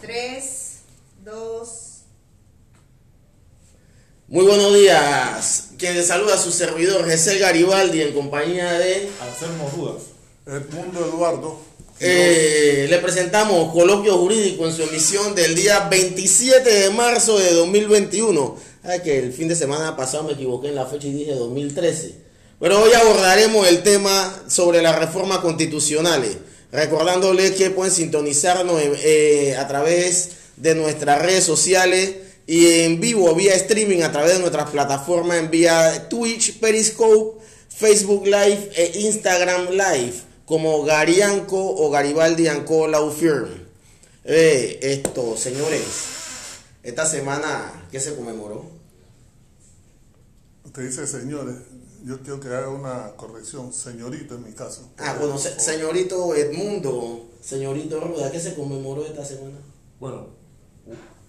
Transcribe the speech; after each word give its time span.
3, 0.00 0.78
2. 1.24 1.70
Muy 4.28 4.44
buenos 4.44 4.74
días. 4.74 5.68
Quien 5.78 5.94
le 5.94 6.02
saluda 6.02 6.34
a 6.34 6.38
su 6.38 6.50
servidor, 6.50 7.06
Jesús 7.06 7.38
Garibaldi, 7.38 8.02
en 8.02 8.12
compañía 8.12 8.72
de. 8.72 9.08
Anselmo 9.20 9.70
Rudas. 9.74 10.02
Edmundo 10.46 11.06
Eduardo. 11.06 11.60
Eh, 12.00 12.86
le 12.88 12.98
presentamos 12.98 13.72
Coloquio 13.72 14.18
Jurídico 14.18 14.66
en 14.66 14.72
su 14.72 14.82
emisión 14.82 15.34
del 15.34 15.54
día 15.54 15.88
27 15.88 16.70
de 16.70 16.90
marzo 16.90 17.38
de 17.38 17.52
2021. 17.54 18.56
Ay, 18.84 19.00
que 19.02 19.18
el 19.18 19.32
fin 19.32 19.48
de 19.48 19.56
semana 19.56 19.96
pasado 19.96 20.24
me 20.24 20.32
equivoqué 20.32 20.68
en 20.68 20.76
la 20.76 20.86
fecha 20.86 21.06
y 21.08 21.12
dije 21.12 21.34
2013. 21.34 22.14
Pero 22.60 22.82
hoy 22.82 22.92
abordaremos 22.92 23.66
el 23.68 23.82
tema 23.82 24.42
sobre 24.48 24.82
las 24.82 24.98
reformas 24.98 25.38
constitucionales. 25.38 26.36
Recordándoles 26.70 27.52
que 27.52 27.70
pueden 27.70 27.92
sintonizarnos 27.92 28.80
eh, 28.82 29.56
a 29.56 29.66
través 29.66 30.30
de 30.56 30.74
nuestras 30.74 31.22
redes 31.22 31.44
sociales 31.44 32.16
y 32.46 32.82
en 32.82 33.00
vivo 33.00 33.34
vía 33.34 33.54
streaming 33.54 34.02
a 34.02 34.12
través 34.12 34.34
de 34.34 34.40
nuestras 34.40 34.70
plataformas 34.70 35.38
en 35.38 35.50
vía 35.50 36.08
Twitch, 36.08 36.58
Periscope, 36.60 37.42
Facebook 37.68 38.24
Live 38.26 38.70
e 38.74 39.00
Instagram 39.00 39.70
Live 39.70 40.14
como 40.44 40.82
Garianco 40.82 41.58
o 41.58 41.90
Garibaldi 41.90 42.48
Anco 42.48 42.88
Law. 42.88 43.14
Eh, 44.24 44.78
esto, 44.82 45.36
señores, 45.36 45.84
esta 46.82 47.06
semana, 47.06 47.86
¿qué 47.90 48.00
se 48.00 48.14
conmemoró? 48.14 48.70
Usted 50.64 50.82
dice 50.82 51.06
señores. 51.06 51.54
Yo 52.04 52.18
quiero 52.20 52.38
que 52.40 52.48
haga 52.48 52.68
una 52.68 53.12
corrección. 53.16 53.72
Señorito 53.72 54.34
en 54.36 54.44
mi 54.44 54.52
caso. 54.52 54.90
Ah, 54.98 55.16
bueno, 55.18 55.36
se- 55.38 55.58
señorito 55.58 56.34
Edmundo, 56.34 57.26
señorito 57.40 58.00
Ruda, 58.00 58.30
¿qué 58.30 58.38
se 58.40 58.54
conmemoró 58.54 59.04
esta 59.04 59.24
semana? 59.24 59.58
Bueno, 59.98 60.28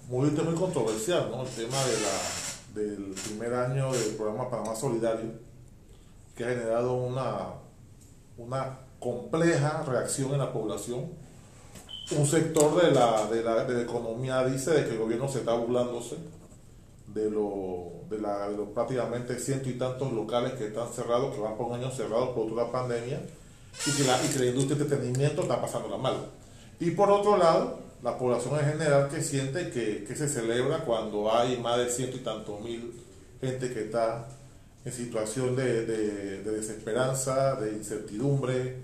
muy, 0.07 0.29
muy 0.29 0.55
controversial, 0.55 1.29
¿no? 1.31 1.41
El 1.43 1.49
tema 1.49 1.77
de 1.85 1.93
la, 2.01 2.81
del 2.81 3.13
primer 3.27 3.53
año 3.53 3.91
del 3.91 4.15
programa 4.15 4.49
Panamá 4.49 4.75
Solidario, 4.75 5.31
que 6.35 6.43
ha 6.45 6.49
generado 6.49 6.93
una, 6.93 7.53
una 8.37 8.79
compleja 8.99 9.83
reacción 9.83 10.31
en 10.33 10.39
la 10.39 10.53
población. 10.53 11.11
Un 12.15 12.25
sector 12.27 12.81
de 12.83 12.91
la, 12.91 13.27
de, 13.27 13.43
la, 13.43 13.65
de 13.65 13.73
la 13.73 13.81
economía 13.81 14.43
dice 14.45 14.71
de 14.71 14.85
que 14.85 14.91
el 14.91 14.97
gobierno 14.99 15.27
se 15.29 15.39
está 15.39 15.53
burlándose 15.53 16.15
de, 17.13 17.29
lo, 17.29 18.03
de, 18.09 18.19
la, 18.19 18.49
de 18.49 18.57
los 18.57 18.69
prácticamente 18.69 19.39
ciento 19.39 19.69
y 19.69 19.73
tantos 19.73 20.11
locales 20.13 20.53
que 20.53 20.67
están 20.67 20.91
cerrados, 20.93 21.33
que 21.33 21.41
van 21.41 21.57
por 21.57 21.67
un 21.67 21.75
año 21.75 21.91
cerrados 21.91 22.29
por 22.29 22.47
toda 22.49 22.63
la 22.65 22.71
pandemia, 22.71 23.21
y 23.85 23.91
que, 23.91 24.03
la, 24.03 24.23
y 24.23 24.27
que 24.29 24.39
la 24.39 24.45
industria 24.45 24.77
de 24.77 24.83
entretenimiento 24.83 25.41
está 25.43 25.61
pasándola 25.61 25.97
mal. 25.97 26.15
Y 26.79 26.91
por 26.91 27.09
otro 27.11 27.37
lado, 27.37 27.79
la 28.03 28.17
población 28.17 28.59
en 28.59 28.65
general 28.65 29.09
que 29.09 29.21
siente 29.21 29.69
que, 29.71 30.03
que 30.05 30.15
se 30.15 30.27
celebra 30.29 30.85
cuando 30.85 31.33
hay 31.33 31.57
más 31.57 31.77
de 31.77 31.89
ciento 31.89 32.17
y 32.17 32.21
tantos 32.21 32.61
mil 32.61 32.93
gente 33.41 33.73
que 33.73 33.85
está 33.85 34.27
en 34.85 34.93
situación 34.93 35.55
de, 35.55 35.85
de- 35.85 36.43
de 36.43 36.51
desesperanza, 36.51 37.55
de 37.55 37.73
incertidumbre, 37.73 38.77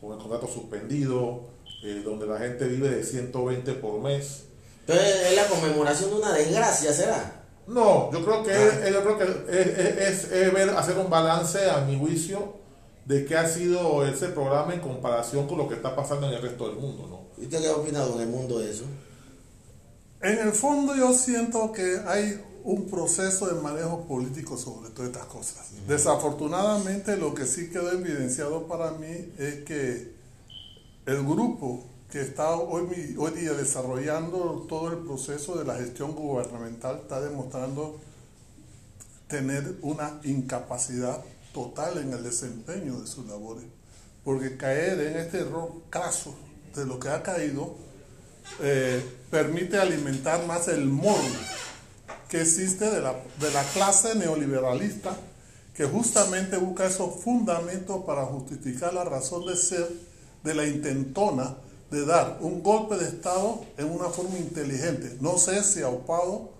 con 0.00 0.12
el 0.12 0.18
contrato 0.18 0.46
suspendido, 0.48 1.48
eh, 1.84 2.02
donde 2.04 2.26
la 2.26 2.38
gente 2.38 2.66
vive 2.66 2.88
de 2.88 3.04
120 3.04 3.72
por 3.74 4.00
mes. 4.00 4.44
Entonces, 4.80 5.26
es 5.30 5.36
la 5.36 5.46
conmemoración 5.46 6.10
de 6.10 6.16
una 6.16 6.32
desgracia, 6.32 6.92
¿será? 6.92 7.41
No, 7.66 8.10
yo 8.12 8.24
creo 8.24 8.42
que, 8.42 8.52
es, 8.52 8.92
yo 8.92 9.02
creo 9.04 9.18
que 9.18 9.24
es, 9.24 9.66
es- 9.66 9.98
es- 10.24 10.32
es 10.32 10.52
ver, 10.52 10.70
hacer 10.70 10.98
un 10.98 11.08
balance, 11.08 11.70
a 11.70 11.80
mi 11.82 11.98
juicio, 11.98 12.54
de 13.04 13.24
qué 13.24 13.36
ha 13.36 13.48
sido 13.48 14.04
ese 14.06 14.28
programa 14.28 14.74
en 14.74 14.80
comparación 14.80 15.46
con 15.46 15.58
lo 15.58 15.68
que 15.68 15.74
está 15.74 15.94
pasando 15.94 16.26
en 16.28 16.34
el 16.34 16.42
resto 16.42 16.68
del 16.68 16.76
mundo, 16.76 17.06
¿no? 17.08 17.42
¿Y 17.42 17.46
usted 17.46 17.60
qué 17.60 17.68
opina, 17.70 18.00
don 18.00 18.20
Edmundo, 18.20 18.58
de 18.58 18.70
eso? 18.70 18.84
En 20.20 20.38
el 20.38 20.52
fondo 20.52 20.94
yo 20.94 21.12
siento 21.12 21.72
que 21.72 22.00
hay 22.06 22.40
un 22.64 22.88
proceso 22.88 23.46
de 23.46 23.60
manejo 23.60 24.04
político 24.06 24.56
sobre 24.56 24.90
todas 24.90 25.10
estas 25.10 25.26
cosas. 25.26 25.70
Desafortunadamente 25.88 27.16
lo 27.16 27.34
que 27.34 27.44
sí 27.44 27.70
quedó 27.70 27.90
evidenciado 27.90 28.68
para 28.68 28.92
mí 28.92 29.32
es 29.38 29.64
que 29.64 30.12
el 31.06 31.22
grupo 31.26 31.82
que 32.12 32.20
está 32.20 32.56
hoy, 32.56 33.16
hoy 33.18 33.30
día 33.32 33.54
desarrollando 33.54 34.66
todo 34.68 34.90
el 34.90 34.98
proceso 34.98 35.56
de 35.56 35.64
la 35.64 35.76
gestión 35.76 36.12
gubernamental 36.14 36.98
está 37.00 37.22
demostrando 37.22 37.98
tener 39.28 39.76
una 39.80 40.20
incapacidad 40.22 41.24
total 41.54 41.96
en 41.96 42.12
el 42.12 42.22
desempeño 42.22 43.00
de 43.00 43.06
sus 43.06 43.26
labores. 43.26 43.64
Porque 44.24 44.58
caer 44.58 45.00
en 45.00 45.16
este 45.16 45.38
error 45.38 45.72
craso 45.88 46.34
de 46.76 46.84
lo 46.84 47.00
que 47.00 47.08
ha 47.08 47.22
caído 47.22 47.76
eh, 48.60 49.02
permite 49.30 49.78
alimentar 49.78 50.44
más 50.46 50.68
el 50.68 50.84
morbo 50.84 51.16
que 52.28 52.42
existe 52.42 52.90
de 52.90 53.00
la, 53.00 53.14
de 53.40 53.50
la 53.54 53.64
clase 53.72 54.16
neoliberalista 54.16 55.16
que 55.74 55.86
justamente 55.86 56.58
busca 56.58 56.86
esos 56.86 57.22
fundamentos 57.22 58.04
para 58.04 58.26
justificar 58.26 58.92
la 58.92 59.04
razón 59.04 59.46
de 59.46 59.56
ser 59.56 59.88
de 60.44 60.54
la 60.54 60.66
intentona 60.66 61.56
de 61.92 62.04
dar 62.06 62.38
un 62.40 62.62
golpe 62.62 62.96
de 62.96 63.04
Estado 63.08 63.60
en 63.76 63.90
una 63.90 64.08
forma 64.08 64.38
inteligente, 64.38 65.16
no 65.20 65.38
sé 65.38 65.62
si 65.62 65.82
aupado 65.82 66.50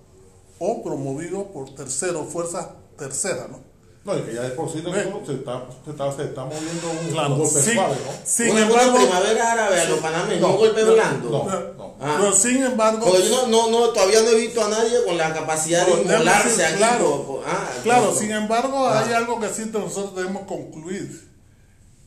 o 0.59 0.83
promovido 0.85 1.47
por 1.49 1.75
terceros, 1.75 2.29
fuerzas 2.29 2.69
terceras, 2.97 3.49
¿no? 3.49 3.61
No, 4.05 4.19
y 4.19 4.23
que 4.23 4.35
ya 4.35 4.43
de 4.43 4.51
por 4.51 4.69
sí 4.71 4.81
Ve. 4.81 4.91
se 5.25 5.35
está, 5.35 5.65
se 5.85 5.91
está, 5.93 6.13
se 6.13 6.25
está 6.25 6.45
moviendo 6.45 6.91
un, 6.91 7.09
Claro, 7.13 7.35
un 7.35 7.41
golpe 7.41 7.63
sí, 7.63 7.73
suave, 7.73 7.95
¿no? 8.05 8.13
sin 8.25 8.51
una, 8.51 8.63
embargo, 8.63 8.97
primavera 8.97 9.53
árabe 9.53 9.81
a 9.81 9.85
los 9.89 9.99
panameños, 10.01 10.51
un 10.51 10.57
golpe 10.57 10.83
no, 10.85 10.93
blando. 10.93 11.31
no. 11.31 11.93
Ah. 12.01 12.17
pero 12.19 12.33
sin 12.35 12.63
embargo, 12.65 13.07
Porque 13.07 13.29
yo 13.29 13.47
no, 13.47 13.71
no, 13.71 13.71
no, 13.71 13.89
todavía 13.91 14.23
no 14.23 14.29
he 14.31 14.35
visto 14.35 14.65
a 14.65 14.69
nadie 14.69 15.05
con 15.07 15.17
la 15.17 15.33
capacidad 15.33 15.87
de 15.87 15.95
No, 15.95 16.01
inmolarse 16.03 16.65
aquí. 16.67 16.77
claro, 16.79 17.05
por- 17.25 17.27
por- 17.27 17.45
ah, 17.47 17.71
Claro, 17.85 18.07
no, 18.07 18.11
no. 18.11 18.17
sin 18.17 18.33
embargo, 18.33 18.89
Ah. 18.89 19.05
hay 19.07 19.13
algo 19.13 19.39
que 19.41 19.49
sí 19.51 19.71
nosotros 19.73 20.17
debemos 20.17 20.47
concluir, 20.49 21.31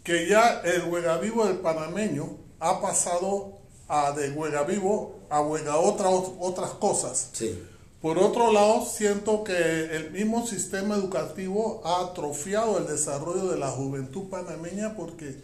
que 0.04 0.28
ya 0.28 0.62
el 0.66 0.84
huega 0.90 1.18
vivo 1.18 1.46
del 1.48 1.58
panameño 1.60 2.38
ha 2.60 2.82
pasado 2.82 3.60
a 3.88 4.12
de 4.12 4.32
huega 4.32 4.64
vivo 4.64 5.16
a 5.30 5.42
huega 5.42 5.78
otra, 5.78 6.10
otras 6.10 6.72
cosas. 6.72 7.30
Sí. 7.34 7.62
Por 8.02 8.20
otro 8.20 8.52
lado, 8.52 8.86
siento 8.86 9.44
que 9.44 9.96
el 9.96 10.12
mismo 10.12 10.46
sistema 10.46 10.96
educativo 10.96 11.82
ha 11.84 12.02
atrofiado 12.02 12.78
el 12.78 12.88
desarrollo 12.88 13.48
de 13.48 13.58
la 13.58 13.70
juventud 13.70 14.30
panameña 14.30 14.96
porque 14.96 15.42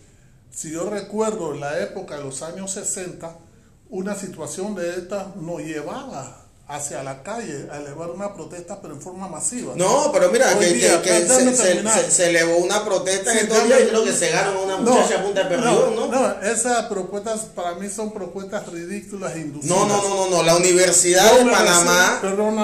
si 0.52 0.72
yo 0.72 0.90
recuerdo 0.90 1.54
en 1.54 1.62
la 1.62 1.80
época 1.80 2.18
de 2.18 2.24
los 2.24 2.44
años 2.44 2.72
60, 2.72 3.36
una 3.90 4.16
situación 4.16 4.76
de 4.76 4.92
esta 4.92 5.34
nos 5.40 5.62
llevaba 5.62 6.41
hacia 6.72 7.04
la 7.04 7.22
calle 7.22 7.68
a 7.72 7.78
elevar 7.78 8.10
una 8.12 8.34
protesta 8.34 8.80
pero 8.82 8.94
en 8.94 9.02
forma 9.02 9.28
masiva. 9.28 9.74
No, 9.76 10.10
pero 10.14 10.30
mira, 10.32 10.58
que, 10.58 10.68
día, 10.74 11.02
que- 11.02 11.10
que 11.10 11.20
déjame 11.22 11.52
se, 11.52 11.56
se- 11.58 11.64
terminar. 11.64 12.00
se- 12.00 12.12
se 12.12 12.30
elevó 12.30 12.58
una 12.58 12.86
protesta 12.86 13.32
Sí, 13.34 13.40
en 13.40 13.44
estos 13.46 13.64
días 13.66 13.80
y 13.82 13.86
creo 13.88 14.04
que 14.06 14.14
se 14.14 14.30
ganó 14.32 14.62
una 14.64 14.78
muchacha 14.78 15.20
a 15.20 15.24
punta 15.24 15.44
de 15.44 15.50
perdión, 15.50 15.96
¿no? 15.96 16.08
no, 16.08 16.42
esas 16.42 16.86
propuestas 16.86 17.42
para 17.56 17.74
mí 17.76 17.90
son 17.90 18.14
propuestas 18.14 18.68
ridículas 18.68 19.36
e 19.36 19.40
inducidas. 19.40 19.78
No, 19.78 19.86
no, 19.86 20.02
no, 20.02 20.10
no, 20.16 20.30
no, 20.30 20.44
la 20.44 20.56
Universidad 20.56 21.30
Yo 21.38 21.46
de 21.46 21.52
Panamá, 21.52 22.22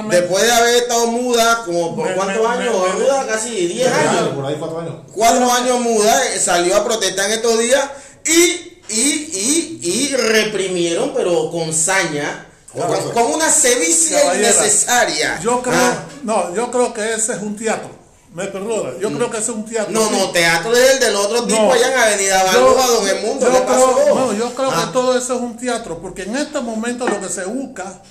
después 0.10 0.44
de 0.44 0.52
haber 0.52 0.76
estado 0.78 1.08
muda, 1.08 1.64
como 1.66 1.96
por 1.96 2.08
Me- 2.10 2.16
cuántos 2.16 2.42
me- 2.42 2.48
años, 2.48 2.76
me- 2.94 3.04
muda 3.04 3.26
casi 3.28 3.68
10 3.68 3.92
años, 3.92 4.30
Por 4.30 4.46
ahí 4.46 4.56
cuatro 4.58 4.80
años. 4.80 4.96
cuatro 5.14 5.52
años 5.52 5.80
muda, 5.82 6.28
eh, 6.34 6.40
salió 6.40 6.78
a 6.78 6.86
protestar 6.86 7.26
en 7.26 7.32
estos 7.34 7.60
días 7.60 7.84
y, 8.26 8.80
y, 8.90 9.02
y, 9.02 9.80
y 9.84 10.16
reprimieron, 10.16 11.14
pero 11.14 11.52
con 11.52 11.74
saña, 11.74 12.47
Con 12.86 13.12
con, 13.12 13.34
una 13.34 13.50
sevicia 13.50 14.36
innecesaria. 14.36 15.40
Yo 15.42 15.62
creo, 15.62 15.76
Ah, 15.76 16.04
no, 16.24 16.54
yo 16.56 16.70
creo 16.72 16.94
que 16.94 17.14
ese 17.14 17.34
es 17.34 17.42
un 17.42 17.56
teatro. 17.56 17.90
Me 18.34 18.46
perdona, 18.48 18.98
yo 19.00 19.12
creo 19.14 19.32
que 19.32 19.38
ese 19.38 19.52
es 19.52 19.58
un 19.58 19.66
teatro. 19.66 19.92
no, 19.92 20.12
no, 20.12 20.30
teatro 20.32 20.76
es 20.76 20.92
el 20.92 21.00
del 21.00 21.16
otro 21.16 21.46
tipo 21.46 21.62
No. 21.62 21.72
allá 21.74 21.92
en 21.92 21.98
Avenida 22.00 22.52
Yo- 22.54 22.66
Balboa, 22.76 22.88
Don 22.88 23.08
Edmundo, 23.08 23.46
yo 23.48 23.52
¿qué 23.54 23.66
creo- 23.66 24.16
no, 24.16 24.34
yo 24.34 24.54
creo 24.54 24.72
Ah. 24.72 24.86
que 24.86 24.94
todo 24.94 25.18
eso 25.18 25.36
es 25.36 25.42
un 25.42 25.58
teatro, 25.58 26.00
porque 26.02 26.24
en 26.24 26.36
este 26.36 26.60
momento 26.60 27.08
lo 27.08 27.20
que 27.20 27.30
se 27.30 27.46
busca, 27.46 28.02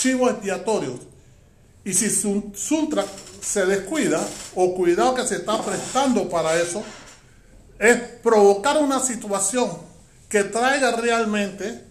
chivos 0.00 0.30
expiatorios. 0.32 0.94
Y 1.84 1.94
si 1.94 2.10
Sun- 2.10 2.52
Suntra 2.56 3.04
se 3.40 3.64
descuida, 3.66 4.20
o 4.56 4.74
cuidado 4.74 5.14
que 5.14 5.24
se 5.26 5.36
está 5.36 5.62
prestando 5.62 6.28
para 6.28 6.56
eso, 6.60 6.82
es 7.78 7.96
provocar 8.22 8.78
una 8.78 8.98
situación 8.98 9.70
que 10.28 10.42
traiga 10.42 10.92
realmente 10.92 11.84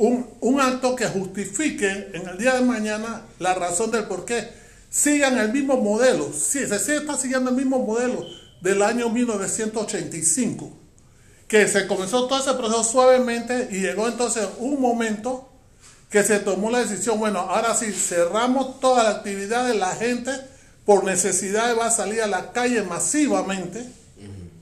un, 0.00 0.26
un 0.40 0.60
acto 0.60 0.96
que 0.96 1.06
justifique 1.06 2.10
en 2.14 2.26
el 2.28 2.38
día 2.38 2.54
de 2.54 2.62
mañana 2.62 3.22
la 3.38 3.54
razón 3.54 3.90
del 3.90 4.04
por 4.04 4.24
qué 4.24 4.48
sigan 4.90 5.38
el 5.38 5.52
mismo 5.52 5.76
modelo. 5.76 6.32
Sí, 6.32 6.66
se 6.66 6.78
sigue- 6.78 6.96
está 6.98 7.16
siguiendo 7.16 7.50
el 7.50 7.56
mismo 7.56 7.78
modelo 7.78 8.26
del 8.62 8.82
año 8.82 9.08
1985, 9.10 10.72
que 11.48 11.68
se 11.68 11.86
comenzó 11.86 12.26
todo 12.26 12.40
ese 12.40 12.54
proceso 12.54 12.84
suavemente 12.84 13.68
y 13.70 13.80
llegó 13.80 14.06
entonces 14.08 14.46
un 14.58 14.80
momento 14.80 15.48
que 16.10 16.22
se 16.24 16.40
tomó 16.40 16.70
la 16.70 16.80
decisión, 16.80 17.18
bueno, 17.18 17.40
ahora 17.40 17.74
sí, 17.74 17.92
cerramos 17.92 18.80
toda 18.80 19.04
la 19.04 19.10
actividad 19.10 19.66
de 19.68 19.74
la 19.74 19.94
gente 19.94 20.32
por 20.84 21.04
necesidad 21.04 21.76
va 21.78 21.86
a 21.86 21.90
salir 21.90 22.20
a 22.22 22.26
la 22.26 22.52
calle 22.52 22.82
masivamente 22.82 23.86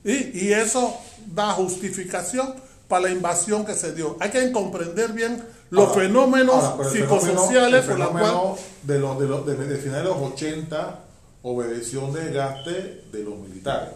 y, 0.03 0.37
y 0.45 0.53
eso 0.53 0.95
da 1.33 1.51
justificación 1.53 2.53
para 2.89 3.03
la 3.03 3.11
invasión 3.11 3.65
que 3.65 3.73
se 3.75 3.93
dio. 3.93 4.17
Hay 4.19 4.31
que 4.31 4.51
comprender 4.51 5.13
bien 5.13 5.41
los 5.69 5.89
Ahora, 5.89 6.01
fenómenos 6.01 6.55
ahora, 6.63 6.89
el 6.89 6.91
psicosociales 6.91 7.85
fenómeno- 7.85 7.87
por 7.87 7.93
el 7.93 7.99
los 7.99 8.07
fenómeno 8.07 8.41
cuales... 8.41 8.63
de 8.83 8.99
los 8.99 9.19
de 9.19 9.27
los 9.27 9.45
de, 9.45 9.55
de 9.55 9.75
finales 9.77 10.03
de 10.03 10.09
los 10.09 10.17
80 10.33 10.99
obedeció 11.43 12.03
un 12.05 12.13
desgaste 12.13 12.71
de 13.11 13.23
los 13.23 13.37
militares. 13.37 13.89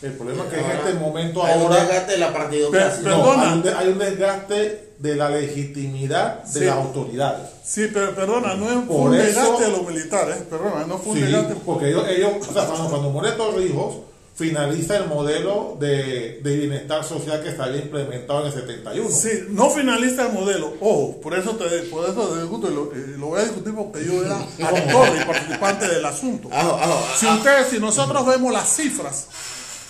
El 0.00 0.12
problema 0.12 0.44
es 0.44 0.50
que 0.50 0.60
en 0.60 0.70
este 0.70 0.94
momento 0.94 1.42
hay 1.44 1.56
un 1.58 1.62
ahora 1.64 1.80
desgaste 1.80 2.12
de 2.12 2.18
la 2.18 2.32
partidocracia. 2.32 3.02
Pe- 3.02 3.08
no, 3.08 3.16
Perdona. 3.24 3.42
hay, 3.42 3.52
un, 3.56 3.62
de- 3.62 3.72
hay 3.74 3.88
un 3.88 3.98
desgaste 3.98 4.92
de 4.98 5.16
la 5.16 5.28
legitimidad 5.30 6.44
de 6.44 6.60
Sí. 6.60 6.66
las 6.66 6.76
autoridades. 6.76 7.48
Sí, 7.64 7.88
pero 7.92 8.14
perdona, 8.14 8.54
no 8.54 8.66
fue 8.66 8.82
Por 8.86 9.10
un 9.10 9.14
eso- 9.16 9.24
desgaste 9.26 9.64
de 9.64 9.70
los 9.70 9.86
militares, 9.86 10.36
perdona, 10.48 10.86
no 10.86 10.98
fue 10.98 11.12
un 11.12 11.18
Sí, 11.18 11.24
desgaste... 11.24 11.54
porque 11.66 11.88
ellos, 11.88 12.04
ellos 12.08 12.30
o 12.48 12.52
sea, 12.52 12.66
cuando, 12.66 12.88
cuando 12.90 13.10
muere 13.10 13.32
Torrijos, 13.36 13.96
finaliza 14.38 14.96
el 14.98 15.08
modelo 15.08 15.76
de, 15.80 16.38
de 16.44 16.56
bienestar 16.56 17.02
social 17.04 17.42
que 17.42 17.50
se 17.50 17.60
había 17.60 17.80
implementado 17.80 18.42
en 18.42 18.46
el 18.46 18.52
71. 18.52 19.08
Sí, 19.10 19.30
no 19.48 19.68
finaliza 19.68 20.28
el 20.28 20.32
modelo. 20.32 20.74
Ojo, 20.80 21.20
por 21.20 21.36
eso 21.36 21.56
te, 21.56 21.64
por 21.90 22.08
eso 22.08 22.28
te 22.28 22.42
discuto 22.42 22.70
y 22.70 22.74
lo, 22.74 22.92
eh, 22.92 23.16
lo 23.18 23.26
voy 23.26 23.40
a 23.40 23.42
discutir 23.42 23.74
porque 23.74 24.04
yo 24.04 24.24
era 24.24 24.36
autor 24.68 25.08
y 25.20 25.24
participante 25.24 25.88
del 25.88 26.04
asunto. 26.04 26.48
Ajo, 26.52 26.76
ajo, 26.76 27.04
Si 27.18 27.26
ajo. 27.26 27.38
ustedes, 27.38 27.66
si 27.66 27.80
nosotros 27.80 28.24
vemos 28.26 28.52
las 28.52 28.76
cifras, 28.76 29.26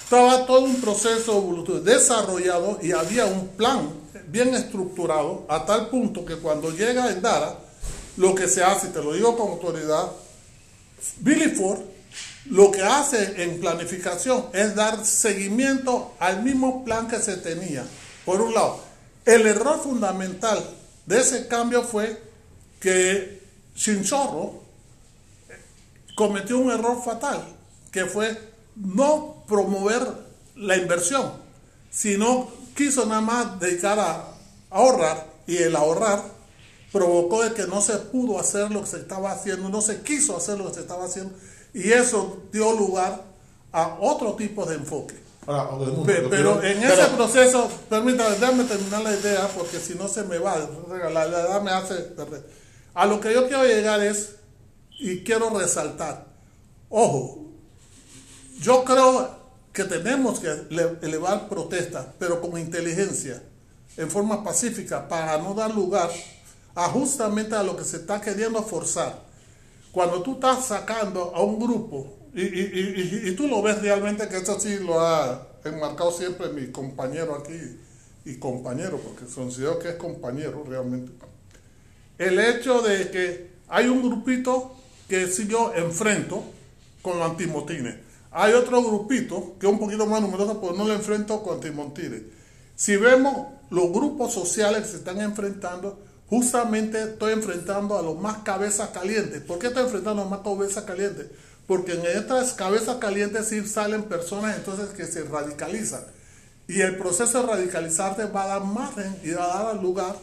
estaba 0.04 0.46
todo 0.46 0.60
un 0.62 0.80
proceso 0.80 1.44
desarrollado 1.84 2.78
y 2.80 2.92
había 2.92 3.26
un 3.26 3.48
plan 3.48 3.90
bien 4.28 4.54
estructurado 4.54 5.44
a 5.50 5.66
tal 5.66 5.88
punto 5.88 6.24
que 6.24 6.36
cuando 6.36 6.70
llega 6.70 7.08
el 7.08 7.20
DARA, 7.20 7.54
lo 8.16 8.34
que 8.34 8.48
se 8.48 8.64
hace, 8.64 8.86
y 8.86 8.90
te 8.92 9.02
lo 9.02 9.12
digo 9.12 9.36
con 9.36 9.48
autoridad, 9.48 10.06
Billy 11.18 11.50
Ford 11.50 11.80
lo 12.50 12.70
que 12.70 12.82
hace 12.82 13.42
en 13.42 13.60
planificación 13.60 14.46
es 14.52 14.74
dar 14.74 15.04
seguimiento 15.04 16.14
al 16.18 16.42
mismo 16.42 16.84
plan 16.84 17.08
que 17.08 17.18
se 17.18 17.36
tenía. 17.36 17.84
Por 18.24 18.40
un 18.40 18.54
lado, 18.54 18.80
el 19.24 19.46
error 19.46 19.80
fundamental 19.82 20.58
de 21.06 21.20
ese 21.20 21.46
cambio 21.48 21.82
fue 21.82 22.22
que 22.80 23.42
Shinchorro 23.74 24.62
cometió 26.16 26.58
un 26.58 26.70
error 26.70 27.02
fatal, 27.04 27.44
que 27.90 28.06
fue 28.06 28.36
no 28.76 29.44
promover 29.46 30.02
la 30.56 30.76
inversión, 30.76 31.32
sino 31.90 32.50
quiso 32.74 33.04
nada 33.06 33.20
más 33.20 33.60
dedicar 33.60 33.98
a 33.98 34.24
ahorrar 34.70 35.26
y 35.46 35.58
el 35.58 35.76
ahorrar 35.76 36.22
provocó 36.92 37.42
de 37.42 37.52
que 37.52 37.66
no 37.66 37.82
se 37.82 37.96
pudo 37.98 38.38
hacer 38.38 38.70
lo 38.70 38.80
que 38.80 38.86
se 38.86 38.96
estaba 38.98 39.32
haciendo, 39.32 39.68
no 39.68 39.82
se 39.82 40.00
quiso 40.02 40.36
hacer 40.36 40.58
lo 40.58 40.68
que 40.68 40.74
se 40.74 40.80
estaba 40.80 41.04
haciendo 41.04 41.34
y 41.74 41.92
eso 41.92 42.42
dio 42.52 42.72
lugar 42.72 43.22
a 43.72 43.96
otro 44.00 44.34
tipo 44.34 44.64
de 44.66 44.76
enfoque. 44.76 45.16
Ahora, 45.46 45.92
pero 46.04 46.28
quiero- 46.28 46.62
en 46.62 46.80
pero- 46.80 46.94
ese 46.94 47.06
proceso, 47.16 47.70
permítame, 47.88 48.36
déjame 48.36 48.64
terminar 48.64 49.02
la 49.02 49.14
idea 49.14 49.48
porque 49.56 49.78
si 49.78 49.94
no 49.94 50.06
se 50.08 50.22
me 50.24 50.38
va, 50.38 50.56
la, 50.58 51.10
la 51.10 51.40
edad 51.40 51.62
me 51.62 51.70
hace 51.70 51.94
perder. 51.94 52.44
A 52.94 53.06
lo 53.06 53.18
que 53.20 53.32
yo 53.32 53.46
quiero 53.48 53.64
llegar 53.64 54.00
es, 54.02 54.34
y 54.98 55.22
quiero 55.24 55.48
resaltar, 55.58 56.26
ojo, 56.90 57.46
yo 58.60 58.84
creo 58.84 59.38
que 59.72 59.84
tenemos 59.84 60.40
que 60.40 60.48
le- 60.70 60.98
elevar 61.02 61.48
protestas, 61.48 62.06
pero 62.18 62.40
con 62.40 62.58
inteligencia, 62.58 63.42
en 63.96 64.10
forma 64.10 64.42
pacífica, 64.44 65.08
para 65.08 65.38
no 65.38 65.54
dar 65.54 65.74
lugar 65.74 66.10
a 66.74 66.88
justamente 66.88 67.54
a 67.54 67.62
lo 67.62 67.76
que 67.76 67.84
se 67.84 67.98
está 67.98 68.20
queriendo 68.20 68.62
forzar. 68.62 69.22
Cuando 69.98 70.22
tú 70.22 70.34
estás 70.34 70.64
sacando 70.66 71.32
a 71.34 71.42
un 71.42 71.58
grupo, 71.58 72.06
y, 72.32 72.42
y- 72.42 72.44
y- 72.44 73.28
y- 73.30 73.34
tú 73.34 73.48
lo 73.48 73.60
ves 73.62 73.82
realmente, 73.82 74.28
que 74.28 74.36
esto 74.36 74.60
sí 74.60 74.78
lo 74.78 75.00
ha 75.00 75.48
enmarcado 75.64 76.12
siempre 76.12 76.50
mi 76.50 76.68
compañero 76.68 77.34
aquí, 77.34 77.80
y 78.24 78.36
compañero, 78.36 78.98
porque 78.98 79.24
considero 79.34 79.80
que 79.80 79.88
es 79.88 79.94
compañero 79.96 80.62
realmente. 80.64 81.10
El 82.16 82.38
hecho 82.38 82.80
de 82.80 83.10
que 83.10 83.50
hay 83.66 83.88
un 83.88 84.00
grupito 84.08 84.76
que 85.08 85.26
si 85.26 85.48
yo 85.48 85.72
enfrento 85.74 86.44
con 87.02 87.18
los 87.18 87.28
antimotines. 87.32 87.96
Hay 88.30 88.52
otro 88.52 88.80
grupito 88.84 89.56
que 89.58 89.66
es 89.66 89.72
un 89.72 89.80
poquito 89.80 90.06
más 90.06 90.20
numeroso, 90.22 90.60
pero 90.60 90.74
no 90.74 90.86
lo 90.86 90.94
enfrento 90.94 91.42
con 91.42 91.54
antimotines. 91.54 92.22
Si 92.76 92.96
vemos 92.96 93.48
los 93.70 93.90
grupos 93.90 94.32
sociales 94.32 94.82
que 94.82 94.88
se 94.90 94.96
están 94.98 95.20
enfrentando, 95.20 95.98
justamente 96.28 97.02
estoy 97.02 97.32
enfrentando 97.32 97.98
a 97.98 98.02
los 98.02 98.18
más 98.18 98.38
cabezas 98.38 98.90
calientes. 98.90 99.40
¿Por 99.42 99.58
qué 99.58 99.68
estoy 99.68 99.84
enfrentando 99.84 100.22
a 100.22 100.24
los 100.24 100.30
más 100.30 100.40
cabezas 100.40 100.84
calientes? 100.84 101.26
Porque 101.66 101.92
en 101.92 102.04
estas 102.06 102.52
cabezas 102.54 102.96
calientes 102.96 103.48
sí 103.48 103.66
salen 103.66 104.04
personas 104.04 104.56
entonces 104.56 104.88
que 104.90 105.06
se 105.06 105.24
radicalizan. 105.24 106.02
Y 106.66 106.80
el 106.82 106.96
proceso 106.98 107.42
de 107.42 107.46
radicalizarte 107.48 108.24
va 108.26 108.44
a 108.44 108.48
dar 108.48 108.64
margen 108.64 109.16
y 109.24 109.30
va 109.30 109.58
a 109.60 109.64
dar 109.64 109.82
lugar 109.82 110.16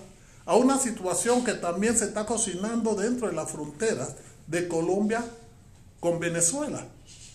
a 0.46 0.56
una 0.56 0.78
situación 0.78 1.44
que 1.44 1.54
también 1.54 1.98
se 1.98 2.06
está 2.06 2.26
cocinando 2.26 2.94
dentro 2.96 3.28
de 3.28 3.34
las 3.34 3.50
fronteras 3.50 4.10
de 4.46 4.68
Colombia 4.68 5.24
con 6.00 6.20
Venezuela, 6.20 6.86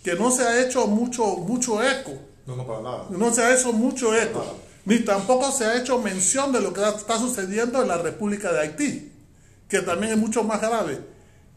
que 0.04 0.14
no 0.14 0.30
se 0.30 0.44
ha 0.44 0.64
hecho 0.64 0.86
mucho, 0.86 1.24
mucho 1.38 1.82
eco, 1.82 2.12
No, 2.46 2.54
no, 2.54 2.64
para 2.64 2.82
nada. 2.82 3.06
no 3.10 3.34
se 3.34 3.42
ha 3.42 3.52
hecho 3.52 3.72
mucho 3.72 4.14
eco, 4.14 4.38
Nada. 4.38 4.52
Ni 4.84 5.00
tampoco 5.00 5.52
se 5.52 5.64
ha 5.64 5.76
hecho 5.76 5.98
mención 5.98 6.52
de 6.52 6.60
lo 6.60 6.72
que 6.72 6.82
está 6.82 7.18
sucediendo 7.18 7.82
en 7.82 7.88
la 7.88 7.98
República 7.98 8.52
de 8.52 8.60
Haití, 8.60 9.12
que 9.68 9.80
también 9.80 10.12
es 10.12 10.18
mucho 10.18 10.42
más 10.42 10.60
grave. 10.60 11.00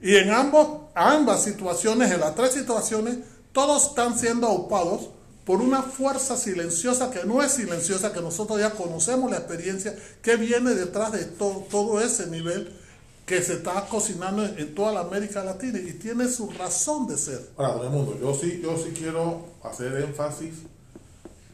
Y 0.02 0.16
en 0.16 0.32
ambos, 0.32 0.90
ambas 0.96 1.44
situaciones, 1.44 2.12
en 2.12 2.20
las 2.20 2.36
tres 2.36 2.52
situaciones, 2.54 3.18
todos 3.54 3.90
están 3.90 4.18
siendo 4.18 4.48
aupados 4.48 5.10
por 5.46 5.62
una 5.62 5.82
fuerza 5.82 6.38
silenciosa 6.38 7.12
que 7.12 7.26
no 7.26 7.42
es 7.42 7.54
silenciosa, 7.54 8.14
que 8.14 8.22
nosotros 8.22 8.60
ya 8.60 8.72
conocemos 8.72 9.30
la 9.32 9.38
experiencia 9.38 9.96
que 10.22 10.36
viene 10.36 10.72
detrás 10.72 11.12
de 11.12 11.26
todo, 11.26 11.66
todo 11.70 12.02
ese 12.02 12.28
nivel 12.28 12.72
que 13.26 13.42
se 13.42 13.54
está 13.54 13.86
cocinando 13.88 14.46
en, 14.46 14.76
toda 14.76 14.92
la 14.92 15.00
América 15.02 15.44
Latina 15.44 15.80
y 15.80 15.94
tiene 15.94 16.28
su 16.28 16.50
razón 16.52 17.08
de 17.08 17.18
ser. 17.18 17.52
Ahora, 17.58 17.74
don 17.76 17.88
Edmundo, 17.88 18.20
yo 18.20 18.34
sí, 18.34 18.60
yo 18.62 18.78
sí 18.78 18.92
quiero 18.98 19.46
hacer 19.64 19.96
énfasis 20.02 20.54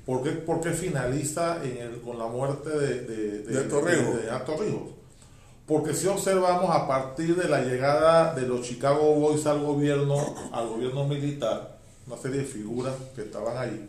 porque, 0.10 0.32
porque 0.32 0.72
finaliza 0.72 1.64
en 1.64 1.78
el, 1.78 2.02
con 2.02 2.18
la 2.18 2.26
muerte 2.26 2.68
de, 2.72 3.02
de, 3.02 3.44
De 3.44 3.54
de- 3.54 3.70
Torrijos. 3.70 4.90
Porque 5.68 5.94
si 5.94 6.08
observamos 6.08 6.76
a 6.76 6.88
partir 6.88 7.36
de 7.36 7.48
la 7.48 7.62
llegada 7.62 8.34
de 8.34 8.42
los 8.48 8.64
Chicago 8.64 9.14
Boys 9.14 9.46
al 9.46 9.60
gobierno, 9.60 10.16
al 10.52 10.68
gobierno 10.68 11.04
militar, 11.08 11.78
una 12.08 12.18
serie 12.18 12.40
de 12.40 12.46
figuras 12.46 12.96
que 13.16 13.22
estaban 13.22 13.56
ahí, 13.56 13.88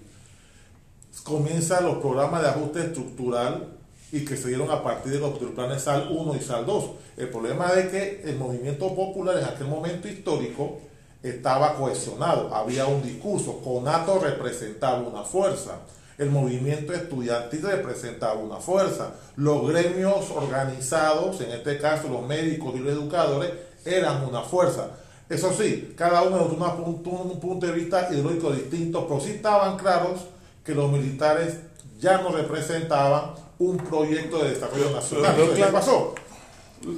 comienzan 1.24 1.86
los 1.86 1.96
programas 1.98 2.42
de 2.42 2.48
ajuste 2.48 2.80
estructural 2.80 3.68
y 4.12 4.22
que 4.26 4.36
se 4.36 4.48
dieron 4.48 4.70
a 4.70 4.82
partir 4.82 5.12
de 5.12 5.20
los, 5.20 5.40
de 5.40 5.46
los 5.46 5.54
planes 5.54 5.82
SAL 5.84 6.08
1 6.10 6.36
y 6.36 6.40
SAL 6.40 6.66
2. 6.66 6.90
El 7.16 7.30
problema 7.30 7.70
es 7.78 7.86
que 7.88 8.22
el 8.26 8.36
movimiento 8.36 8.94
popular 8.94 9.38
en 9.38 9.44
aquel 9.44 9.68
momento 9.68 10.06
histórico 10.06 10.80
estaba 11.22 11.76
cohesionado, 11.76 12.54
había 12.54 12.84
un 12.86 13.02
discurso, 13.02 13.62
Conato 13.64 14.18
representaba 14.18 14.98
una 15.00 15.22
fuerza, 15.22 15.78
el 16.20 16.30
movimiento 16.30 16.92
estudiantil 16.92 17.62
representaba 17.62 18.34
una 18.34 18.56
fuerza, 18.56 19.14
los 19.36 19.66
gremios 19.68 20.30
organizados, 20.30 21.40
en 21.40 21.50
este 21.50 21.78
caso 21.78 22.08
los 22.08 22.22
médicos 22.26 22.74
y 22.76 22.78
los 22.78 22.92
educadores, 22.92 23.50
eran 23.84 24.24
una 24.24 24.42
fuerza. 24.42 24.88
Eso 25.28 25.52
sí, 25.52 25.94
cada 25.96 26.22
uno 26.22 26.38
de 26.46 26.54
una 26.56 26.76
punto- 26.76 27.10
un 27.10 27.40
punto 27.40 27.66
de 27.66 27.72
vista 27.72 28.08
ideológico 28.10 28.50
distinto, 28.52 29.06
pero 29.08 29.20
sí 29.20 29.30
estaban 29.30 29.76
claros 29.78 30.20
que 30.64 30.74
los 30.74 30.90
militares 30.92 31.54
ya 31.98 32.20
no 32.20 32.30
representaban 32.30 33.32
un 33.58 33.76
proyecto 33.78 34.42
de 34.42 34.50
desarrollo 34.50 34.90
nacional. 34.90 35.32
pero 35.36 35.54
¿Qué 35.54 35.64
pasó? 35.72 36.14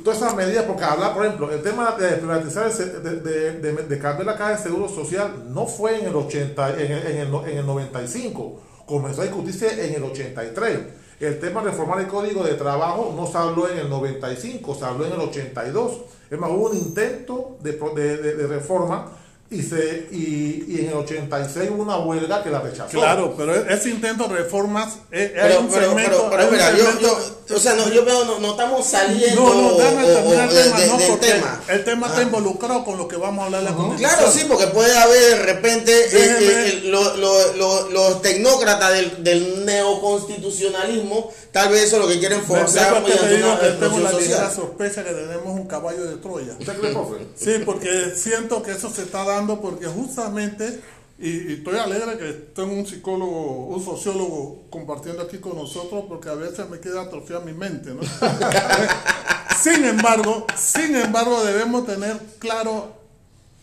Todas 0.04 0.18
esas 0.18 0.34
medidas, 0.36 0.64
porque 0.64 0.84
hablar, 0.84 1.12
por 1.12 1.24
ejemplo, 1.26 1.50
el 1.52 1.60
tema 1.62 1.92
de 1.98 2.08
privatizar, 2.12 2.70
el 2.70 3.02
de, 3.02 3.20
de, 3.20 3.52
de- 3.60 3.82
de 3.82 3.98
cambiar 3.98 4.26
la 4.26 4.36
caja 4.36 4.52
de 4.52 4.58
seguro 4.58 4.88
social 4.88 5.44
no 5.48 5.66
fue 5.66 5.98
en 6.00 6.06
el 6.06 6.14
80, 6.16 6.70
en 6.80 6.92
el, 6.92 7.06
en 7.06 7.16
el, 7.18 7.34
en 7.50 7.58
el 7.58 7.66
95, 7.66 8.60
comenzó 8.86 9.22
a 9.22 9.24
discutirse 9.24 9.86
en 9.86 9.94
el 9.94 10.02
83. 10.04 10.78
El 11.20 11.38
tema 11.38 11.62
de 11.62 11.70
reformar 11.70 12.00
el 12.00 12.08
código 12.08 12.42
de 12.42 12.54
trabajo 12.54 13.12
no 13.16 13.26
se 13.26 13.38
habló 13.38 13.68
en 13.70 13.78
el 13.78 13.88
95, 13.88 14.74
se 14.74 14.84
habló 14.84 15.06
en 15.06 15.12
el 15.12 15.20
82. 15.20 16.00
Es 16.30 16.38
más, 16.38 16.50
hubo 16.50 16.70
un 16.70 16.76
intento 16.76 17.56
de, 17.60 17.72
de, 17.72 18.16
de- 18.16 18.34
de 18.34 18.46
reforma 18.46 19.12
y, 19.52 19.62
se, 19.62 20.06
y, 20.10 20.64
y 20.68 20.76
en 20.80 20.88
el 20.88 20.94
86 20.94 21.70
hubo 21.72 21.82
una 21.82 21.98
huelga 21.98 22.42
que 22.42 22.50
la 22.50 22.60
rechazó. 22.60 22.88
Claro, 22.90 23.34
pero 23.36 23.54
e- 23.54 23.72
ese 23.74 23.90
intento 23.90 24.26
de 24.28 24.36
reformas, 24.38 24.94
eh, 25.10 25.34
hay 25.36 25.48
Pero, 25.48 25.60
un 25.60 25.68
pero, 25.68 25.86
segmento- 25.90 26.28
pero, 26.30 26.30
pero 26.30 26.50
mira, 26.50 26.72
yo, 26.76 27.56
o 27.56 27.58
sea, 27.60 27.74
no, 27.74 27.88
yo 27.90 28.04
veo, 28.04 28.24
no, 28.24 28.38
no 28.38 28.50
estamos 28.52 28.86
saliendo 28.86 29.42
No, 29.42 29.54
no, 29.54 29.74
déjame 29.76 30.04
o- 30.04 30.08
o- 30.08 30.14
terminar 30.14 30.48
el 30.48 30.54
de- 30.54 30.62
tema, 30.64 30.80
de- 30.80 30.86
no, 30.86 30.98
porque 30.98 31.26
tema. 31.26 31.60
el 31.68 31.84
tema 31.84 32.06
está 32.06 32.18
Ah. 32.20 32.22
involucrado 32.22 32.84
con 32.84 32.96
lo 32.98 33.06
que 33.08 33.16
vamos 33.16 33.42
a 33.42 33.46
hablar 33.46 33.60
de 33.62 33.70
la 33.70 33.76
constitución. 33.76 34.10
Claro, 34.16 34.32
sí, 34.32 34.44
porque 34.48 34.66
puede 34.68 34.96
haber 34.98 35.20
de 35.22 35.42
repente 35.44 35.92
eh, 35.92 36.08
eh, 36.40 36.70
el- 36.84 36.90
lo- 36.90 37.16
lo- 37.16 37.52
lo- 37.54 37.90
los 37.90 38.22
tecnócratas 38.22 38.92
del, 38.94 39.22
del 39.22 39.66
neoconstitucionalismo, 39.66 41.30
tal 41.52 41.68
vez 41.70 41.84
eso 41.84 41.96
es 41.96 42.02
lo 42.02 42.08
que 42.08 42.18
quieren 42.18 42.42
forzar 42.42 42.94
explico 42.94 43.06
que 43.06 43.12
te 43.12 43.18
mediante 43.24 43.36
digo 43.36 43.48
una 43.52 43.60
que 43.60 43.66
tengo 43.68 43.80
revolución 43.96 44.12
la 44.12 44.18
ligera 44.20 44.50
sospecha 44.54 45.04
que 45.04 45.10
tenemos 45.10 45.51
un 45.62 45.68
caballo 45.68 46.04
de 46.04 46.16
Troya. 46.16 46.56
¿Usted 46.58 46.78
cree, 46.78 46.92
profe? 46.92 47.26
Sí, 47.36 47.50
porque 47.64 48.12
siento 48.14 48.62
que 48.62 48.72
eso 48.72 48.90
se 48.90 49.02
está 49.02 49.24
dando 49.24 49.60
porque 49.60 49.86
justamente 49.86 50.80
Y, 51.18 51.28
y 51.28 51.52
estoy 51.58 51.78
alegre 51.78 52.18
que 52.18 52.32
tengo 52.54 52.72
un 52.74 52.84
psicólogo, 52.86 53.66
un 53.66 53.84
sociólogo 53.84 54.64
compartiendo 54.70 55.22
aquí 55.22 55.38
con 55.38 55.54
nosotros 55.56 56.04
porque 56.08 56.28
a 56.28 56.34
veces 56.34 56.68
me 56.68 56.80
queda 56.80 57.02
atrofiada 57.02 57.44
mi 57.44 57.52
mente, 57.52 57.90
¿no? 57.94 58.00
sin 59.62 59.84
embargo, 59.84 60.46
sin 60.56 60.96
embargo, 60.96 61.44
debemos 61.44 61.86
tener 61.86 62.18
claro 62.38 62.92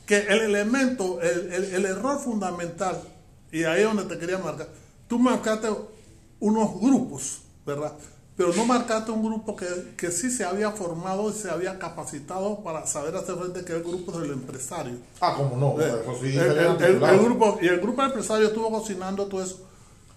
que 0.05 0.17
el 0.19 0.39
elemento, 0.41 1.21
el, 1.21 1.51
el- 1.51 1.73
el 1.75 1.85
error 1.85 2.19
fundamental, 2.19 3.01
y 3.51 3.63
ahí 3.63 3.81
es 3.81 3.87
donde 3.87 4.05
te 4.05 4.17
quería 4.19 4.37
marcar, 4.37 4.69
tú 5.07 5.19
marcaste 5.19 5.67
unos 6.39 6.79
grupos, 6.79 7.41
¿verdad? 7.65 7.93
Pero 8.39 8.53
no 8.53 8.63
marcaste 8.65 9.11
un 9.11 9.21
grupo 9.21 9.53
que, 9.53 9.65
que 9.97 10.11
sí 10.11 10.31
se 10.31 10.45
había 10.45 10.71
formado 10.71 11.29
y 11.29 11.33
se 11.33 11.51
había 11.51 11.77
capacitado 11.77 12.61
para 12.63 12.87
saber 12.87 13.13
hacer 13.17 13.35
frente, 13.35 13.65
que 13.65 13.73
es 13.73 13.79
el 13.79 13.83
grupo 13.83 14.17
del 14.17 14.31
empresario. 14.31 14.93
Ah, 15.19 15.33
como 15.35 15.57
no, 15.57 15.81
Eh, 15.81 15.89
eso 16.01 16.15
sí, 16.21 16.37
el, 16.37 17.19
grupo, 17.19 17.59
y 17.61 17.67
el 17.67 17.81
grupo 17.81 18.01
de 18.01 18.07
empresarios 18.07 18.51
estuvo 18.51 18.71
cocinando 18.71 19.25
todo 19.25 19.43
eso. 19.43 19.67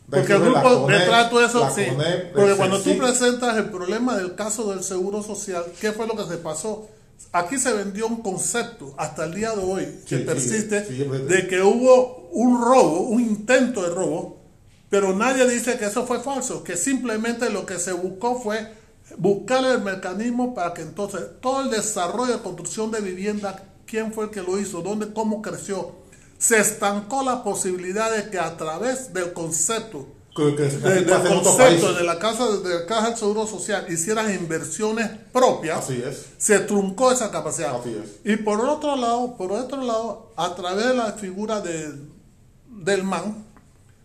Porque 0.08 0.34
el 0.34 0.40
grupo 0.40 0.86
detrás 0.86 1.24
de 1.24 1.30
todo 1.30 1.44
eso, 1.44 1.68
sí. 1.74 1.84
CONEP, 1.86 2.32
Porque 2.32 2.54
cuando 2.54 2.80
tú 2.80 2.96
presentas 2.96 3.56
el 3.56 3.70
problema 3.70 4.16
del 4.16 4.36
caso 4.36 4.70
del 4.70 4.84
seguro 4.84 5.20
social, 5.24 5.64
¿qué 5.80 5.90
fue 5.90 6.06
lo 6.06 6.14
que 6.14 6.24
se 6.32 6.36
pasó? 6.36 6.86
Aquí 7.32 7.58
se 7.58 7.72
vendió 7.72 8.06
un 8.06 8.22
concepto 8.22 8.94
hasta 8.98 9.24
el 9.24 9.34
día 9.34 9.50
de 9.50 9.64
hoy 9.64 9.84
que 10.06 10.18
Sí, 10.18 10.24
persiste 10.24 10.84
sí, 10.84 11.02
es 11.02 11.26
de 11.26 11.48
que 11.48 11.60
hubo 11.60 12.28
un 12.30 12.60
robo, 12.60 13.00
un 13.00 13.20
intento 13.20 13.82
de 13.82 13.88
robo, 13.88 14.41
pero 14.92 15.14
nadie 15.14 15.48
dice 15.48 15.78
que 15.78 15.86
eso 15.86 16.06
fue 16.06 16.20
falso, 16.20 16.62
que 16.62 16.76
simplemente 16.76 17.48
lo 17.48 17.64
que 17.64 17.78
se 17.78 17.92
buscó 17.92 18.38
fue 18.38 18.74
buscar 19.16 19.64
el 19.64 19.80
mecanismo 19.80 20.54
para 20.54 20.74
que 20.74 20.82
entonces 20.82 21.22
todo 21.40 21.62
el 21.62 21.70
desarrollo 21.70 22.34
de 22.34 22.42
construcción 22.42 22.90
de 22.90 23.00
vivienda, 23.00 23.64
quién 23.86 24.12
fue 24.12 24.24
el 24.26 24.30
que 24.30 24.42
lo 24.42 24.58
hizo, 24.58 24.82
dónde, 24.82 25.10
cómo 25.14 25.40
creció, 25.40 25.92
se 26.36 26.58
estancó 26.58 27.22
la 27.22 27.42
posibilidad 27.42 28.14
de 28.14 28.28
que 28.28 28.38
a 28.38 28.54
través 28.58 29.14
del 29.14 29.32
concepto 29.32 30.08
que, 30.36 30.54
que 30.56 30.64
del 30.64 31.06
concepto 31.06 31.94
de 31.94 32.04
la 32.04 32.18
casa 32.18 32.50
de 32.58 32.74
la 32.80 32.84
caja 32.84 33.08
del 33.08 33.16
seguro 33.16 33.46
social 33.46 33.86
hicieran 33.90 34.30
inversiones 34.34 35.08
propias 35.32 35.84
Así 35.84 36.02
es. 36.06 36.26
se 36.36 36.58
truncó 36.58 37.12
esa 37.12 37.30
capacidad 37.30 37.80
Así 37.80 37.96
es. 37.96 38.30
y 38.30 38.36
por 38.36 38.60
otro 38.60 38.96
lado 38.96 39.38
por 39.38 39.52
otro 39.52 39.82
lado 39.82 40.32
a 40.36 40.54
través 40.54 40.84
de 40.88 40.94
la 40.94 41.12
figura 41.12 41.62
de, 41.62 41.94
del 42.68 43.04
man 43.04 43.51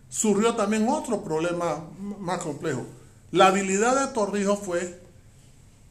surgió 0.08 0.54
también 0.54 0.88
otro 0.88 1.22
problema 1.22 1.84
más 1.98 2.38
complejo 2.38 2.84
la 3.30 3.48
habilidad 3.48 4.06
de 4.06 4.12
Torrijos 4.14 4.58
fue 4.60 5.00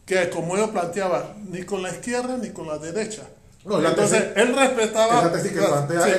que 0.06 0.30
como 0.30 0.58
yo 0.58 0.72
planteaba 0.72 1.36
ni 1.50 1.64
con 1.64 1.84
la 1.84 1.90
izquierda 1.90 2.38
ni 2.38 2.50
con 2.50 2.68
la 2.68 2.78
derecha 2.78 3.24
No, 3.66 3.80
entonces 3.86 4.34
tesis- 4.34 4.38
él 4.38 4.56
respetaba 4.56 5.20
Esa 5.20 5.32
tesis 5.34 5.52
que 5.52 5.58
Claro, 5.60 5.86
plantea 5.88 6.04
sí. 6.06 6.12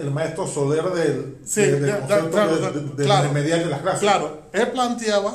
el, 0.00 0.10
maestro 0.10 0.46
Soler 0.46 0.84
del, 0.92 1.38
Sí, 1.46 1.60
de- 1.62 1.80
del 1.80 1.98
concepto 2.00 2.30
claro, 2.30 2.56
de 2.56 3.66
las 3.66 3.80
clases. 3.80 4.00
Claro, 4.00 4.42
él 4.52 4.70
planteaba 4.72 5.32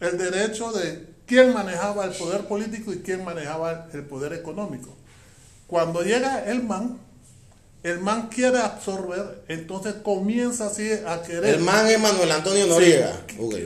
el 0.00 0.18
derecho 0.18 0.70
de 0.72 1.08
quién 1.26 1.54
manejaba 1.54 2.04
el 2.04 2.12
poder 2.12 2.42
político 2.46 2.92
y 2.92 2.98
quién 3.00 3.24
manejaba 3.24 3.86
el 3.92 4.04
poder 4.04 4.34
económico. 4.34 4.90
Cuando 5.66 6.02
llega 6.02 6.44
el 6.44 6.62
man, 6.62 6.98
el 7.82 8.00
man 8.00 8.28
quiere 8.28 8.58
absorber, 8.58 9.42
entonces 9.48 9.94
comienza 10.02 10.66
así 10.66 10.90
a 11.06 11.22
querer, 11.22 11.54
El 11.56 11.60
man 11.60 11.86
es 11.86 11.98
Manuel 11.98 12.30
Antonio 12.30 12.66
Noriega. 12.66 13.24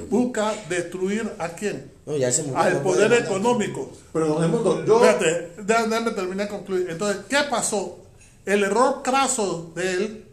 Busca 0.08 0.54
destruir 0.68 1.32
a 1.38 1.48
quién, 1.50 1.90
No, 2.06 2.16
ya 2.16 2.30
se 2.30 2.42
murió. 2.44 2.58
al 2.58 2.74
no 2.74 2.82
poder 2.82 3.12
económico. 3.12 3.90
Pero 4.12 4.26
don 4.28 4.44
Edmundo, 4.44 4.84
yo. 4.86 5.04
Espérate, 5.04 5.52
dé- 5.62 5.64
déjame 5.88 6.10
terminar 6.12 6.46
de 6.46 6.54
concluir. 6.56 6.86
Entonces, 6.90 7.22
¿qué 7.28 7.38
pasó? 7.50 7.98
El 8.46 8.62
error 8.62 9.02
craso 9.02 9.72
de 9.74 9.92
él 9.94 10.24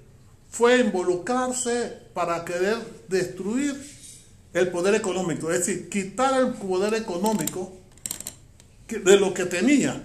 fue 0.50 0.79
involucrarse 0.79 1.93
para 2.13 2.43
querer 2.45 2.77
destruir 3.07 3.73
el 4.53 4.67
poder 4.67 4.93
económico, 4.95 5.50
es 5.50 5.59
decir, 5.65 5.89
quitar 5.89 6.39
el 6.39 6.50
poder 6.53 6.93
económico 6.93 7.71
de 8.89 9.17
lo 9.17 9.33
que 9.33 9.45
tenía. 9.45 10.03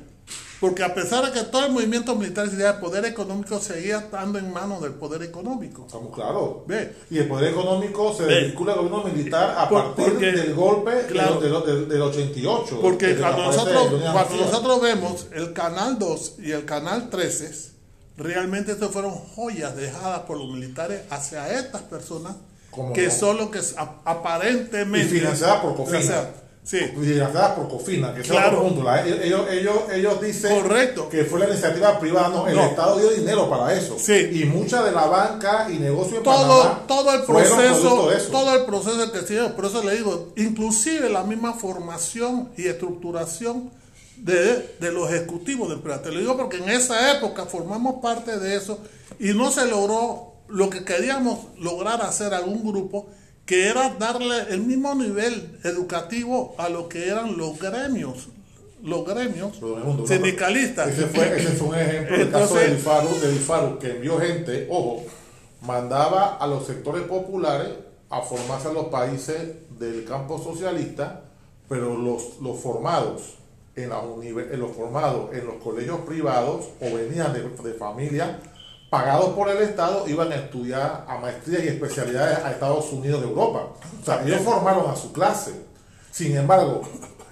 Porque 0.61 0.83
a 0.83 0.95
pesar 0.95 1.25
de 1.27 1.33
que 1.33 1.45
todo 1.47 1.67
el 1.67 1.73
movimiento 1.73 2.15
militar 2.15 2.49
decía 2.49 2.71
el 2.71 2.77
poder 2.77 3.05
económico 3.05 3.61
seguía 3.61 3.99
estando 3.99 4.39
en 4.39 4.51
manos 4.53 4.81
del 4.81 4.93
poder 4.95 5.23
económico. 5.23 5.85
Estamos 5.87 6.15
claros. 6.15 6.67
Ve. 6.67 6.97
Y 7.11 7.19
el 7.19 7.29
poder 7.29 7.51
económico 7.53 8.15
se 8.15 8.25
Ve. 8.25 8.45
vincula 8.47 8.73
al 8.73 8.79
gobierno 8.79 9.05
militar 9.05 9.55
a 9.59 9.69
Por- 9.69 9.83
partir 9.95 10.13
porque- 10.15 10.33
del 10.33 10.55
golpe 10.55 10.93
claro. 11.09 11.35
lo- 11.35 11.41
de 11.41 11.49
lo- 11.51 11.61
del, 11.61 11.89
del 11.91 12.01
88. 12.03 12.79
Porque 12.81 13.17
cuando 13.17 13.43
nosotros, 13.45 13.89
cuando 14.13 14.37
nosotros 14.37 14.81
vemos 14.81 15.27
el 15.33 15.53
canal 15.53 15.99
2 15.99 16.37
y 16.39 16.53
el 16.53 16.65
canal 16.65 17.11
13, 17.11 17.73
realmente 18.17 18.73
estos 18.73 18.91
fueron 18.93 19.13
joyas 19.13 19.77
dejadas 19.77 20.21
por 20.21 20.39
los 20.39 20.49
militares 20.49 21.03
hacia 21.11 21.53
estas 21.61 21.83
personas 21.83 22.35
¿Cómo 22.71 22.95
que 22.95 23.09
no? 23.09 23.13
son 23.13 23.37
los 23.37 23.51
que 23.51 23.59
ap- 23.77 24.01
aparentemente. 24.07 25.15
Y 25.17 25.19
financiadas 25.19 25.61
por 25.61 25.77
Cofina. 25.77 26.31
Sí. 26.67 26.79
Financiadas 26.79 27.53
por 27.53 27.69
Cofina, 27.69 28.13
que 28.13 28.23
es 28.23 28.27
Claro. 28.29 28.59
otro 28.59 28.63
punto. 28.69 28.83
La- 28.83 29.07
ellos, 29.07 29.47
ellos, 29.51 29.77
ellos 29.93 30.21
dicen 30.21 30.63
Correcto. 30.63 31.09
que 31.09 31.25
fue 31.25 31.39
la 31.39 31.49
iniciativa 31.49 31.99
privada, 32.01 32.29
no, 32.29 32.49
el 32.49 32.57
No. 32.57 32.65
Estado 32.65 32.99
dio 32.99 33.11
dinero 33.11 33.49
para 33.49 33.73
eso. 33.73 33.97
Sí. 34.01 34.31
Y 34.33 34.45
mucha 34.47 34.83
de 34.83 34.91
la 34.91 35.07
banca 35.07 35.69
y 35.71 35.79
negocio 35.79 36.17
en 36.19 36.23
todo, 36.25 36.63
Panamá 36.63 36.83
todo 36.89 37.15
el 37.15 37.23
proceso, 37.23 37.57
de 38.11 38.17
eso. 38.17 38.31
todo 38.33 38.55
el 38.57 38.65
proceso 38.65 39.53
por 39.55 39.65
eso 39.67 39.83
le 39.85 39.97
digo, 39.97 40.33
inclusive 40.37 41.09
la 41.09 41.23
misma 41.23 41.55
formación 41.55 42.51
y 42.57 42.67
estructuración 42.67 43.71
de, 44.17 44.75
de 44.81 44.93
los 44.93 45.09
ejecutivos 45.11 45.69
de 45.69 45.75
empresa. 45.77 46.03
Te 46.03 46.11
lo 46.11 46.19
digo 46.19 46.37
porque 46.37 46.57
en 46.57 46.69
esa 46.69 47.17
época 47.17 47.45
formamos 47.47 48.01
parte 48.03 48.39
de 48.39 48.57
eso 48.57 48.81
y 49.21 49.29
no 49.35 49.51
se 49.53 49.67
logró 49.67 50.33
lo 50.49 50.69
que 50.71 50.85
queríamos 50.85 51.39
lograr 51.59 52.03
hacer 52.03 52.35
algún 52.35 52.67
grupo, 52.67 53.07
que 53.47 53.69
era 53.69 53.91
darle 53.91 54.43
el 54.51 54.63
mismo 54.63 54.95
nivel 54.97 55.59
educativo 55.63 56.55
a 56.59 56.69
lo 56.69 56.89
que 56.89 57.09
eran 57.09 57.39
los 57.39 57.59
gremios, 57.59 58.29
los 58.83 59.07
gremios 59.07 59.53
sindicalistas. 60.07 60.89
Ese 60.89 61.07
fue, 61.07 61.37
ese 61.37 61.51
fue 61.51 61.69
un 61.69 61.75
ejemplo 61.77 62.19
del 62.19 62.31
caso 62.33 62.57
del 62.57 62.75
IFARU, 62.75 63.21
del 63.21 63.37
IFARU, 63.37 63.79
que 63.79 63.91
envió 63.93 64.19
gente, 64.19 64.67
ojo, 64.69 65.05
mandaba 65.63 66.37
a 66.37 66.47
los 66.49 66.67
sectores 66.67 67.03
populares 67.05 67.71
a 68.11 68.21
formarse 68.21 68.69
a 68.69 68.73
los 68.73 68.87
países 68.87 69.39
del 69.79 70.05
campo 70.05 70.43
socialista, 70.43 71.23
pero 71.69 71.97
los, 71.97 72.41
los 72.41 72.59
formados 72.59 73.35
en, 73.77 73.91
la 73.91 74.01
en 74.01 74.61
los 74.61 74.73
formados 74.73 75.33
en 75.35 75.47
los 75.47 75.57
colegios 75.57 76.01
privados 76.01 76.67
o 76.81 76.97
venían 76.97 77.33
de, 77.33 77.43
de 77.43 77.75
familias 77.75 78.31
pagados 78.91 79.31
por 79.31 79.49
el 79.49 79.59
Estado, 79.59 80.05
iban 80.09 80.31
a 80.33 80.37
estudiar 80.37 81.05
a 81.09 81.19
maestrías 81.19 81.65
y 81.65 81.69
especialidades 81.69 82.39
a 82.45 82.51
Estados 82.53 82.93
Unidos 82.93 83.21
de 83.23 83.29
Europa. 83.29 83.69
O 84.01 84.05
sea, 84.05 84.23
ellos 84.25 84.41
formaron 84.43 84.91
a 84.91 84.97
su 84.97 85.13
clase. 85.13 85.53
Sin 86.11 86.37
embargo, 86.37 86.83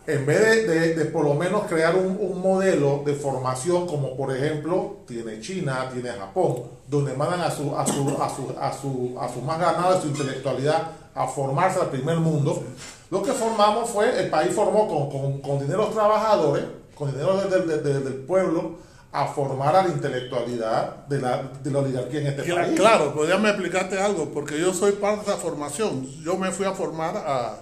en 0.07 0.27
vez 0.27 0.67
de, 0.67 0.95
de- 0.95 1.05
por 1.07 1.25
lo 1.25 1.35
menos 1.35 1.63
crear 1.67 1.95
un, 1.97 2.19
un 2.21 2.41
modelo 2.43 3.03
de 3.07 3.15
formación 3.15 3.87
como 3.87 4.15
por 4.17 4.37
ejemplo 4.37 4.97
tiene 5.07 5.41
China, 5.41 5.89
tiene 5.93 6.11
Japón, 6.11 6.65
donde 6.89 7.15
mandan 7.15 7.41
a 7.41 7.51
su, 7.51 7.75
a 7.75 7.87
su, 7.87 8.09
a 8.21 8.29
su, 8.29 8.55
a 8.61 8.73
su, 8.73 9.17
a 9.19 9.29
su 9.33 9.41
más 9.41 9.59
ganado, 9.59 9.97
a 9.97 10.01
su 10.01 10.09
intelectualidad, 10.09 10.89
a 11.15 11.27
formarse 11.29 11.81
al 11.81 11.89
primer 11.89 12.19
mundo, 12.19 12.63
lo 13.11 13.23
que 13.23 13.33
formamos 13.33 13.89
fue, 13.89 14.21
el 14.21 14.29
país 14.29 14.53
formó 14.53 14.87
con, 14.89 15.09
con, 15.09 15.39
con 15.41 15.59
dinero 15.61 15.83
de 15.83 15.87
los 15.87 15.95
trabajadores, 15.95 16.65
con 16.95 17.11
dinero 17.13 17.37
de- 17.39 18.01
del 18.01 18.15
pueblo, 18.27 18.73
a 19.15 19.29
formar 19.29 19.77
a 19.77 19.85
la 19.85 19.91
intelectualidad 19.91 21.07
de 21.07 21.21
la, 21.21 21.45
de 21.63 21.71
la 21.71 21.79
oligarquía 21.79 22.21
en 22.21 22.27
este 22.27 22.53
país. 22.53 22.75
Claro, 22.75 23.15
pues 23.15 23.29
déjame 23.29 23.51
explicarte 23.51 23.97
algo, 23.97 24.31
porque 24.31 24.59
yo 24.59 24.75
soy 24.75 24.91
parte 24.93 25.25
de 25.25 25.33
esa 25.33 25.41
formación. 25.41 26.05
Yo 26.25 26.37
me 26.37 26.51
fui 26.51 26.67
a 26.67 26.73
formar 26.73 27.17
a, 27.17 27.61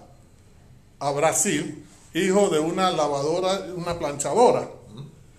a 0.99 1.11
Brasil, 1.13 1.85
hijo 2.15 2.49
de 2.49 2.59
una 2.59 2.91
lavadora, 2.91 3.67
una 3.77 3.99
planchadora, 3.99 4.67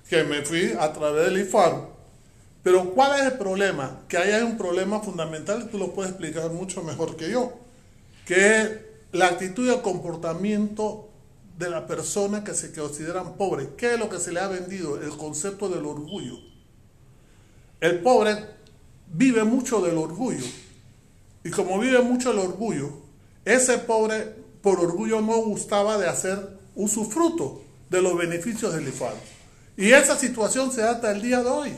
que 0.08 0.24
me 0.24 0.44
fui 0.44 0.76
a 0.80 0.94
través 0.94 1.26
del 1.26 1.40
IFAR. 1.48 1.88
Pero 2.62 2.92
¿cuál 2.92 3.20
es 3.20 3.32
el 3.32 3.40
problema? 3.40 4.02
Que 4.08 4.18
ahí 4.18 4.34
hay 4.34 4.44
un 4.44 4.56
problema 4.56 5.00
fundamental 5.00 5.64
y 5.66 5.72
tú 5.72 5.80
lo 5.80 5.94
puedes 5.96 6.12
explicar 6.12 6.52
mucho 6.52 6.84
mejor 6.84 7.16
que 7.16 7.32
yo, 7.32 7.54
que 8.28 8.62
es 8.62 8.72
la 9.14 9.30
actitud 9.30 9.66
y 9.66 9.74
el 9.74 9.82
comportamiento 9.82 11.10
de 11.58 11.70
la 11.70 11.86
persona 11.88 12.44
que 12.44 12.54
se 12.54 12.74
consideran 12.74 13.36
pobres. 13.36 13.70
¿Qué 13.78 13.94
es 13.94 14.00
lo 14.00 14.10
que 14.10 14.20
se 14.20 14.32
le 14.32 14.40
ha 14.40 14.48
vendido? 14.48 15.00
El 15.02 15.16
concepto 15.18 15.70
del 15.70 15.86
orgullo. 15.86 16.38
El 17.80 18.00
pobre 18.00 18.38
vive 19.08 19.44
mucho 19.44 19.82
del 19.82 19.98
orgullo. 19.98 20.46
Y 21.44 21.52
como 21.52 21.80
vive 21.80 22.02
mucho 22.02 22.32
el 22.32 22.40
orgullo, 22.40 22.90
ese 23.46 23.78
pobre 23.78 24.36
por 24.62 24.80
orgullo 24.80 25.22
no 25.22 25.38
gustaba 25.42 25.98
de 25.98 26.08
hacer 26.08 26.58
usufruto 26.76 27.62
de 27.90 28.02
los 28.02 28.18
beneficios 28.18 28.74
del 28.74 28.88
IFAR. 28.88 29.14
Y 29.76 29.92
esa 29.92 30.16
situación 30.16 30.72
se 30.72 30.82
da 30.82 30.92
hasta 30.92 31.12
el 31.12 31.22
día 31.22 31.44
de 31.44 31.50
hoy. 31.50 31.72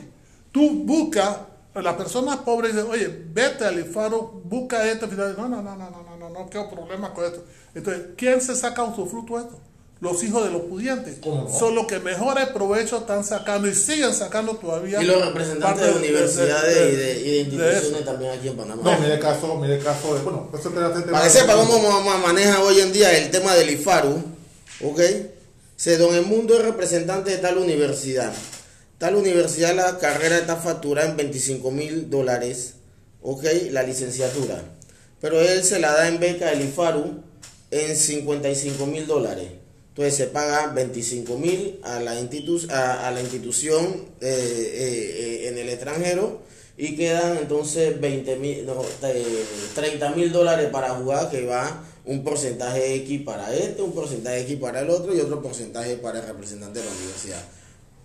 Tú 0.52 0.84
buscas, 0.84 1.38
la 1.74 1.96
persona 1.96 2.44
pobre 2.44 2.68
dice, 2.68 2.82
oye, 2.82 3.08
vete 3.32 3.64
al 3.64 3.78
IFARO, 3.80 4.42
busca 4.44 4.86
esto. 4.88 5.06
No, 5.08 5.48
no, 5.48 5.60
no, 5.60 5.62
no, 5.62 5.76
no, 5.76 5.90
no, 5.90 6.16
no, 6.16 6.30
no, 6.30 6.46
tengo 6.46 6.70
problemas 6.70 7.10
con 7.10 7.24
esto. 7.24 7.44
Entonces, 7.74 8.06
¿quién 8.16 8.40
se 8.40 8.54
saca 8.54 8.84
usufruto 8.84 9.36
de 9.36 9.44
esto? 9.44 9.60
Los 10.00 10.22
hijos 10.22 10.44
de 10.44 10.50
los 10.50 10.62
pudientes. 10.62 11.16
Son 11.58 11.74
los 11.74 11.86
que 11.86 11.98
mejores 12.00 12.48
provechos 12.48 13.00
están 13.00 13.24
sacando 13.24 13.66
y 13.66 13.74
siguen 13.74 14.12
sacando 14.12 14.56
todavía. 14.56 15.02
Y 15.02 15.06
los 15.06 15.24
representantes 15.24 15.86
de 15.86 15.92
universidades 15.98 16.76
y 16.92 16.96
de, 16.96 17.20
y 17.20 17.24
de 17.24 17.30
de 17.30 17.40
instituciones 17.40 18.04
también 18.04 18.32
aquí 18.32 18.48
en 18.48 18.56
Panamá. 18.56 18.82
No, 18.84 18.98
mire 19.00 19.14
el 19.14 19.20
caso, 19.20 19.54
mire 19.56 19.76
el 19.78 19.82
caso 19.84 20.14
de, 20.14 20.20
bueno, 20.22 20.50
eso 20.52 20.68
el 20.68 20.74
tema 20.74 21.12
Para 21.12 21.24
que 21.24 21.30
sepa 21.30 21.54
cómo 21.54 21.78
ma- 21.78 22.00
ma- 22.00 22.18
maneja 22.18 22.62
hoy 22.62 22.80
en 22.80 22.92
día 22.92 23.16
el 23.16 23.30
tema 23.30 23.54
del 23.54 23.70
IFARU, 23.70 24.22
¿ok? 24.84 25.00
Se 25.76 25.96
don 25.98 26.14
Mundo 26.28 26.58
es 26.58 26.64
representante 26.64 27.30
de 27.30 27.38
tal 27.38 27.56
universidad. 27.58 28.32
Tal 28.98 29.14
universidad 29.14 29.74
la 29.74 29.98
carrera 29.98 30.38
está 30.38 30.56
facturada 30.56 31.08
en 31.08 31.16
25 31.16 31.70
mil 31.70 32.08
dólares, 32.10 32.74
¿ok? 33.22 33.44
La 33.70 33.82
licenciatura. 33.82 34.62
Pero 35.20 35.40
él 35.40 35.64
se 35.64 35.78
la 35.78 35.92
da 35.92 36.08
en 36.08 36.18
beca 36.20 36.46
del 36.50 36.62
IFARU 36.62 37.22
en 37.70 37.96
55 37.96 38.86
mil 38.86 39.06
dólares. 39.06 39.48
Entonces 39.96 40.14
se 40.14 40.26
paga 40.26 40.66
25 40.74 41.38
mil 41.38 41.80
a, 41.82 42.00
la 42.00 42.20
institu- 42.20 42.70
a, 42.70 43.08
a 43.08 43.10
la 43.12 43.22
institución 43.22 43.82
eh, 44.20 44.28
eh, 44.28 45.16
eh, 45.44 45.48
en 45.48 45.56
el 45.56 45.70
extranjero 45.70 46.42
y 46.76 46.96
quedan 46.96 47.38
entonces 47.38 47.98
20 47.98 48.36
mil, 48.36 48.66
no, 48.66 48.84
eh, 49.02 49.44
30 49.74 50.10
mil 50.10 50.30
dólares 50.32 50.68
para 50.70 50.90
jugar 50.90 51.30
que 51.30 51.46
va 51.46 51.82
un 52.04 52.22
porcentaje 52.22 52.94
X 52.96 53.22
para 53.22 53.54
este, 53.56 53.80
un 53.80 53.92
porcentaje 53.92 54.42
X 54.42 54.58
para 54.60 54.80
el 54.80 54.90
otro 54.90 55.16
y 55.16 55.20
otro 55.20 55.40
porcentaje 55.40 55.96
para 55.96 56.20
el 56.20 56.26
representante 56.26 56.78
de 56.80 56.84
la 56.84 56.90
universidad. 56.92 57.42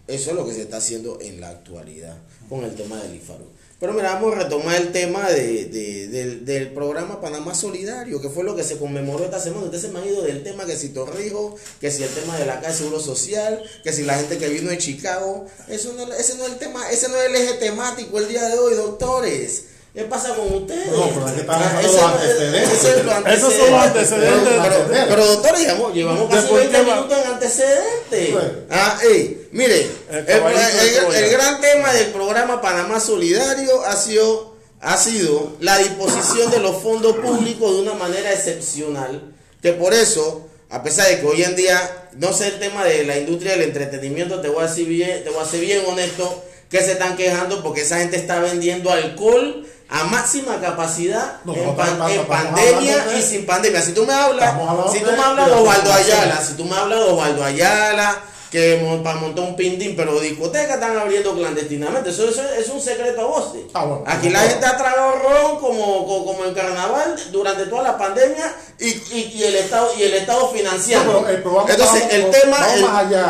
Eso 0.08 0.30
es 0.30 0.36
lo 0.38 0.48
que 0.48 0.54
se 0.54 0.62
está 0.62 0.78
haciendo 0.78 1.20
en 1.20 1.42
la 1.42 1.50
actualidad 1.50 2.18
con 2.48 2.64
el 2.64 2.74
tema 2.74 3.02
del 3.04 3.16
IFARU. 3.16 3.46
Pero 3.82 3.94
mira, 3.94 4.14
vamos 4.14 4.36
a 4.36 4.44
retomar 4.44 4.76
el 4.80 4.92
tema 4.92 5.28
de, 5.30 5.66
de- 5.66 6.08
del, 6.08 6.46
del 6.46 6.72
programa 6.72 7.20
Panamá 7.20 7.56
Solidario, 7.56 8.22
que 8.22 8.30
fue 8.30 8.44
lo 8.44 8.56
que 8.56 8.64
se 8.64 8.78
conmemoró 8.78 9.26
esta 9.26 9.40
semana. 9.40 9.66
Usted 9.66 9.80
se 9.82 9.88
me 9.90 10.00
ha 10.00 10.06
ido 10.06 10.22
del 10.22 10.44
tema 10.44 10.66
que 10.66 10.78
si 10.78 10.90
Torrijos, 10.90 11.60
que 11.80 11.90
si 11.90 12.04
el 12.04 12.10
tema 12.12 12.38
de 12.38 12.46
la 12.46 12.60
Caja 12.62 12.74
de 12.74 12.78
Seguro 12.78 13.00
Social, 13.00 13.62
que 13.84 13.92
si 13.92 14.04
la 14.04 14.16
gente 14.20 14.38
que 14.38 14.50
vino 14.50 14.70
de 14.70 14.78
Chicago. 14.78 15.48
Eso 15.68 15.94
no, 15.94 16.14
ese 16.14 16.36
no 16.36 16.46
es 16.46 16.52
el 16.54 16.60
tema, 16.60 16.92
ese 16.92 17.10
no 17.10 17.16
es 17.18 17.26
el 17.30 17.36
eje 17.36 17.54
temático 17.56 18.20
el 18.20 18.28
día 18.28 18.48
de 18.50 18.60
hoy, 18.60 18.76
doctores. 18.76 19.64
¿Qué 19.94 20.04
pasa 20.06 20.34
con 20.36 20.54
ustedes? 20.54 20.88
No, 20.88 21.10
pero 21.10 21.28
es 21.28 21.34
que 21.34 21.46
Ah, 21.50 21.82
los 21.84 21.98
antecedentes. 22.02 22.84
es 22.86 23.04
lo 23.06 23.28
Esos 23.28 23.54
son 23.54 23.72
los 23.72 23.82
antecedentes. 23.84 24.54
Pero, 24.64 24.86
pero, 24.90 25.06
pero, 25.10 25.26
doctor, 25.26 25.58
digamos, 25.58 25.94
llevamos 25.94 26.30
casi 26.30 26.42
Después 26.44 26.62
20 26.62 26.78
que 26.78 26.90
va- 26.90 26.96
minutos 26.96 27.18
en 27.18 27.32
antecedentes. 27.32 28.28
Sí. 28.30 28.36
Ah, 28.70 29.00
ey, 29.04 29.48
mire, 29.52 29.88
El 30.10 31.14
el 31.16 31.30
gran 31.32 31.60
tema 31.60 31.92
del 31.94 32.08
programa 32.08 32.62
Panamá 32.62 33.02
Solidario 33.02 33.84
ha 33.86 33.98
sido, 33.98 34.56
ha 34.80 34.96
sido 34.96 35.58
la 35.60 35.78
disposición 35.80 36.50
de 36.52 36.60
los 36.60 36.82
fondos 36.82 37.18
públicos 37.18 37.74
de 37.76 37.82
una 37.82 37.94
manera 37.94 38.32
excepcional, 38.32 39.34
que 39.62 39.74
por 39.74 39.94
eso, 39.94 40.48
a 40.70 40.84
pesar 40.84 41.10
de 41.10 41.20
que 41.20 41.28
hoy 41.28 41.44
en 41.44 41.58
día, 41.58 42.08
no 42.14 42.32
sé 42.32 42.48
el 42.48 42.60
tema 42.60 42.86
de 42.86 43.04
la 43.04 43.18
industria 43.18 43.52
del 43.52 43.64
entretenimiento, 43.64 44.40
te 44.40 44.48
voy 44.48 44.64
a 44.64 44.68
decir 44.68 44.88
bien, 44.88 45.22
te 45.26 45.30
voy 45.32 45.44
a 45.44 45.46
ser 45.46 45.60
bien 45.60 45.84
honesto, 45.86 46.46
que 46.70 46.80
se 46.80 46.94
están 46.94 47.18
quejando 47.18 47.62
porque 47.62 47.82
esa 47.82 47.98
gente 48.00 48.16
está 48.16 48.40
vendiendo 48.40 48.90
alcohol 48.94 49.68
a 49.92 50.04
máxima 50.06 50.60
capacidad 50.62 51.42
No, 51.44 51.54
en, 51.54 51.76
pan- 51.76 52.02
en 52.10 52.26
pandemia 52.26 53.06
de- 53.06 53.20
y 53.20 53.22
sin 53.22 53.46
pandemia. 53.46 53.82
Si 53.82 53.92
tú 53.94 54.06
me 54.06 54.14
hablas, 54.14 54.56
si 54.92 55.00
tú 55.02 55.12
me 55.12 55.22
hablas 55.22 55.48
de 55.48 55.54
Osvaldo. 55.54 55.94
Ayala, 55.94 56.42
si 56.42 56.54
tú 56.54 56.66
me 56.66 56.76
hablas 56.76 57.00
de 57.00 57.06
Osvaldo 57.06 57.44
Ayala, 57.44 58.18
que 58.50 59.00
para 59.02 59.16
montar 59.18 59.46
un 59.46 59.56
pindín, 59.56 59.96
pero 59.96 60.20
discotecas 60.20 60.76
están 60.76 60.98
abriendo 60.98 61.34
clandestinamente. 61.36 62.10
Eso, 62.10 62.28
eso 62.28 62.42
es 62.58 62.68
un 62.70 62.82
secreto 62.82 63.22
a 63.22 63.26
voces. 63.26 63.62
Ah, 63.74 63.86
bueno, 63.86 64.04
Aquí 64.06 64.28
como 64.28 64.34
la 64.34 64.40
gente 64.42 64.66
ha 64.66 64.78
tragado 64.78 65.12
ron 65.20 65.60
como, 65.60 66.06
como, 66.06 66.26
como 66.26 66.46
en 66.46 66.54
carnaval 66.54 67.16
durante 67.32 67.66
toda 67.68 67.84
la 67.84 67.98
pandemia 67.98 68.54
y, 68.78 68.88
y, 68.90 69.32
y 69.36 69.44
el 69.44 69.56
Estado 69.56 69.90
y 69.98 70.04
el 70.04 70.14
Estado 70.16 70.50
financiando. 70.52 71.26
El 71.30 71.42
programa- 71.42 71.70
Entonces, 71.72 72.04
el 72.12 72.30
tema. 72.30 72.58
el- 72.76 72.82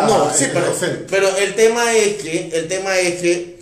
no, 0.08 0.32
sí, 0.34 0.46
eh, 0.46 0.52
pero, 0.54 0.74
pero 1.10 1.38
el 1.38 1.56
tema 1.56 1.92
es 1.94 2.16
que, 2.22 2.50
el 2.54 2.68
tema 2.68 2.98
es 2.98 3.22
que 3.22 3.61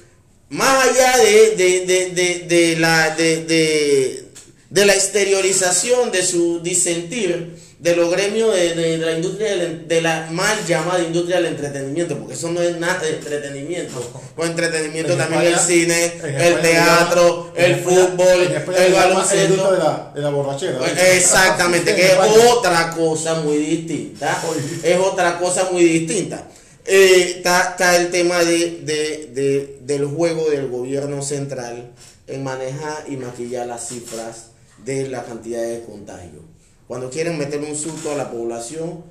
más 0.50 0.88
allá 0.90 1.18
de, 1.18 1.56
de, 1.56 1.86
de, 1.86 2.10
de, 2.12 2.40
de 2.48 2.76
la, 2.80 3.16
de, 3.16 3.44
de, 3.46 4.24
de 4.70 4.86
la 4.86 4.94
exteriorización 4.94 6.12
de 6.12 6.24
su 6.24 6.60
disentir 6.62 7.58
de 7.80 7.96
los 7.96 8.12
gremios 8.12 8.54
de, 8.54 8.76
de 8.76 8.98
la 8.98 9.14
industria 9.14 9.56
de 9.56 10.02
la 10.02 10.28
mal 10.32 10.58
llamada 10.68 11.00
industria 11.02 11.38
del 11.38 11.46
entretenimiento, 11.46 12.18
porque 12.18 12.34
eso 12.34 12.52
no 12.52 12.62
es 12.62 12.76
nada 12.78 13.00
de 13.00 13.12
entretenimiento. 13.12 14.02
Con 14.36 14.50
entretenimiento 14.50 15.14
En 15.14 15.18
también 15.20 15.44
España- 15.44 15.62
el 15.62 15.66
cine, 15.66 16.14
el 16.46 16.62
teatro, 16.62 17.54
el 17.56 17.76
fútbol, 17.78 18.42
España 18.54 18.86
el 18.86 18.92
baloncesto. 18.94 19.72
de 19.72 19.78
la, 19.78 20.12
de 20.14 20.22
la 20.22 20.30
borrachera. 20.30 20.78
Exactamente, 21.14 21.96
que 21.96 22.06
es 22.08 22.18
otra 22.52 22.90
cosa 22.92 23.36
muy 23.36 23.56
distinta. 23.58 24.42
Es 24.84 24.98
otra 25.00 25.40
cosa 25.40 25.70
muy 25.72 25.84
distinta. 25.86 26.48
Eh, 26.86 27.36
Está 27.38 27.72
está 27.72 27.98
el 27.98 28.10
tema 28.10 28.40
de, 28.44 28.82
de- 28.84 29.30
de- 29.34 29.80
del 29.82 30.06
juego 30.06 30.50
del 30.50 30.68
gobierno 30.70 31.22
central 31.22 31.92
en 32.28 32.44
manejar 32.44 33.06
y 33.08 33.18
maquillar 33.18 33.68
las 33.68 33.88
cifras 33.90 34.48
de 34.86 35.08
la 35.10 35.24
cantidad 35.26 35.62
de 35.62 35.84
contagios. 35.84 36.44
Cuando 36.88 37.10
quieren 37.10 37.38
meter 37.38 37.60
un 37.60 37.76
susto 37.76 38.12
a 38.12 38.16
la 38.16 38.32
población, 38.32 39.04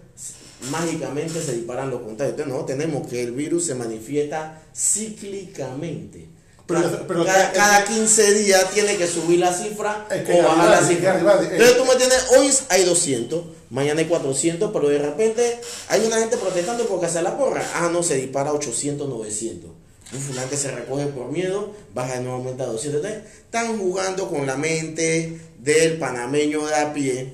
mágicamente 0.71 1.41
se 1.41 1.53
disparan 1.55 1.91
los 1.91 2.01
contagios. 2.03 2.31
Entonces, 2.39 2.53
no, 2.55 2.65
tenemos 2.65 3.07
que 3.07 3.23
el 3.23 3.33
virus 3.33 3.67
se 3.67 3.75
manifiesta 3.75 4.61
cíclicamente. 4.75 6.27
Pero- 6.69 6.83
Ca- 6.83 7.05
pero- 7.09 7.25
cada, 7.25 7.45
es 7.45 7.49
que- 7.51 7.57
cada 7.57 7.85
15 7.85 8.35
días 8.35 8.71
tiene 8.71 8.97
que 8.97 9.07
subir 9.07 9.39
la 9.41 9.53
cifra 9.55 10.07
Es 10.11 10.23
que 10.23 10.33
o 10.35 10.43
bajar 10.45 10.69
la 10.83 10.87
cifra. 10.87 11.19
Entonces 11.19 11.77
tú 11.79 11.85
me 11.87 11.97
tienes, 11.97 12.27
hoy 12.37 12.53
hay 12.69 12.85
200, 12.85 13.43
mañana 13.71 14.01
hay 14.01 14.07
400, 14.07 14.71
pero 14.71 14.89
de 14.91 14.99
repente 14.99 15.61
hay 15.89 16.05
una 16.07 16.19
gente 16.19 16.37
protestando 16.37 16.85
porque 16.87 17.07
hace 17.07 17.23
la 17.23 17.39
porra. 17.39 17.65
Ah, 17.75 17.89
no, 17.91 18.03
se 18.03 18.17
dispara 18.17 18.51
a 18.51 18.53
800, 18.53 19.09
900. 19.09 19.71
Un 20.13 20.21
fulano 20.21 20.49
que 20.51 20.57
se 20.59 20.71
recoge 20.71 21.07
por 21.07 21.33
miedo, 21.33 21.73
baja 21.95 22.19
aumenta 22.19 22.65
a 22.65 22.67
200. 22.67 23.03
Entonces, 23.03 23.31
están 23.45 23.79
jugando 23.79 24.29
con 24.29 24.47
la 24.47 24.57
mente 24.57 25.41
del 25.59 25.99
panameño 25.99 26.67
de 26.67 26.75
a 26.75 26.93
pie, 26.93 27.33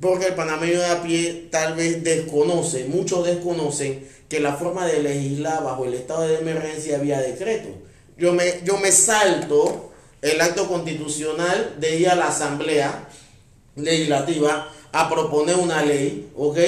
porque 0.00 0.26
el 0.26 0.34
panameño 0.34 0.80
de 0.80 0.86
a 0.86 1.02
pie 1.02 1.48
tal 1.52 1.74
vez 1.74 2.02
desconoce, 2.02 2.84
muchos 2.86 3.24
desconocen 3.26 4.08
que 4.28 4.40
la 4.40 4.54
forma 4.54 4.86
de 4.86 5.02
legislar 5.02 5.62
bajo 5.62 5.84
el 5.84 5.94
estado 5.94 6.22
de 6.26 6.38
emergencia 6.38 6.96
había 6.96 7.20
decreto. 7.20 7.68
Yo 8.16 8.32
me, 8.32 8.60
yo 8.64 8.78
me 8.78 8.92
salto 8.92 9.92
el 10.20 10.40
acto 10.40 10.68
constitucional 10.68 11.76
de 11.78 11.96
ir 11.96 12.08
a 12.08 12.14
la 12.14 12.28
asamblea 12.28 13.08
legislativa 13.76 14.68
a 14.92 15.08
proponer 15.08 15.56
una 15.56 15.82
ley, 15.82 16.30
¿ok? 16.36 16.58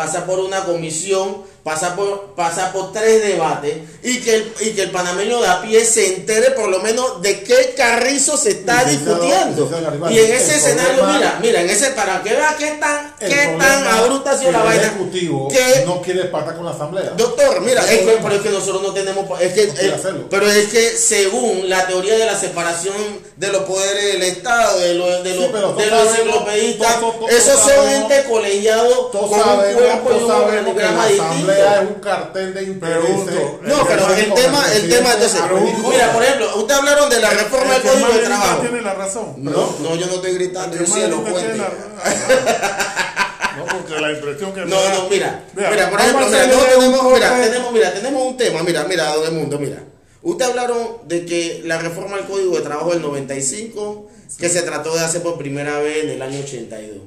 Pasa 0.00 0.24
por 0.24 0.38
una 0.38 0.64
comisión, 0.64 1.42
pasa 1.62 1.94
por, 1.94 2.34
pasa 2.34 2.72
por 2.72 2.90
tres 2.90 3.22
debates 3.22 3.76
y 4.02 4.18
que, 4.20 4.34
el, 4.34 4.54
y 4.60 4.70
que 4.70 4.84
el 4.84 4.90
panameño 4.90 5.42
de 5.42 5.46
a 5.46 5.60
pie 5.60 5.84
se 5.84 6.14
entere 6.14 6.52
por 6.52 6.70
lo 6.70 6.78
menos 6.78 7.20
de 7.20 7.42
qué 7.42 7.74
carrizo 7.76 8.38
se 8.38 8.52
está 8.52 8.82
discutiendo. 8.84 9.70
Y 10.08 10.18
en 10.20 10.32
ese 10.32 10.56
escenario, 10.56 11.04
mira, 11.04 11.38
mira, 11.42 11.60
en 11.60 11.68
ese, 11.68 11.90
para 11.90 12.22
que 12.22 12.30
vea 12.30 12.56
qué 12.58 12.70
tan, 12.80 13.14
qué 13.18 13.56
tan 13.58 13.86
abrupta 13.88 14.30
ha 14.30 14.38
sido 14.38 14.52
la 14.52 14.62
vaina. 14.62 14.84
Ejecutivo 14.84 15.48
que 15.48 15.84
no 15.84 16.00
quiere 16.00 16.24
pactar 16.24 16.56
con 16.56 16.64
la 16.64 16.70
asamblea. 16.70 17.10
Doctor, 17.10 17.60
mira, 17.60 17.82
es 17.82 17.98
que, 17.98 18.18
pero 18.22 18.34
es 18.36 18.40
que 18.40 18.50
nosotros 18.50 18.80
no 18.80 18.94
tenemos, 18.94 19.38
es 19.38 19.52
que, 19.52 19.66
No 19.66 19.72
eh, 19.80 20.24
pero 20.30 20.50
es 20.50 20.68
que 20.68 20.96
según 20.96 21.68
la 21.68 21.86
teoría 21.86 22.16
de 22.16 22.24
la 22.24 22.40
separación 22.40 22.94
de 23.36 23.48
los 23.48 23.64
poderes 23.64 24.14
del 24.14 24.22
Estado, 24.22 24.78
de 24.78 24.94
los, 24.94 25.22
de 25.24 25.34
los, 25.34 25.76
de 25.76 25.86
los 25.90 26.08
enciclopedistas, 26.08 26.96
esos 27.28 27.60
son 27.60 27.86
entes 27.86 28.24
colegiados 28.24 29.10
con 29.10 29.24
un 29.24 29.30
y 29.30 29.89
todos 29.98 30.28
sabemos 30.28 30.76
que 30.76 30.82
la 30.82 31.02
asamblea 31.04 31.82
es 31.82 31.88
un 31.88 31.94
cartel 32.00 32.54
de 32.54 32.62
intereses. 32.64 33.40
No, 33.62 33.86
pero 33.86 34.14
el 34.14 34.34
tema, 34.34 34.64
el 34.74 34.88
tema, 34.88 35.12
entonces, 35.14 35.40
mira, 35.88 36.12
por 36.12 36.22
ejemplo, 36.22 36.56
ustedes 36.56 36.78
hablaron 36.80 37.10
de 37.10 37.20
la 37.20 37.30
reforma 37.30 37.74
del 37.74 37.82
Código 37.82 38.08
de 38.12 38.18
Trabajo. 38.20 38.60
tiene 38.60 38.82
la 38.82 38.94
razón. 38.94 39.34
No, 39.38 39.50
no, 39.80 39.94
yo 39.96 40.06
no 40.06 40.14
estoy 40.14 40.34
gritando, 40.34 40.76
yo 40.76 40.86
sí 40.86 40.92
cuento. 40.92 41.22
la 41.56 41.70
No, 43.56 43.66
porque 43.66 44.00
la 44.00 44.12
impresión 44.12 44.52
que 44.54 44.60
me 44.60 44.66
No, 44.66 44.80
da- 44.80 44.94
no, 44.94 45.08
mira, 45.08 45.44
Mira, 45.54 45.70
mira, 45.70 45.90
por 45.90 46.00
ejemplo, 46.00 46.26
mira, 46.26 46.46
no, 46.46 46.56
tenemos, 46.62 47.12
mira, 47.12 47.42
tenemos, 47.42 47.72
mira, 47.72 47.92
tenemos 47.94 48.22
un 48.26 48.36
tema, 48.36 48.62
mira, 48.62 48.84
mira, 48.84 49.14
don 49.16 49.36
Mundo, 49.36 49.58
mira. 49.58 49.82
Ustedes 50.22 50.50
hablaron 50.50 50.98
de 51.06 51.24
que 51.26 51.62
la 51.64 51.78
reforma 51.78 52.16
al 52.16 52.26
Código 52.26 52.56
de 52.56 52.62
Trabajo 52.62 52.90
del 52.90 53.02
95, 53.02 54.08
que 54.38 54.48
se 54.48 54.62
trató 54.62 54.94
de 54.94 55.00
hacer 55.04 55.22
por 55.22 55.36
primera 55.38 55.78
vez 55.78 56.04
en 56.04 56.10
el 56.10 56.22
año 56.22 56.40
82. 56.40 56.98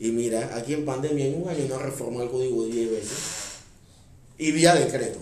Y 0.00 0.10
mira, 0.12 0.50
aquí 0.56 0.72
en 0.74 0.84
pandemia 0.86 1.26
en 1.26 1.42
un 1.42 1.48
año 1.48 1.66
no 1.68 1.78
reformó 1.78 2.22
el 2.22 2.30
Código 2.30 2.64
10 2.64 2.90
veces. 2.90 3.18
Y 4.38 4.50
vía 4.52 4.74
decreto. 4.74 5.18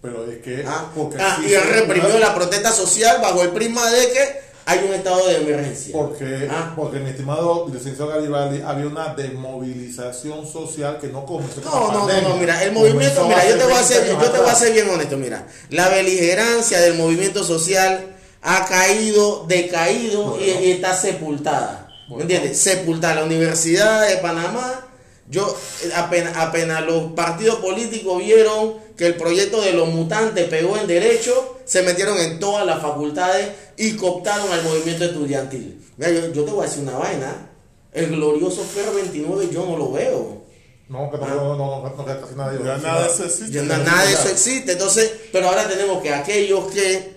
Pero 0.00 0.28
es 0.30 0.38
que. 0.38 0.64
Ah, 0.66 0.90
porque 0.96 1.18
ah, 1.20 1.38
y 1.46 1.52
él 1.52 1.62
reprimió 1.62 2.18
la 2.18 2.34
protesta 2.34 2.72
social 2.72 3.18
bajo 3.22 3.42
el 3.42 3.50
prisma 3.50 3.88
de 3.90 4.10
que 4.10 4.40
hay 4.64 4.78
un 4.88 4.94
estado 4.94 5.26
de 5.28 5.36
emergencia. 5.36 5.92
Porque, 5.92 6.48
Ah. 6.50 6.72
porque 6.74 6.98
mi 7.00 7.10
estimado 7.10 7.68
licenciado 7.72 8.10
Garibaldi, 8.10 8.62
había 8.62 8.86
una 8.86 9.14
desmovilización 9.14 10.46
social 10.50 10.98
que 11.00 11.08
no 11.08 11.26
comenzó 11.26 11.60
con 11.60 11.64
No, 11.70 11.70
la 11.72 11.80
no, 11.80 11.92
no, 11.92 11.98
pandemia. 12.06 12.28
no, 12.30 12.36
mira, 12.36 12.64
el 12.64 12.72
movimiento, 12.72 13.20
Comenzó 13.22 13.28
mira, 13.42 13.48
yo 13.50 13.58
te 13.58 13.64
voy 13.64 13.72
a 13.74 13.76
20 13.76 13.94
ser, 13.94 14.08
yo 14.08 14.30
te 14.30 14.38
voy 14.38 14.48
a 14.48 14.54
ser 14.54 14.72
bien 14.72 14.88
honesto, 14.88 15.16
mira, 15.18 15.46
la 15.70 15.88
beligerancia 15.90 16.80
del 16.80 16.94
movimiento 16.94 17.44
social 17.44 18.06
ha 18.40 18.66
caído, 18.66 19.44
decaído 19.46 20.38
y 20.40 20.70
está 20.70 20.96
sepultada, 20.96 21.81
¿me 22.16 22.22
entiendes? 22.22 22.58
Sepultada. 22.58 23.16
La 23.16 23.24
Universidad 23.24 24.08
de 24.08 24.16
Panamá 24.18 24.88
Yo, 25.28 25.56
eh, 25.84 25.90
apenas, 25.94 26.36
apenas 26.36 26.84
los 26.84 27.12
partidos 27.12 27.56
políticos 27.60 28.18
vieron 28.22 28.74
que 28.96 29.06
el 29.06 29.14
proyecto 29.16 29.60
de 29.62 29.72
los 29.72 29.88
mutantes 29.88 30.46
pegó 30.48 30.76
en 30.76 30.86
derecho, 30.86 31.58
se 31.64 31.82
metieron 31.82 32.18
en 32.18 32.38
todas 32.38 32.66
las 32.66 32.82
facultades 32.82 33.48
y 33.76 33.92
cooptaron 33.96 34.50
al 34.52 34.62
movimiento 34.62 35.04
estudiantil. 35.04 35.80
Mira, 35.96 36.10
yo, 36.10 36.32
yo 36.32 36.44
te 36.44 36.50
voy 36.50 36.64
a 36.66 36.68
decir 36.68 36.82
una 36.82 36.98
vaina. 36.98 37.48
El 37.92 38.08
glorioso 38.08 38.62
FER 38.62 38.92
29 38.94 39.48
yo 39.52 39.64
no 39.66 39.76
lo 39.76 39.92
veo. 39.92 40.42
No, 40.88 41.10
que 41.10 41.16
no, 41.18 41.26
no, 41.26 41.56
no, 41.56 41.80
no, 41.82 41.94
no, 41.96 42.04
que 42.04 42.20
casi 42.20 42.34
nadie. 42.34 42.58
Ya 42.62 42.76
nada 42.78 43.04
de 43.06 43.12
eso 43.12 43.24
existe. 43.24 43.52
Ya 43.52 43.62
na- 43.62 43.78
nada 43.78 44.04
de 44.04 44.12
eso 44.12 44.28
existe. 44.28 44.72
Entonces, 44.72 45.10
pero 45.32 45.48
ahora 45.48 45.66
tenemos 45.68 46.02
que 46.02 46.12
aquellos 46.12 46.70
que 46.70 47.11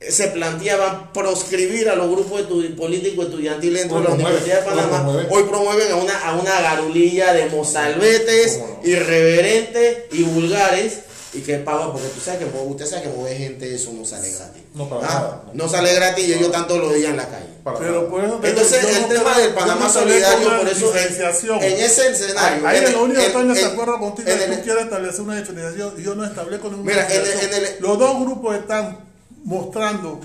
se 0.00 0.28
planteaban 0.28 1.12
proscribir 1.12 1.88
a 1.88 1.96
los 1.96 2.08
grupos 2.10 2.42
estu- 2.42 2.76
políticos 2.76 3.26
estudiantiles 3.26 3.80
dentro 3.82 3.98
de 3.98 4.04
la 4.04 4.14
Universidad 4.14 4.60
de 4.60 4.66
Panamá, 4.66 5.26
hoy 5.30 5.42
promueven 5.44 5.90
a 5.90 5.96
una, 5.96 6.18
a 6.20 6.34
una 6.36 6.60
garulilla 6.60 7.32
de 7.32 7.46
mozalbetes, 7.46 8.60
irreverentes 8.84 9.98
y 10.12 10.22
vulgares. 10.22 11.00
Y 11.34 11.40
que 11.42 11.56
pagan, 11.58 11.92
porque 11.92 12.08
tú 12.08 12.20
sabes 12.24 12.40
que 12.40 12.46
usted 12.46 12.86
sabe 12.86 13.02
que 13.02 13.08
mover 13.10 13.36
gente 13.36 13.74
eso 13.74 13.92
no 13.92 14.02
sale 14.02 14.30
gratis. 14.32 14.62
No, 14.74 14.88
para 14.88 15.06
Ah, 15.06 15.12
nada. 15.12 15.44
No 15.52 15.68
sale 15.68 15.92
gratis 15.94 16.26
y 16.26 16.32
ellos 16.32 16.50
tanto 16.50 16.78
lo 16.78 16.90
digan 16.90 17.10
en 17.12 17.16
la 17.18 17.28
calle. 17.28 17.44
Para 17.62 17.78
Pero 17.78 17.92
nada. 17.92 18.08
por 18.08 18.24
eso 18.24 18.34
te 18.36 18.48
Entonces, 18.48 18.84
el 18.96 19.02
no 19.02 19.08
tema 19.08 19.38
del 19.38 19.52
Panamá 19.52 19.90
solidario, 19.90 20.56
por 20.58 20.66
eso, 20.68 20.90
en, 20.96 21.80
ese 21.84 22.08
escenario. 22.12 22.66
Ahí 22.66 22.78
en 22.82 22.92
lo 22.92 23.02
único 23.02 23.20
que 23.20 23.26
estoy 23.26 23.42
en 23.42 23.52
desacuerdo 23.54 23.98
contigo 23.98 24.26
en 24.30 24.38
es 24.38 24.42
que 24.44 24.50
el- 24.52 24.58
tú 24.58 24.64
quieres 24.64 24.84
establecer 24.84 25.20
una 25.20 25.36
diferenciación 25.38 25.94
y 25.98 26.02
yo 26.02 26.14
no 26.14 26.24
establezco 26.24 26.68
ninguna 26.70 26.90
Mira, 26.92 27.06
en 27.12 27.20
el- 27.20 27.40
en 27.40 27.54
el- 27.66 27.76
Los 27.80 27.98
dos 27.98 28.20
grupos 28.20 28.56
están 28.56 29.07
mostrando 29.44 30.20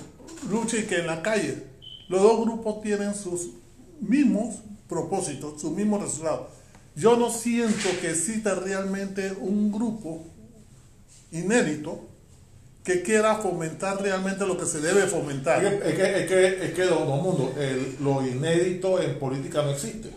lucha 0.50 0.78
y 0.78 0.84
que 0.84 0.98
en 1.00 1.08
la 1.08 1.22
calle. 1.22 1.64
Los 2.10 2.22
dos 2.22 2.42
grupos 2.42 2.82
tienen 2.82 3.16
sus 3.16 3.50
mismos 4.02 4.56
propósitos, 4.90 5.60
sus 5.62 5.72
mismos 5.72 6.02
resultados. 6.04 6.48
Yo 6.96 7.18
no 7.18 7.30
siento 7.32 7.90
que 8.02 8.12
exista 8.12 8.54
realmente 8.56 9.32
un 9.40 9.72
grupo 9.72 10.24
inédito 11.32 12.00
que 12.84 13.02
quiera 13.02 13.36
fomentar 13.36 14.02
realmente 14.02 14.46
lo 14.46 14.58
que 14.58 14.66
se 14.66 14.82
debe 14.82 15.04
fomentar. 15.08 15.64
Es 15.64 15.82
que, 15.82 15.90
es 15.90 15.96
que, 15.96 16.20
es 16.20 16.28
que, 16.28 16.66
es 16.66 16.74
que 16.74 16.84
don, 16.84 17.08
Mundo, 17.08 17.54
el- 17.58 17.96
lo 18.02 18.26
inédito 18.28 19.02
en 19.02 19.18
política 19.18 19.64
no 19.64 19.72
existe. 19.72 20.10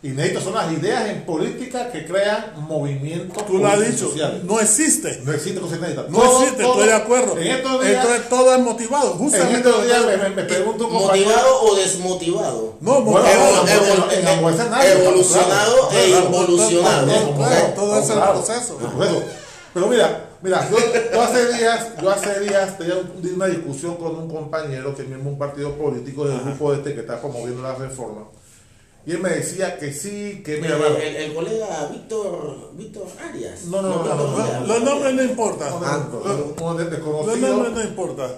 Inédito 0.00 0.40
son 0.40 0.54
las 0.54 0.72
ideas 0.72 1.08
en 1.08 1.22
política 1.26 1.90
que 1.90 2.06
crean 2.06 2.52
movimientos 2.68 3.44
Tú 3.44 3.58
lo 3.58 3.66
has 3.66 3.74
políticos 3.74 3.96
dicho, 3.98 4.10
sociales. 4.10 4.44
no 4.44 4.60
existe. 4.60 5.20
No 5.24 5.32
existe 5.32 5.60
cosa 5.60 5.76
inédita. 5.76 6.04
No 6.08 6.20
Todo- 6.20 6.40
existe, 6.42 6.62
todo- 6.62 6.72
estoy 6.74 6.86
de 6.86 6.94
acuerdo. 6.94 7.36
En 7.38 7.46
estos 7.48 7.80
días, 7.84 8.04
Entonces 8.04 8.28
todo 8.28 8.54
es 8.54 8.60
motivado, 8.60 9.12
en 9.12 9.18
justamente. 9.18 9.56
estos 9.68 9.84
días 9.86 10.06
me, 10.06 10.16
me, 10.16 10.28
me 10.30 10.42
pregunto 10.44 10.86
un 10.86 10.92
compañero- 10.98 11.28
¿Motivado 11.30 11.62
o 11.62 11.74
desmotivado? 11.74 12.74
No, 12.80 13.02
Bueno, 13.02 13.26
motivado. 13.26 13.66
en- 13.66 14.18
en- 14.20 14.28
en 14.38 14.48
escenarios, 14.54 14.98
evolucionado 15.00 15.90
e 15.90 16.08
involucionado. 16.10 17.06
todo 17.74 17.86
No, 17.94 17.98
es 17.98 18.08
el 18.08 18.14
claro, 18.14 18.32
proceso. 18.44 18.78
Pero 19.74 19.86
mira, 19.88 20.28
mira, 20.42 20.68
yo, 20.70 20.76
yo 21.12 21.22
hace 21.22 21.52
días, 21.54 21.86
yo 22.00 22.10
hace 22.10 22.40
días 22.40 22.78
tenía 22.78 22.94
un- 22.94 23.34
una 23.34 23.46
discusión 23.46 23.96
con 23.96 24.16
un 24.16 24.28
compañero 24.30 24.94
que 24.94 25.02
es 25.02 25.08
miembro 25.08 25.26
de 25.30 25.32
un 25.34 25.38
partido 25.38 25.72
político 25.74 26.24
del 26.26 26.38
grupo 26.40 26.72
este 26.72 26.94
que 26.94 27.00
está 27.00 27.20
promoviendo 27.20 27.62
la 27.62 27.74
reforma. 27.74 28.22
Y 29.08 29.12
él 29.12 29.20
me 29.20 29.30
decía 29.30 29.78
que 29.78 29.90
sí, 29.90 30.42
que 30.44 30.58
mira, 30.58 30.76
El, 30.76 30.96
el- 31.00 31.16
el 31.16 31.34
colega 31.34 31.88
Víctor, 31.90 32.72
Víctor 32.74 33.06
Arias. 33.26 33.64
No, 33.64 33.80
no, 33.80 33.88
no, 33.88 34.04
no, 34.04 34.14
no, 34.14 34.32
conocía. 34.34 34.60
no, 34.60 34.66
Los 34.66 34.82
nombres 34.82 35.14
no 35.14 35.22
importan. 35.22 35.68
Los 35.72 37.38
nombres 37.38 37.72
no 37.72 37.82
importan. 37.82 38.30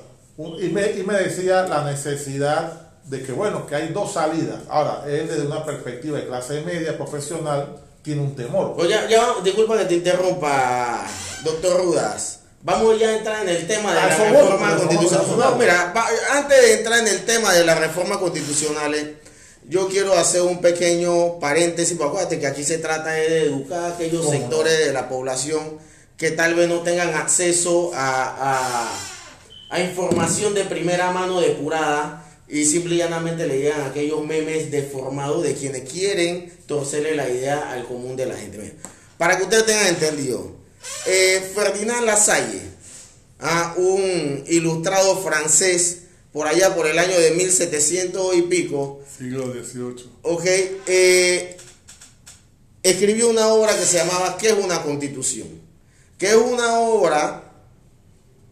y, 0.60 0.68
me, 0.68 0.90
y 0.92 1.02
me 1.02 1.14
decía 1.14 1.62
la 1.66 1.82
necesidad 1.84 2.88
de 3.04 3.20
que, 3.22 3.32
bueno, 3.32 3.66
que 3.66 3.74
hay 3.74 3.88
dos 3.88 4.12
salidas. 4.12 4.60
Ahora, 4.68 5.02
él 5.08 5.26
desde 5.28 5.46
una 5.46 5.64
perspectiva 5.64 6.18
de 6.18 6.26
clase 6.28 6.60
media, 6.62 6.96
profesional, 6.96 7.76
tiene 8.02 8.22
un 8.22 8.36
temor. 8.36 8.74
Pues 8.76 8.88
ya, 8.88 9.08
ya, 9.08 9.34
disculpa 9.42 9.76
que 9.76 9.86
te 9.86 9.94
interrumpa, 9.94 11.04
doctor 11.44 11.82
Rudas. 11.84 12.38
Vamos 12.62 12.96
ya 12.98 13.08
a 13.08 13.16
entrar 13.16 13.42
en 13.42 13.48
el 13.56 13.66
tema 13.66 13.92
de 13.92 13.98
Ah, 14.00 14.06
la 14.06 14.16
reforma 14.16 14.76
constitucional. 14.76 15.26
No, 15.50 15.56
mira, 15.56 15.92
va- 15.96 16.06
antes 16.38 16.60
de 16.62 16.74
entrar 16.74 16.98
en 17.00 17.08
el 17.08 17.24
tema 17.24 17.52
de 17.54 17.64
la 17.64 17.74
reforma 17.74 18.20
constitucional, 18.20 19.16
yo 19.70 19.88
quiero 19.88 20.12
hacer 20.18 20.42
un 20.42 20.60
pequeño 20.60 21.38
paréntesis, 21.38 21.96
porque 21.96 22.08
acuérdate 22.10 22.40
que 22.40 22.46
aquí 22.48 22.64
se 22.64 22.78
trata 22.78 23.12
de 23.12 23.44
educar 23.44 23.78
a 23.84 23.94
aquellos 23.94 24.28
sectores 24.28 24.78
de 24.86 24.92
la 24.92 25.08
población 25.08 25.78
que 26.16 26.32
tal 26.32 26.54
vez 26.54 26.68
no 26.68 26.80
tengan 26.80 27.14
acceso 27.14 27.92
a, 27.94 28.88
a- 28.90 28.98
a 29.70 29.80
información 29.80 30.52
de 30.54 30.64
primera 30.64 31.12
mano 31.12 31.40
depurada 31.40 32.26
y 32.48 32.64
simple 32.64 32.96
y 32.96 32.98
llanamente 32.98 33.46
le 33.46 33.58
llegan 33.58 33.82
aquellos 33.82 34.26
memes 34.26 34.72
deformados 34.72 35.44
de 35.44 35.54
quienes 35.54 35.88
quieren 35.88 36.52
torcerle 36.66 37.14
la 37.14 37.28
idea 37.28 37.70
al 37.70 37.86
común 37.86 38.16
de 38.16 38.26
la 38.26 38.34
gente. 38.34 38.58
Mira, 38.58 38.74
para 39.16 39.36
que 39.36 39.44
ustedes 39.44 39.66
tengan 39.66 39.86
entendido, 39.86 40.50
eh, 41.06 41.52
Ferdinand 41.54 42.04
Lasalle, 42.04 42.60
ah, 43.38 43.74
un 43.76 44.42
ilustrado 44.48 45.16
francés 45.22 45.98
por 46.32 46.46
allá 46.46 46.74
por 46.74 46.86
el 46.86 46.98
año 46.98 47.18
de 47.18 47.32
1700 47.32 48.36
y 48.36 48.42
pico, 48.42 49.00
Siglo 49.18 49.52
XVIII. 49.52 50.10
ok, 50.22 50.44
eh, 50.86 51.56
escribió 52.82 53.28
una 53.28 53.48
obra 53.48 53.76
que 53.76 53.84
se 53.84 53.98
llamaba 53.98 54.36
¿Qué 54.38 54.48
es 54.48 54.54
una 54.54 54.82
constitución? 54.82 55.48
Que 56.18 56.30
es 56.30 56.36
una 56.36 56.80
obra 56.80 57.52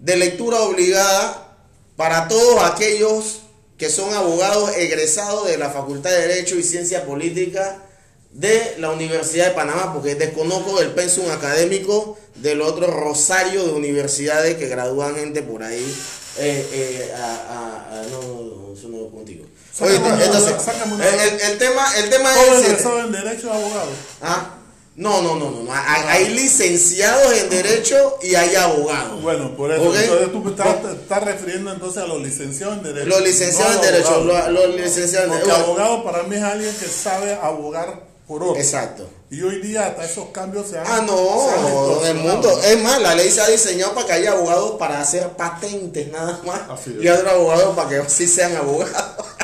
de 0.01 0.17
lectura 0.17 0.61
obligada 0.63 1.57
para 1.97 2.29
todos 2.29 2.63
aquellos 2.65 3.41
que 3.77 3.91
son 3.91 4.13
abogados 4.13 4.77
egresados 4.77 5.47
de 5.47 5.57
la 5.57 5.71
Facultad 5.71 6.11
de 6.11 6.27
Derecho 6.27 6.57
y 6.57 6.63
Ciencia 6.63 7.07
Política 7.07 7.85
de 8.33 8.75
la 8.79 8.91
Universidad 8.91 9.49
de 9.49 9.55
Panamá, 9.55 9.93
porque 9.95 10.15
desconozco 10.15 10.81
el 10.81 10.91
pensum 10.91 11.31
académico 11.31 12.19
del 12.37 12.61
otro 12.61 12.89
rosario 12.89 13.65
de 13.65 13.73
universidades 13.73 14.57
que 14.57 14.69
gradúan 14.69 15.15
gente 15.15 15.43
por 15.43 15.63
ahí. 15.63 15.97
Eh, 16.39 16.69
eh, 16.73 17.13
a- 17.17 17.25
a- 17.25 18.01
a- 18.01 18.03
no, 18.11 18.23
no, 18.23 18.43
no, 18.69 18.75
eso 18.75 18.89
no 18.89 19.09
contigo. 19.11 19.45
Oye, 19.81 19.95
entonces, 19.97 20.55
el, 21.01 21.03
el- 21.35 21.41
el 21.53 21.59
tema, 21.59 21.87
el 21.99 22.11
tema 22.11 22.31
es... 22.35 22.65
egresado 22.65 23.01
en 23.01 23.13
Derecho 23.13 23.53
abogado. 23.53 23.91
¿Ah? 24.23 24.55
No, 24.97 25.23
no, 25.23 25.37
no, 25.37 25.51
no, 25.53 25.63
no. 25.63 25.73
Hay, 25.73 26.03
hay 26.09 26.35
licenciados 26.35 27.33
en 27.33 27.49
Derecho 27.51 28.19
y 28.21 28.35
hay 28.35 28.57
abogados. 28.57 29.23
Bueno, 29.23 29.57
por 29.57 29.71
eso. 29.71 29.89
Ok. 29.89 29.95
Entonces 29.97 30.33
tú 30.33 30.49
estás, 30.49 30.77
estás 31.01 31.23
refiriendo 31.23 31.73
entonces 31.73 32.03
a 32.03 32.07
los 32.09 32.21
licenciados 32.21 32.79
en 32.79 32.83
Derecho. 32.83 33.09
Los 33.09 33.23
licenciados 33.23 33.77
no 33.77 33.85
en 33.85 33.93
Derecho, 33.93 34.25
los, 34.25 34.49
los 34.51 34.75
licenciados 34.75 35.27
en 35.29 35.33
Porque 35.35 35.47
Derecho. 35.53 35.65
abogado 35.65 36.03
para 36.05 36.23
mí 36.25 36.35
es 36.35 36.43
alguien 36.43 36.75
que 36.77 36.87
sabe 36.89 37.35
abogar 37.35 38.03
por 38.27 38.43
otro. 38.43 38.57
Exacto. 38.57 39.09
Y 39.31 39.43
hoy 39.43 39.61
día 39.61 39.89
hasta 39.89 40.05
esos 40.07 40.29
cambios 40.31 40.69
se 40.69 40.79
han 40.79 40.87
Ah, 40.87 41.03
no, 41.07 42.01
en 42.03 42.17
el 42.17 42.23
mundo. 42.23 42.61
Es 42.65 42.83
más, 42.83 43.01
la 43.03 43.15
ley 43.15 43.31
se 43.31 43.43
ha 43.43 43.47
diseñado 43.49 43.93
para 43.95 44.07
que 44.07 44.13
haya 44.15 44.33
abogados 44.33 44.77
para 44.79 45.01
hacer 45.01 45.29
patentes 45.31 46.11
nada 46.11 46.41
más. 46.47 46.61
Así 46.71 46.97
es. 46.99 47.05
Y 47.05 47.09
otros 47.09 47.31
abogados 47.33 47.77
para 47.77 47.89
que 47.91 48.09
sí 48.09 48.27
sean 48.27 48.57
abogados. 48.57 49.27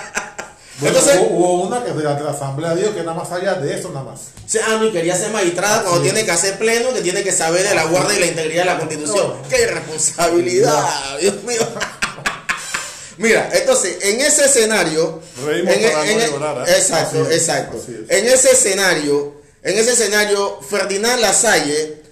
Bueno, 0.80 0.98
Entonces, 0.98 1.20
hubo, 1.30 1.36
hubo 1.38 1.62
una 1.68 1.84
que 1.84 1.92
de 1.92 2.02
la, 2.02 2.14
de 2.16 2.24
la 2.24 2.32
Asamblea 2.32 2.74
dijo 2.74 2.92
que 2.92 3.04
nada 3.04 3.14
más 3.14 3.30
allá 3.30 3.54
de 3.54 3.78
eso, 3.78 3.90
nada 3.90 4.06
más. 4.06 4.22
Sí, 4.44 4.58
ah, 4.60 4.76
no, 4.76 4.86
y 4.86 4.90
quería 4.90 5.16
ser 5.16 5.30
magistrada 5.30 5.84
cuando 5.84 6.02
tiene 6.02 6.24
que 6.24 6.32
hacer 6.32 6.58
pleno, 6.58 6.92
que 6.92 7.00
tiene 7.00 7.22
que 7.22 7.30
saber 7.30 7.62
de 7.62 7.76
la 7.76 7.84
guardia 7.84 8.16
y 8.16 8.20
la 8.20 8.26
integridad 8.26 8.62
de 8.64 8.70
la 8.70 8.78
constitución. 8.80 9.34
¡Qué 9.48 9.62
irresponsabilidad! 9.62 11.18
Dios 11.20 11.44
mío. 11.44 11.60
Mira, 13.18 13.50
entonces, 13.52 13.98
en 14.02 14.20
ese 14.20 14.46
escenario. 14.46 15.20
Reímos 15.46 15.74
en, 15.74 15.92
para 15.92 16.10
en- 16.10 16.18
no 16.18 16.26
llorar, 16.26 16.68
¿eh? 16.68 16.72
Exacto, 16.76 17.22
es, 17.30 17.36
exacto. 17.38 17.76
es. 17.78 18.10
En 18.10 18.26
ese 18.26 18.50
escenario, 18.50 19.34
en 19.64 19.78
ese 19.78 19.92
escenario, 19.92 20.60
Ferdinand 20.60 21.20
Lasalle 21.20 22.02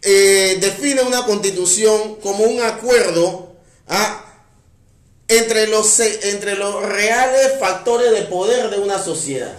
eh, 0.00 0.56
define 0.60 1.02
una 1.02 1.26
constitución 1.26 2.16
como 2.16 2.44
un 2.44 2.62
acuerdo 2.62 3.52
¿ah? 3.86 4.24
entre, 5.28 5.66
los, 5.66 6.00
entre 6.00 6.56
los 6.56 6.82
reales 6.82 7.52
factores 7.60 8.12
de 8.12 8.22
poder 8.22 8.70
de 8.70 8.78
una 8.78 8.98
sociedad. 8.98 9.52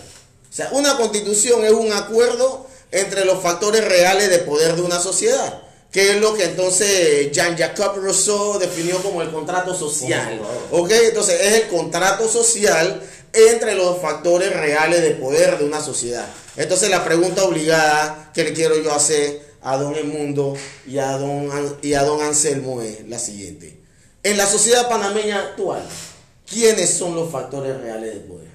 O 0.50 0.56
sea, 0.56 0.70
una 0.72 0.98
constitución 0.98 1.64
es 1.64 1.72
un 1.72 1.94
acuerdo 1.94 2.68
entre 2.92 3.24
los 3.24 3.42
factores 3.42 3.86
reales 3.86 4.32
de 4.32 4.40
poder 4.40 4.76
de 4.76 4.82
una 4.82 5.00
sociedad, 5.00 5.62
que 5.92 6.12
es 6.12 6.22
lo 6.22 6.34
que 6.34 6.46
entonces 6.46 7.32
Jean-Jacques 7.32 7.96
Rousseau 7.96 8.58
definió 8.58 9.02
como 9.04 9.22
el 9.22 9.32
contrato 9.32 9.76
social. 9.76 10.42
¿Ok? 10.72 10.92
Entonces 10.92 11.40
es 11.40 11.54
el 11.54 11.68
contrato 11.70 12.28
social 12.28 13.02
entre 13.34 13.76
los 13.76 14.00
factores 14.00 14.54
reales 14.56 15.02
de 15.02 15.12
poder 15.12 15.58
de 15.58 15.66
una 15.66 15.82
sociedad. 15.82 16.26
Entonces 16.56 16.90
la 16.90 17.04
pregunta 17.04 17.44
obligada 17.44 18.32
que 18.34 18.44
le 18.44 18.54
quiero 18.54 18.82
yo 18.82 18.94
hacer 18.94 19.54
a 19.62 19.78
don 19.78 19.96
Edmundo 19.96 20.56
y 20.86 20.98
a 21.00 21.18
don, 21.18 21.50
y 21.82 21.94
a 21.94 22.04
don 22.04 22.22
Anselmo 22.22 22.82
es 22.82 23.08
la 23.08 23.18
siguiente. 23.18 23.80
En 24.22 24.38
la 24.38 24.46
sociedad 24.46 24.88
panameña 24.88 25.40
actual, 25.40 25.84
¿quiénes 26.50 26.92
son 26.92 27.16
los 27.16 27.32
factores 27.32 27.76
reales 27.78 28.14
de 28.14 28.20
poder? 28.22 28.54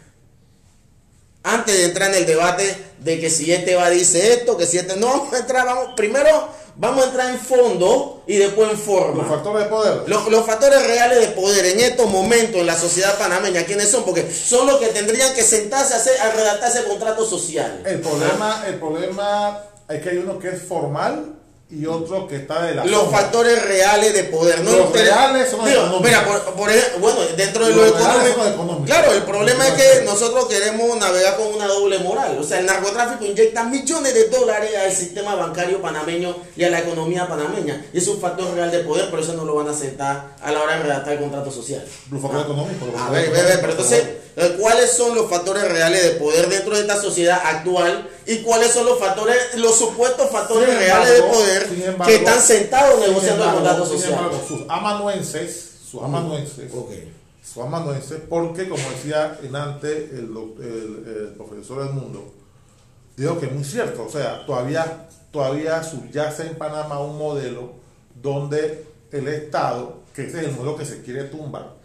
Antes 1.42 1.76
de 1.76 1.84
entrar 1.84 2.10
en 2.10 2.18
el 2.18 2.26
debate 2.26 2.76
de 3.00 3.20
que 3.20 3.30
si 3.30 3.52
este 3.52 3.74
va 3.74 3.90
dice 3.90 4.34
esto, 4.34 4.56
que 4.56 4.66
si 4.66 4.78
este 4.78 4.96
no, 4.96 5.30
vamos, 5.52 5.94
primero 5.96 6.48
Vamos 6.80 7.02
a 7.02 7.08
entrar 7.08 7.30
en 7.30 7.40
fondo 7.40 8.22
y 8.24 8.36
después 8.36 8.70
en 8.70 8.78
forma. 8.78 9.24
Los 9.24 9.32
factores 9.32 9.64
de 9.64 9.68
poder. 9.68 10.08
Los, 10.08 10.28
los 10.28 10.46
factores 10.46 10.86
reales 10.86 11.18
de 11.20 11.28
poder 11.28 11.66
en 11.66 11.80
estos 11.80 12.08
momentos 12.08 12.60
en 12.60 12.66
la 12.66 12.76
sociedad 12.76 13.18
panameña, 13.18 13.64
¿quiénes 13.64 13.90
son? 13.90 14.04
Porque 14.04 14.30
son 14.32 14.68
los 14.68 14.76
que 14.76 14.86
tendrían 14.88 15.34
que 15.34 15.42
sentarse 15.42 15.94
a, 15.94 15.96
hacer, 15.96 16.20
a 16.20 16.30
redactar 16.30 16.70
ese 16.70 16.84
contrato 16.84 17.26
social. 17.26 17.82
El 17.84 18.00
problema, 18.00 18.62
el 18.68 18.76
problema 18.76 19.60
es 19.88 20.00
que 20.00 20.10
hay 20.10 20.18
uno 20.18 20.38
que 20.38 20.50
es 20.50 20.62
formal 20.62 21.37
y 21.70 21.84
otro 21.84 22.26
que 22.26 22.36
está 22.36 22.62
de 22.62 22.74
la 22.74 22.84
Los 22.86 23.10
factores 23.10 23.62
reales 23.62 24.14
de 24.14 24.24
poder. 24.24 24.62
No 24.62 24.72
Los 24.72 24.92
reales 24.92 25.50
son 25.50 25.68
económicos. 25.68 26.02
Mira, 26.02 26.24
por, 26.24 26.54
por 26.54 26.70
ejemplo, 26.70 27.00
bueno, 27.00 27.20
dentro 27.36 27.66
de 27.66 27.74
lo 27.74 27.86
económico. 27.86 28.46
económicos. 28.46 28.86
Claro, 28.86 29.12
el 29.12 29.22
problema 29.24 29.68
es 29.68 29.74
que 29.74 30.04
nosotros 30.06 30.46
queremos 30.46 30.96
navegar 30.96 31.36
con 31.36 31.48
una 31.48 31.66
doble 31.66 31.98
moral. 31.98 32.38
O 32.40 32.42
sea, 32.42 32.60
el 32.60 32.66
narcotráfico 32.66 33.26
inyecta 33.26 33.64
millones 33.64 34.14
de 34.14 34.28
dólares 34.28 34.70
al 34.82 34.92
sistema 34.92 35.34
bancario 35.34 35.82
panameño 35.82 36.36
y 36.56 36.64
a 36.64 36.70
la 36.70 36.78
economía 36.78 37.28
panameña. 37.28 37.84
Y 37.92 37.98
es 37.98 38.08
un 38.08 38.18
factor 38.18 38.54
real 38.54 38.70
de 38.70 38.78
poder, 38.78 39.10
por 39.10 39.20
eso 39.20 39.34
no 39.34 39.44
lo 39.44 39.54
van 39.54 39.68
a 39.68 39.72
aceptar 39.72 40.36
a 40.40 40.50
la 40.50 40.62
hora 40.62 40.78
de 40.78 40.84
redactar 40.84 41.12
el 41.12 41.20
contrato 41.20 41.50
social. 41.52 41.84
Los 42.10 42.22
factores 42.22 42.46
económicos. 42.46 42.88
los 42.90 43.00
A 43.00 43.10
ver, 43.10 43.30
ve, 43.30 43.42
ve, 43.42 43.58
pero 43.60 43.72
económicos, 43.74 43.92
entonces, 43.92 44.04
eh, 44.36 44.56
¿cuáles 44.58 44.90
son 44.92 45.14
los 45.14 45.28
factores 45.28 45.70
reales 45.70 46.02
de 46.02 46.10
poder 46.12 46.48
dentro 46.48 46.74
de 46.76 46.80
esta 46.80 46.98
sociedad 46.98 47.40
actual? 47.44 48.08
¿Y 48.24 48.38
cuáles 48.38 48.72
son 48.72 48.86
los 48.86 48.98
factores, 48.98 49.36
los 49.56 49.76
supuestos 49.76 50.30
factores 50.30 50.68
reales 50.68 51.14
de 51.14 51.22
poder 51.22 51.57
embargo, 51.82 52.04
que 52.06 52.16
están 52.16 52.40
sentados 52.40 53.00
negociando 53.00 53.44
el 53.44 53.48
embargo, 53.50 53.78
contrato 53.78 53.84
sin 53.98 54.12
embargo, 54.12 54.44
sus 54.46 54.60
amanuenses, 54.68 55.78
sus 55.90 56.02
amanuenses, 56.02 56.70
sus 57.42 57.62
amanuenses, 57.64 58.20
porque 58.28 58.68
como 58.68 58.82
decía 58.90 59.38
en 59.42 59.56
antes 59.56 60.10
el, 60.12 60.18
el- 60.60 61.04
el 61.06 61.34
profesor 61.36 61.84
del 61.84 61.94
mundo, 61.94 62.32
digo 63.16 63.38
que 63.40 63.46
es 63.46 63.52
muy 63.52 63.64
cierto, 63.64 64.04
o 64.06 64.10
sea, 64.10 64.44
todavía, 64.46 65.08
todavía 65.32 65.82
subyace 65.82 66.46
en 66.46 66.56
Panamá 66.56 67.00
un 67.00 67.16
modelo 67.18 67.72
donde 68.14 68.86
el 69.12 69.28
Estado, 69.28 70.00
que 70.14 70.26
ese 70.26 70.40
es 70.40 70.46
el 70.48 70.52
modelo 70.52 70.76
que 70.76 70.84
se 70.84 71.02
quiere 71.02 71.24
tumbar, 71.24 71.76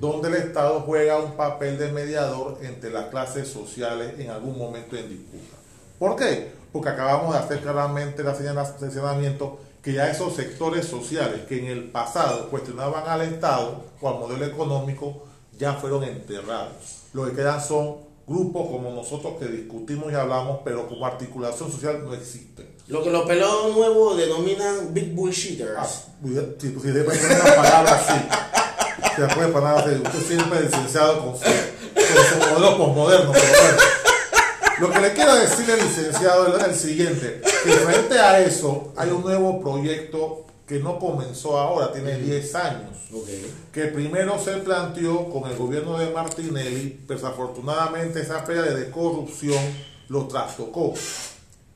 donde 0.00 0.28
el 0.28 0.34
Estado 0.36 0.80
juega 0.86 1.18
un 1.18 1.32
papel 1.36 1.76
de 1.78 1.90
mediador 1.92 2.58
entre 2.62 2.90
las 2.90 3.06
clases 3.06 3.48
sociales 3.48 4.14
en 4.18 4.30
algún 4.30 4.56
momento 4.58 4.96
en 4.96 5.08
disputa. 5.08 5.56
¿Por 5.98 6.16
qué? 6.16 6.52
Porque 6.72 6.88
acabamos 6.88 7.34
de 7.34 7.40
hacer 7.40 7.60
claramente 7.60 8.22
el 8.22 8.28
señala- 8.34 8.78
señalamiento 8.78 9.58
que 9.82 9.92
ya 9.92 10.08
esos 10.10 10.34
sectores 10.34 10.86
sociales 10.86 11.40
que 11.48 11.58
en 11.58 11.66
el 11.66 11.90
pasado 11.90 12.48
cuestionaban 12.50 13.04
al 13.08 13.22
Estado 13.22 13.84
o 14.00 14.08
al 14.08 14.18
modelo 14.20 14.44
económico 14.46 15.24
ya 15.58 15.74
fueron 15.74 16.04
enterrados. 16.04 16.72
Lo 17.12 17.24
que 17.26 17.32
quedan 17.32 17.60
son 17.60 17.96
grupos 18.26 18.68
como 18.70 18.90
nosotros 18.90 19.34
que 19.38 19.46
discutimos 19.46 20.10
y 20.12 20.14
hablamos, 20.14 20.60
pero 20.64 20.88
como 20.88 21.04
articulación 21.04 21.70
social 21.70 22.04
no 22.04 22.14
existen. 22.14 22.66
Lo 22.86 23.02
que 23.02 23.10
los 23.10 23.26
pelados 23.26 23.74
nuevos 23.76 24.16
denominan 24.16 24.94
big 24.94 25.14
bullshitters. 25.14 25.76
Ah, 25.76 25.86
si, 25.86 26.68
si 26.68 26.68
poner 27.04 27.24
una 27.42 27.54
palabra 27.56 27.94
así, 27.94 29.14
se 29.16 29.20
la 29.20 29.28
puede 29.34 29.48
poner 29.48 29.68
así. 29.76 29.90
Usted 30.02 30.26
siempre 30.26 30.58
es 30.60 30.64
licenciado 30.66 31.20
con 31.24 31.36
su, 31.36 31.42
con 31.42 32.24
su 32.44 32.50
modelo 32.54 32.78
posmoderno, 32.78 33.32
pero 33.32 33.44
bueno. 33.44 34.01
Lo 34.80 34.90
que 34.90 35.00
le 35.00 35.12
quiero 35.12 35.34
decir 35.34 35.70
al 35.70 35.80
licenciado 35.80 36.56
es 36.56 36.64
el 36.64 36.74
siguiente, 36.74 37.40
que 37.64 37.70
frente 37.70 38.18
a 38.18 38.40
eso 38.40 38.92
hay 38.96 39.10
un 39.10 39.22
nuevo 39.22 39.60
proyecto 39.60 40.46
que 40.66 40.78
no 40.78 40.98
comenzó 40.98 41.58
ahora, 41.58 41.92
tiene 41.92 42.16
10 42.16 42.54
años, 42.54 42.90
que 43.72 43.86
primero 43.86 44.38
se 44.38 44.52
planteó 44.58 45.28
con 45.30 45.50
el 45.50 45.56
gobierno 45.56 45.98
de 45.98 46.10
Martinelli, 46.10 47.04
pero 47.06 47.20
desafortunadamente 47.20 48.20
esa 48.20 48.44
pelea 48.44 48.72
de 48.72 48.90
corrupción 48.90 49.62
lo 50.08 50.26
trastocó. 50.26 50.94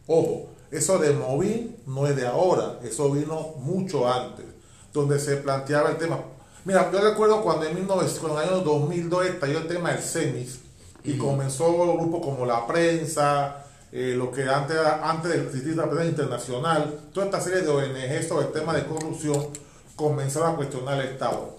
Ojo, 0.07 0.49
eso 0.71 0.99
de 0.99 1.13
Movín 1.13 1.77
no 1.87 2.07
es 2.07 2.17
de 2.17 2.27
ahora, 2.27 2.81
eso 2.83 3.11
vino 3.11 3.55
mucho 3.59 4.11
antes, 4.11 4.47
donde 4.93 5.19
se 5.19 5.37
planteaba 5.37 5.91
el 5.91 5.99
tema. 5.99 6.21
Mira, 6.65 6.91
yo 6.91 7.01
recuerdo 7.01 7.43
cuando 7.43 7.67
en, 7.67 7.75
1900 7.75 8.19
cuando 8.19 8.41
en 8.41 8.49
el 8.49 8.55
año 8.55 8.65
2002 8.65 9.27
estalló 9.27 9.59
el 9.59 9.69
tema 9.69 9.93
del 9.93 10.03
CEMIS 10.03 10.61
y 11.07 11.17
comenzó 11.19 11.73
grupos 11.97 12.21
como 12.25 12.45
La 12.47 12.67
Prensa, 12.67 13.65
eh, 13.93 14.15
lo 14.17 14.31
que 14.31 14.43
antes, 14.45 14.77
antes 15.03 15.33
de 15.33 15.43
existir 15.45 15.77
la 15.77 15.89
prensa 15.89 16.07
internacional, 16.07 17.01
toda 17.15 17.27
esta 17.27 17.41
serie 17.41 17.63
de 17.63 17.69
ONG 17.69 18.29
sobre 18.29 18.47
el 18.47 18.53
tema 18.53 18.75
de 18.75 18.85
corrupción 18.85 19.49
comenzaron 19.95 20.53
a 20.55 20.57
cuestionar 20.57 21.01
el 21.01 21.09
Estado. 21.13 21.57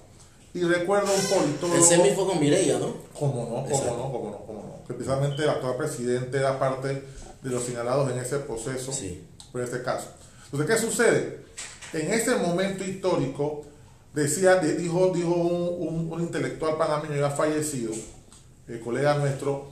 Y 0.54 0.62
recuerdo 0.64 1.08
un 1.14 1.22
politólogo... 1.40 1.76
El 1.80 1.84
semi 1.84 2.10
fue 2.12 2.26
con 2.26 2.40
Mireia, 2.40 2.80
¿no? 2.80 2.94
Cómo 3.18 3.44
no, 3.44 3.50
cómo 3.64 3.68
Exacto. 3.68 3.98
no, 3.98 4.12
cómo 4.12 4.30
no, 4.32 4.38
cómo 4.46 4.64
no. 4.64 4.88
Que 4.88 4.94
precisamente 4.94 5.44
el 5.44 5.50
actual 5.50 5.76
presidente 5.78 6.38
era 6.38 6.58
parte 6.60 6.88
de 7.42 7.50
los 7.50 7.64
señalados 7.64 8.12
en 8.12 8.18
ese 8.20 8.40
proceso, 8.40 8.92
Sí. 8.92 9.26
por 9.52 9.62
este 9.62 9.82
caso. 9.84 10.08
Entonces, 10.52 10.68
¿qué 10.76 10.82
sucede? 10.88 11.40
En 11.94 12.12
ese 12.12 12.36
momento 12.36 12.84
histórico, 12.84 13.64
decía, 14.14 14.56
de- 14.56 14.76
dijo, 14.76 15.12
dijo 15.14 15.30
un, 15.34 15.88
un- 15.88 16.12
un 16.12 16.22
intelectual 16.22 16.76
panameño 16.78 17.16
ya 17.20 17.30
fallecido, 17.30 17.94
el 18.68 18.80
colega 18.82 19.18
nuestro, 19.18 19.68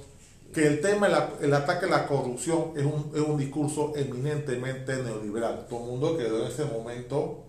que 0.54 0.68
el 0.68 0.82
tema, 0.82 1.08
el, 1.08 1.46
el 1.46 1.54
ataque 1.54 1.86
a 1.86 1.90
la 1.90 2.08
corrupción 2.08 2.72
es 2.76 2.86
un, 2.86 3.12
es 3.14 3.22
un 3.22 3.38
discurso 3.38 3.94
eminentemente 3.96 4.96
neoliberal. 4.98 5.66
Todo 5.70 5.80
el 5.82 5.86
mundo 5.86 6.18
quedó 6.18 6.42
en 6.42 6.52
ese 6.52 6.66
momento, 6.66 7.44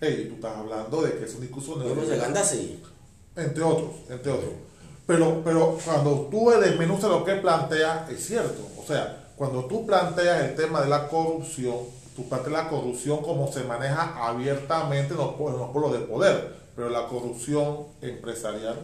hey, 0.00 0.26
tú 0.28 0.34
estás 0.36 0.56
hablando 0.56 1.02
de 1.02 1.18
que 1.18 1.24
es 1.24 1.34
un 1.34 1.42
discurso 1.42 1.76
neoliberal 1.76 2.34
entre 3.38 3.62
otros, 3.62 3.90
entre 4.08 4.32
otros. 4.32 4.50
Pero, 5.06 5.40
pero 5.42 5.78
cuando 5.84 6.28
tú 6.30 6.50
desmenuzas 6.50 7.10
lo 7.10 7.24
que 7.24 7.34
plantea, 7.36 8.06
es 8.10 8.26
cierto. 8.26 8.66
O 8.76 8.86
sea, 8.86 9.30
cuando 9.36 9.64
tú 9.64 9.86
planteas 9.86 10.42
el 10.42 10.54
tema 10.54 10.82
de 10.82 10.88
la 10.88 11.08
corrupción, 11.08 11.76
tú 12.14 12.28
planteas 12.28 12.64
la 12.64 12.68
corrupción 12.68 13.22
como 13.22 13.50
se 13.50 13.64
maneja 13.64 14.14
abiertamente 14.26 15.14
en 15.14 15.18
los, 15.18 15.34
en 15.38 15.58
los 15.58 15.70
polos 15.70 15.92
de 15.92 16.00
poder. 16.00 16.58
Pero 16.76 16.90
la 16.90 17.06
corrupción 17.06 17.86
empresarial, 18.02 18.76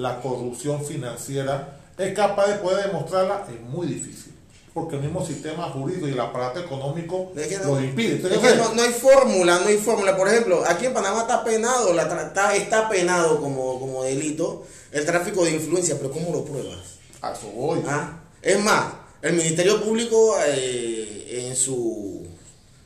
la 0.00 0.20
corrupción 0.20 0.84
financiera, 0.84 1.76
es 1.98 2.14
capaz 2.14 2.46
de 2.48 2.54
poder 2.54 2.86
demostrarla, 2.86 3.46
es 3.48 3.60
muy 3.68 3.86
difícil. 3.86 4.32
Porque 4.72 4.94
el 4.96 5.02
mismo 5.02 5.26
sistema 5.26 5.64
jurídico 5.64 6.06
y 6.08 6.12
el 6.12 6.20
aparato 6.20 6.60
económico 6.60 7.32
Es 7.36 7.48
que 7.48 7.58
no- 7.58 7.74
lo 7.74 7.80
impide. 7.80 8.16
es 8.18 8.24
Entonces, 8.24 8.52
que 8.52 8.56
no, 8.58 8.72
no 8.74 8.82
hay 8.82 8.92
fórmula, 8.92 9.58
no 9.58 9.66
hay 9.66 9.76
fórmula. 9.78 10.16
Por 10.16 10.28
ejemplo, 10.28 10.62
aquí 10.66 10.86
en 10.86 10.94
Panamá 10.94 11.22
está 11.22 11.42
penado, 11.42 11.92
la 11.92 12.02
está, 12.04 12.54
está 12.54 12.88
penado 12.88 13.40
como, 13.40 13.80
como 13.80 14.04
delito 14.04 14.64
el 14.92 15.04
tráfico 15.04 15.44
de 15.44 15.50
influencia, 15.52 15.96
pero 15.98 16.10
¿cómo 16.12 16.30
lo 16.32 16.44
pruebas? 16.44 16.78
a 17.20 17.32
eso 17.32 17.48
voy. 17.54 17.82
Ah, 17.86 18.20
Es 18.40 18.58
más, 18.60 18.84
el 19.22 19.34
Ministerio 19.34 19.82
Público 19.84 20.36
eh, 20.46 21.46
en 21.48 21.56
su 21.56 22.26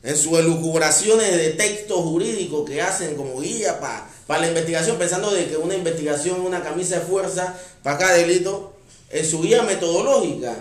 en 0.02 0.16
sus 0.16 0.38
elucubraciones 0.38 1.34
de 1.36 1.50
textos 1.50 1.98
jurídicos 1.98 2.68
que 2.68 2.82
hacen 2.82 3.14
como 3.14 3.40
guía 3.40 3.78
para 3.80 4.06
la 4.28 4.48
investigación, 4.48 4.96
pensando 4.96 5.30
de 5.30 5.46
que 5.46 5.56
una 5.56 5.74
investigación 5.74 6.40
es 6.40 6.46
una 6.46 6.62
camisa 6.62 6.96
de 6.96 7.02
fuerza 7.02 7.54
para 7.82 7.98
cada 7.98 8.14
delito, 8.14 8.72
en 9.10 9.24
su 9.24 9.40
guía 9.42 9.62
metodológica, 9.62 10.54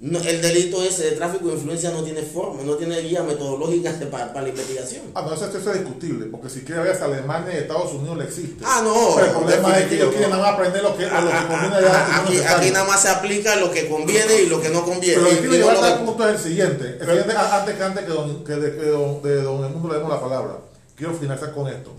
no- 0.00 0.18
el 0.20 0.42
delito 0.42 0.82
ese 0.82 1.04
de 1.04 1.10
tráfico 1.12 1.48
de 1.48 1.54
influencia 1.54 1.90
no 1.90 2.02
tiene 2.02 2.22
forma, 2.22 2.62
no 2.62 2.74
tiene 2.74 3.00
guía 3.00 3.22
metodológica 3.22 3.92
para, 4.10 4.42
la 4.42 4.48
investigación. 4.48 5.02
Ah, 5.14 5.22
no, 5.26 5.34
eso, 5.34 5.46
eso 5.46 5.72
es 5.72 5.80
discutible, 5.80 6.26
porque 6.26 6.48
si 6.50 6.60
quiere 6.60 6.82
ver 6.82 6.96
a 7.00 7.04
Alemania 7.04 7.54
y 7.54 7.58
Estados 7.58 7.92
Unidos 7.92 8.18
le 8.18 8.24
existe. 8.24 8.64
Ah, 8.66 8.82
no, 8.84 9.14
Pero 9.16 9.26
el 9.26 9.32
problema 9.32 9.78
es 9.78 9.86
que 9.88 9.94
ellos 9.96 10.10
quieren 10.10 10.30
nada 10.30 10.42
más 10.42 10.52
aprender 10.54 10.82
lo 10.82 10.96
que, 10.96 11.02
lo 11.04 11.08
que 11.10 11.14
Ah, 11.16 11.46
conviene 11.48 11.74
ah, 11.74 11.78
allá, 11.78 12.06
ah, 12.10 12.24
no 12.28 12.56
aquí, 12.56 12.70
nada 12.70 12.84
más 12.84 13.02
se 13.02 13.08
aplica 13.08 13.56
lo 13.56 13.70
que 13.70 13.88
conviene 13.88 14.42
y 14.42 14.46
lo 14.46 14.60
que 14.60 14.68
no 14.68 14.84
conviene. 14.84 15.14
Pero 15.16 15.22
lo 15.24 15.30
que 15.30 15.38
quiero 15.48 15.54
llevar 15.54 15.84
al 15.92 16.04
punto 16.04 16.28
es 16.28 16.34
el 16.36 16.42
siguiente. 16.42 16.98
El 17.00 17.06
siguiente, 17.06 17.32
a- 17.36 17.58
antes 17.60 17.74
que 17.76 17.82
antes 17.82 18.04
que 18.04 18.10
don, 18.10 18.44
que 18.44 18.52
de, 18.54 18.76
que 18.76 18.86
don, 18.86 19.22
de 19.22 19.42
don 19.42 19.64
Edmundo 19.64 19.88
le 19.88 19.94
demos 19.94 20.10
la 20.10 20.20
palabra, 20.20 20.58
quiero 20.96 21.14
finalizar 21.14 21.52
con 21.52 21.68
esto. 21.68 21.92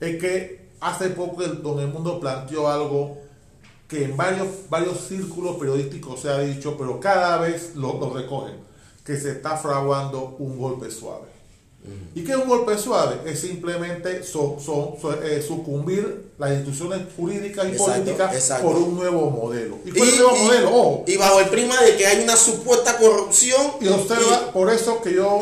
Es 0.00 0.20
que 0.20 0.68
hace 0.80 1.10
poco 1.10 1.42
el 1.42 1.62
don 1.62 1.80
Edmundo 1.80 2.20
planteó 2.20 2.68
algo 2.68 3.18
que 3.88 4.04
en 4.04 4.16
varios, 4.16 4.48
varios 4.68 5.00
círculos 5.00 5.56
periodísticos 5.56 6.20
se 6.20 6.28
ha 6.28 6.38
dicho, 6.40 6.76
pero 6.76 6.98
cada 6.98 7.38
vez 7.38 7.76
lo, 7.76 7.98
lo 7.98 8.12
recogen, 8.12 8.56
que 9.04 9.16
se 9.16 9.32
está 9.32 9.56
fraguando 9.56 10.36
un 10.38 10.58
golpe 10.58 10.90
suave. 10.90 11.35
¿Y 12.14 12.24
qué 12.24 12.32
es 12.32 12.38
un 12.38 12.48
golpe 12.48 12.76
suave? 12.78 13.20
Es 13.26 13.40
simplemente 13.40 14.22
so- 14.22 14.56
so- 14.58 14.96
so- 15.00 15.22
eh, 15.22 15.42
sucumbir 15.42 16.30
las 16.38 16.50
instituciones 16.52 17.00
jurídicas 17.16 17.66
y 17.66 17.72
Exacto, 17.72 17.92
políticas 17.92 18.34
exacto. 18.34 18.66
por 18.66 18.76
un 18.76 18.94
nuevo 18.96 19.30
modelo. 19.30 19.78
¿Y 19.84 19.88
Y, 19.90 20.02
el 20.02 20.16
nuevo 20.16 20.36
y- 20.36 20.44
modelo? 20.44 20.68
Ojo, 20.70 21.04
y 21.06 21.16
bajo 21.16 21.40
el 21.40 21.48
prima 21.50 21.80
de 21.82 21.96
que 21.96 22.06
hay 22.06 22.22
una 22.24 22.36
supuesta 22.36 22.96
corrupción. 22.98 23.60
y 23.80 23.88
observa, 23.88 24.52
por 24.52 24.70
eso 24.70 25.00
que 25.02 25.12
yo 25.14 25.40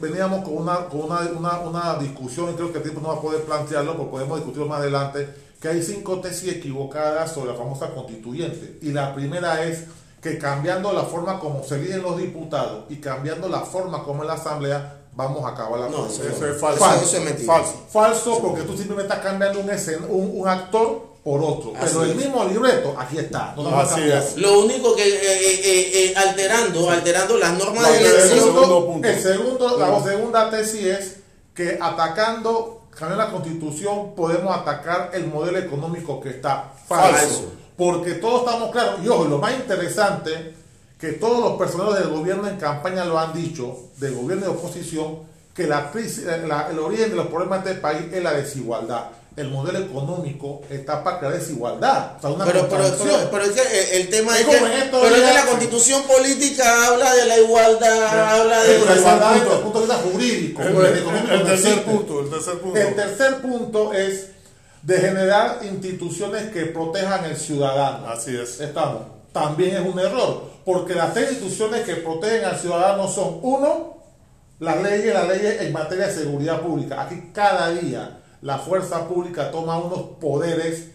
veníamos 0.00 0.44
con 0.44 0.56
una 0.58 0.86
con 0.86 1.02
una, 1.02 1.20
una, 1.36 1.60
una 1.60 1.94
discusión, 1.98 2.50
y 2.50 2.54
creo 2.54 2.70
que 2.72 2.78
el 2.78 2.82
tiempo 2.82 3.00
no 3.00 3.08
va 3.08 3.14
a 3.14 3.20
poder 3.20 3.42
plantearlo, 3.42 3.96
porque 3.96 4.10
podemos 4.10 4.38
discutirlo 4.38 4.68
más 4.68 4.80
adelante, 4.80 5.28
que 5.60 5.68
hay 5.68 5.82
cinco 5.82 6.20
tesis 6.20 6.52
equivocadas 6.52 7.32
sobre 7.32 7.52
la 7.52 7.56
famosa 7.58 7.90
constituyente. 7.94 8.78
Y 8.82 8.92
la 8.92 9.14
primera 9.14 9.64
es 9.64 9.84
que 10.20 10.38
cambiando 10.38 10.92
la 10.92 11.04
forma 11.04 11.38
como 11.38 11.62
se 11.64 11.76
eligen 11.76 12.02
los 12.02 12.18
diputados 12.18 12.84
y 12.90 12.96
cambiando 12.96 13.48
la 13.48 13.60
forma 13.60 14.02
como 14.04 14.24
la 14.24 14.34
asamblea, 14.34 15.02
vamos 15.16 15.44
a 15.44 15.48
acabar 15.48 15.80
la 15.80 15.88
No, 15.88 16.06
eso 16.06 16.22
Eso 16.22 16.46
es 16.46 16.60
falso. 16.60 16.78
Falso, 16.78 17.04
eso 17.04 17.16
es 17.16 17.24
mentira. 17.24 17.52
Falso. 17.54 17.74
Falso 17.90 18.38
porque 18.40 18.62
tú 18.62 18.76
simplemente 18.76 19.12
estás 19.12 19.26
cambiando 19.26 19.58
un, 19.60 19.68
escen- 19.68 20.06
un, 20.08 20.30
un 20.40 20.46
actor 20.48 21.16
por 21.24 21.40
otro. 21.42 21.72
Así 21.76 21.86
Pero 21.88 22.02
el 22.04 22.14
mismo 22.14 22.44
libreto, 22.44 22.94
aquí 22.96 23.18
está. 23.18 23.52
No 23.56 23.64
lo 23.64 23.76
Así 23.78 24.00
es. 24.02 24.36
Único 24.36 24.94
que 24.94 25.02
eh, 25.08 25.18
eh, 25.24 25.90
eh, 26.10 26.14
alterando, 26.16 26.88
alterando 26.90 27.36
las 27.38 27.52
normas 27.58 27.82
La 27.82 27.88
de 27.90 27.98
El 27.98 28.04
Ese 28.06 28.16
es 28.16 28.22
el 28.24 28.30
elección. 28.30 28.54
segundo 28.54 28.86
punto. 28.86 29.08
el 29.08 29.20
segundo- 29.22 29.76
la 29.78 30.02
segunda 30.04 30.50
tesis 30.50 30.84
es 30.84 31.16
que 31.52 31.78
atacando, 31.80 32.82
cambiando 32.90 33.24
la 33.24 33.30
constitución, 33.32 34.14
podemos 34.14 34.54
atacar 34.56 35.10
el 35.14 35.26
modelo 35.26 35.58
económico 35.58 36.20
que 36.20 36.28
está 36.28 36.72
falso. 36.86 37.16
Falso. 37.18 37.52
Porque 37.76 38.14
todos 38.14 38.40
estamos 38.44 38.70
claros. 38.70 39.00
Y 39.02 39.08
ojo, 39.08 39.24
lo 39.24 39.38
más 39.38 39.52
interesante, 39.54 40.54
que 40.98 41.12
todos 41.12 41.40
los 41.40 41.58
personajes 41.58 42.00
del 42.04 42.08
gobierno 42.08 42.48
en 42.48 42.56
campaña 42.56 43.04
lo 43.04 43.18
han 43.18 43.32
dicho, 43.34 43.76
del 43.98 44.14
gobierno 44.14 44.46
de 44.46 44.50
oposición, 44.52 45.18
que 45.54 45.66
la 45.66 45.90
crisis, 45.90 46.24
la- 46.46 46.68
el 46.70 46.78
origen 46.78 47.10
de 47.10 47.16
los 47.16 47.26
problemas 47.28 47.64
de 47.64 47.70
este 47.72 47.82
país 47.82 48.02
es 48.12 48.22
la 48.22 48.32
desigualdad. 48.32 49.06
El 49.36 49.50
modelo 49.50 49.78
económico 49.80 50.62
está 50.70 51.04
para 51.04 51.18
crear 51.18 51.34
desigualdad. 51.34 52.12
O 52.16 52.20
sea, 52.22 52.30
una 52.30 52.46
Pero, 52.46 52.66
pero, 52.70 52.84
pero, 52.98 53.30
pero 53.30 53.44
es 53.44 53.50
que 53.50 53.60
el, 53.96 54.00
el 54.02 54.08
tema 54.08 54.32
Es 54.34 54.40
es 54.40 54.46
que, 54.46 54.56
pero 54.90 55.14
es 55.14 55.22
que 55.22 55.34
la 55.34 55.44
constitución 55.46 56.02
política 56.04 56.86
habla 56.86 57.14
de 57.14 57.26
la 57.26 57.38
igualdad, 57.40 58.40
habla 58.40 58.62
de... 58.62 58.78
La 58.78 58.96
igualdad 58.96 59.34
desde 59.34 59.52
el 59.54 59.60
punto 59.60 59.80
de 59.80 59.86
vista 59.86 60.02
jurídico. 60.10 60.62
El, 60.62 61.44
tercer 61.44 61.84
punto, 61.84 62.20
el 62.20 62.30
tercer 62.30 62.58
punto. 62.60 62.78
El 62.78 62.94
tercer 62.94 63.36
punto 63.42 63.92
es 63.92 64.28
de 64.82 64.98
generar 65.00 65.58
instituciones 65.64 66.50
que 66.50 66.64
protejan 66.66 67.24
al 67.24 67.36
ciudadano. 67.36 68.08
Así 68.08 68.34
es. 68.34 68.58
Estamos. 68.60 69.02
También 69.32 69.76
es 69.76 69.82
un 69.86 69.98
error, 69.98 70.50
porque 70.66 70.94
las 70.94 71.14
tres 71.14 71.30
instituciones 71.32 71.82
que 71.86 71.94
protegen 71.96 72.44
al 72.44 72.58
ciudadano 72.58 73.08
son, 73.08 73.38
uno, 73.40 73.96
las 74.58 74.82
leyes, 74.82 75.14
las 75.14 75.28
leyes 75.28 75.62
en 75.62 75.72
materia 75.72 76.08
de 76.08 76.12
seguridad 76.14 76.60
pública. 76.60 77.02
Aquí 77.02 77.30
cada 77.32 77.70
día 77.70 78.18
la 78.42 78.58
fuerza 78.58 79.08
pública 79.08 79.50
toma 79.50 79.78
unos 79.78 80.00
poderes 80.20 80.88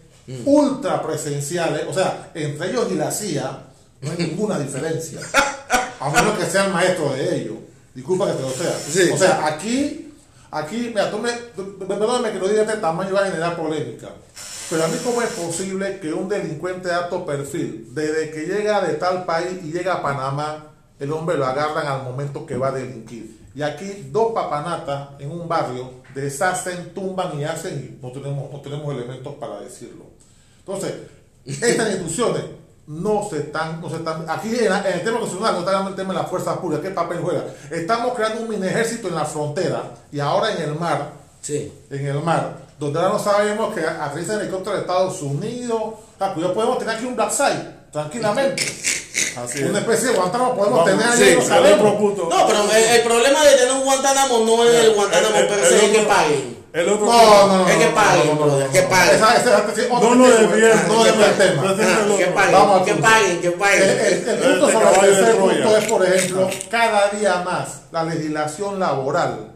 ultra 0.44 1.02
presenciales, 1.02 1.82
o 1.88 1.92
sea, 1.92 2.30
entre 2.34 2.70
ellos 2.70 2.86
y 2.92 2.94
la 2.94 3.10
CIA 3.10 3.58
no 4.02 4.10
hay 4.12 4.18
ninguna 4.18 4.58
diferencia, 4.58 5.18
a 6.00 6.10
menos 6.10 6.38
que 6.38 6.46
sea 6.46 6.66
el 6.66 6.72
maestro 6.72 7.12
de 7.14 7.36
ellos. 7.36 7.54
Disculpa 7.94 8.26
que 8.26 8.32
te 8.34 8.42
lo 8.42 8.50
sea. 8.50 8.72
Sí. 8.72 9.10
O 9.12 9.16
sea, 9.18 9.44
aquí, 9.46 10.12
aquí, 10.50 10.76
mira, 10.94 11.10
tú 11.10 11.18
me, 11.18 11.32
tú- 11.56 11.76
perdóname 11.78 12.30
que 12.32 12.38
lo 12.38 12.46
diga 12.48 12.62
de 12.62 12.68
este 12.68 12.80
tamaño 12.80 13.10
y 13.10 13.12
va 13.14 13.20
a 13.22 13.26
generar 13.26 13.56
polémica. 13.56 14.08
Pero 14.70 14.84
a 14.84 14.88
mí, 14.88 14.96
¿cómo 15.04 15.20
es 15.22 15.28
posible 15.30 15.98
que 16.00 16.12
un 16.12 16.28
delincuente 16.28 16.88
de 16.88 16.94
alto 16.94 17.26
perfil, 17.26 17.88
desde 17.92 18.30
que 18.30 18.46
llega 18.46 18.80
de 18.80 18.94
tal 18.94 19.24
país 19.24 19.58
y 19.62 19.70
llega 19.72 19.94
a 19.94 20.02
Panamá, 20.02 20.66
el 20.98 21.12
hombre 21.12 21.36
lo 21.36 21.44
agarran 21.46 21.86
al 21.86 22.02
momento 22.04 22.46
que 22.46 22.56
va 22.56 22.68
a 22.68 22.72
delinquir? 22.72 23.38
Y 23.54 23.60
aquí 23.62 24.08
dos 24.10 24.32
papanatas 24.32 25.10
en 25.18 25.30
un 25.30 25.46
barrio 25.46 25.90
deshacen, 26.14 26.94
tumban 26.94 27.38
y 27.38 27.44
hacen 27.44 27.98
y 28.00 28.02
no 28.02 28.10
tenemos, 28.12 28.50
no 28.50 28.60
tenemos 28.62 28.94
elementos 28.94 29.34
para 29.34 29.60
decirlo. 29.60 30.06
Entonces, 30.60 30.94
estas 31.44 31.88
instituciones 31.90 32.42
no 32.86 33.28
se 33.28 33.38
están, 33.40 33.80
no 33.80 33.90
se 33.90 33.96
están, 33.96 34.24
aquí 34.28 34.54
en, 34.56 34.70
la- 34.70 34.88
en 34.88 34.94
el 35.00 35.04
tema 35.04 35.18
constitucional 35.18 35.52
no 35.54 35.58
está 35.60 35.70
hablando 35.72 35.90
el 35.90 35.96
tema 35.96 36.14
de 36.14 36.20
la 36.20 36.26
fuerza 36.26 36.58
pública, 36.60 36.82
¿qué 36.82 36.90
papel 36.90 37.18
juega? 37.20 37.44
Estamos 37.70 38.14
creando 38.14 38.40
un 38.40 38.48
mini 38.48 38.66
ejército 38.66 39.08
en 39.08 39.14
la 39.16 39.24
frontera 39.26 39.82
y 40.10 40.18
ahora 40.18 40.54
en 40.54 40.62
el 40.62 40.74
mar, 40.74 41.12
Sí. 41.42 41.72
en 41.90 42.06
el 42.06 42.20
mar, 42.22 42.56
donde 42.78 42.98
ahora 42.98 43.12
no 43.12 43.18
sabemos 43.18 43.74
que 43.74 43.80
aterriza 43.86 44.34
el 44.34 44.40
helicóptero 44.42 44.74
de 44.76 44.80
Estados 44.82 45.22
Unidos. 45.22 45.80
O 45.82 46.00
sea, 46.18 46.34
cuidado, 46.34 46.54
podemos 46.54 46.78
tener 46.78 46.96
aquí 46.96 47.04
un 47.06 47.16
Black 47.16 47.30
Side, 47.30 47.74
tranquilamente. 47.92 48.62
Así 49.36 49.62
es. 49.62 49.70
Una 49.70 49.78
especie 49.80 50.08
de 50.08 50.14
Guantánamo 50.14 50.54
podemos 50.56 50.84
Vamos, 50.84 51.00
tener 51.00 51.16
sí, 51.16 51.22
ahí, 51.52 51.76
no. 51.78 52.28
No, 52.28 52.46
pero 52.46 52.62
el, 52.70 52.84
el 52.96 53.02
problema 53.02 53.44
de 53.44 53.50
tener 53.56 53.72
un 53.72 53.84
Guantánamo 53.84 54.38
no 54.44 54.64
es 54.64 54.74
el 54.74 54.94
Guantánamo 54.94 55.36
El- 55.36 55.42
el- 55.42 55.48
per 55.48 55.58
el 55.58 55.64
es 55.74 55.90
que 55.90 55.98
paguen. 56.02 56.62
El 56.72 56.88
otro 56.88 57.04
No, 57.04 57.12
punto. 57.12 57.46
no, 57.48 57.58
no. 57.58 57.68
Es 57.68 57.76
que 57.76 57.86
paguen, 57.88 58.26
no, 58.28 58.34
no, 58.34 58.46
no, 58.46 58.58
no, 58.58 58.72
que 58.72 58.82
no. 58.82 58.88
paguen. 58.88 59.20
Nos 59.20 59.28
tema, 59.76 60.00
No 60.00 61.04
que 61.04 61.12
paguen. 61.12 61.36
tema. 61.38 61.62
Pero 61.62 61.72
ese 61.74 61.82
es 61.82 61.88
el 61.98 62.16
que 62.16 62.24
paguen, 62.26 62.84
que 62.84 62.92
punto. 62.92 63.08
paguen, 63.08 63.40
que 63.42 63.46
El, 63.48 63.52
paguen. 63.54 63.82
el- 63.82 64.28
el 64.28 64.38
punto 64.38 64.68
Este 64.68 64.72
sobre 64.72 65.30
el 65.30 65.36
punto 65.36 65.76
es, 65.76 65.84
por 65.84 66.06
ejemplo, 66.06 66.50
cada 66.70 67.08
día 67.10 67.42
más 67.44 67.68
la 67.92 68.04
legislación 68.04 68.80
laboral 68.80 69.48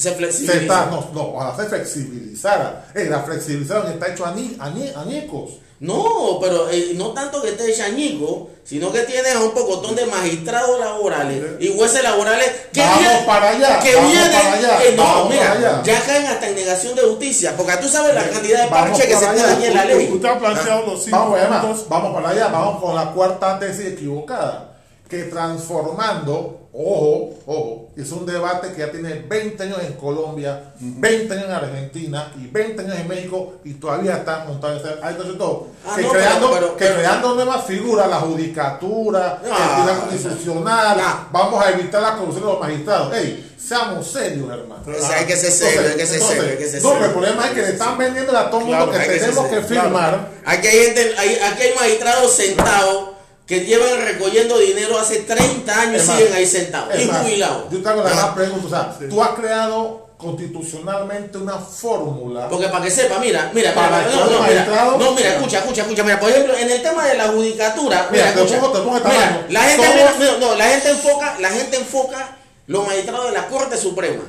Se 0.00 0.08
se 0.10 0.14
flexibiliza. 0.16 0.60
está, 0.60 0.86
no, 0.86 1.08
no, 1.12 1.22
ojalá 1.34 1.56
se 1.56 1.64
flexibilizara. 1.68 2.86
Eh, 2.94 3.06
la 3.10 3.20
flexibilización 3.22 3.92
está 3.92 4.08
hecho 4.08 4.24
añi- 4.24 4.56
añicos. 4.96 5.50
No, 5.80 6.36
pero 6.42 6.68
eh, 6.68 6.92
no 6.94 7.12
tanto 7.12 7.40
que 7.40 7.50
esté 7.50 7.72
chañico, 7.74 8.50
sino 8.64 8.92
que 8.92 9.00
tienes 9.04 9.34
a 9.34 9.40
un 9.40 9.52
pocotón 9.52 9.96
de 9.96 10.04
magistrados 10.04 10.78
laborales 10.78 11.42
y 11.58 11.74
jueces 11.74 12.02
laborales 12.02 12.50
que 12.70 12.80
Vamos 12.82 12.98
vienen- 13.00 13.24
para 13.24 13.48
allá, 13.48 13.80
que 13.80 13.94
vamos 13.94 14.12
vienen, 14.12 14.30
para 14.32 14.52
allá, 14.52 14.84
eh, 14.84 14.94
no, 14.94 15.02
vamos 15.02 15.30
mira, 15.30 15.40
para 15.40 15.54
allá. 15.54 15.82
ya 15.82 16.00
caen 16.04 16.26
hasta 16.26 16.48
en 16.50 16.54
negación 16.56 16.94
de 16.96 17.02
justicia, 17.02 17.54
porque 17.56 17.76
tú 17.78 17.88
sabes 17.88 18.14
la 18.14 18.28
cantidad 18.28 18.62
de 18.64 18.68
parches 18.68 19.06
que 19.06 19.16
se 19.16 19.26
allá. 19.26 19.56
ahí 19.56 19.64
en 19.64 19.74
la 19.74 19.84
ley. 19.86 20.10
Usted 20.12 20.28
ha 20.28 20.38
planteado 20.38 20.82
los 20.86 21.02
cinco 21.02 21.16
Vamos, 21.18 21.40
puntos. 21.40 21.88
vamos 21.88 22.14
para 22.14 22.28
allá, 22.28 22.48
vamos 22.48 22.82
con 22.82 22.94
la 22.94 23.12
cuarta 23.12 23.58
tesis 23.58 23.86
equivocada. 23.86 24.66
Que 25.08 25.24
transformando, 25.24 26.59
ojo, 26.72 27.34
ojo, 27.46 27.88
es 27.96 28.10
un 28.12 28.24
debate 28.24 28.72
que 28.72 28.78
ya 28.80 28.90
tiene 28.90 29.14
20 29.28 29.62
años 29.64 29.78
en 29.82 29.94
Colombia, 29.94 30.72
20 30.78 31.34
años 31.34 31.44
en 31.46 31.50
Argentina 31.52 32.32
y 32.40 32.46
20 32.46 32.82
años 32.82 32.96
en 32.96 33.08
México 33.08 33.54
y 33.64 33.74
todavía 33.74 34.18
están 34.18 34.46
montados. 34.46 34.82
Hay 35.02 35.10
entonces 35.14 35.36
todo. 35.38 35.66
Ah, 35.84 35.94
que 35.96 36.02
no, 36.02 36.10
creando, 36.10 36.50
pero- 36.52 36.60
pero- 36.60 36.76
que 36.76 36.84
pero- 36.84 36.96
creando 36.98 37.34
nuevas 37.34 37.64
figuras, 37.66 38.08
la 38.08 38.20
judicatura, 38.20 39.40
Ah, 39.42 39.46
el 39.46 39.74
tribunal 39.74 40.08
constitucional, 40.08 41.00
ah. 41.00 41.28
vamos 41.32 41.64
a 41.64 41.70
evitar 41.70 42.02
la 42.02 42.16
corrupción 42.16 42.44
de 42.46 42.52
los 42.52 42.60
magistrados. 42.60 43.14
Ey, 43.16 43.54
seamos 43.58 44.06
serios, 44.06 44.48
hermano. 44.50 44.82
O 44.86 45.06
sea, 45.06 45.18
hay 45.18 45.26
que 45.26 45.36
ser 45.36 45.50
serio, 45.52 45.80
hay 45.90 45.96
que 45.96 46.06
ser 46.06 46.20
serio, 46.20 46.42
hay 46.50 46.56
que 46.56 46.68
ser 46.68 46.82
no, 46.82 46.90
pero 46.90 47.04
el 47.04 47.10
serio. 47.10 47.20
problema 47.20 47.46
es 47.48 47.52
que 47.54 47.62
le 47.62 47.68
están 47.70 47.98
vendiendo 47.98 48.36
a 48.36 48.48
todo 48.48 48.60
el 48.60 48.66
mundo 48.66 48.86
Claro, 48.90 48.92
que 49.02 49.18
tenemos 49.18 49.44
que 49.46 49.50
serio, 49.54 49.66
claro. 49.68 49.88
firmar. 49.88 50.28
Aquí 50.46 50.66
hay 50.68 50.78
gente, 50.86 51.14
hay- 51.18 51.38
aquí 51.52 51.62
hay 51.62 51.74
magistrados 51.74 52.32
sentados 52.32 53.10
que 53.50 53.64
llevan 53.66 54.00
recogiendo 54.04 54.56
dinero 54.58 54.96
hace 54.96 55.18
30 55.24 55.80
años 55.80 56.04
y 56.04 56.06
siguen 56.06 56.32
ahí 56.32 56.46
sentados, 56.46 56.94
y 56.96 57.04
jubilados. 57.08 57.64
Yo 57.72 57.82
te 57.82 57.88
hago 57.88 58.04
la 58.04 58.10
Ah. 58.12 58.14
más 58.14 58.28
pregunta. 58.36 58.66
O 58.66 58.70
sea, 58.70 59.08
tú 59.08 59.20
has 59.20 59.30
creado 59.30 60.06
constitucionalmente 60.16 61.36
una 61.36 61.58
fórmula. 61.58 62.48
Porque 62.48 62.68
para 62.68 62.84
que 62.84 62.90
sepa, 62.92 63.18
mira, 63.18 63.50
mira, 63.52 63.74
Para 63.74 63.98
mira, 63.98 64.10
que 64.10 64.16
no, 64.16 64.24
no, 64.26 64.42
mira, 64.46 64.64
no, 64.98 65.12
mira, 65.14 65.34
escucha, 65.34 65.58
escucha, 65.58 65.82
escucha, 65.82 66.04
mira, 66.04 66.20
por 66.20 66.30
ejemplo, 66.30 66.56
en 66.56 66.70
el 66.70 66.80
tema 66.80 67.06
de 67.08 67.16
la 67.16 67.26
judicatura, 67.28 68.08
mira, 68.12 68.24
Mira, 68.26 68.34
te 68.34 68.40
escucha, 68.42 68.60
pongo- 68.60 68.72
te 68.72 68.78
pongo 68.84 68.96
esta 68.98 69.08
mira, 69.08 69.20
mano. 69.26 69.42
la 69.48 69.60
gente, 69.62 69.86
mira, 70.18 70.36
no, 70.38 70.54
la 70.54 70.64
gente 70.68 70.90
enfoca, 70.90 71.36
la 71.40 71.48
gente 71.50 71.76
enfoca 71.76 72.36
los 72.68 72.86
magistrados 72.86 73.26
de 73.26 73.32
la 73.32 73.48
Corte 73.48 73.76
Suprema. 73.76 74.22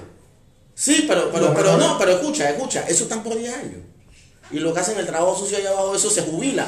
Sí, 0.74 1.06
pero, 1.08 1.30
pero, 1.32 1.50
No, 1.50 1.54
pero 1.54 1.78
no, 1.78 1.88
no, 1.90 1.98
pero 2.00 2.14
escucha, 2.14 2.50
escucha, 2.50 2.86
eso 2.88 3.04
están 3.04 3.22
por 3.22 3.38
10 3.38 3.54
años. 3.54 3.82
Y 4.50 4.58
lo 4.60 4.74
que 4.74 4.80
hacen 4.80 4.98
el 4.98 5.06
trabajo 5.06 5.38
sucio 5.38 5.58
allá 5.58 5.70
abajo, 5.70 5.94
eso 5.96 6.10
se 6.10 6.24
jubila. 6.24 6.66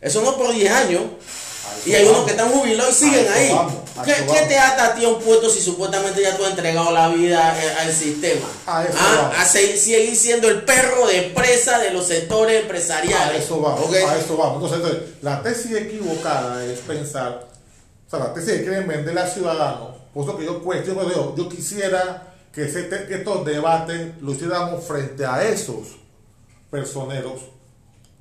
Eso 0.00 0.20
no 0.20 0.36
por 0.36 0.52
10 0.52 0.70
años. 0.70 1.02
A 1.84 1.88
Y 1.88 1.94
hay 1.94 2.06
unos 2.06 2.24
que 2.24 2.30
están 2.32 2.50
jubilados 2.50 3.02
y 3.02 3.04
siguen 3.06 3.26
ahí. 3.32 3.50
vamos, 3.52 3.74
a 3.96 4.02
¿Qué, 4.02 4.12
qué 4.30 4.40
te 4.46 4.58
ata 4.58 4.86
a 4.86 4.94
ti 4.94 5.04
a 5.04 5.08
un 5.08 5.20
puesto 5.20 5.48
si 5.48 5.60
supuestamente 5.60 6.20
ya 6.22 6.36
tú 6.36 6.44
has 6.44 6.50
entregado 6.50 6.90
la 6.92 7.08
vida 7.08 7.56
eh, 7.62 7.72
al 7.80 7.92
sistema? 7.92 8.46
A 8.66 8.84
eso 8.84 8.92
Ah, 8.98 9.32
a 9.38 9.44
se- 9.44 9.76
seguir 9.76 10.14
siendo 10.16 10.48
el 10.48 10.62
perro 10.64 11.06
de 11.06 11.32
presa 11.34 11.78
de 11.78 11.90
los 11.92 12.06
sectores 12.06 12.56
A 12.56 12.60
empresariales. 12.62 13.44
eso 13.44 13.60
vamos, 13.60 13.80
¿ok? 13.86 13.94
a 13.94 14.16
eso 14.18 14.36
vamos. 14.36 14.62
Entonces, 14.62 14.78
entonces, 14.78 15.14
la 15.22 15.42
tesis 15.42 15.72
equivocada 15.76 16.64
es 16.64 16.78
pensar, 16.80 17.46
o 18.06 18.10
sea, 18.10 18.18
la 18.18 18.34
tesis 18.34 18.52
que 18.52 18.62
quieren 18.64 18.86
venderle 18.86 19.20
al 19.20 19.30
ciudadano, 19.30 19.96
por 20.12 20.24
eso 20.24 20.36
que 20.36 20.44
yo 20.44 20.62
cuestiono, 20.62 21.02
yo, 21.10 21.34
yo 21.36 21.48
quisiera 21.48 22.34
que, 22.52 22.64
ese 22.64 22.88
que 22.88 23.14
estos 23.14 23.44
debates 23.44 24.12
lo 24.20 24.32
hiciéramos 24.32 24.84
frente 24.84 25.24
a 25.26 25.42
esos 25.46 25.88
personeros, 26.70 27.40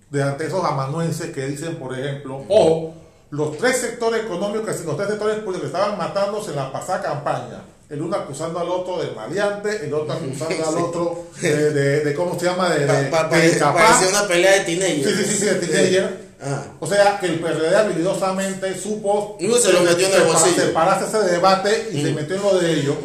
de 0.09 0.21
ante 0.23 0.45
esos 0.47 0.63
amanuenses 0.63 1.31
que 1.33 1.45
dicen, 1.47 1.75
por 1.77 1.97
ejemplo, 1.97 2.43
o 2.47 2.93
los 3.35 3.57
tres 3.57 3.77
sectores 3.77 4.23
económicos, 4.23 4.79
los 4.85 4.95
tres 4.97 5.09
sectores 5.09 5.37
políticos 5.39 5.67
estaban 5.67 5.97
matándose 5.97 6.51
en 6.51 6.55
la 6.57 6.71
pasada 6.71 7.01
campaña. 7.01 7.61
El 7.89 8.01
uno 8.01 8.15
acusando 8.15 8.59
al 8.59 8.67
otro 8.69 8.97
de 9.03 9.11
maleante, 9.11 9.85
el 9.85 9.93
otro 9.93 10.13
acusando 10.13 10.67
al 10.69 10.77
otro 10.83 11.25
de, 11.41 11.71
de- 11.71 11.99
de 12.03 12.13
¿cómo 12.15 12.39
se 12.39 12.45
llama? 12.45 12.69
De, 12.69 12.79
de, 12.85 12.87
Pa- 12.87 13.11
pa- 13.11 13.23
de 13.25 13.29
parece- 13.29 13.55
incapaz. 13.57 13.83
parecía 13.91 14.09
una 14.19 14.27
pelea 14.27 14.51
de 14.53 14.59
teenagers. 14.61 15.03
Sí, 15.17 15.23
sí, 15.23 15.31
sí, 15.31 15.37
sí, 15.37 15.45
de 15.45 15.55
teenager. 15.55 16.25
Ajá. 16.41 16.63
O 16.79 16.87
sea, 16.87 17.19
que 17.19 17.27
el 17.27 17.39
PRD 17.39 17.75
habilidosamente 17.75 18.77
supo 18.79 19.37
Uno 19.39 19.55
se 19.57 19.71
lo 19.73 19.81
metió 19.81 20.07
en 20.07 20.13
el 20.13 20.23
bolsillo. 20.23 20.63
separarse 20.63 21.05
ese 21.05 21.31
debate 21.31 21.89
y 21.93 22.01
se 22.03 22.11
metió 22.13 22.35
en 22.35 22.41
lo 22.41 22.57
de 22.59 22.71
ellos. 22.73 22.95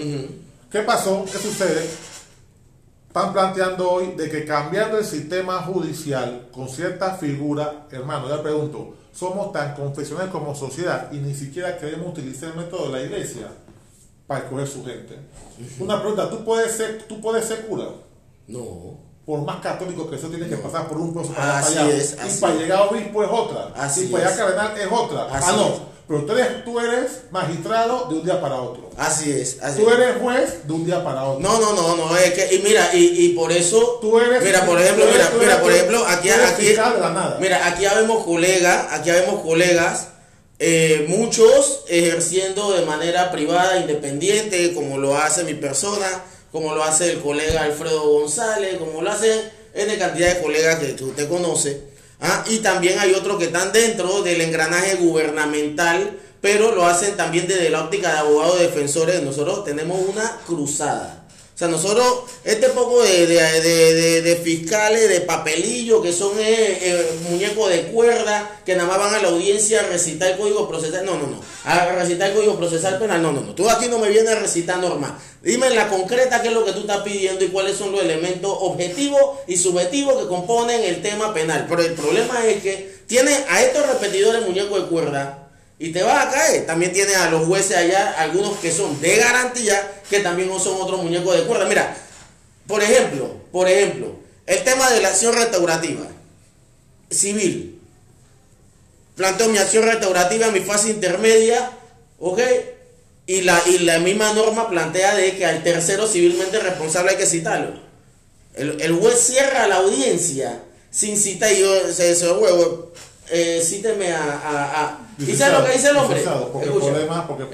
¿Qué 0.71 0.81
pasó? 0.81 1.25
¿Qué 1.31 1.39
sucede? 1.39 1.85
Están 3.09 3.33
planteando 3.33 3.91
hoy 3.91 4.13
de 4.17 4.31
que 4.31 4.45
cambiando 4.45 4.97
el 4.99 5.05
sistema 5.05 5.63
judicial 5.63 6.49
con 6.53 6.69
cierta 6.69 7.17
figura, 7.17 7.87
hermano, 7.91 8.29
ya 8.29 8.41
pregunto, 8.43 8.95
somos 9.13 9.53
tan 9.53 9.75
confesionales 9.75 10.31
como 10.31 10.55
sociedad 10.55 11.11
y 11.13 11.17
ni 11.17 11.35
siquiera 11.35 11.77
queremos 11.79 12.09
utilizar 12.09 12.51
el 12.51 12.57
método 12.57 12.87
de 12.87 12.93
la 12.93 13.03
iglesia 13.03 13.49
para 14.27 14.45
escoger 14.45 14.67
su 14.69 14.85
gente. 14.85 15.19
Una 15.79 16.01
pregunta, 16.01 16.31
¿tú 16.31 16.45
puedes 16.45 16.73
ser, 16.77 17.03
tú 17.09 17.21
puedes 17.21 17.45
ser 17.45 17.67
cura? 17.67 17.87
No. 18.47 18.99
por 19.25 19.43
más 19.43 19.61
católico 19.61 20.09
que 20.11 20.17
eso 20.17 20.29
tiene 20.29 20.49
que 20.49 20.57
pasar 20.57 20.89
por 20.89 20.99
un 20.99 21.13
proceso 21.13 21.35
para 21.35 21.59
Así 21.59 21.79
allá. 21.79 21.91
es, 21.97 22.17
y 22.17 22.21
así 22.27 22.41
para 22.41 22.55
es. 22.55 22.61
llegar 22.61 22.79
a 22.79 22.83
obispo 22.85 23.23
es 23.23 23.31
otra. 23.31 23.73
Así 23.77 24.05
y 24.05 24.07
para 24.09 24.31
llegar 24.31 24.33
a 24.33 24.57
cardenal 24.57 24.79
es 24.81 24.89
otra. 24.91 25.25
Así 25.27 25.51
ah, 25.53 25.57
no. 25.57 25.67
es. 25.69 25.81
Pero 26.11 26.25
tú 26.25 26.33
eres, 26.33 26.65
tú 26.65 26.81
eres 26.81 27.11
magistrado 27.31 28.07
de 28.09 28.17
un 28.17 28.25
día 28.25 28.41
para 28.41 28.57
otro. 28.57 28.91
Así 28.97 29.31
es. 29.31 29.59
Así 29.63 29.81
Tú 29.81 29.89
es. 29.91 29.97
eres 29.97 30.17
juez 30.21 30.67
de 30.67 30.73
un 30.73 30.85
día 30.85 31.05
para 31.05 31.23
otro. 31.23 31.39
No, 31.41 31.61
no, 31.61 31.73
no, 31.73 31.95
no, 31.97 32.17
es 32.17 32.33
que, 32.33 32.53
y 32.53 32.59
mira, 32.59 32.91
y, 32.93 33.27
y 33.27 33.29
por 33.29 33.53
eso, 33.53 33.99
Tú 34.01 34.19
eres- 34.19 34.43
mira, 34.43 34.67
por 34.67 34.81
ejemplo, 34.81 35.05
eres- 35.05 35.15
mira, 35.17 35.31
mira, 35.39 35.61
por 35.63 35.71
ejemplo, 35.73 36.05
aquí, 36.09 36.29
aquí, 36.31 36.65
de 36.65 36.75
la 36.75 37.11
nada. 37.11 37.39
mira, 37.41 37.65
aquí 37.65 37.83
ya 37.85 37.95
vemos 37.95 38.25
colegas, 38.25 38.89
aquí 38.91 39.07
ya 39.11 39.15
vemos 39.21 39.41
colegas, 39.43 40.09
eh, 40.59 41.07
muchos 41.09 41.85
ejerciendo 41.89 42.73
de 42.73 42.85
manera 42.85 43.31
privada, 43.31 43.77
independiente, 43.79 44.75
como 44.75 44.99
lo 44.99 45.17
hace 45.17 45.45
mi 45.45 45.55
persona, 45.55 46.09
como 46.51 46.75
lo 46.75 46.83
hace 46.83 47.13
el 47.13 47.21
colega 47.21 47.63
Alfredo 47.63 48.03
González, 48.11 48.79
como 48.79 49.01
lo 49.01 49.13
hacen 49.13 49.41
N 49.75 49.97
cantidad 49.97 50.35
de 50.35 50.43
colegas 50.43 50.81
que, 50.81 50.97
que 50.97 51.05
usted 51.05 51.29
conoce. 51.29 51.90
¿Ah? 52.21 52.45
Y 52.49 52.59
también 52.59 52.99
hay 52.99 53.13
otros 53.13 53.39
que 53.39 53.45
están 53.45 53.73
dentro 53.73 54.23
del 54.23 54.41
engranaje 54.41 54.97
gubernamental, 54.97 56.19
pero 56.41 56.75
lo 56.75 56.87
hacen 56.87 57.17
también 57.17 57.47
desde 57.47 57.71
la 57.71 57.85
óptica 57.85 58.13
de 58.13 58.19
abogados 58.19 58.61
defensores. 58.61 59.23
Nosotros 59.23 59.65
tenemos 59.65 60.01
una 60.09 60.39
cruzada. 60.47 61.20
O 61.61 61.63
sea, 61.63 61.69
nosotros, 61.69 62.21
este 62.43 62.71
poco 62.71 63.03
de, 63.03 63.27
de, 63.27 63.61
de- 63.61 64.23
de- 64.23 64.37
fiscales, 64.37 65.11
de 65.11 65.21
papelillo, 65.21 66.01
que 66.01 66.11
son 66.11 66.33
eh, 66.41 66.79
eh, 66.81 67.07
muñecos 67.29 67.69
de 67.69 67.83
cuerda, 67.89 68.63
que 68.65 68.75
nada 68.77 68.89
más 68.89 68.99
van 68.99 69.15
a 69.17 69.19
la 69.21 69.29
audiencia 69.29 69.81
a 69.81 69.83
recitar 69.83 70.31
el 70.31 70.39
código 70.39 70.67
procesal. 70.67 71.05
No, 71.05 71.19
no, 71.19 71.27
no. 71.27 71.39
A 71.67 71.85
recitar 71.93 72.31
el 72.31 72.35
código 72.37 72.57
procesal 72.57 72.99
penal. 72.99 73.21
No, 73.21 73.31
no, 73.33 73.43
no. 73.43 73.55
Tú 73.55 73.69
aquí 73.69 73.89
no 73.89 73.99
me 73.99 74.09
vienes 74.09 74.31
a 74.33 74.39
recitar 74.41 74.79
normal. 74.79 75.19
Dime 75.43 75.67
en 75.67 75.77
la 75.77 75.91
concreta 75.91 76.41
qué 76.41 76.49
es 76.49 76.55
lo 76.55 76.65
que 76.65 76.73
tú 76.73 76.81
estás 76.81 77.03
pidiendo 77.03 77.45
y 77.45 77.49
cuáles 77.49 77.77
son 77.77 77.93
los 77.93 78.01
elementos 78.01 78.51
objetivos 78.59 79.21
y 79.47 79.59
subjetivos 79.59 80.19
que 80.19 80.29
componen 80.29 80.83
el 80.83 81.03
tema 81.03 81.35
penal. 81.35 81.67
Pero 81.69 81.83
el 81.83 81.93
problema 81.93 82.43
es 82.47 82.63
que 82.63 83.01
tiene 83.07 83.37
a 83.51 83.63
estos 83.63 83.87
repetidores 83.87 84.47
muñecos 84.47 84.81
de 84.83 84.89
cuerda 84.89 85.50
y 85.81 85.91
te 85.93 86.03
vas 86.05 86.27
a 86.27 86.31
caer. 86.31 86.67
También 86.67 86.93
tiene 86.93 87.15
a 87.17 87.31
los 87.31 87.47
jueces 87.47 87.77
allá, 87.77 88.13
algunos 88.19 88.57
que 88.59 88.71
son 88.71 89.01
de 89.01 89.17
garantía, 89.17 89.91
que 90.09 90.21
también 90.21 90.49
son 90.61 90.81
otros 90.81 91.03
muñecos 91.03 91.35
de 91.37 91.45
cuerda. 91.45 91.65
Mira, 91.65 91.97
por 92.69 92.83
ejemplo, 92.83 93.35
por 93.51 93.67
ejemplo, 93.69 94.15
el 94.47 94.63
tema 94.63 94.89
de 94.91 95.01
la 95.01 95.09
acción 95.09 95.35
restaurativa 95.35 96.07
civil. 97.11 97.81
Planteo 99.17 99.49
mi 99.49 99.59
acción 99.59 99.85
restaurativa 99.85 100.47
en 100.47 100.53
mi 100.53 100.61
fase 100.61 100.91
intermedia, 100.91 101.71
¿ok? 102.19 102.41
Y 103.27 103.43
la, 103.43 103.61
y 103.67 103.79
la 103.81 103.99
misma 103.99 104.33
norma 104.33 104.69
plantea 104.69 105.15
de 105.15 105.37
que 105.37 105.45
al 105.47 105.63
tercero 105.63 106.07
civilmente 106.07 106.59
responsable 106.59 107.13
hay 107.13 107.17
que 107.17 107.27
citarlo. 107.27 107.73
El, 108.55 108.81
el 108.81 108.93
juez 108.95 109.19
cierra 109.21 109.67
la 109.67 109.77
audiencia 109.77 110.63
sin 110.91 111.17
citar 111.17 111.53
y 111.53 111.61
yo 111.61 111.93
se 111.93 112.11
dice, 112.11 112.31
huevo, 112.33 112.93
eh, 113.31 113.63
cíteme 113.65 114.13
a, 114.13 114.23
a- 114.23 115.07
¿Y 115.27 115.37
sabes 115.37 115.59
lo 115.59 115.65
que 115.67 115.73
dice 115.73 115.89
el 115.91 115.97
hombre? 115.97 116.23
Porque 116.53 116.69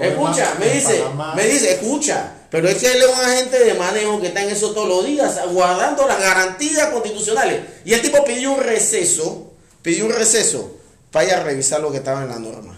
Escucha, 0.07 0.53
porque 0.53 0.65
me 0.65 0.73
dice, 0.73 0.99
Panamá- 1.01 1.35
me 1.35 1.45
dice, 1.47 1.71
escucha, 1.73 2.33
pero 2.49 2.69
es 2.69 2.75
que 2.75 2.91
él 2.91 2.97
es 2.97 3.07
un 3.07 3.25
agente 3.25 3.59
de 3.63 3.73
manejo 3.73 4.21
que 4.21 4.27
está 4.27 4.43
en 4.43 4.49
eso 4.49 4.71
todos 4.71 4.87
los 4.87 5.05
días, 5.05 5.37
guardando 5.51 6.07
las 6.07 6.19
garantías 6.19 6.87
constitucionales. 6.89 7.61
Y 7.83 7.93
el 7.93 8.01
tipo 8.01 8.23
pidió 8.23 8.51
un 8.53 8.61
receso, 8.61 9.51
pidió 9.81 10.05
un 10.05 10.13
receso 10.13 10.77
para 11.11 11.25
ir 11.25 11.33
a 11.33 11.43
revisar 11.43 11.81
lo 11.81 11.91
que 11.91 11.97
estaba 11.97 12.23
en 12.23 12.29
la 12.29 12.39
norma. 12.39 12.77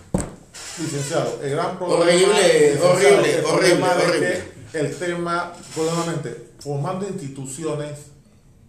Licenciado, 0.80 1.40
el 1.44 1.50
gran 1.52 1.78
problema. 1.78 2.06
Horrible, 2.06 2.80
horrible, 2.82 3.34
el 3.40 3.46
horrible, 3.46 3.86
horrible. 3.86 4.44
que 4.72 4.80
el 4.80 4.96
tema, 4.98 5.54
nuevamente, 5.76 6.50
formando 6.60 7.08
instituciones 7.08 7.92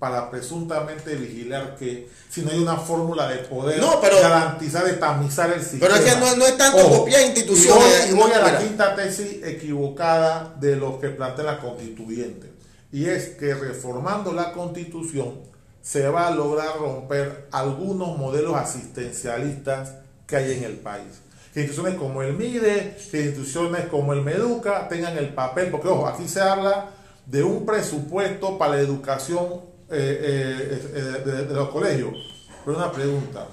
para 0.00 0.30
presuntamente 0.30 1.14
vigilar 1.14 1.76
que 1.76 2.08
si 2.30 2.40
no 2.40 2.50
hay 2.50 2.58
una 2.58 2.76
fórmula 2.76 3.28
de 3.28 3.36
poder 3.40 3.78
No, 3.78 4.00
pero- 4.00 4.18
garantizar, 4.20 4.90
tamizar 4.98 5.52
el 5.52 5.60
sistema. 5.60 5.80
Pero 5.88 5.94
es 5.96 6.00
que 6.14 6.18
no- 6.18 6.36
no 6.36 6.46
es 6.46 6.56
tanto 6.56 6.78
Ojo, 6.78 6.98
copiar 7.00 7.20
instituciones, 7.26 8.06
Y 8.08 8.12
voy, 8.12 8.18
y 8.18 8.20
voy 8.22 8.30
no, 8.30 8.34
a 8.36 8.38
la 8.38 8.44
mira. 8.46 8.58
quinta 8.60 8.96
tesis 8.96 9.44
equivocada 9.44 10.54
de 10.58 10.76
lo 10.76 10.98
que 10.98 11.10
plantea 11.10 11.44
la 11.44 11.60
constituyente. 11.60 12.50
Y 12.90 13.04
es 13.06 13.28
que 13.36 13.54
reformando 13.54 14.32
la 14.32 14.52
constitución 14.52 15.34
se 15.82 16.08
va 16.08 16.28
a 16.28 16.30
lograr 16.30 16.78
romper 16.78 17.48
algunos 17.52 18.16
modelos 18.16 18.56
asistencialistas 18.56 19.92
que 20.26 20.36
hay 20.36 20.52
en 20.58 20.64
el 20.64 20.76
país. 20.78 21.20
Que 21.52 21.60
instituciones 21.60 21.98
como 21.98 22.22
el 22.22 22.32
MIDE, 22.34 22.96
que 23.10 23.20
instituciones 23.20 23.86
como 23.86 24.12
el 24.14 24.22
MEDUCA 24.22 24.88
tengan 24.88 25.18
el 25.18 25.34
papel, 25.34 25.68
porque 25.70 25.88
ojo, 25.88 26.06
aquí 26.06 26.26
se 26.26 26.40
habla 26.40 26.86
de 27.26 27.42
un 27.42 27.66
presupuesto 27.66 28.56
para 28.56 28.76
la 28.76 28.80
educación 28.80 29.68
eh, 29.90 30.90
eh, 30.94 31.22
de, 31.24 31.44
de 31.46 31.54
los 31.54 31.68
colegios. 31.70 32.14
Pero 32.64 32.76
una 32.76 32.92
pregunta, 32.92 33.46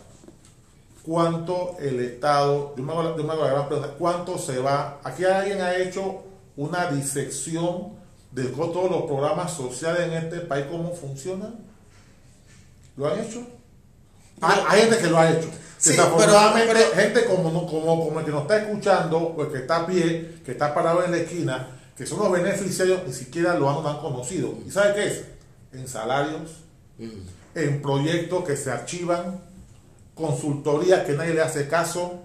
¿cuánto 1.06 1.76
el 1.80 2.00
Estado, 2.02 2.74
yo 2.76 2.84
me 2.84 2.92
hago, 2.94 3.18
yo 3.18 3.24
me 3.24 3.34
hago 3.34 3.44
la 3.46 3.52
gran 3.52 3.68
pregunta, 3.68 3.94
cuánto 3.98 4.38
se 4.38 4.60
va? 4.60 5.00
Aquí 5.04 5.24
alguien 5.26 5.62
ha 5.62 5.76
hecho 5.76 6.24
una 6.56 6.88
disección 6.92 7.96
de 8.32 8.44
todos 8.46 8.92
los 8.92 9.04
programas 9.04 9.54
sociales 9.54 10.02
en 10.08 10.14
este 10.14 10.40
país, 10.42 10.66
cómo 10.70 10.94
funcionan. 10.94 11.56
¿Lo 12.98 13.08
han 13.08 13.20
hecho? 13.22 13.42
Hay, 14.42 14.60
hay 14.68 14.82
gente 14.82 14.98
que 14.98 15.08
lo 15.08 15.18
ha 15.18 15.32
hecho. 15.32 15.48
Sí, 15.78 15.92
Desafortunadamente, 15.92 16.74
pero- 16.74 16.90
pero- 16.92 17.02
gente 17.02 17.26
como, 17.26 17.52
no- 17.52 17.66
como, 17.68 18.06
como 18.06 18.20
el 18.20 18.26
que 18.26 18.32
nos 18.32 18.42
está 18.44 18.58
escuchando, 18.58 19.18
o 19.20 19.44
el 19.44 19.52
que 19.52 19.60
está 19.60 19.78
a 19.78 19.86
pie, 19.88 20.40
que 20.44 20.52
está 20.52 20.74
parado 20.74 21.04
en 21.06 21.12
la 21.12 21.18
esquina, 21.18 21.68
que 21.96 22.06
son 22.06 22.20
los 22.20 22.32
beneficiarios, 22.32 23.02
ni 23.08 23.14
siquiera 23.14 23.54
lo 23.56 23.70
han, 23.70 23.84
lo 23.84 23.90
han 23.90 24.00
conocido. 24.00 24.54
¿Y 24.66 24.72
sabe 24.72 24.94
qué 24.96 25.08
es? 25.08 25.22
En 25.74 25.88
salarios, 25.88 26.52
en 27.56 27.82
proyectos 27.82 28.44
que 28.46 28.56
se 28.58 28.72
archivan, 28.72 29.42
consultoría 30.16 31.06
que 31.06 31.14
nadie 31.14 31.34
le 31.34 31.42
hace 31.42 31.68
caso. 31.68 32.22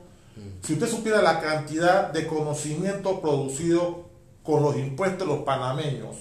Si 0.65 0.75
usted 0.75 0.89
supiera 0.89 1.21
la 1.21 1.41
cantidad 1.41 2.11
de 2.11 2.27
conocimiento 2.27 3.21
producido 3.21 4.09
con 4.43 4.63
los 4.63 4.77
impuestos 4.77 5.21
de 5.29 5.35
los 5.35 5.45
panameños, 5.45 6.17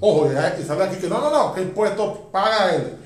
ojo, 0.00 0.28
y 0.30 0.64
sabe 0.66 0.84
aquí 0.84 0.96
que 0.96 1.08
no, 1.08 1.20
no, 1.20 1.30
no, 1.30 1.54
que 1.54 1.62
impuestos 1.62 2.18
paga 2.30 2.74
el, 2.74 2.96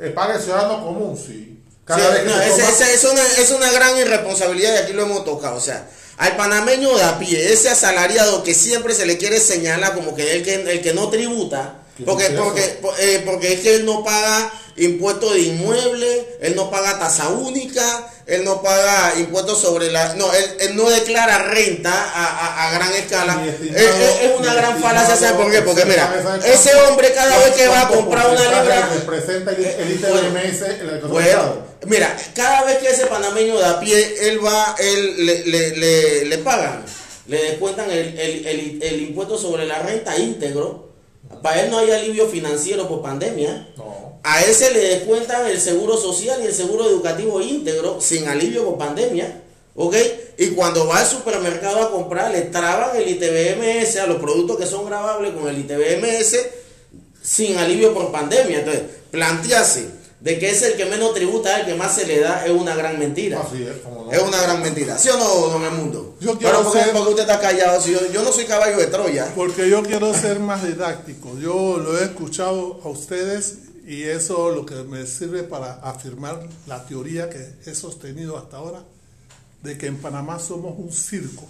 eh, 0.00 0.10
paga 0.10 0.34
el 0.34 0.40
ciudadano 0.42 0.84
común, 0.84 1.16
sí. 1.16 1.62
Cada 1.84 2.00
Sí, 2.06 2.12
vez 2.12 2.24
no, 2.26 2.32
se 2.38 2.48
ese- 2.48 2.56
toma- 2.62 2.68
ese 2.70 2.94
es, 2.94 3.04
una, 3.04 3.22
es 3.22 3.50
una 3.52 3.70
gran 3.72 3.96
irresponsabilidad 3.98 4.74
y 4.74 4.78
aquí 4.78 4.92
lo 4.92 5.02
hemos 5.02 5.24
tocado. 5.24 5.56
O 5.56 5.60
sea, 5.60 5.88
al 6.18 6.36
panameño 6.36 6.96
de 6.96 7.02
a 7.02 7.18
pie, 7.18 7.52
ese 7.52 7.68
asalariado 7.68 8.42
que 8.42 8.54
siempre 8.54 8.94
se 8.94 9.06
le 9.06 9.16
quiere 9.18 9.38
señalar 9.38 9.94
como 9.94 10.14
que 10.14 10.36
el 10.36 10.42
que, 10.44 10.54
el 10.54 10.82
que 10.82 10.92
no 10.94 11.08
tributa, 11.08 11.76
¿Qué 11.76 11.79
porque, 12.04 12.24
es 12.26 12.30
porque, 12.32 12.78
eh, 12.98 13.22
porque 13.24 13.52
es 13.54 13.60
que 13.60 13.74
él 13.76 13.84
no 13.86 14.02
paga 14.04 14.52
impuestos 14.76 15.34
de 15.34 15.40
inmueble, 15.40 16.26
él 16.40 16.56
no 16.56 16.70
paga 16.70 16.98
tasa 16.98 17.28
única, 17.28 18.08
él 18.26 18.44
no 18.44 18.62
paga 18.62 19.14
impuestos 19.18 19.60
sobre 19.60 19.90
la... 19.90 20.14
No, 20.14 20.32
él, 20.32 20.44
él 20.60 20.76
no 20.76 20.88
declara 20.88 21.38
renta 21.38 21.92
a, 21.92 22.26
a- 22.26 22.68
a 22.68 22.72
gran 22.72 22.92
escala. 22.94 23.42
Es, 23.44 23.54
estimado- 23.54 23.78
es- 23.86 24.22
es 24.30 24.38
una 24.38 24.54
gran 24.54 24.80
falacia, 24.80 25.16
¿sabes 25.16 25.32
por 25.32 25.50
qué? 25.50 25.60
Porque 25.62 25.84
mira, 25.84 26.06
¿sabe- 26.22 26.40
sabe 26.40 26.54
ese 26.54 26.74
hombre 26.76 27.12
cada 27.12 27.36
vez 27.38 27.54
que 27.54 27.66
va 27.68 27.82
a 27.82 27.88
comprar 27.88 28.30
una 28.30 28.40
libra... 28.62 28.88
representa 28.94 29.50
el, 29.50 29.90
ITBMS 29.92 30.62
economía 30.62 31.00
Bueno, 31.08 31.66
mira, 31.86 32.16
cada 32.34 32.62
vez 32.64 32.78
que 32.78 32.88
ese 32.90 33.06
panameño 33.06 33.58
de 33.58 33.64
a 33.66 33.80
pie, 33.80 34.28
él 34.28 34.42
va, 34.44 34.76
él 34.78 35.26
le, 35.26 35.44
le, 35.46 35.76
le, 35.76 36.24
le 36.26 36.38
pagan, 36.38 36.84
le 37.26 37.42
descuentan 37.42 37.90
el, 37.90 38.18
el, 38.18 38.46
el, 38.46 38.82
el 38.82 39.02
impuesto 39.02 39.36
sobre 39.36 39.66
la 39.66 39.80
renta 39.80 40.16
íntegro. 40.16 40.89
Para 41.42 41.62
él 41.62 41.70
no 41.70 41.78
hay 41.78 41.90
alivio 41.90 42.28
financiero 42.28 42.88
por 42.88 43.02
pandemia. 43.02 43.68
No. 43.76 44.18
A 44.22 44.42
ese 44.42 44.70
le 44.72 44.80
descuentan 44.80 45.46
el 45.46 45.60
seguro 45.60 45.96
social 45.96 46.40
y 46.42 46.46
el 46.46 46.54
seguro 46.54 46.88
educativo 46.88 47.40
íntegro 47.40 48.00
sin 48.00 48.28
alivio 48.28 48.64
por 48.64 48.78
pandemia. 48.78 49.42
¿Ok? 49.74 49.94
Y 50.36 50.48
cuando 50.48 50.86
va 50.86 50.98
al 50.98 51.06
supermercado 51.06 51.82
a 51.82 51.90
comprar, 51.90 52.32
le 52.32 52.42
traban 52.42 52.96
el 52.96 53.08
ITBMS 53.08 53.96
a 53.96 54.06
los 54.06 54.18
productos 54.18 54.58
que 54.58 54.66
son 54.66 54.84
grabables 54.84 55.32
con 55.32 55.48
el 55.48 55.58
ITBMS 55.58 56.36
sin 57.22 57.56
alivio 57.56 57.94
por 57.94 58.10
pandemia. 58.10 58.58
Entonces, 58.58 58.82
plantearse 59.10 59.99
de 60.20 60.38
que 60.38 60.50
es 60.50 60.62
el 60.62 60.74
que 60.76 60.84
menos 60.84 61.14
tributa, 61.14 61.60
el 61.60 61.66
que 61.66 61.74
más 61.74 61.94
se 61.94 62.06
le 62.06 62.20
da, 62.20 62.44
es 62.44 62.50
una 62.52 62.74
gran 62.74 62.98
mentira. 62.98 63.40
Así 63.40 63.62
es, 63.62 63.78
como 63.78 64.04
no. 64.04 64.12
Es 64.12 64.20
una 64.22 64.40
gran 64.42 64.60
mentira. 64.62 64.98
¿Sí 64.98 65.08
o 65.08 65.16
no, 65.16 65.24
don 65.48 65.64
Emundo? 65.64 66.16
Yo 66.20 66.36
quiero 66.36 66.58
Pero 66.58 66.64
¿por 66.64 66.72
qué, 66.74 66.84
ser- 66.84 66.92
por 66.92 67.02
qué 67.04 67.08
usted 67.10 67.22
está 67.22 67.40
callado? 67.40 67.80
Si 67.80 67.92
yo, 67.92 68.00
yo 68.12 68.22
no 68.22 68.30
soy 68.32 68.44
caballo 68.44 68.76
de 68.76 68.86
Troya. 68.88 69.32
Porque 69.34 69.68
yo 69.70 69.82
quiero 69.82 70.12
ser 70.12 70.38
más 70.40 70.62
didáctico. 70.66 71.38
Yo 71.38 71.78
lo 71.78 71.98
he 71.98 72.04
escuchado 72.04 72.80
a 72.84 72.88
ustedes 72.88 73.58
y 73.86 74.02
eso 74.02 74.50
lo 74.50 74.66
que 74.66 74.74
me 74.84 75.06
sirve 75.06 75.42
para 75.42 75.74
afirmar 75.76 76.46
la 76.66 76.84
teoría 76.84 77.30
que 77.30 77.54
he 77.64 77.74
sostenido 77.74 78.36
hasta 78.36 78.58
ahora 78.58 78.82
de 79.62 79.78
que 79.78 79.86
en 79.86 79.96
Panamá 79.98 80.38
somos 80.38 80.78
un 80.78 80.92
circo, 80.92 81.44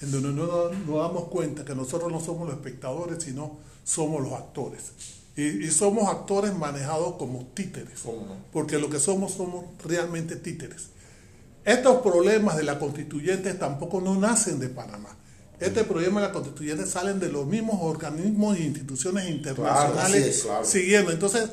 en 0.00 0.10
donde 0.12 0.28
no 0.30 0.70
nos 0.70 1.02
damos 1.02 1.28
cuenta 1.28 1.64
que 1.64 1.74
nosotros 1.74 2.10
no 2.12 2.20
somos 2.20 2.46
los 2.48 2.56
espectadores, 2.56 3.22
sino 3.24 3.58
somos 3.84 4.22
los 4.22 4.32
actores. 4.32 4.82
Y, 5.36 5.66
y 5.66 5.70
somos 5.70 6.08
actores 6.08 6.54
manejados 6.54 7.16
como 7.16 7.46
títeres, 7.54 8.00
porque 8.52 8.78
lo 8.78 8.88
que 8.88 9.00
somos 9.00 9.32
somos 9.32 9.64
realmente 9.82 10.36
títeres. 10.36 10.88
Estos 11.64 12.02
problemas 12.02 12.56
de 12.56 12.62
la 12.62 12.78
constituyente 12.78 13.54
tampoco 13.54 14.00
no 14.00 14.14
nacen 14.16 14.60
de 14.60 14.68
Panamá. 14.68 15.16
Este 15.58 15.84
problema 15.84 16.20
de 16.20 16.26
la 16.26 16.32
constituyente 16.32 16.84
salen 16.86 17.18
de 17.20 17.30
los 17.30 17.46
mismos 17.46 17.78
organismos 17.80 18.56
e 18.56 18.64
instituciones 18.64 19.30
internacionales 19.30 20.02
así 20.04 20.28
es, 20.28 20.42
claro. 20.42 20.64
siguiendo. 20.64 21.10
Entonces, 21.10 21.50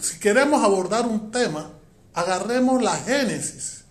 si 0.00 0.18
queremos 0.18 0.62
abordar 0.62 1.06
un 1.06 1.30
tema, 1.30 1.70
agarremos 2.12 2.82
la 2.82 2.96
génesis. 2.96 3.84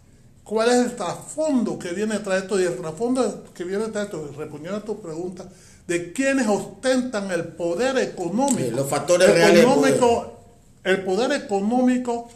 ¿Cuál 0.44 0.70
es 0.70 0.76
el 0.86 0.96
trasfondo 0.96 1.80
que 1.80 1.92
viene 1.92 2.18
detrás 2.18 2.36
de 2.36 2.42
esto? 2.44 2.60
Y 2.60 2.64
el 2.64 2.78
trasfondo 2.78 3.46
que 3.54 3.64
viene 3.64 3.86
detrás 3.86 4.10
de 4.10 4.18
esto, 4.18 4.34
respondiendo 4.38 4.78
a 4.78 4.86
tu 4.86 5.02
pregunta, 5.02 5.50
de 5.88 6.14
quienes 6.14 6.48
ostentan 6.48 7.32
el 7.32 7.46
poder 7.50 7.98
económico. 7.98 8.60
Sí, 8.60 8.72
los 8.72 8.90
factores 8.90 9.30
reales 9.30 9.56
del 9.56 9.66
económico, 9.66 10.40
El 10.84 11.04
poder 11.04 11.32
económico 11.32 12.30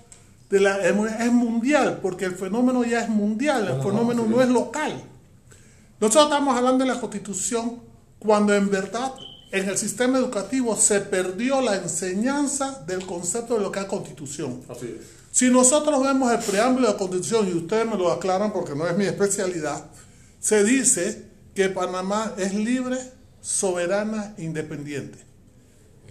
de 0.50 0.60
la, 0.62 0.78
es 0.86 1.32
mundial, 1.32 2.00
porque 2.02 2.26
el 2.26 2.36
fenómeno 2.36 2.84
ya 2.86 3.02
es 3.02 3.10
mundial, 3.10 3.64
el 3.68 3.70
No, 3.70 3.78
no, 3.78 3.84
fenómeno 3.84 4.24
sí. 4.24 4.30
no 4.30 4.42
es 4.42 4.50
local. 4.50 5.04
Nosotros 6.00 6.26
estamos 6.26 6.58
hablando 6.58 6.86
de 6.86 6.92
la 6.94 7.00
constitución 7.02 7.80
cuando 8.20 8.54
en 8.54 8.70
verdad 8.70 9.14
en 9.52 9.68
el 9.70 9.78
sistema 9.78 10.18
educativo 10.18 10.76
se 10.76 11.00
perdió 11.02 11.62
la 11.62 11.76
enseñanza 11.78 12.84
del 12.86 13.06
concepto 13.06 13.56
de 13.56 13.62
lo 13.62 13.72
que 13.72 13.80
es 13.80 13.86
constitución. 13.86 14.62
Así 14.70 14.96
es. 15.00 15.06
Si 15.32 15.50
nosotros 15.50 16.02
vemos 16.04 16.32
el 16.32 16.40
preámbulo 16.40 16.88
de 16.88 16.94
la 16.94 16.98
Constitución, 16.98 17.48
y 17.48 17.54
ustedes 17.54 17.86
me 17.86 17.96
lo 17.96 18.12
aclaran 18.12 18.52
porque 18.52 18.74
no 18.76 18.88
es 18.88 18.98
mi 18.98 19.06
especialidad, 19.06 19.86
se 20.40 20.64
dice 20.64 21.26
que 21.54 21.70
Panamá 21.70 22.34
es 22.38 22.54
libre, 22.56 22.98
soberana, 23.52 24.34
independiente. 24.38 25.18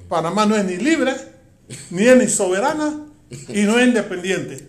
Panamá 0.08 0.46
no 0.46 0.56
es 0.56 0.64
ni 0.64 0.76
libre, 0.78 1.14
ni 1.90 2.06
es 2.06 2.16
ni 2.16 2.28
soberana, 2.28 3.04
y 3.48 3.62
no 3.64 3.78
es 3.78 3.86
independiente. 3.88 4.66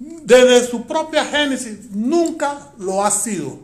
Desde 0.00 0.66
su 0.66 0.86
propia 0.86 1.24
génesis 1.24 1.90
nunca 1.92 2.72
lo 2.78 3.04
ha 3.04 3.10
sido. 3.12 3.60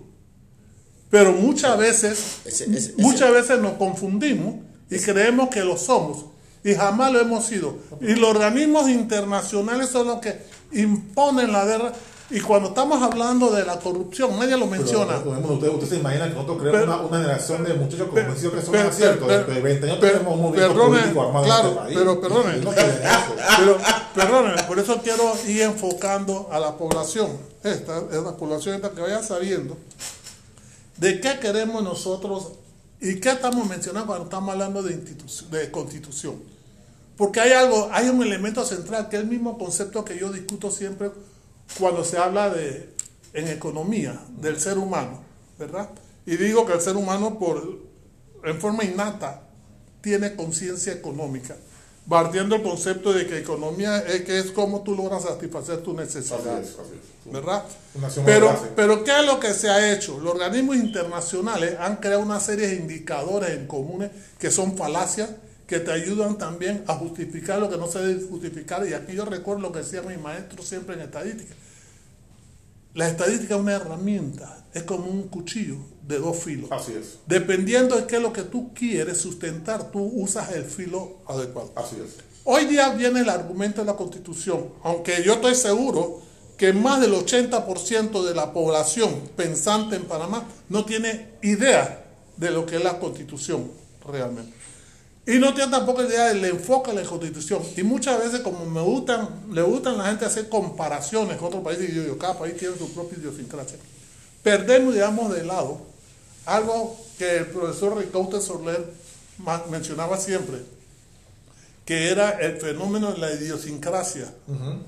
Pero 1.10 1.32
muchas 1.32 1.76
veces, 1.76 2.18
Ese- 2.44 2.64
ese- 2.66 2.76
ese- 2.76 2.94
muchas 2.98 3.32
veces 3.32 3.58
nos 3.58 3.72
confundimos 3.72 4.54
y 4.88 4.98
creemos 5.00 5.48
que 5.48 5.64
lo 5.64 5.76
somos 5.76 6.26
y 6.62 6.74
jamás 6.74 7.12
lo 7.12 7.20
hemos 7.20 7.46
sido. 7.46 7.78
Y 8.00 8.14
los 8.14 8.30
organismos 8.30 8.88
internacionales 8.88 9.88
son 9.88 10.06
los 10.06 10.20
que 10.20 10.38
imponen 10.70 11.50
la 11.50 11.64
guerra. 11.64 11.92
Y 12.32 12.40
cuando 12.40 12.68
estamos 12.68 13.02
hablando 13.02 13.50
de 13.50 13.64
la 13.64 13.80
corrupción, 13.80 14.38
nadie 14.38 14.56
lo 14.56 14.66
menciona. 14.66 15.20
Pero, 15.24 15.54
usted, 15.54 15.68
usted 15.68 15.88
se 15.88 15.96
imagina 15.96 16.28
que 16.28 16.34
nosotros 16.34 16.58
creemos 16.58 16.80
Pero- 16.80 16.94
una, 16.96 17.06
una 17.06 17.16
generación 17.18 17.64
de 17.64 17.74
muchachos 17.74 18.06
convencidos 18.08 18.54
que 18.54 18.62
son 18.62 18.76
aciertos. 18.76 19.26
Después 19.28 19.56
de 19.56 19.62
20 19.62 19.86
años 19.90 20.00
tenemos 20.00 20.34
un 20.34 20.42
movimiento 20.42 20.74
perdone, 20.74 20.98
político 21.00 21.22
armado 21.26 21.44
claro, 21.44 21.68
en 21.68 21.70
este 21.72 21.82
país. 21.82 21.98
pero 21.98 22.20
perdone. 22.20 22.56
No. 22.58 22.70
Pero, 24.14 24.66
por 24.68 24.78
eso 24.78 25.00
quiero 25.02 25.32
ir 25.46 25.62
enfocando 25.62 26.48
a 26.52 26.60
la 26.60 26.76
población, 26.76 27.30
esta 27.64 27.98
es 28.10 28.22
la 28.22 28.36
población 28.36 28.76
esta 28.76 28.90
que 28.90 29.00
vaya 29.00 29.22
sabiendo 29.22 29.76
de 30.98 31.20
qué 31.20 31.38
queremos 31.40 31.82
nosotros 31.82 32.52
y 33.00 33.18
qué 33.20 33.30
estamos 33.30 33.66
mencionando 33.68 34.06
cuando 34.06 34.24
estamos 34.24 34.52
hablando 34.52 34.82
de, 34.82 34.96
de 34.96 35.70
constitución. 35.70 36.36
Porque 37.16 37.40
hay 37.40 37.52
algo, 37.52 37.88
hay 37.92 38.08
un 38.08 38.22
elemento 38.22 38.64
central 38.64 39.08
que 39.08 39.16
es 39.16 39.22
el 39.22 39.28
mismo 39.28 39.58
concepto 39.58 40.04
que 40.04 40.18
yo 40.18 40.30
discuto 40.30 40.70
siempre 40.70 41.10
cuando 41.78 42.04
se 42.04 42.18
habla 42.18 42.50
de 42.50 42.90
en 43.32 43.48
economía 43.48 44.20
del 44.38 44.58
ser 44.58 44.78
humano, 44.78 45.22
¿verdad? 45.58 45.90
Y 46.26 46.36
digo 46.36 46.66
que 46.66 46.72
el 46.72 46.80
ser 46.80 46.96
humano 46.96 47.38
por 47.38 47.78
en 48.44 48.60
forma 48.60 48.84
innata 48.84 49.42
tiene 50.00 50.34
conciencia 50.34 50.92
económica, 50.92 51.56
partiendo 52.08 52.56
el 52.56 52.62
concepto 52.62 53.12
de 53.12 53.26
que 53.26 53.38
economía 53.38 53.98
es 53.98 54.22
que 54.22 54.38
es 54.38 54.50
como 54.50 54.82
tú 54.82 54.94
logras 54.94 55.24
satisfacer 55.24 55.82
tus 55.82 55.94
necesidades. 55.94 56.76
¿verdad? 57.26 57.64
Pero, 58.24 58.72
pero 58.74 59.04
¿qué 59.04 59.20
es 59.20 59.26
lo 59.26 59.38
que 59.38 59.52
se 59.52 59.68
ha 59.68 59.92
hecho? 59.92 60.18
Los 60.20 60.34
organismos 60.34 60.76
internacionales 60.76 61.76
han 61.78 61.96
creado 61.96 62.22
una 62.22 62.40
serie 62.40 62.68
de 62.68 62.76
indicadores 62.76 63.50
en 63.50 63.66
comunes 63.66 64.10
que 64.38 64.50
son 64.50 64.76
falacias, 64.76 65.30
que 65.70 65.78
te 65.78 65.92
ayudan 65.92 66.36
también 66.36 66.82
a 66.88 66.96
justificar 66.96 67.60
lo 67.60 67.70
que 67.70 67.76
no 67.76 67.86
se 67.86 68.00
debe 68.00 68.26
justificar. 68.26 68.84
Y 68.88 68.92
aquí 68.92 69.12
yo 69.14 69.24
recuerdo 69.24 69.62
lo 69.62 69.70
que 69.70 69.78
decía 69.78 70.02
mi 70.02 70.16
maestro 70.16 70.64
siempre 70.64 70.96
en 70.96 71.02
estadística. 71.02 71.54
La 72.92 73.06
estadística 73.06 73.54
es 73.54 73.60
una 73.60 73.74
herramienta, 73.74 74.64
es 74.74 74.82
como 74.82 75.04
un 75.04 75.28
cuchillo 75.28 75.76
de 76.02 76.18
dos 76.18 76.38
filos. 76.42 76.72
Así 76.72 76.92
es. 76.94 77.18
Dependiendo 77.24 77.94
de 77.94 78.08
qué 78.08 78.16
es 78.16 78.22
lo 78.22 78.32
que 78.32 78.42
tú 78.42 78.74
quieres 78.74 79.18
sustentar, 79.18 79.92
tú 79.92 80.00
usas 80.00 80.50
el 80.50 80.64
filo 80.64 81.18
adecuado. 81.28 81.72
Así 81.76 81.94
es. 82.04 82.16
Hoy 82.42 82.64
día 82.64 82.88
viene 82.94 83.20
el 83.20 83.28
argumento 83.28 83.82
de 83.82 83.86
la 83.86 83.94
constitución, 83.94 84.70
aunque 84.82 85.22
yo 85.22 85.34
estoy 85.34 85.54
seguro 85.54 86.20
que 86.56 86.72
más 86.72 87.00
del 87.00 87.12
80% 87.12 88.24
de 88.24 88.34
la 88.34 88.52
población 88.52 89.20
pensante 89.36 89.94
en 89.94 90.02
Panamá 90.02 90.48
no 90.68 90.84
tiene 90.84 91.28
idea 91.42 92.06
de 92.36 92.50
lo 92.50 92.66
que 92.66 92.74
es 92.74 92.82
la 92.82 92.98
constitución 92.98 93.70
realmente. 94.04 94.59
Y 95.26 95.38
no 95.38 95.52
tiene 95.54 95.70
tampoco 95.70 96.02
idea 96.02 96.28
del 96.28 96.44
enfoque 96.44 96.92
de 96.92 97.02
la 97.02 97.08
constitución. 97.08 97.62
Y 97.76 97.82
muchas 97.82 98.18
veces 98.18 98.40
como 98.40 98.64
me 98.66 98.80
gustan, 98.80 99.28
le 99.52 99.62
gustan 99.62 99.94
a 99.94 99.98
la 99.98 100.04
gente 100.06 100.24
hacer 100.24 100.48
comparaciones 100.48 101.36
con 101.36 101.48
otros 101.48 101.62
países, 101.62 101.90
y 101.90 101.94
yo 101.94 102.02
digo, 102.02 102.18
cada 102.18 102.38
país 102.38 102.56
tiene 102.56 102.76
su 102.76 102.92
propia 102.92 103.18
idiosincrasia. 103.18 103.76
Perdemos, 104.42 104.94
digamos, 104.94 105.32
de 105.34 105.44
lado 105.44 105.78
algo 106.46 106.96
que 107.18 107.36
el 107.36 107.46
profesor 107.46 107.96
Ricaute 107.98 108.40
Soler 108.40 108.82
mencionaba 109.70 110.16
siempre, 110.16 110.58
que 111.84 112.08
era 112.10 112.30
el 112.40 112.56
fenómeno 112.58 113.12
de 113.12 113.18
la 113.18 113.32
idiosincrasia, 113.32 114.32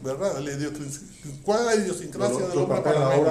¿verdad? 0.02 0.38
La 0.38 0.50
idiosincrasia. 0.52 1.00
¿Cuál 1.44 1.60
es 1.60 1.66
la 1.66 1.74
idiosincrasia 1.84 2.38
del 2.48 2.58
hombre 2.58 2.80
panameño? 2.80 3.22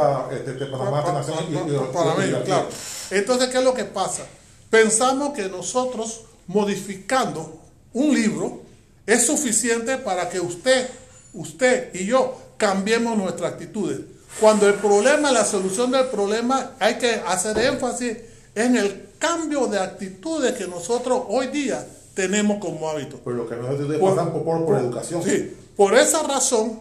y- 2.30 2.44
claro. 2.46 2.68
Entonces, 3.10 3.50
¿qué 3.50 3.58
es 3.58 3.64
lo 3.64 3.74
que 3.74 3.86
pasa? 3.86 4.24
Pensamos 4.70 5.34
que 5.34 5.50
nosotros 5.50 6.22
modificando 6.54 7.60
un 7.94 8.14
libro 8.14 8.62
es 9.06 9.26
suficiente 9.26 9.98
para 9.98 10.30
que 10.30 10.40
usted, 10.40 10.90
usted 11.34 11.94
y 11.96 12.06
yo 12.06 12.38
cambiemos 12.58 13.18
nuestras 13.18 13.54
actitudes. 13.54 14.00
Cuando 14.40 14.68
el 14.68 14.76
problema, 14.76 15.32
la 15.32 15.44
solución 15.46 15.92
del 15.92 16.06
problema, 16.08 16.72
hay 16.80 16.96
que 16.96 17.16
hacer 17.28 17.58
énfasis 17.58 18.18
en 18.56 18.78
el 18.78 19.10
cambio 19.20 19.68
de 19.68 19.80
actitudes 19.80 20.54
que 20.54 20.68
nosotros 20.68 21.24
hoy 21.28 21.48
día 21.48 21.86
tenemos 22.14 22.60
como 22.60 22.90
hábito. 22.90 23.20
Pero 23.24 23.38
lo 23.38 23.50
que 23.50 23.56
Por- 24.00 24.16
por, 24.32 24.44
por, 24.44 24.66
por 24.66 24.78
educación. 24.80 25.24
Sí, 25.24 25.54
por 25.76 25.98
esa 25.98 26.24
razón 26.24 26.80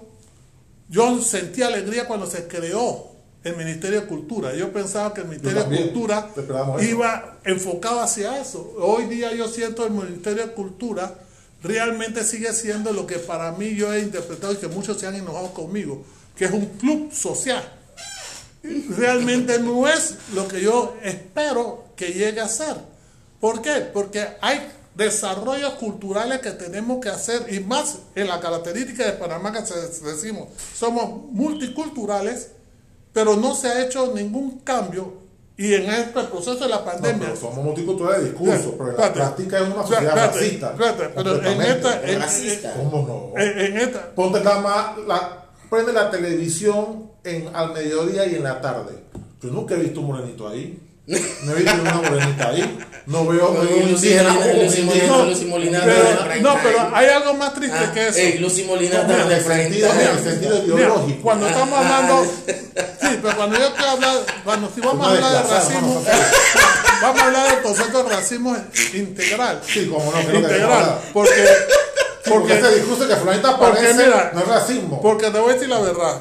yo 0.89 1.21
sentí 1.23 1.63
alegría 1.63 2.07
cuando 2.07 2.27
se 2.27 2.47
creó 2.47 3.10
el 3.45 3.57
Ministerio 3.57 4.03
de 4.03 4.07
Cultura. 4.07 4.55
Yo 4.55 4.73
pensaba 4.73 5.15
que 5.15 5.23
el 5.23 5.29
Ministerio 5.29 5.65
de 5.65 5.77
Cultura 5.83 6.31
iba 6.81 7.39
enfocado 7.45 8.01
hacia 8.01 8.41
eso. 8.41 8.75
Hoy 8.79 9.07
día 9.07 9.33
yo 9.35 9.49
siento 9.49 9.87
el 9.87 9.93
Ministerio 9.93 10.47
de 10.47 10.53
Cultura 10.53 11.15
realmente 11.63 12.25
sigue 12.25 12.53
siendo 12.53 12.93
lo 12.93 13.07
que 13.07 13.19
para 13.19 13.53
mí 13.53 13.75
yo 13.75 13.93
he 13.93 14.01
interpretado 14.01 14.53
y 14.53 14.57
que 14.57 14.69
muchos 14.69 14.99
se 14.99 15.07
han 15.07 15.15
enojado 15.15 15.53
conmigo, 15.53 16.05
que 16.37 16.47
es 16.47 16.51
un 16.51 16.67
club 16.67 17.13
social. 17.13 17.63
Realmente 18.63 19.59
no 19.59 19.89
es 19.89 20.17
lo 20.35 20.47
que 20.47 20.61
yo 20.61 20.97
espero 21.03 21.85
que 21.97 22.09
llegue 22.09 22.41
a 22.41 22.49
ser. 22.49 22.77
¿Por 23.41 23.63
qué? 23.63 23.89
Porque 23.93 24.27
hay 24.41 24.61
desarrollos 24.95 25.75
culturales 25.75 26.41
que 26.41 26.51
tenemos 26.51 27.01
que 27.01 27.09
hacer 27.09 27.53
y 27.53 27.61
más 27.61 27.99
en 28.15 28.27
la 28.27 28.41
característica 28.41 29.07
de 29.07 29.13
Panamá 29.13 29.53
que 29.53 29.61
decimos, 29.61 30.49
somos 30.75 31.31
multiculturales, 31.33 32.49
pero 33.13 33.37
no 33.37 33.55
se 33.55 33.69
ha 33.69 33.85
hecho 33.85 34.13
ningún 34.15 34.61
cambio 34.61 35.15
y 35.57 35.75
en 35.75 35.91
este 35.91 36.23
proceso 36.25 36.55
de 36.57 36.69
la 36.69 36.77
No, 36.79 36.85
pandemia 36.87 37.27
pero 37.29 37.37
somos 37.37 37.63
multiculturales 37.65 38.23
de 38.25 38.31
discurso, 38.31 38.75
pero 38.79 38.91
en 38.93 38.97
la 38.97 39.13
práctica 39.13 39.59
es 39.59 39.67
una 39.75 39.87
sociedad 39.87 40.17
racista. 40.17 40.75
pero 41.15 41.45
en 41.45 41.61
esta, 41.63 42.03
en, 42.11 42.21
Racista. 42.21 42.73
¿Cómo 42.75 43.33
no? 43.35 43.41
en- 43.41 43.59
en 43.59 43.77
esta, 43.77 44.11
Ponte 44.15 44.41
más, 44.41 44.97
la, 45.07 45.45
prende 45.69 45.93
la 45.93 46.11
televisión 46.11 47.11
en, 47.25 47.55
al 47.55 47.73
mediodía 47.75 48.27
y 48.27 48.37
en 48.37 48.43
la 48.45 48.61
tarde. 48.61 49.05
Yo 49.43 49.51
nunca 49.51 49.75
he 49.75 49.79
visto 49.79 50.01
un 50.01 50.07
morenito 50.07 50.49
ahí. 50.49 50.79
No 51.43 51.53
he 51.53 51.55
visto 51.57 51.81
una 51.81 51.95
morenita 51.95 52.49
ahí. 52.51 52.79
No 53.07 53.27
veo 53.27 53.53
No, 53.53 53.61
un 53.63 53.91
Lucy 53.91 54.09
indígena, 54.09 54.33
Molina- 54.33 54.53
un 54.55 54.65
Lucy. 54.67 54.83
Molina- 54.83 55.25
Lucy 55.25 55.45
Molina 55.47 55.81
pero, 55.85 56.09
en 56.11 56.17
prime 56.19 56.41
no, 56.43 56.57
pero 56.63 56.91
hay 56.95 57.07
algo 57.09 57.35
más 57.35 57.55
triste 57.55 57.77
Ah, 57.77 57.91
que 57.93 58.09
eso. 58.09 58.19
ey, 58.19 58.39
Lucy 58.39 58.65
Molina 58.65 59.03
No, 59.03 59.27
de 59.29 59.35
el 59.37 59.43
sentido, 59.45 59.91
en 59.93 60.01
el 60.01 60.23
sentido 60.23 60.53
Mira, 60.63 60.75
ideológico. 60.77 61.23
cuando 61.23 61.49
estamos 61.49 61.79
hablando, 61.79 62.25
sí, 62.47 63.19
pero 63.23 63.37
cuando 63.37 63.59
yo 63.59 63.67
estoy 63.67 63.85
hablando, 63.85 64.27
cuando 64.45 64.71
si 64.73 64.81
vamos 64.81 65.07
a 65.07 65.11
hablar 65.11 65.33
de 65.33 65.51
racismo, 65.55 66.05
vamos 67.03 67.21
a 67.21 67.25
hablar 67.27 67.51
del 67.51 67.63
concepto 67.63 68.03
de 68.05 68.11
racismo 68.15 68.57
integral. 68.95 69.61
Sí, 69.67 69.87
como 69.89 70.13
no, 70.13 70.21
Integral, 70.21 70.63
hablar. 70.73 70.99
porque, 71.13 71.33
porque 72.29 72.31
porque, 72.31 72.59
ese 72.59 72.75
discurso 72.77 73.09
que 73.09 73.15
porque 73.17 73.47
aparece 73.49 73.95
mira, 73.95 74.31
no 74.35 74.41
es 74.41 74.47
racismo. 74.47 75.03
porque 75.03 75.31
te 75.31 75.39
voy 75.41 75.51
a 75.51 75.55
decir 75.55 75.69
la 75.69 75.81
verdad. 75.81 76.17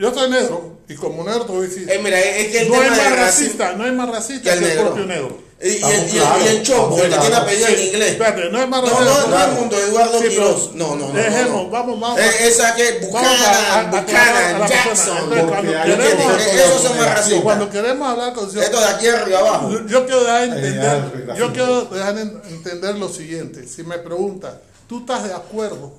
Yo 0.00 0.14
soy 0.14 0.30
negro 0.30 0.78
y 0.88 0.94
como 0.94 1.22
negro 1.24 1.44
te 1.44 1.52
voy 1.52 1.66
a 1.66 1.68
decir, 1.68 1.90
Eh, 1.90 2.00
mira, 2.02 2.18
es 2.18 2.48
que 2.48 2.60
el 2.62 2.68
no 2.70 2.82
es 2.82 2.90
más 2.90 3.16
racista, 3.16 3.72
no 3.74 3.86
es 3.86 3.92
más 3.92 4.08
racista 4.08 4.50
que 4.50 4.56
el 4.56 4.58
que 4.58 4.64
el 4.70 4.76
negro. 4.76 4.86
propio 4.94 5.06
negro. 5.06 5.50
Y, 5.62 5.68
y 5.68 5.72
y 5.76 6.16
y 6.44 6.48
el 6.56 6.62
Chopo, 6.62 6.96
el 7.02 7.10
que 7.10 7.18
tiene 7.18 7.36
apellido 7.36 7.68
en 7.68 7.80
inglés. 7.88 8.10
Espérate, 8.12 8.48
no 8.48 8.62
es 8.62 8.66
más 8.68 8.80
No, 8.82 8.88
racista. 8.88 9.20
no, 9.20 9.26
no, 9.28 9.44
el 9.44 9.52
mundo, 9.60 9.76
Eduardo 9.78 10.20
Quiroz. 10.22 10.70
No, 10.74 10.96
no, 10.96 11.08
no. 11.08 11.12
Dejemos, 11.12 11.50
no, 11.50 11.62
no. 11.64 11.68
vamos, 11.70 12.00
vamos. 12.00 12.18
Eh, 12.18 12.48
esa 12.48 12.74
que 12.74 12.92
Buchanan, 13.06 13.90
Buchanan. 13.90 14.68
Jackson. 14.68 15.30
Que- 15.30 16.64
esos 16.64 16.82
son 16.82 16.96
más 16.96 17.14
racistas. 17.14 17.42
Cuando 17.42 17.68
queremos 17.68 18.08
hablar 18.08 18.32
con 18.32 18.46
Esto 18.58 18.80
de 18.80 18.86
aquí 18.86 19.06
arriba 19.08 19.38
abajo. 19.40 19.70
yo 19.86 20.06
quiero 20.06 20.22
Eh, 20.22 20.24
ya, 20.26 20.44
entender, 20.44 21.34
yo 21.36 21.52
quiero 21.52 21.84
dejar 21.84 22.16
en- 22.18 22.40
entender 22.48 22.94
lo 22.96 23.10
siguiente. 23.10 23.68
Si 23.68 23.82
me 23.82 23.98
preguntas, 23.98 24.54
¿tú 24.88 25.00
estás 25.00 25.24
de 25.28 25.34
acuerdo 25.34 25.92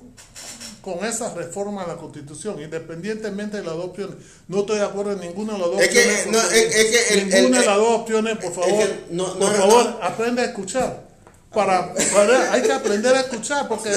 con 0.82 1.04
esa 1.04 1.32
reforma 1.32 1.84
a 1.84 1.86
la 1.86 1.96
Constitución, 1.96 2.60
independientemente 2.60 3.58
de 3.58 3.62
las 3.64 3.74
dos 3.74 3.86
opciones? 3.86 4.16
No 4.48 4.60
estoy 4.60 4.78
de 4.78 4.84
acuerdo 4.84 5.12
en 5.12 5.20
ninguna 5.20 5.52
de 5.54 5.58
las 5.60 5.68
dos 5.68 5.80
Es 5.80 5.88
que, 5.88 5.98
opciones. 6.00 6.26
no, 6.26 6.38
es- 6.50 6.74
es 6.74 6.84
que 6.86 7.14
el- 7.14 7.28
ninguna 7.30 7.56
el- 7.56 7.62
de 7.62 7.66
las 7.68 7.76
dos 7.78 8.00
opciones, 8.00 8.36
por 8.38 8.52
favor, 8.52 8.78
que 8.78 9.04
no- 9.10 9.26
no- 9.28 9.38
por 9.38 9.48
no- 9.50 9.56
favor, 9.56 9.98
aprende 10.02 10.42
a 10.42 10.44
escuchar. 10.46 11.12
Para, 11.52 11.92
para- 12.14 12.50
hay 12.52 12.62
que 12.62 12.72
aprender 12.72 13.14
a 13.14 13.20
escuchar 13.20 13.68
porque 13.68 13.90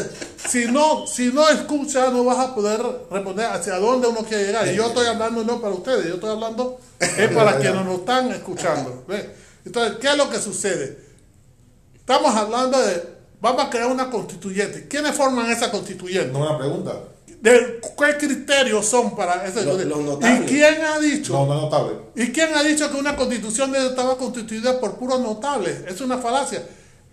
si 0.50 0.66
no 0.66 1.08
si 1.08 1.32
no 1.32 1.48
escuchas 1.48 2.12
no 2.12 2.26
vas 2.26 2.38
a 2.40 2.54
poder 2.54 2.82
responder 3.10 3.46
hacia 3.46 3.78
dónde 3.78 4.10
uno 4.10 4.26
quiere 4.26 4.48
llegar 4.48 4.68
y 4.68 4.76
yo 4.76 4.88
estoy 4.88 5.08
hablando 5.08 5.42
no 5.46 5.62
para 5.62 5.74
ustedes 5.74 6.06
yo 6.06 6.16
estoy 6.16 6.32
hablando 6.32 6.78
es 7.00 7.30
para 7.32 7.58
quienes 7.60 7.86
nos 7.86 8.00
están 8.00 8.30
escuchando 8.34 9.06
¿ve? 9.08 9.30
entonces 9.66 10.00
qué 10.02 10.08
es 10.10 10.18
lo 10.18 10.30
que 10.30 10.40
sucede 10.40 11.00
Estamos 11.96 12.36
hablando 12.36 12.78
de, 12.86 13.15
vamos 13.42 13.64
a 13.66 13.70
crear 13.70 13.88
una 13.92 14.10
constituyente. 14.10 14.88
¿Quiénes 14.88 15.16
forman 15.16 15.50
esa 15.52 15.72
constituyente? 15.72 16.32
No 16.32 16.40
una 16.40 16.58
pregunta. 16.58 16.94
¿De 17.42 17.80
qué 17.98 18.18
criterios 18.18 18.86
son 18.88 19.16
para 19.16 19.46
ese 19.46 19.64
Los- 19.64 19.84
los 19.86 20.18
¿Y 20.18 20.46
quién 20.48 20.82
ha 20.84 21.00
dicho? 21.00 21.34
No, 21.34 21.46
no 21.46 21.62
notable. 21.62 21.94
¿Y 22.16 22.32
quién 22.32 22.54
ha 22.56 22.64
dicho 22.64 22.90
que 22.92 22.98
una 22.98 23.16
constitución 23.16 23.76
estaba 23.76 24.18
constituida 24.18 24.80
por 24.80 24.96
puros 24.96 25.20
notables? 25.20 25.82
Es 25.88 26.02
una 26.02 26.18
falacia. 26.18 26.64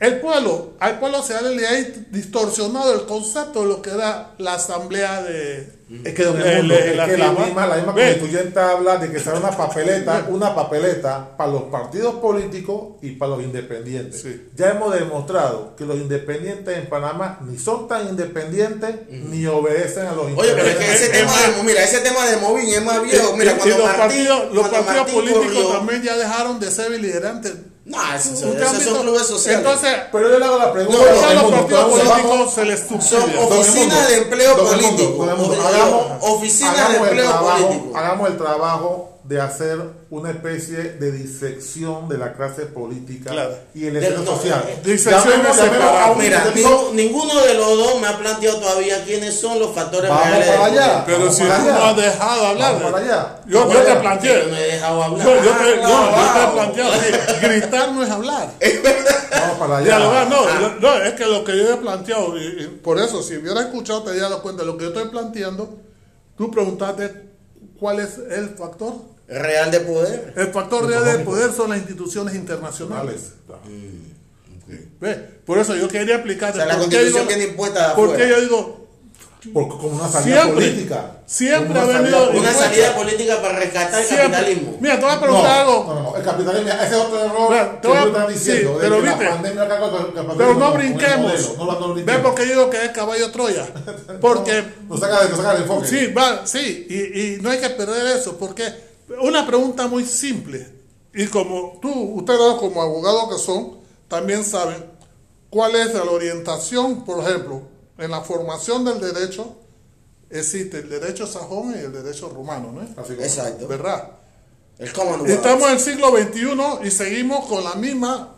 El 0.02 0.20
pueblo, 0.20 0.72
al 0.80 0.98
pueblo 0.98 1.22
se 1.22 1.40
le 1.40 1.64
ha 1.66 1.72
distorsionado 2.10 2.92
el 2.92 3.06
concepto 3.06 3.62
de 3.62 3.68
lo 3.68 3.80
que 3.82 3.90
era 3.90 4.32
la 4.38 4.54
asamblea 4.54 5.22
de... 5.22 5.80
Es 6.04 6.14
que, 6.14 6.24
don 6.24 6.38
de 6.42 6.52
Edmundo, 6.54 6.74
es 6.74 6.82
que 7.10 7.16
la 7.18 7.32
misma, 7.32 7.66
la 7.66 7.76
misma 7.76 7.92
constituyente 7.92 8.58
habla 8.58 8.96
de 8.96 9.12
que 9.12 9.20
será 9.20 9.36
una 9.38 9.50
papeleta, 9.56 10.26
una 10.30 10.54
papeleta 10.54 11.36
para 11.36 11.52
los 11.52 11.62
partidos 11.64 12.14
políticos 12.16 12.96
y 13.02 13.10
para 13.12 13.32
los 13.36 13.42
independientes. 13.44 14.22
Sí. 14.22 14.48
Ya 14.56 14.70
hemos 14.70 14.92
demostrado 14.92 15.76
que 15.76 15.84
los 15.84 15.96
independientes 15.96 16.76
en 16.78 16.88
Panamá 16.88 17.38
ni 17.46 17.58
son 17.58 17.86
tan 17.86 18.08
independientes 18.08 18.96
ni 19.10 19.46
obedecen 19.46 20.06
a 20.06 20.12
los 20.14 20.26
Oye, 20.36 20.52
pero 20.54 20.66
es 20.66 20.76
que 20.76 20.92
ese 20.94 21.04
Es 21.06 21.12
tema 21.12 21.30
más- 21.30 21.56
de, 21.58 21.62
mira, 21.62 21.84
ese 21.84 22.00
tema 22.00 22.26
de 22.26 22.36
Movín 22.38 22.68
es 22.70 22.82
más 22.82 22.98
y- 22.98 23.10
viejo. 23.10 23.36
Mira, 23.36 23.52
y 23.52 23.54
cuando 23.56 23.76
los 23.78 23.86
Martín, 23.86 24.00
partidos, 24.26 24.52
los 24.54 24.68
políticos 24.68 25.46
corrió- 25.46 25.72
también 25.72 26.02
ya 26.02 26.16
dejaron 26.16 26.58
de 26.58 26.70
ser 26.72 26.90
beligerantes. 26.90 27.52
No, 27.84 27.98
esos, 28.14 28.34
¿Usted 28.42 28.62
esos 28.62 28.82
son 28.84 29.02
clubes 29.02 29.26
sociales. 29.26 29.58
Entonces, 29.60 29.94
Pero 30.12 30.30
yo 30.30 30.38
le 30.38 30.44
hago 30.44 30.58
la 30.58 30.72
pregunta. 30.72 30.98
No, 30.98 31.26
a 31.28 31.34
los 31.34 31.50
partidos 31.52 31.84
políticos 31.90 32.54
se 32.54 32.64
les 32.64 32.80
son 32.80 33.02
subsidia. 33.02 33.40
Don 33.40 33.58
oficinas 33.58 34.08
de 34.08 34.16
empleo 34.18 34.56
político. 34.56 35.24
hagamos- 35.24 36.06
oficinas 36.20 36.88
de 36.92 36.96
empleo 36.98 37.28
trabajo- 37.28 37.66
político. 37.66 37.96
Hagamos 37.98 38.28
el 38.30 38.36
trabajo 38.38 39.08
de 39.24 39.40
hacer 39.40 39.78
una 40.10 40.30
especie 40.30 40.76
de 40.76 41.12
disección 41.12 42.08
de 42.08 42.18
la 42.18 42.32
clase 42.34 42.66
política 42.66 43.30
Claro. 43.30 43.54
y 43.72 43.86
el 43.86 43.94
no, 44.24 44.26
social. 44.26 44.64
eh, 44.68 44.80
disección 44.84 45.40
Mira, 46.18 46.44
ninguno 46.92 47.40
de 47.40 47.54
los 47.54 47.78
dos 47.78 48.00
me 48.00 48.08
ha 48.08 48.18
planteado 48.18 48.58
todavía 48.58 49.04
quiénes 49.04 49.40
son 49.40 49.60
los 49.60 49.72
factores 49.74 50.10
Vamos 50.10 50.26
reales 50.26 50.48
para 50.48 50.64
allá. 50.66 51.02
Pero 51.06 51.18
Vamos 51.20 51.36
si 51.36 51.42
para 51.44 51.56
tú 51.56 51.62
allá. 51.62 51.72
no 51.78 51.84
has 51.86 51.96
dejado 51.96 52.46
hablar. 52.46 52.74
Vamos 52.74 52.92
para 52.92 53.04
allá. 53.04 53.36
Yo, 53.46 53.72
yo 53.72 53.78
te 53.80 53.94
planteé. 53.96 54.40
Yo 54.42 54.48
no 54.50 54.56
he 54.56 54.66
dejado 54.66 55.02
hablar. 55.04 55.26
Yo, 55.26 55.34
yo 55.36 55.50
te, 55.50 55.82
Ah, 55.82 55.82
no, 55.82 56.10
yo 56.10 56.32
te 56.32 56.40
he 56.40 56.44
wow. 56.44 56.54
planteado. 56.54 56.92
No 57.90 58.02
es 58.04 58.10
hablar. 58.10 58.52
Vamos 59.30 59.58
para 59.58 59.76
allá. 59.78 59.86
Dialogar, 59.86 60.28
no, 60.30 60.36
Ah. 60.46 60.76
no, 60.80 60.94
es 61.02 61.14
que 61.14 61.26
lo 61.26 61.42
que 61.44 61.56
yo 61.56 61.74
he 61.74 61.76
planteado, 61.78 62.38
y, 62.38 62.44
y 62.64 62.66
por 62.82 62.98
eso, 63.00 63.22
si 63.22 63.36
hubiera 63.36 63.60
escuchado, 63.62 64.02
te 64.04 64.10
había 64.10 64.22
dado 64.24 64.42
cuenta 64.42 64.62
de 64.62 64.66
lo 64.68 64.76
que 64.76 64.84
yo 64.84 64.88
estoy 64.90 65.08
planteando. 65.08 65.78
Tú 66.36 66.50
preguntaste 66.50 67.30
cuál 67.80 68.00
es 68.00 68.18
el 68.30 68.50
factor. 68.50 68.94
Real 69.28 69.70
de 69.70 69.80
poder. 69.80 70.34
El 70.36 70.48
factor 70.48 70.86
real 70.86 71.04
del 71.04 71.22
poder 71.22 71.52
son 71.52 71.70
las 71.70 71.78
instituciones 71.78 72.34
internacionales. 72.34 73.32
¿Ve? 75.00 75.14
Por 75.44 75.58
eso 75.58 75.74
yo 75.74 75.88
quería 75.88 76.14
O 76.14 76.18
explicarte. 76.18 76.58
sea, 76.58 76.66
la 76.66 76.74
por 76.74 76.82
constitución 76.84 77.26
digo- 77.26 77.28
viene 77.28 77.44
impuesta 77.50 77.88
de 77.88 77.94
Porque 77.94 78.14
afuera. 78.22 78.30
yo 78.36 78.40
digo, 78.42 78.81
Porque 79.52 79.70
como 79.76 79.96
una 79.96 80.08
salida 80.08 80.42
Siempre, 80.44 80.66
política. 80.68 81.16
siempre 81.26 81.80
ha 81.80 81.84
una 81.84 81.98
venido- 81.98 82.02
salida 82.02 82.22
Una 82.22 82.26
política. 82.32 82.52
salida 82.64 82.94
política 82.94 83.42
para 83.42 83.58
rescatar 83.58 84.00
el 84.00 84.06
siempre. 84.06 84.30
capitalismo. 84.30 84.76
Mira, 84.80 84.94
te 84.94 85.00
voy 85.02 85.10
a 85.10 85.14
No, 85.16 85.20
preguntar 85.20 85.60
algo. 85.60 85.84
no, 85.94 86.02
no, 86.02 86.16
el 86.16 86.22
capitalismo, 86.22 86.68
ese 86.68 86.86
es 86.86 86.94
otro 86.94 87.24
error 87.24 87.50
Mira, 87.50 87.72
te 87.72 87.80
que 87.80 87.88
voy 87.88 87.96
a- 87.96 88.02
tú 88.02 88.08
estás 88.08 88.28
diciendo. 88.28 88.70
sí, 88.72 88.78
pero 88.80 88.96
que 88.96 89.02
viste. 89.02 89.24
la 89.24 89.30
pandemia 89.30 89.62
acaba 89.64 89.90
con 89.90 90.00
el 90.00 90.06
capitalismo, 90.06 90.34
Pero 90.38 90.54
no 90.54 90.72
brinquemos. 90.74 91.32
modelo, 91.32 91.56
no, 91.80 91.88
no 91.88 91.94
Ve 92.04 92.18
porque 92.22 92.42
yo 92.42 92.48
digo 92.50 92.70
que 92.70 92.84
es 92.84 92.90
caballo 92.92 93.30
Troya. 93.32 93.66
Porque 94.20 94.64
No 94.88 94.96
saca, 94.96 95.24
no 95.28 95.36
saca 95.36 95.52
el 95.56 95.62
enfoque. 95.62 95.88
Sí, 95.88 96.06
va, 96.12 96.46
sí, 96.46 96.86
y, 96.88 97.20
y 97.20 97.38
no 97.40 97.50
hay 97.50 97.58
que 97.58 97.70
perder 97.70 98.16
eso, 98.16 98.36
porque 98.38 98.64
una 99.20 99.44
pregunta 99.44 99.88
muy 99.88 100.04
simple, 100.04 100.68
y 101.12 101.26
como 101.26 101.78
tú, 101.82 101.90
ustedes 102.14 102.38
como 102.60 102.80
abogados 102.80 103.28
que 103.34 103.42
son, 103.42 103.78
también 104.06 104.44
saben 104.44 104.84
cuál 105.50 105.74
es 105.74 105.92
la 105.94 106.04
orientación, 106.04 107.04
por 107.04 107.18
ejemplo, 107.26 107.62
en 107.98 108.10
la 108.10 108.20
formación 108.22 108.84
del 108.84 109.00
derecho, 109.00 109.56
existe 110.30 110.78
el 110.78 110.88
derecho 110.88 111.26
sajón 111.26 111.74
y 111.76 111.78
el 111.84 111.92
derecho 111.92 112.28
romano, 112.28 112.72
¿no? 112.72 112.80
Así 113.02 113.14
como- 113.14 113.22
Exacto. 113.26 113.68
¿Verdad? 113.68 114.08
El 114.78 114.92
common 114.92 115.28
Estamos 115.30 115.68
en 115.68 115.74
el 115.74 115.80
siglo 115.80 116.08
XXI 116.10 116.86
y 116.86 116.90
seguimos 116.90 117.46
con 117.46 117.62
la 117.62 117.74
misma 117.74 118.36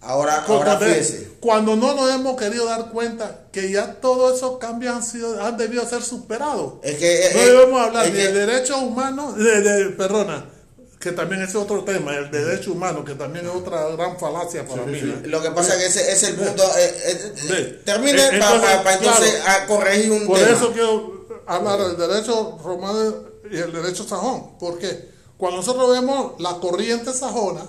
Ahora, 0.00 0.44
ahora 0.46 0.78
fíjese. 0.78 1.32
cuando 1.40 1.76
no 1.76 1.94
nos 1.94 2.10
hemos 2.12 2.36
querido 2.36 2.64
dar 2.64 2.90
cuenta 2.90 3.42
que 3.52 3.70
ya 3.70 4.00
todos 4.00 4.36
esos 4.36 4.58
cambios 4.58 4.96
han 4.96 5.02
sido 5.04 5.40
han 5.44 5.56
debido 5.56 5.86
ser 5.86 6.02
superados. 6.02 6.74
Es 6.82 6.96
que, 6.96 7.30
No 7.34 7.40
eh, 7.40 7.44
debemos 7.50 7.80
hablar 7.80 8.06
es 8.06 8.12
ni 8.12 8.18
que- 8.18 8.26
de 8.28 8.46
derechos 8.46 8.78
humanos, 8.82 9.36
de, 9.36 9.60
de- 9.60 9.90
perdona, 9.90 10.46
que 11.02 11.10
también 11.10 11.42
es 11.42 11.52
otro 11.56 11.82
tema, 11.82 12.14
el 12.16 12.30
derecho 12.30 12.70
humano, 12.72 13.04
que 13.04 13.14
también 13.16 13.44
es 13.44 13.50
otra 13.52 13.88
gran 13.88 14.16
falacia 14.20 14.64
para 14.64 14.84
Sí, 14.84 14.90
mí. 14.90 15.00
Lo 15.24 15.42
que 15.42 15.50
pasa 15.50 15.74
es 15.74 15.80
que 15.80 15.86
ese 15.86 16.12
es 16.12 16.22
el 16.22 16.36
punto. 16.36 16.62
eh, 16.78 16.94
eh, 17.06 17.32
eh, 17.50 17.82
termine 17.84 18.22
Eh, 18.24 18.38
para 18.38 18.82
entonces, 18.94 19.00
entonces 19.00 19.34
claro. 19.42 19.64
a 19.64 19.66
corregir 19.66 20.12
un 20.12 20.26
Por 20.28 20.38
tema. 20.38 20.50
eso 20.52 20.72
quiero 20.72 21.26
hablar 21.46 21.80
del 21.80 21.96
derecho 21.96 22.56
romano 22.62 23.14
y 23.50 23.56
el 23.56 23.72
derecho 23.72 24.06
sajón, 24.06 24.56
porque 24.60 25.10
cuando 25.36 25.56
nosotros 25.56 25.90
vemos 25.90 26.34
la 26.40 26.60
corriente 26.60 27.12
sajona, 27.12 27.66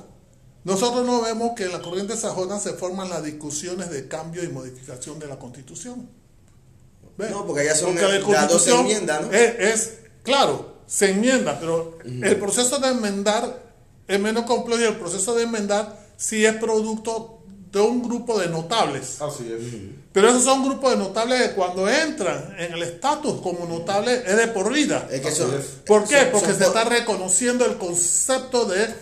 nosotros 0.64 1.04
no 1.04 1.22
vemos 1.24 1.54
que 1.58 1.64
en 1.64 1.72
la 1.72 1.82
corriente 1.82 2.16
sajona 2.16 2.60
se 2.60 2.74
forman 2.74 3.10
las 3.10 3.24
discusiones 3.24 3.90
de 3.90 4.08
cambio 4.08 4.44
y 4.44 4.50
modificación 4.50 5.18
de 5.18 5.26
la 5.26 5.40
constitución. 5.40 6.08
No, 7.18 7.46
porque 7.48 7.66
ya 7.66 7.76
son 7.76 7.96
Porque 7.96 8.20
la 8.20 8.30
las 8.42 8.50
dos 8.50 8.68
enmiendas, 8.68 9.22
¿no? 9.24 9.32
Es, 9.32 9.56
es- 9.60 9.94
claro, 10.24 10.73
se 10.88 11.12
enmienda, 11.12 11.58
pero 11.60 11.98
el 12.06 12.36
proceso 12.38 12.80
de 12.80 12.90
enmendar 12.90 13.62
es 14.08 14.20
menos 14.20 14.44
complejo 14.46 14.82
y 14.82 14.86
el 14.86 14.96
proceso 14.98 15.34
de 15.36 15.44
enmendar 15.44 15.98
sí 16.18 16.46
es 16.46 16.56
producto 16.56 17.40
de 17.72 17.80
un 17.82 18.04
grupo 18.04 18.40
de 18.40 18.48
notables. 18.50 19.20
Así 19.22 19.52
es. 19.52 19.74
Pero 20.12 20.30
esos 20.30 20.44
son 20.44 20.64
grupos 20.64 20.92
de 20.92 20.98
notables 20.98 21.42
que 21.42 21.56
cuando 21.56 21.90
entran 21.90 22.54
en 22.60 22.74
el 22.74 22.84
estatus 22.84 23.42
como 23.42 23.66
notables 23.66 24.22
es 24.28 24.38
de 24.38 24.48
por 24.50 24.72
vida. 24.72 25.08
Es 25.12 25.22
que. 25.22 25.32
¿Por 25.88 26.08
qué? 26.08 26.20
son- 26.20 26.32
Porque 26.32 26.46
son 26.48 26.56
se 26.56 26.66
por- 26.66 26.78
está 26.78 26.84
reconociendo 26.84 27.66
el 27.66 27.78
concepto 27.78 28.66
de, 28.66 28.94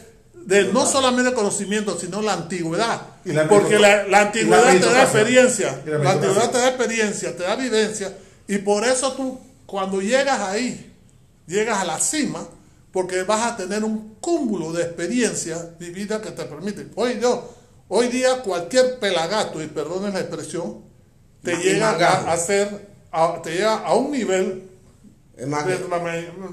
de 0.45 0.71
no 0.71 0.85
solamente 0.85 1.33
conocimiento, 1.33 1.99
sino 1.99 2.21
la 2.21 2.33
antigüedad. 2.33 3.01
Y 3.25 3.33
la 3.33 3.47
Porque 3.49 3.77
la, 3.77 4.03
la 4.07 4.31
meritocracia. 4.31 4.41
Y 4.41 4.45
la 4.47 4.61
antigüedad 4.61 4.79
te 4.79 4.93
da 4.93 5.03
experiencia, 5.03 5.81
la 5.85 5.97
la 5.97 6.11
antigüedad 6.11 6.51
te 6.51 6.57
da 6.59 6.67
experiencia, 6.69 7.35
te 7.37 7.43
da 7.43 7.55
vivencia, 7.57 8.17
y 8.47 8.57
por 8.59 8.85
eso 8.85 9.11
tú, 9.13 9.37
cuando 9.65 10.01
llegas 10.01 10.39
ahí, 10.39 10.90
llegas 11.51 11.79
a 11.79 11.85
la 11.85 11.99
cima, 11.99 12.47
porque 12.91 13.23
vas 13.23 13.51
a 13.51 13.57
tener 13.57 13.83
un 13.83 14.15
cúmulo 14.19 14.71
de 14.73 14.83
experiencia 14.83 15.69
vivida 15.79 16.21
que 16.21 16.31
te 16.31 16.43
permite. 16.45 16.87
Hoy, 16.95 17.19
yo, 17.21 17.53
hoy 17.87 18.07
día 18.07 18.41
cualquier 18.41 18.99
pelagato, 18.99 19.61
y 19.61 19.67
perdonen 19.67 20.13
la 20.13 20.19
expresión, 20.21 20.83
te 21.43 21.55
llega 21.57 21.91
a, 22.31 22.37
ser, 22.37 22.87
a- 23.11 23.41
te 23.41 23.51
llega 23.51 23.75
a 23.77 23.93
un 23.95 24.11
nivel 24.11 24.67
de 25.35 25.47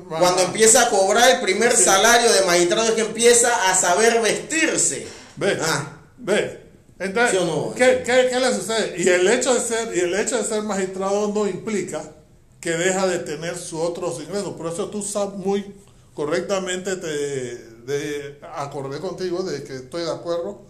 cuando 0.08 0.42
empieza 0.42 0.86
a 0.86 0.90
cobrar 0.90 1.30
el 1.30 1.40
primer 1.42 1.72
Sí. 1.76 1.84
salario 1.84 2.32
de 2.32 2.42
magistrado 2.46 2.88
es 2.88 2.94
que 2.94 3.02
empieza 3.02 3.70
a 3.70 3.74
saber 3.74 4.22
vestirse. 4.22 5.06
Ve, 5.36 5.58
Ah, 5.60 5.98
ve. 6.16 6.62
Entonces, 6.98 7.38
¿Sí 7.38 7.44
no? 7.46 7.72
¿qué, 7.76 8.02
qué, 8.04 8.28
qué 8.30 8.40
le 8.40 8.52
sucede? 8.54 8.94
Y 8.96 9.08
el 9.08 9.28
hecho 9.28 9.54
de 9.54 9.60
ser, 9.60 9.94
y 9.96 10.00
el 10.00 10.14
hecho 10.14 10.38
de 10.38 10.44
ser 10.44 10.62
magistrado 10.62 11.28
no 11.32 11.46
implica 11.46 12.02
que 12.60 12.70
deja 12.70 13.06
de 13.06 13.18
tener 13.20 13.56
sus 13.56 13.80
otros 13.80 14.20
ingresos. 14.20 14.54
Por 14.54 14.66
eso 14.72 14.88
tú 14.90 15.02
sabes 15.02 15.34
muy 15.38 15.74
correctamente, 16.14 16.96
te 16.96 17.08
de, 17.08 18.38
acordé 18.54 18.98
contigo 18.98 19.42
de 19.42 19.62
que 19.62 19.76
estoy 19.76 20.02
de 20.02 20.10
acuerdo 20.10 20.62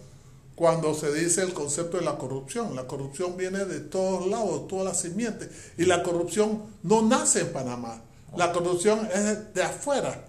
cuando 0.55 0.93
se 0.95 1.13
dice 1.13 1.43
el 1.43 1.53
concepto 1.55 1.97
de 1.99 2.05
la 2.05 2.19
corrupción. 2.19 2.75
La 2.77 2.87
corrupción 2.87 3.37
viene 3.37 3.65
de 3.65 3.81
todos 3.81 4.27
lados, 4.27 4.63
de 4.63 4.69
todas 4.69 4.85
las 4.85 5.01
simientes. 5.01 5.49
Y 5.79 5.85
la 5.85 6.03
corrupción 6.03 6.63
no 6.83 7.03
nace 7.03 7.41
en 7.41 7.53
Panamá. 7.53 8.03
La 8.37 8.53
corrupción 8.53 9.09
es 9.15 9.55
de 9.55 9.63
afuera. 9.63 10.25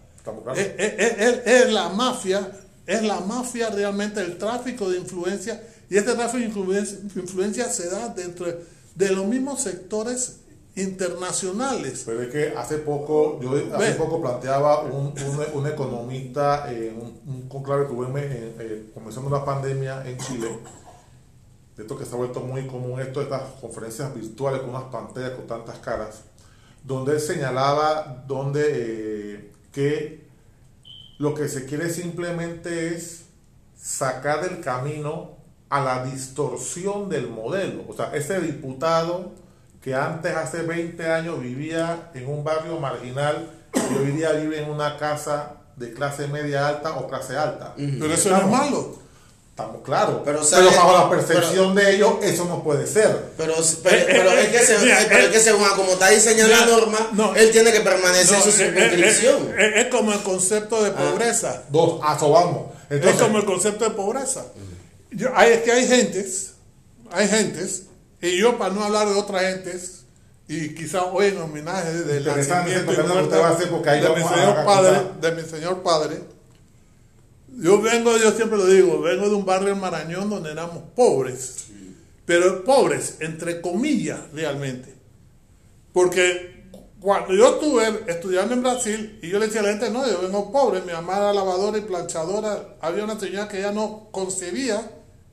Es, 0.56 0.68
es- 0.78 1.18
es- 1.20 1.48
es 1.48 1.74
la 1.74 1.90
mafia, 1.90 2.52
es 2.86 3.04
la 3.04 3.20
mafia 3.22 3.70
realmente 3.70 4.22
el 4.22 4.38
tráfico 4.38 4.90
de 4.90 5.00
influencia. 5.00 5.62
Y 5.90 5.98
este 5.98 6.14
tráfico 6.14 6.38
de 6.38 6.46
influencia, 6.46 7.00
influencia 7.16 7.70
se 7.70 7.90
da 7.90 8.10
dentro 8.10 8.46
de, 8.46 8.58
de 8.96 9.10
los 9.12 9.26
mismos 9.26 9.62
sectores 9.62 10.38
internacionales. 10.76 12.04
Pero 12.06 12.22
es 12.22 12.30
que 12.30 12.54
hace 12.58 12.78
poco, 12.80 13.40
yo 13.42 13.52
hace 13.76 13.94
poco 13.94 14.22
planteaba 14.22 14.82
un, 14.82 15.08
un, 15.08 15.46
un 15.54 15.68
economista 15.68 16.72
en 16.72 16.96
un, 17.00 17.20
un 17.28 17.50
conclave 17.50 17.88
que 17.88 17.94
hubo 17.94 18.06
en- 18.06 18.14
eh, 18.18 18.92
comenzando 18.94 19.30
la 19.30 19.44
pandemia 19.44 20.08
en 20.08 20.18
Chile, 20.18 20.48
de 21.76 21.84
esto 21.84 21.98
que 21.98 22.06
se 22.06 22.14
ha 22.14 22.18
vuelto 22.18 22.42
muy 22.42 22.68
común, 22.68 23.00
esto 23.00 23.20
de 23.20 23.26
estas 23.26 23.42
conferencias 23.62 24.14
virtuales 24.14 24.62
con 24.62 24.72
unas 24.72 24.84
pantallas 24.84 25.32
con 25.32 25.48
tantas 25.48 25.78
caras, 25.80 26.22
donde 26.84 27.14
él 27.14 27.20
señalaba 27.20 28.24
donde 28.28 28.64
eh, 28.66 29.52
que 29.72 30.28
lo 31.18 31.34
que 31.34 31.48
se 31.50 31.66
quiere 31.66 31.90
simplemente 31.90 32.96
es 32.96 33.26
sacar 33.78 34.42
del 34.42 34.62
camino 34.62 35.38
a 35.70 35.82
la 35.84 36.04
distorsión 36.06 37.10
del 37.10 37.28
modelo. 37.30 37.84
O 37.88 37.94
sea, 37.94 38.14
ese 38.16 38.40
diputado 38.40 39.32
que 39.84 39.94
antes, 39.96 40.36
hace 40.36 40.62
20 40.64 41.06
años, 41.10 41.42
vivía 41.42 42.10
en 42.14 42.28
un 42.28 42.44
barrio 42.44 42.80
marginal 42.80 43.50
y 43.74 43.98
hoy 43.98 44.12
día 44.12 44.32
vive 44.34 44.62
en 44.64 44.70
una 44.70 44.98
casa 44.98 45.54
de 45.76 45.94
clase 45.94 46.28
media 46.28 46.68
alta 46.68 46.94
o 46.98 47.08
clase 47.08 47.38
alta. 47.38 47.74
Pero 47.78 48.14
eso 48.14 48.30
no 48.30 48.38
es 48.38 48.48
malo. 48.48 49.00
Estamos 49.52 49.82
claros. 49.84 50.22
Pero, 50.24 50.40
Pero, 50.40 50.44
¿sabe? 50.44 50.66
bajo 50.68 50.94
la 50.94 51.10
percepción 51.10 51.76
de 51.76 51.96
ellos, 51.96 52.14
eso 52.22 52.46
no 52.46 52.64
puede 52.64 52.88
ser. 52.88 53.32
Pero, 53.38 53.56
pero, 53.84 53.98
Eh, 53.98 54.06
pero 54.08 54.32
eh, 54.32 54.42
es 54.44 54.48
que, 54.50 54.60
se, 54.66 54.76
eh, 54.76 54.80
mira, 54.82 55.02
eh, 55.02 55.06
pero 55.10 55.20
eh, 55.22 55.26
es 55.26 55.32
que 55.32 55.40
según 55.40 55.68
como 55.76 55.92
está 55.92 56.10
diseñada 56.10 56.60
la 56.62 56.66
norma, 56.66 57.10
no. 57.14 57.36
él 57.36 57.52
tiene 57.52 57.72
que 57.74 57.82
permanecer 57.82 58.38
en 58.38 58.42
su 58.44 58.50
eh, 58.50 58.52
eh, 58.52 58.56
circunscripción. 58.56 59.50
eh, 59.58 59.72
es 59.82 59.86
como 59.88 60.14
el 60.14 60.20
concepto 60.24 60.82
de 60.82 60.92
pobreza. 60.92 61.64
Dos, 61.70 62.00
a 62.04 62.16
eso 62.16 62.32
vamos. 62.32 62.72
Entonces, 62.90 63.20
es 63.20 63.22
como 63.22 63.38
el 63.40 63.46
concepto 63.46 63.84
de 63.84 63.92
pobreza. 63.92 64.46
Yo, 65.12 65.30
hay, 65.36 65.52
es 65.54 65.62
que 65.64 65.72
hay 65.74 65.88
gentes, 65.88 66.54
hay 67.12 67.28
gentes, 67.28 67.84
y 68.22 68.38
yo 68.38 68.58
para 68.58 68.74
no 68.74 68.84
hablar 68.84 69.08
de 69.08 69.16
otras 69.16 69.42
gentes, 69.42 70.04
y 70.48 70.74
quizás 70.74 71.04
hoy 71.12 71.28
en 71.28 71.38
homenaje 71.38 71.92
del 71.92 72.26
nacimiento 72.26 72.70
y 72.70 72.74
ese 72.74 72.84
programa 72.84 73.14
que 73.14 73.24
usted 73.28 73.40
va 73.40 73.48
a 73.48 73.52
hacer, 73.52 73.70
porque 73.70 73.90
ahí 73.90 74.02
de, 74.02 74.10
mi 74.10 74.22
a 74.22 74.28
señor 74.28 74.66
padre, 74.66 75.02
de 75.22 75.32
mi 75.32 75.42
señor 75.48 75.84
padre, 75.84 76.24
yo 77.58 77.82
vengo, 77.82 78.18
yo 78.18 78.32
siempre 78.32 78.58
lo 78.58 78.66
digo, 78.66 79.00
vengo 79.02 79.30
de 79.30 79.36
un 79.36 79.46
barrio 79.46 79.74
en 79.74 79.80
Marañón 79.80 80.30
donde 80.30 80.52
éramos 80.52 80.84
pobres, 80.96 81.68
pero 82.26 82.64
pobres, 82.64 83.18
entre 83.20 83.62
comillas, 83.62 84.20
realmente. 84.34 84.96
Porque 85.94 86.68
cuando 87.00 87.34
yo 87.34 87.56
estuve 87.56 88.06
estudiando 88.08 88.54
en 88.54 88.62
Brasil 88.62 89.20
y 89.22 89.30
yo 89.30 89.40
le 89.40 89.48
decía 89.48 89.62
a 89.62 89.64
la 89.66 89.70
gente, 89.70 89.90
no, 89.90 90.10
yo 90.10 90.22
vengo 90.22 90.52
pobre, 90.52 90.82
mi 90.82 90.94
mamá 90.94 91.18
era 91.18 91.34
lavadora 91.34 91.78
y 91.78 91.82
planchadora, 91.82 92.76
había 92.82 93.04
una 93.04 93.20
señora 93.20 93.48
que 93.48 93.62
ya 93.62 93.72
no 93.72 94.08
concebía 94.12 94.82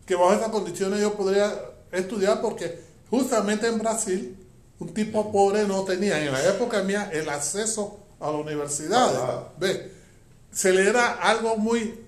que 0.05 0.15
bajo 0.15 0.35
esas 0.35 0.51
condiciones 0.51 1.01
yo 1.01 1.15
podría 1.15 1.53
estudiar 1.93 2.41
porque 2.41 2.81
justamente 3.11 3.67
en 3.67 3.79
Brasil 3.79 4.37
un 4.79 4.93
tipo 4.93 5.33
pobre 5.33 5.65
no 5.67 5.85
tenía 5.85 6.23
en 6.23 6.33
la 6.33 6.43
época 6.49 6.83
mía 6.83 7.09
el 7.13 7.29
acceso 7.29 7.99
a 8.21 8.31
la 8.31 8.37
universidad. 8.39 9.11
Ah. 9.17 9.49
¿Ve? 9.59 9.91
Se 10.53 10.73
le 10.73 10.89
era 10.89 11.13
algo 11.13 11.57
muy... 11.57 12.01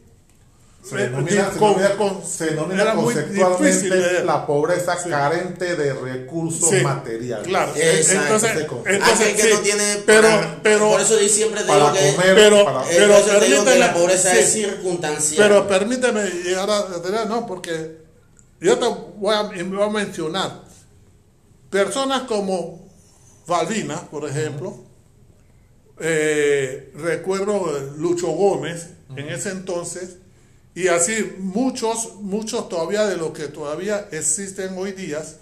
se 0.83 0.97
denomina, 0.97 1.51
se 1.53 1.59
con- 1.59 1.75
denomina- 1.77 1.97
con- 1.97 2.27
se 2.27 2.47
denomina 2.47 2.83
era 2.83 2.95
muy 2.95 3.13
conceptualmente 3.15 3.67
difícil 3.67 3.91
de- 3.91 4.25
la 4.25 4.47
pobreza 4.47 4.97
carente 5.09 5.77
de 5.77 5.93
recursos 5.93 6.71
Sí, 6.71 6.81
materiales. 6.83 7.47
Claro. 7.47 7.73
Exacto. 7.75 8.23
Entonces, 8.23 8.67
entonces, 8.87 9.35
que 9.35 9.43
sí, 9.43 9.49
no 9.53 9.61
tiene 9.61 9.97
pero, 10.07 10.23
para- 10.29 10.61
pero, 10.63 10.89
por 10.91 11.01
eso 11.01 11.21
yo 11.21 11.29
siempre 11.29 11.61
te 11.63 11.67
Para 11.67 11.91
digo 11.91 11.93
que 11.95 12.15
comer, 12.17 12.35
pero- 12.35 12.65
para- 12.65 12.83
pero 12.85 13.07
digo 13.17 13.25
que 13.27 13.47
permíteme- 13.71 13.79
la 13.79 13.95
pobreza 13.95 14.31
sí. 14.33 14.39
es 14.39 14.53
circunstancial. 14.53 15.49
pero 15.49 15.69
permíteme 15.69 16.25
llegar 16.31 16.71
a 16.71 17.25
no, 17.27 17.47
porque 17.47 18.08
yo 18.61 18.79
te 18.79 18.87
voy 19.19 19.35
a, 19.35 19.43
voy 19.43 19.83
a 19.83 19.89
mencionar 19.91 20.65
personas 21.71 22.23
como 22.23 22.89
Valvina, 23.47 24.01
por 24.11 24.29
ejemplo, 24.29 24.77
eh, 26.01 26.93
recuerdo 26.95 27.79
Lucho 27.97 28.29
Gómez 28.29 28.91
en 29.17 29.29
ese 29.29 29.51
entonces, 29.51 30.19
y 30.75 30.89
así 30.89 31.35
muchos, 31.39 32.17
muchos 32.21 32.69
todavía 32.69 33.07
de 33.07 33.17
los 33.17 33.33
que 33.33 33.49
todavía 33.49 34.09
existen 34.13 34.77
hoy 34.77 34.93
días, 34.93 35.37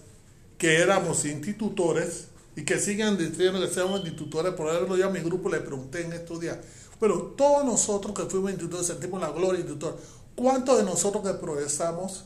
que 0.57 0.77
éramos 0.77 1.25
institutores 1.25 2.29
y 2.55 2.65
que 2.65 2.79
siguen 2.79 3.19
diciendo 3.19 3.61
que 3.61 3.69
seamos 3.69 4.01
institutores, 4.01 4.55
por 4.55 4.73
ejemplo, 4.73 4.97
yo 4.97 5.07
a 5.07 5.11
mi 5.11 5.21
grupo 5.21 5.51
le 5.51 5.61
pregunté 5.61 6.05
en 6.05 6.13
estos 6.15 6.41
días, 6.41 6.59
pero 6.99 7.35
todos 7.37 7.65
nosotros 7.65 8.15
que 8.15 8.31
fuimos 8.31 8.51
institutores 8.51 8.87
sentimos 8.87 9.21
la 9.21 9.31
gloria 9.31 9.63
de 9.63 9.71
institutor, 9.71 9.99
¿cuántos 10.35 10.79
de 10.79 10.85
nosotros 10.85 11.23
que 11.23 11.35
progresamos 11.35 12.25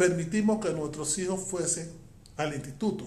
permitimos 0.00 0.64
que 0.64 0.70
nuestros 0.72 1.16
hijos 1.18 1.40
fuesen 1.48 1.92
al 2.38 2.54
instituto? 2.54 3.04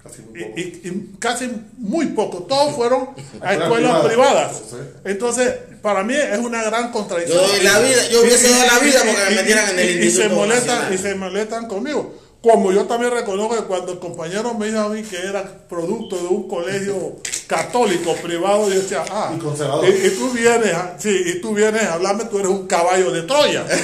Casi 0.00 0.22
muy 0.22 0.40
Y, 0.40 0.44
poco. 0.44 0.58
y- 0.60 0.62
y 0.88 1.16
casi 1.18 1.50
muy 1.76 2.06
poco, 2.06 2.44
todos 2.44 2.76
fueron 2.76 3.08
a 3.42 3.54
Escuelas 3.54 4.06
privadas. 4.06 4.62
Entonces, 5.04 5.52
para 5.82 6.04
mí 6.04 6.14
es 6.14 6.38
una 6.38 6.62
gran 6.62 6.86
Yo 6.86 6.92
contradicción. 6.92 7.38
doy 7.44 7.60
la 7.62 7.80
vida, 7.80 8.08
yo 8.08 8.20
hubiese 8.22 8.48
dado 8.50 8.66
la 8.66 8.78
vida 8.78 9.00
porque 9.04 9.24
me 9.30 9.34
metieran 9.42 9.70
en 9.70 9.78
el 9.80 9.90
y- 9.90 10.02
y 10.02 10.06
Instituto 10.06 10.28
se 10.28 10.34
molestan. 10.36 10.94
Y 10.94 10.98
se 10.98 11.14
molestan 11.16 11.66
conmigo. 11.66 12.14
Como 12.40 12.70
yo 12.70 12.84
también 12.86 13.10
reconozco 13.12 13.56
que 13.56 13.62
cuando 13.64 13.90
el 13.90 13.98
compañero 13.98 14.54
me 14.54 14.66
dijo 14.66 14.78
a 14.78 14.88
mí 14.88 15.02
que 15.02 15.16
era 15.16 15.42
producto 15.68 16.14
de 16.16 16.28
un 16.28 16.46
colegio 16.48 17.16
católico 17.48 18.14
privado, 18.22 18.68
yo 18.72 18.80
decía, 18.80 19.04
ah, 19.10 19.32
Y 19.34 19.40
conservador. 19.40 19.84
y, 19.88 20.06
y 20.06 20.10
tú 20.10 20.30
vienes, 20.30 20.72
a- 20.72 20.94
sí, 21.00 21.10
y 21.26 21.40
tú 21.40 21.52
vienes 21.52 21.82
a 21.82 21.94
hablarme, 21.94 22.26
tú 22.26 22.38
eres 22.38 22.50
un 22.52 22.68
caballo 22.68 23.10
de 23.10 23.22
Troya. 23.22 23.66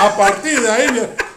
a 0.00 0.16
partir 0.16 0.60
de 0.60 0.68
ahí, 0.70 0.86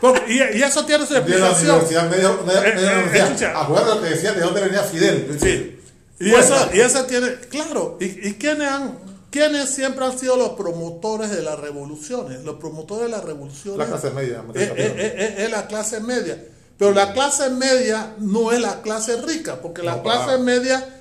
porque- 0.01 0.23
y, 0.33 0.57
y 0.57 0.63
eso 0.63 0.85
tiene 0.85 1.05
su 1.05 1.13
de 1.13 1.19
la 1.21 1.25
explicación. 1.25 1.69
universidad, 1.75 2.09
media, 2.09 2.31
media- 2.45 2.61
Eh, 2.69 2.75
media 2.75 2.91
eh, 2.99 3.03
universidad. 3.03 3.61
Acuérdate 3.61 4.09
decía 4.09 4.33
de 4.33 4.41
dónde 4.41 4.61
venía 4.61 4.83
Fidel. 4.83 5.37
Sí. 5.41 5.79
Y 6.19 6.31
Bueno. 6.31 6.45
eso, 6.45 6.69
y 6.73 6.79
eso 6.79 7.05
tiene, 7.05 7.35
claro, 7.49 7.97
y, 7.99 8.05
y 8.29 8.33
quiénes 8.35 8.67
han, 8.67 8.97
quiénes 9.29 9.69
siempre 9.69 10.03
han 10.05 10.17
sido 10.17 10.35
los 10.35 10.49
promotores 10.51 11.29
de 11.31 11.43
las 11.43 11.59
revoluciones, 11.59 12.43
los 12.43 12.55
promotores 12.55 13.03
de 13.05 13.09
las 13.11 13.23
revoluciones. 13.23 13.77
La 13.77 13.85
clase 13.85 14.09
media, 14.11 14.43
Es, 14.55 14.61
es- 14.61 14.77
es- 14.77 15.13
es- 15.15 15.39
es 15.39 15.51
la 15.51 15.67
clase 15.67 15.99
media. 15.99 16.43
Pero 16.79 16.91
la 16.93 17.11
clase 17.13 17.49
media 17.49 18.13
no 18.19 18.51
es 18.51 18.59
la 18.61 18.81
clase 18.81 19.19
rica, 19.21 19.61
porque 19.61 19.81
la 19.83 20.01
clase 20.03 20.25
para. 20.25 20.37
media 20.37 20.96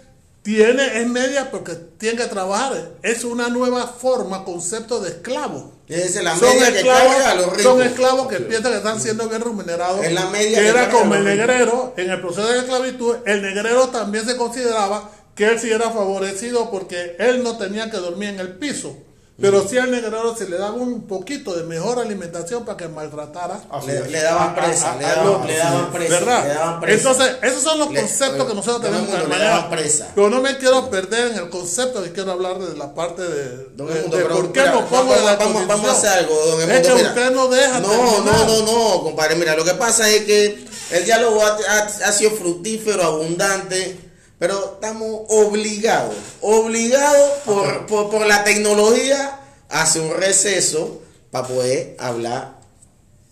tiene, 0.47 1.01
es 1.01 1.09
media 1.09 1.51
porque 1.51 1.74
tiene 1.74 2.18
que 2.18 2.26
trabajar. 2.26 2.92
Es 3.03 3.24
una 3.24 3.49
nueva 3.49 3.88
forma, 3.88 4.44
concepto 4.44 5.01
de 5.01 5.09
esclavo. 5.09 5.72
Es 5.88 6.14
la 6.22 6.36
Son 6.36 6.55
media 6.55 6.70
que 6.70 6.78
esclavos, 6.78 7.14
carga 7.16 7.30
a 7.32 7.34
los 7.34 7.47
ricos. 7.47 7.62
son 7.62 7.82
esclavos 7.82 8.28
que 8.28 8.36
piensan 8.36 8.70
que 8.70 8.78
están 8.78 9.01
siendo 9.01 9.28
bien 9.28 9.40
remunerados. 9.42 10.05
Es 10.05 10.12
la 10.12 10.26
media 10.26 10.59
que 10.59 10.62
que 10.62 10.68
era 10.68 10.88
como 10.90 11.16
el 11.16 11.24
negrero, 11.24 11.94
en 11.97 12.11
el 12.11 12.20
proceso 12.20 12.47
de 12.47 12.61
esclavitud, 12.61 13.16
el 13.26 13.42
negrero 13.42 13.88
también 13.88 14.24
se 14.24 14.36
consideraba 14.36 15.11
que 15.34 15.47
él 15.49 15.59
sí 15.59 15.68
era 15.68 15.90
favorecido 15.90 16.70
porque 16.70 17.16
él 17.18 17.42
no 17.42 17.59
tenía 17.59 17.90
que 17.90 17.97
dormir 17.97 18.28
en 18.28 18.38
el 18.38 18.55
piso. 18.57 18.97
Pero 19.39 19.68
sí 19.68 19.76
al 19.76 19.91
negrero 19.91 20.34
se 20.34 20.49
le 20.49 20.57
daba 20.57 20.72
un 20.72 21.03
poquito 21.07 21.55
de 21.55 21.62
mejor 21.64 21.99
alimentación 21.99 22.64
para 22.64 22.78
que 22.78 22.89
maltratara. 22.89 23.61
Le, 23.87 24.22
daban 24.22 24.49
a- 24.51 24.55
presa, 24.55 24.93
a- 24.93 24.97
le 24.97 25.05
a 25.05 25.09
daban, 25.14 25.26
los- 25.26 25.47
le 25.47 25.57
daban 25.59 25.93
presa, 25.93 26.12
¿Verdad? 26.14 26.43
le 26.49 26.55
daban 26.55 26.80
presa. 26.80 27.11
Entonces, 27.11 27.37
esos 27.43 27.62
son 27.62 27.78
los 27.78 27.91
Le- 27.93 28.01
conceptos 28.01 28.47
que 28.49 28.55
nosotros 28.55 28.80
tenemos 28.82 29.07
que 29.11 29.12
manejar. 29.28 29.39
daban 29.41 29.70
presa. 29.70 30.12
Pero 30.14 30.30
no 30.30 30.41
me 30.41 30.57
quiero 30.57 30.89
perder 30.89 31.32
en 31.32 31.39
el 31.39 31.51
concepto 31.51 32.03
que 32.03 32.12
quiero 32.12 32.32
hablar 32.32 32.59
de 32.59 32.76
la 32.78 32.95
parte 32.95 33.20
de, 33.22 33.66
Don 33.76 33.89
de- 33.89 33.99
Edmundo, 33.99 34.16
de 34.16 34.22
pero 34.22 34.37
por 34.37 34.53
qué 34.53 34.61
mira, 34.61 34.72
no 34.72 34.80
pongo 34.87 34.97
vamos, 35.11 35.16
de 35.18 35.24
la 35.26 35.37
vamos- 35.37 35.66
vamos 35.66 35.89
a 35.91 35.93
hacer 35.93 36.11
algo, 36.11 36.34
don 36.34 36.61
Es 36.62 36.68
Edmundo, 36.68 36.89
que 36.89 36.95
mira. 36.95 37.09
usted 37.11 37.30
no 37.32 37.49
deja 37.49 37.80
No, 37.80 37.89
terminar. 37.91 38.20
no, 38.24 38.47
no, 38.47 38.62
no, 38.97 39.03
compadre. 39.03 39.37
Mira, 39.37 39.55
lo 39.55 39.64
que 39.66 39.74
pasa 39.74 40.09
es 40.09 40.24
que 40.24 40.64
el 40.93 41.05
diálogo 41.05 41.45
ha, 41.45 41.59
ha- 41.68 42.09
ha 42.09 42.12
sido 42.12 42.30
fructífero, 42.30 43.03
abundante, 43.03 43.99
pero 44.39 44.72
estamos 44.74 45.22
obligados, 45.28 46.14
obligados 46.41 47.30
por, 47.45 47.87
por, 47.87 48.11
por 48.11 48.26
la 48.26 48.45
tecnología 48.45 49.41
a 49.68 49.82
hacer 49.82 50.03
un 50.03 50.14
receso 50.14 51.01
para 51.30 51.49
poder 51.49 51.97
hablar 51.99 52.57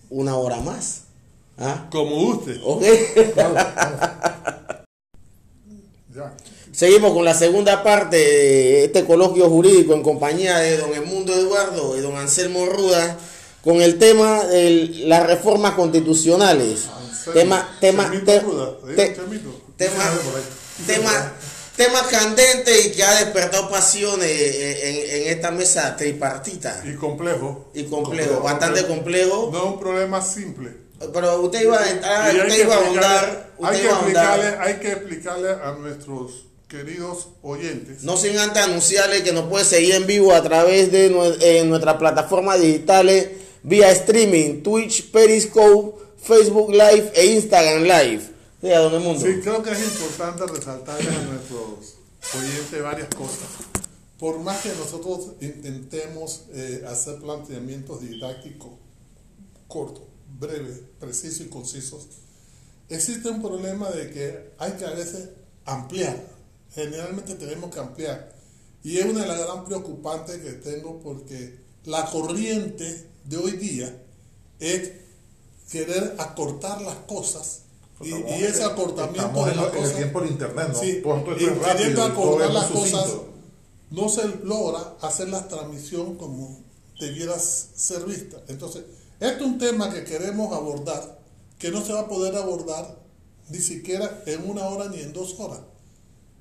una 0.09 0.35
hora 0.37 0.57
más. 0.57 1.01
¿Ah? 1.57 1.87
Como 1.91 2.15
usted. 2.29 2.59
¿Ok? 2.63 2.83
Ya. 6.15 6.33
Seguimos 6.71 7.13
con 7.13 7.25
la 7.25 7.33
segunda 7.33 7.83
parte 7.83 8.15
de 8.15 8.85
este 8.85 9.03
coloquio 9.05 9.49
jurídico 9.49 9.93
en 9.93 10.01
compañía 10.01 10.59
de 10.59 10.77
don 10.77 10.93
Edmundo 10.93 11.33
Eduardo 11.33 11.97
y 11.97 12.01
don 12.01 12.15
Anselmo 12.15 12.65
Ruda 12.67 13.17
con 13.61 13.81
el 13.81 13.97
tema 13.99 14.45
de 14.45 15.03
las 15.05 15.27
reformas 15.27 15.73
constitucionales. 15.73 16.85
Anselmo, 16.87 17.33
tema, 17.33 17.77
tema, 17.81 18.11
te- 18.25 18.39
Ruda, 18.39 18.71
¿eh? 18.89 18.93
te- 18.95 19.15
Chemito. 19.15 19.49
tema. 19.75 20.03
Tema, 20.85 21.33
tema 21.75 22.01
candente 22.09 22.81
y 22.81 22.91
que 22.91 23.03
ha 23.03 23.15
despertado 23.15 23.69
pasiones 23.69 24.29
en, 24.29 25.21
en 25.21 25.27
esta 25.33 25.51
mesa 25.51 25.95
tripartita 25.95 26.83
Y 26.85 26.95
complejo. 26.95 27.69
y 27.73 27.83
complejo, 27.85 28.41
bastante 28.41 28.85
complejo. 28.85 29.49
No 29.51 29.57
es 29.57 29.65
un 29.65 29.79
problema 29.79 30.21
simple. 30.21 30.85
Pero 31.13 31.41
usted 31.41 31.61
iba 31.63 31.77
a 31.77 31.89
entrar, 31.89 32.35
usted 32.35 32.47
que 32.55 32.61
iba 32.61 32.75
a 32.75 32.77
ahondar, 32.79 33.49
hay 33.61 33.79
que 33.81 33.87
explicarle, 33.89 34.47
hay 34.59 34.73
que 34.75 34.91
explicarle 34.91 35.49
a 35.51 35.71
nuestros 35.77 36.45
queridos 36.69 37.27
oyentes. 37.41 38.03
No 38.03 38.15
sin 38.17 38.37
antes 38.37 38.63
anunciarle 38.63 39.21
que 39.21 39.33
nos 39.33 39.49
puede 39.49 39.65
seguir 39.65 39.95
en 39.95 40.07
vivo 40.07 40.33
a 40.33 40.41
través 40.41 40.91
de 40.91 41.07
en 41.41 41.69
nuestras 41.69 41.95
plataformas 41.97 42.59
digitales 42.61 43.27
vía 43.61 43.91
streaming, 43.91 44.63
Twitch, 44.63 45.11
Periscope, 45.11 46.01
Facebook 46.23 46.71
Live 46.71 47.11
e 47.13 47.25
Instagram 47.25 47.83
Live. 47.83 48.21
Sí, 48.65 48.71
a 48.71 48.79
don 48.79 48.95
Edmundo. 48.95 49.19
Sí, 49.23 49.41
creo 49.41 49.61
que 49.61 49.69
es 49.69 49.79
importante 49.79 50.43
resaltarle 50.47 51.07
a 51.07 51.21
nuestros 51.21 51.97
oyentes 52.35 52.81
varias 52.81 53.09
cosas. 53.09 53.47
Por 54.17 54.39
más 54.39 54.63
que 54.63 54.69
nosotros 54.69 55.33
intentemos 55.39 56.45
eh, 56.51 56.83
hacer 56.87 57.19
planteamientos 57.19 58.01
didácticos 58.01 58.71
cortos, 59.67 60.05
breves, 60.39 60.79
precisos 60.99 61.45
y 61.45 61.49
concisos, 61.49 62.07
existe 62.89 63.29
un 63.29 63.43
problema 63.43 63.91
de 63.91 64.09
que 64.09 64.53
hay 64.57 64.71
que 64.71 64.85
a 64.85 64.95
veces 64.95 65.29
ampliar. 65.65 66.25
Generalmente 66.73 67.35
tenemos 67.35 67.71
que 67.71 67.79
ampliar. 67.79 68.33
Y 68.81 68.97
es 68.97 69.05
una 69.05 69.21
de 69.21 69.27
las 69.27 69.41
gran 69.41 69.63
preocupantes 69.63 70.37
que 70.37 70.53
tengo 70.53 70.99
porque 71.01 71.59
la 71.83 72.03
corriente 72.07 73.11
de 73.25 73.37
hoy 73.37 73.51
día 73.57 73.95
es 74.59 74.91
querer 75.69 76.15
acortar 76.17 76.81
las 76.81 76.95
cosas 77.05 77.64
y, 78.01 78.09
y 78.09 78.43
ese 78.43 78.63
acortamiento 78.63 79.45
de 79.45 79.51
en, 79.51 79.57
las 79.57 79.73
en 79.73 79.83
el 79.83 79.95
tiempo 79.95 80.21
del 80.21 80.31
internet, 80.31 80.69
¿no? 80.73 80.79
Sí, 80.79 81.01
Todo 81.01 81.17
esto 81.17 81.35
es 81.35 81.41
y 81.41 81.45
rápido, 81.45 82.09
muy 82.09 82.53
las 82.53 82.65
cosas, 82.65 83.13
no 83.91 84.09
se 84.09 84.27
logra 84.43 84.95
hacer 85.01 85.29
la 85.29 85.47
transmisión 85.47 86.17
como 86.17 86.59
debiera 86.99 87.37
ser 87.39 88.03
vista. 88.05 88.37
Entonces, 88.47 88.83
Este 89.19 89.37
es 89.37 89.41
un 89.41 89.57
tema 89.57 89.93
que 89.93 90.03
queremos 90.03 90.53
abordar, 90.53 91.19
que 91.57 91.71
no 91.71 91.81
se 91.83 91.93
va 91.93 92.01
a 92.01 92.07
poder 92.07 92.35
abordar 92.35 92.99
ni 93.49 93.59
siquiera 93.59 94.23
en 94.25 94.49
una 94.49 94.67
hora 94.67 94.89
ni 94.89 94.99
en 94.99 95.13
dos 95.13 95.39
horas, 95.39 95.59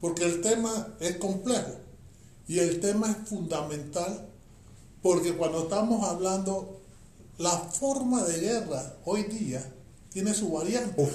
porque 0.01 0.25
el 0.25 0.41
tema 0.41 0.97
es 1.01 1.17
complejo 1.19 1.73
y 2.49 2.59
el 2.59 2.81
tema 2.81 3.11
es 3.11 3.29
fundamental, 3.29 4.29
porque 5.03 5.37
cuando 5.37 5.65
estamos 5.65 6.09
hablando, 6.09 6.81
la 7.39 7.51
forma 7.51 8.25
de 8.25 8.41
guerra 8.41 8.97
hoy 9.05 9.25
día 9.25 9.73
tiene 10.13 10.35
su 10.35 10.51
variante. 10.51 11.01
Uf, 11.01 11.13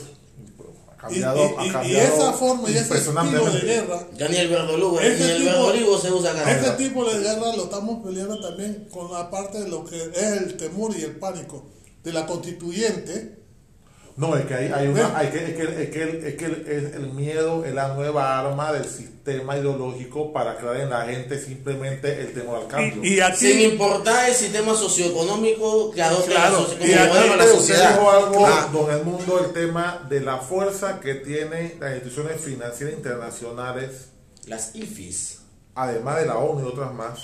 ha 1.01 1.11
Y, 1.11 1.21
cambiado, 1.21 1.37
y- 1.37 1.41
ha 1.57 1.65
y- 1.65 1.69
y 1.69 1.71
cambiado 1.71 2.15
esa 2.15 2.33
forma 2.33 2.69
y 2.69 2.77
ese 2.77 2.93
estilo 2.97 3.51
de 3.51 3.59
guerra 3.61 4.07
Ya 4.17 4.27
ni 4.27 4.35
el 4.37 4.49
verdolugo, 4.49 4.99
Ese 4.99 5.23
ni 5.23 5.31
el 5.31 5.43
verdoligo 5.45 5.97
se 5.97 6.11
usa 6.11 6.31
acá. 6.31 6.51
Este 6.51 6.71
tipo 6.83 7.05
de 7.05 7.19
guerra 7.19 7.55
lo 7.55 7.63
estamos 7.65 8.03
peleando 8.05 8.39
también 8.41 8.87
con 8.91 9.11
la 9.11 9.29
parte 9.29 9.61
de 9.61 9.69
lo 9.69 9.85
que 9.85 9.95
es 10.01 10.23
el 10.41 10.57
temor 10.57 10.93
y 10.97 11.03
el 11.03 11.15
pánico 11.17 11.65
de 12.03 12.11
la 12.13 12.25
constituyente. 12.25 13.38
No, 14.20 14.36
es 14.36 14.45
que 14.45 14.53
hay, 14.53 14.72
hay 14.74 14.88
una, 14.88 15.17
hay 15.17 15.30
que, 15.30 15.38
es 15.45 15.53
que, 15.55 15.63
es 15.84 15.89
que, 15.91 16.03
el, 16.03 16.26
es 16.26 16.36
que 16.36 16.45
el, 16.45 16.65
es 16.67 16.93
el 16.95 17.07
miedo 17.13 17.63
es 17.63 17.74
la 17.74 17.93
nueva 17.93 18.38
arma 18.38 18.74
del 18.74 18.84
sistema 18.84 19.57
ideológico 19.57 20.34
para 20.34 20.57
crear 20.57 20.76
en 20.82 20.89
la 20.89 21.05
gente 21.05 21.39
simplemente 21.39 22.20
el 22.22 22.34
temor 22.34 22.63
al 22.63 22.67
cambio. 22.67 23.01
Y, 23.01 23.13
y 23.15 23.22
aquí, 23.22 23.38
Sin 23.53 23.61
importar 23.61 24.28
el 24.28 24.36
sistema 24.36 24.76
socioeconómico 24.76 25.91
que 25.91 26.01
adopte 26.03 26.32
Claro, 26.32 26.67
la, 26.80 26.86
y 26.86 26.89
la 26.91 27.05
Usted 27.45 27.51
sociedad. 27.53 27.93
dijo 27.95 28.11
algo, 28.11 28.45
Ah, 28.45 28.70
don 28.74 28.91
Edmundo, 28.91 29.39
el 29.45 29.53
tema 29.53 30.05
de 30.09 30.20
la 30.20 30.38
fuerza 30.38 30.99
que 30.99 31.15
tienen 31.15 31.78
las 31.80 31.93
instituciones 31.95 32.41
financieras 32.41 32.95
internacionales, 32.95 34.09
las 34.47 34.76
IFIs. 34.76 35.39
además 35.76 36.17
de 36.20 36.26
la 36.26 36.38
ONU 36.38 36.65
y 36.67 36.70
otras 36.70 36.93
más, 36.93 37.20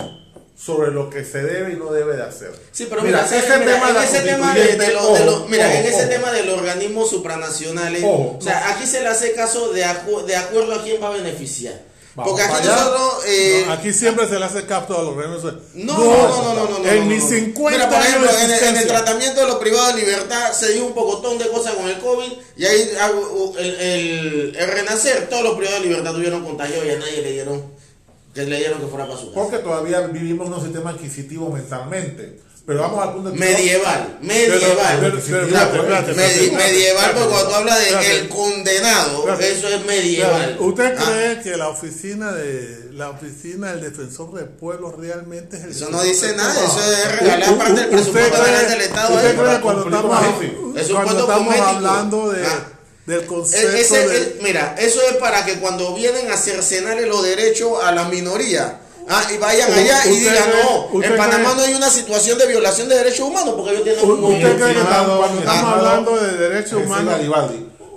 sobre 0.56 0.90
lo 0.90 1.10
que 1.10 1.22
se 1.24 1.42
debe 1.42 1.74
y 1.74 1.76
no 1.76 1.92
debe 1.92 2.16
de 2.16 2.22
hacer. 2.22 2.50
Sí, 2.72 2.86
pero 2.88 3.02
mira, 3.02 3.24
ese 3.26 3.42
¿sabes? 3.42 3.60
Mira, 3.60 3.74
tema 3.74 3.92
de 3.92 3.98
en 3.98 4.04
ese 4.04 4.20
tema 4.22 4.54
de, 4.54 4.60
de 4.76 4.76
mira, 4.86 5.00
ojo, 5.02 5.46
en 5.50 5.54
ese 5.86 6.00
ojo. 6.00 6.08
tema 6.08 6.32
de 6.32 6.42
los 6.44 6.58
organismos 6.58 7.10
supranacionales, 7.10 8.02
Ojo, 8.02 8.36
o 8.38 8.42
sea, 8.42 8.70
aquí 8.70 8.86
se 8.86 9.02
le 9.02 9.08
hace 9.08 9.32
caso 9.32 9.72
de, 9.72 9.84
acu- 9.84 10.24
de 10.24 10.34
acuerdo 10.36 10.74
a 10.74 10.82
quién 10.82 11.02
va 11.02 11.08
a 11.08 11.12
beneficiar. 11.12 11.80
Vamos 12.14 12.32
Porque 12.32 12.46
aquí 12.50 12.66
nosotros, 12.66 13.24
eh, 13.26 13.64
no, 13.66 13.72
aquí 13.74 13.92
siempre 13.92 14.26
se 14.26 14.38
le 14.38 14.44
hace 14.46 14.64
capto 14.64 14.98
a 14.98 15.02
los 15.02 15.14
gremios. 15.18 15.44
no, 15.44 15.52
no, 15.74 15.94
no, 15.94 16.54
no, 16.54 16.68
no, 16.70 16.78
no, 16.78 16.88
En 16.88 17.06
mis 17.08 17.22
no. 17.24 17.28
50 17.28 17.70
Mira, 17.76 17.90
por 17.90 17.98
ejemplo, 18.00 18.30
en 18.30 18.36
el, 18.36 18.40
en 18.40 18.46
el 18.46 18.52
existencia. 18.56 18.88
tratamiento 18.88 19.40
de 19.42 19.46
los 19.48 19.56
privados 19.56 19.94
de 19.94 20.00
libertad 20.00 20.52
se 20.54 20.72
dio 20.72 20.86
un 20.86 20.94
pocotón 20.94 21.36
de 21.36 21.46
cosas 21.48 21.74
con 21.74 21.86
el 21.86 21.98
COVID 21.98 22.32
y 22.56 22.64
ahí 22.64 22.90
ah, 22.98 23.10
el, 23.58 23.66
el, 23.80 24.56
el 24.58 24.68
renacer, 24.68 25.28
todos 25.28 25.42
los 25.44 25.56
privados 25.58 25.82
de 25.82 25.88
libertad 25.90 26.14
tuvieron 26.14 26.42
contagio 26.42 26.82
y 26.86 26.90
a 26.90 26.96
nadie 26.98 27.20
le 27.20 27.32
dieron 27.32 27.62
que 28.36 28.44
le 28.44 28.58
dieron 28.58 28.78
que 28.80 28.86
fuera 28.86 29.06
para 29.06 29.18
su 29.18 29.32
casa. 29.32 29.40
Porque 29.40 29.58
todavía 29.58 30.00
vivimos 30.02 30.46
en 30.46 30.52
un 30.54 30.62
sistema 30.62 30.90
adquisitivo 30.90 31.50
mentalmente. 31.50 32.40
Pero 32.66 32.80
vamos 32.80 33.00
al 33.00 33.12
punto 33.14 33.30
de 33.30 33.38
Medieval, 33.38 34.18
medieval. 34.22 34.98
pero- 35.00 35.20
pero- 35.30 36.14
medi- 36.16 36.50
medieval, 36.50 37.12
porque 37.14 37.28
cuando 37.28 37.48
tú 37.48 37.54
hablas 37.54 37.78
de 37.78 38.16
el 38.16 38.28
condenado, 38.28 39.18
Espérate. 39.18 39.52
eso 39.52 39.68
es 39.68 39.86
medieval. 39.86 40.56
¿Usted 40.58 40.94
Ah, 40.98 41.04
cree 41.06 41.42
que 41.42 41.56
la 41.56 41.68
oficina 41.68 42.32
de 42.32 42.88
la 42.92 43.10
oficina 43.10 43.70
del 43.72 43.82
defensor 43.82 44.34
del 44.34 44.46
pueblo 44.48 44.90
realmente 44.90 45.58
es 45.58 45.62
el 45.64 45.70
Eso 45.70 45.90
no 45.90 46.02
dice 46.02 46.34
nada, 46.34 46.52
pueblo? 46.54 46.72
eso 46.72 46.92
es 46.92 47.20
regalar 47.20 47.56
parte 47.58 47.72
del 47.80 47.88
presupuesto 47.90 48.10
¿usted 48.20 48.42
cree- 48.42 48.46
general 48.56 48.70
del 48.70 48.80
Estado, 48.80 49.14
¿Usted 49.14 49.30
eh, 49.30 49.34
cree 49.36 49.60
cuando 49.60 49.84
estamos, 49.84 50.16
cuando 51.04 51.20
estamos 51.20 51.60
hablando 51.60 52.30
de, 52.32 52.46
Ah. 52.46 52.72
Del 53.06 53.20
E- 53.22 53.26
concepto 53.26 53.76
ese- 53.76 54.08
de... 54.08 54.16
e- 54.16 54.38
mira, 54.42 54.74
eso 54.78 55.00
es 55.08 55.16
para 55.16 55.44
que 55.44 55.54
cuando 55.60 55.94
vienen 55.94 56.30
a 56.30 56.36
cercenarle 56.36 57.06
los 57.06 57.22
derechos 57.22 57.82
a 57.82 57.92
la 57.92 58.04
minoría, 58.08 58.80
ah, 59.08 59.22
y 59.32 59.38
vayan 59.38 59.72
allá 59.72 60.04
y 60.06 60.16
digan, 60.18 60.50
no, 60.92 61.02
en 61.02 61.16
Panamá 61.16 61.50
cree- 61.52 61.56
no 61.56 61.62
hay 61.62 61.74
una 61.74 61.90
situación 61.90 62.36
de 62.38 62.46
violación 62.46 62.88
de 62.88 62.96
derechos 62.96 63.20
humanos 63.28 63.54
porque 63.56 63.70
ellos 63.72 63.84
tienen 63.84 64.10
un 64.10 64.24
¿Usted 64.24 64.56
cree 64.58 64.74
que 64.74 64.80
cuando 64.80 65.24
estamos 65.38 65.46
Ah, 65.46 65.72
hablando 65.76 66.16
de 66.16 66.36
derechos 66.36 66.82
humanos? 66.84 67.14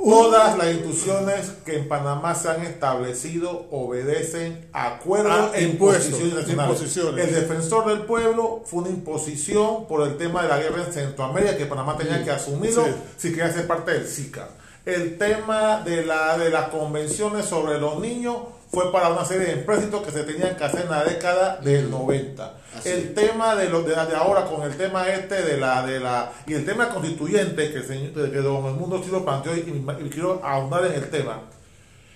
Todas 0.02 0.58
las 0.58 0.68
instituciones 0.68 1.48
que 1.66 1.76
en 1.76 1.90
Panamá 1.90 2.34
se 2.34 2.48
han 2.48 2.64
establecido 2.64 3.66
obedecen 3.70 4.70
acuerdos 4.72 5.34
Ah, 5.36 5.52
e 5.56 5.64
impuestos, 5.64 6.18
imposiciones. 6.48 7.28
El 7.28 7.36
defensor 7.36 7.86
del 7.90 8.04
pueblo 8.06 8.64
fue 8.66 8.80
una 8.84 8.90
imposición 8.92 9.88
por 9.90 10.08
el 10.08 10.18
tema 10.18 10.44
de 10.44 10.48
la 10.48 10.58
guerra 10.58 10.86
en 10.88 10.94
Centroamérica 10.94 11.58
que 11.58 11.66
Panamá 11.66 11.98
tenía 11.98 12.24
que 12.24 12.32
asumirlo 12.32 12.86
Sí. 12.86 12.92
si 13.18 13.30
quería 13.32 13.52
ser 13.52 13.68
parte 13.68 13.92
del 13.92 14.08
SICA. 14.08 14.48
El 14.86 15.18
tema 15.18 15.82
de, 15.82 16.06
la, 16.06 16.38
de 16.38 16.50
las 16.50 16.70
convenciones 16.70 17.46
sobre 17.46 17.80
los 17.80 18.00
niños 18.00 18.38
fue 18.72 18.92
para 18.92 19.10
una 19.10 19.26
serie 19.26 19.48
de 19.48 19.54
empréstitos 19.54 20.04
que 20.04 20.12
se 20.12 20.24
tenían 20.24 20.56
que 20.56 20.64
hacer 20.64 20.82
en 20.82 20.92
la 20.92 21.04
década 21.04 21.58
del 21.58 21.90
90. 21.90 22.54
Así 22.78 22.90
el 22.90 23.14
tema 23.16 23.56
de 23.56 23.70
los 23.70 23.84
de, 23.86 23.92
de 23.94 24.16
ahora 24.16 24.46
con 24.46 24.62
el 24.64 24.78
tema 24.78 25.10
este 25.10 25.42
de 25.42 25.58
la 25.58 25.86
de 25.86 26.00
la 26.00 26.32
y 26.48 26.54
el 26.54 26.66
tema 26.66 26.90
constituyente 26.90 27.72
que, 27.74 27.82
señor- 27.82 28.14
que 28.32 28.38
don 28.40 28.66
el 28.68 28.74
mundo 28.74 29.02
sí 29.04 29.10
lo 29.12 29.26
planteó 29.26 29.56
y, 29.56 29.60
y- 29.62 30.06
y 30.06 30.10
quiero 30.10 30.40
ahondar 30.44 30.86
en 30.86 30.94
el 30.94 31.10
tema 31.10 31.42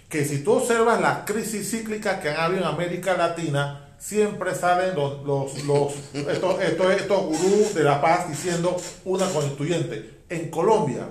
que 0.09 0.23
si 0.25 0.43
tú 0.43 0.53
observas 0.53 1.01
las 1.01 1.19
crisis 1.25 1.71
cíclicas 1.71 2.19
que 2.21 2.29
han 2.29 2.37
habido 2.39 2.61
en 2.61 2.67
América 2.67 3.17
Latina 3.17 3.95
siempre 3.97 4.53
salen 4.53 4.93
los, 4.95 5.23
los, 5.23 5.63
los 5.63 5.93
estos, 6.13 6.61
estos, 6.61 6.91
estos 6.93 7.21
gurús 7.23 7.73
de 7.73 7.83
la 7.83 7.99
paz 7.99 8.29
diciendo 8.29 8.77
una 9.05 9.25
constituyente. 9.27 10.19
En 10.29 10.49
Colombia 10.51 11.07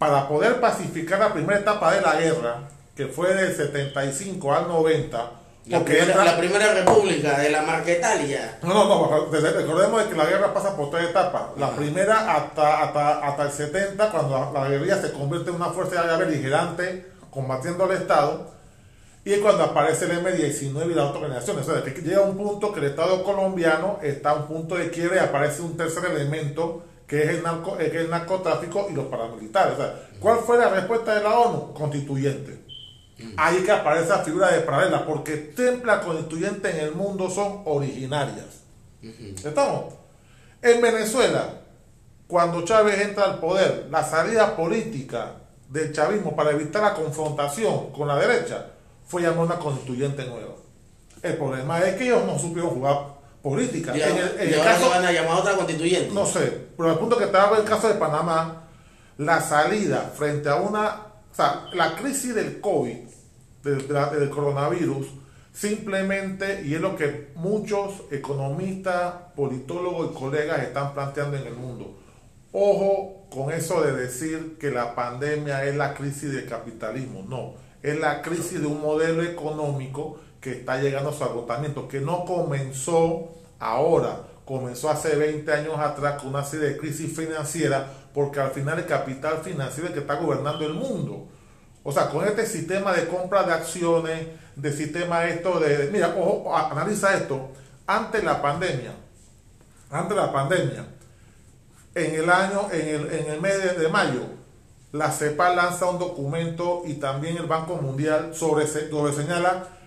para 0.00 0.26
poder 0.26 0.60
pacificar 0.60 1.18
la 1.18 1.30
primera 1.34 1.58
etapa 1.60 1.92
de 1.94 2.00
la 2.00 2.14
guerra 2.16 2.56
que 2.96 3.06
fue 3.06 3.34
del 3.34 3.54
75 3.54 4.54
al 4.54 4.66
90 4.66 5.30
La 5.66 5.84
primera, 5.84 6.06
entra- 6.06 6.24
la 6.24 6.38
primera 6.38 6.72
república 6.72 7.38
de 7.38 7.50
la 7.50 7.60
Marquetalia. 7.62 8.58
no, 8.62 8.72
no, 8.72 9.10
no, 9.10 9.26
recordemos 9.30 10.02
de 10.04 10.08
que 10.10 10.16
la 10.16 10.24
guerra 10.24 10.54
pasa 10.54 10.74
por 10.74 10.90
tres 10.90 11.10
etapas. 11.10 11.42
La 11.58 11.70
primera 11.76 12.34
hasta, 12.34 12.82
hasta, 12.82 13.18
hasta 13.26 13.42
el 13.42 13.50
70, 13.52 14.10
cuando 14.10 14.50
la, 14.52 14.60
la 14.62 14.68
guerrilla 14.70 15.00
se 15.00 15.12
convierte 15.12 15.50
en 15.50 15.56
una 15.56 15.66
fuerza 15.70 16.00
aérea 16.00 16.16
beligerante 16.16 17.06
combatiendo 17.30 17.84
al 17.84 17.92
Estado, 17.92 18.50
y 19.22 19.34
es 19.34 19.40
cuando 19.40 19.64
aparece 19.64 20.06
el 20.06 20.12
M-19 20.12 20.90
y 20.90 20.94
la 20.94 21.02
autoorganización. 21.02 21.58
O 21.58 21.62
sea, 21.62 21.82
que 21.84 21.90
llega 22.00 22.22
un 22.22 22.38
punto 22.38 22.72
que 22.72 22.80
el 22.80 22.86
Estado 22.86 23.22
colombiano 23.22 23.98
está 24.02 24.30
a 24.30 24.34
un 24.36 24.46
punto 24.46 24.76
de 24.76 24.90
quiebre 24.90 25.16
y 25.16 25.18
aparece 25.20 25.60
un 25.60 25.76
tercer 25.76 26.06
elemento 26.06 26.82
que 27.10 27.24
es 27.24 27.28
el, 27.30 27.42
narco, 27.42 27.76
que 27.76 27.86
es 27.86 27.94
el 27.94 28.08
narcotráfico 28.08 28.86
y 28.88 28.94
los 28.94 29.06
paramilitares. 29.06 29.74
O 29.74 29.76
sea, 29.78 30.08
¿Cuál 30.20 30.38
fue 30.38 30.58
la 30.58 30.68
respuesta 30.68 31.16
de 31.16 31.24
la 31.24 31.36
ONU? 31.36 31.74
Constituyente. 31.74 32.60
Ahí 33.36 33.64
que 33.64 33.72
aparece 33.72 34.10
la 34.10 34.20
figura 34.20 34.52
de 34.52 34.60
paralela, 34.60 35.04
porque 35.04 35.36
templas 35.36 36.04
constituyentes 36.04 36.72
en 36.72 36.80
el 36.82 36.92
mundo 36.92 37.28
son 37.28 37.62
originarias. 37.64 38.60
¿Estamos? 39.02 39.94
En 40.62 40.80
Venezuela, 40.80 41.62
cuando 42.28 42.64
Chávez 42.64 43.00
entra 43.00 43.24
al 43.24 43.40
poder, 43.40 43.88
la 43.90 44.04
salida 44.04 44.54
política 44.54 45.32
del 45.68 45.92
chavismo 45.92 46.36
para 46.36 46.52
evitar 46.52 46.80
la 46.80 46.94
confrontación 46.94 47.90
con 47.90 48.06
la 48.06 48.16
derecha 48.18 48.66
fue 49.04 49.22
llamar 49.22 49.46
una 49.46 49.58
constituyente 49.58 50.24
nueva. 50.26 50.54
El 51.22 51.36
problema 51.36 51.80
es 51.80 51.96
que 51.96 52.04
ellos 52.04 52.24
no 52.24 52.38
supieron 52.38 52.70
jugar 52.70 53.19
política. 53.42 53.96
Y, 53.96 54.00
En 54.02 54.10
ahora- 54.10 54.30
el- 54.34 54.40
en 54.40 54.48
y 54.48 54.52
el 54.52 54.58
ahora 54.60 54.72
caso- 54.72 54.84
que 54.84 54.90
van 54.98 55.04
a 55.06 55.12
llamar 55.12 55.30
a 55.32 55.36
otra 55.40 55.56
constituyente. 55.56 56.14
no 56.14 56.26
sé, 56.26 56.66
pero 56.76 56.90
al 56.90 56.98
punto 56.98 57.16
que 57.18 57.24
hago 57.24 57.56
el 57.56 57.64
caso 57.64 57.88
de 57.88 57.94
Panamá, 57.94 58.64
la 59.18 59.40
salida 59.40 60.12
frente 60.16 60.48
a 60.48 60.56
una, 60.56 60.88
o 61.30 61.34
sea, 61.34 61.66
la 61.74 61.94
crisis 61.96 62.34
del 62.34 62.60
COVID, 62.60 62.96
del, 63.62 63.88
del 63.88 64.30
coronavirus, 64.30 65.06
simplemente, 65.52 66.62
y 66.64 66.74
es 66.74 66.80
lo 66.80 66.96
que 66.96 67.32
muchos 67.34 68.02
economistas, 68.10 69.14
politólogos 69.36 70.10
y 70.12 70.18
colegas 70.18 70.60
están 70.62 70.94
planteando 70.94 71.36
en 71.36 71.46
el 71.46 71.54
mundo, 71.54 71.98
ojo 72.52 73.26
con 73.30 73.52
eso 73.52 73.80
de 73.82 73.92
decir 73.92 74.56
que 74.58 74.70
la 74.70 74.94
pandemia 74.94 75.64
es 75.64 75.76
la 75.76 75.94
crisis 75.94 76.32
del 76.32 76.46
capitalismo, 76.48 77.24
no, 77.28 77.54
es 77.82 77.98
la 77.98 78.22
crisis 78.22 78.60
de 78.60 78.66
un 78.66 78.80
modelo 78.80 79.22
económico 79.22 80.18
que 80.40 80.52
está 80.52 80.80
llegando 80.80 81.10
a 81.10 81.12
su 81.12 81.22
agotamiento, 81.22 81.86
que 81.86 82.00
no 82.00 82.24
comenzó 82.24 83.30
ahora, 83.58 84.22
comenzó 84.44 84.90
hace 84.90 85.14
20 85.16 85.52
años 85.52 85.78
atrás 85.78 86.20
con 86.20 86.30
una 86.30 86.44
serie 86.44 86.70
de 86.70 86.76
crisis 86.78 87.14
financieras, 87.16 87.84
porque 88.14 88.40
al 88.40 88.50
final 88.50 88.78
el 88.78 88.86
capital 88.86 89.38
financiero 89.44 89.84
es 89.84 89.90
el 89.90 89.94
que 89.94 90.00
está 90.00 90.14
gobernando 90.14 90.64
el 90.66 90.74
mundo. 90.74 91.28
O 91.82 91.92
sea, 91.92 92.08
con 92.08 92.26
este 92.26 92.46
sistema 92.46 92.92
de 92.92 93.06
compra 93.06 93.44
de 93.44 93.52
acciones, 93.52 94.26
de 94.56 94.72
sistema 94.72 95.24
esto 95.26 95.60
de, 95.60 95.90
mira, 95.92 96.14
ojo, 96.18 96.54
analiza 96.54 97.14
esto, 97.14 97.50
antes 97.86 98.22
la 98.24 98.42
pandemia, 98.42 98.92
antes 99.90 100.16
la 100.16 100.32
pandemia, 100.32 100.86
en 101.94 102.14
el 102.14 102.30
año, 102.30 102.68
en 102.72 102.88
el, 102.88 103.12
en 103.12 103.30
el 103.30 103.40
mes 103.40 103.78
de, 103.78 103.88
mayo, 103.88 104.22
la 104.92 105.10
CEPA 105.10 105.54
lanza 105.54 105.86
un 105.86 105.98
documento 105.98 106.82
y 106.86 106.94
también 106.94 107.36
el 107.36 107.46
Banco 107.46 107.76
Mundial 107.76 108.34
sobre, 108.34 108.66
sobre 108.66 109.12
señala 109.12 109.79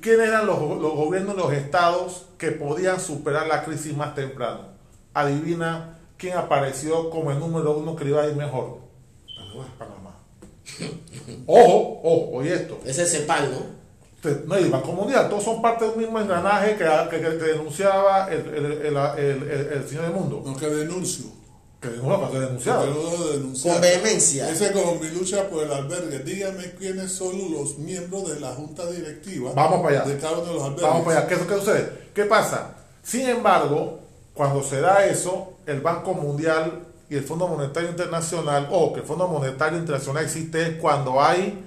quiénes 0.00 0.28
eran 0.28 0.46
los, 0.46 0.58
los 0.60 0.92
gobiernos 0.94 1.36
de 1.36 1.42
los 1.42 1.52
estados 1.52 2.26
que 2.38 2.52
podían 2.52 3.00
superar 3.00 3.46
la 3.46 3.64
crisis 3.64 3.96
más 3.96 4.14
temprano. 4.14 4.60
Adivina 5.12 5.98
quién 6.16 6.36
apareció 6.36 7.10
como 7.10 7.30
el 7.30 7.38
número 7.38 7.76
uno 7.76 7.94
que 7.96 8.04
le 8.04 8.10
iba 8.10 8.22
a 8.22 8.26
ir 8.28 8.36
mejor. 8.36 8.78
Panamá. 9.78 10.16
Ojo, 11.46 12.00
ojo, 12.02 12.30
oye 12.38 12.54
esto. 12.54 12.78
Ese 12.84 13.02
es 13.02 13.12
CEPAL, 13.12 13.50
¿no? 13.52 13.74
No, 14.46 14.58
y 14.58 14.62
el 14.64 14.70
Banco 14.70 14.92
Mundial, 14.92 15.28
todos 15.28 15.44
son 15.44 15.60
parte 15.60 15.84
de 15.84 15.90
un 15.90 15.98
mismo 15.98 16.18
engranaje 16.18 16.76
que, 16.76 16.84
que- 17.10 17.18
denunciaba 17.44 18.32
el, 18.32 18.40
el- 18.54 18.64
el- 18.64 18.96
el- 18.96 19.42
el- 19.50 19.72
el 19.74 19.86
señor 19.86 20.04
del 20.04 20.14
mundo. 20.14 20.42
Lo 20.44 20.56
que 20.56 20.66
denuncio. 20.66 21.26
Que 21.90 22.38
denunciado. 22.40 22.86
No 22.86 23.18
lo 23.18 23.32
denunciaron. 23.32 23.80
Con 23.80 23.82
vehemencia. 23.82 24.50
Esa 24.50 24.66
es 24.66 24.72
como 24.72 24.94
mi 24.96 25.08
lucha 25.08 25.48
por 25.48 25.64
el 25.64 25.72
albergue. 25.72 26.20
Dígame 26.20 26.72
quiénes 26.78 27.12
son 27.12 27.52
los 27.52 27.78
miembros 27.78 28.30
de 28.30 28.40
la 28.40 28.52
junta 28.52 28.86
directiva. 28.90 29.52
Vamos 29.54 29.82
para 29.82 30.02
allá. 30.02 30.12
De 30.12 30.18
cada 30.18 30.38
uno 30.38 30.46
de 30.46 30.54
los 30.54 30.62
albergues. 30.62 30.82
Vamos 30.82 31.04
para 31.04 31.18
allá. 31.18 31.28
¿Qué, 31.28 31.36
qué 31.46 31.54
sucede? 31.54 31.92
¿Qué 32.14 32.24
pasa? 32.24 32.76
Sin 33.02 33.28
embargo, 33.28 34.00
cuando 34.32 34.62
se 34.62 34.80
da 34.80 35.04
eso, 35.04 35.54
el 35.66 35.80
Banco 35.80 36.14
Mundial 36.14 36.84
y 37.08 37.16
el 37.16 37.24
Fondo 37.24 37.46
Monetario 37.46 37.90
Internacional, 37.90 38.68
o 38.70 38.92
que 38.92 39.00
el 39.00 39.06
Fondo 39.06 39.28
Monetario 39.28 39.78
Internacional 39.78 40.24
existe 40.24 40.78
cuando 40.78 41.22
hay 41.22 41.64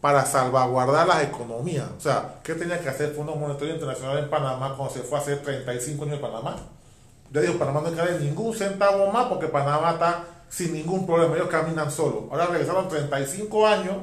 para 0.00 0.26
salvaguardar 0.26 1.06
las 1.06 1.22
economías. 1.22 1.86
O 1.96 2.00
sea, 2.00 2.40
¿qué 2.42 2.54
tenía 2.54 2.80
que 2.80 2.88
hacer 2.88 3.10
el 3.10 3.14
Fondo 3.14 3.36
Monetario 3.36 3.74
Internacional 3.74 4.18
en 4.18 4.28
Panamá 4.28 4.74
cuando 4.76 4.92
se 4.92 5.02
fue 5.02 5.18
a 5.18 5.20
hacer 5.20 5.42
35 5.42 6.04
años 6.04 6.16
en 6.16 6.20
Panamá? 6.20 6.56
Ya 7.32 7.40
dijo, 7.40 7.58
Panamá 7.58 7.80
no 7.80 7.90
darle 7.92 8.20
ningún 8.20 8.54
centavo 8.54 9.10
más 9.10 9.26
porque 9.26 9.46
Panamá 9.48 9.92
está 9.92 10.24
sin 10.48 10.72
ningún 10.74 11.06
problema, 11.06 11.34
ellos 11.34 11.48
caminan 11.48 11.90
solos. 11.90 12.24
Ahora 12.30 12.46
regresaron 12.46 12.88
35 12.88 13.66
años 13.66 13.96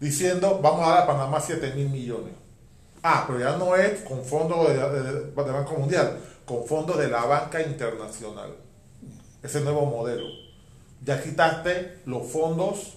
diciendo, 0.00 0.60
vamos 0.62 0.86
a 0.86 0.90
dar 0.90 0.98
a 1.02 1.06
Panamá 1.06 1.40
7 1.40 1.72
mil 1.74 1.88
millones. 1.88 2.32
Ah, 3.02 3.24
pero 3.26 3.38
ya 3.40 3.56
no 3.56 3.74
es 3.76 4.00
con 4.02 4.24
fondos 4.24 4.68
de, 4.68 4.74
de- 4.74 5.30
Banco 5.32 5.74
Mundial, 5.74 6.18
con 6.44 6.64
fondos 6.66 6.98
de 6.98 7.08
la 7.08 7.24
banca 7.24 7.60
internacional. 7.62 8.54
Ese 9.42 9.60
nuevo 9.60 9.86
modelo. 9.86 10.24
Ya 11.04 11.22
quitaste 11.22 11.98
los 12.06 12.26
fondos 12.26 12.94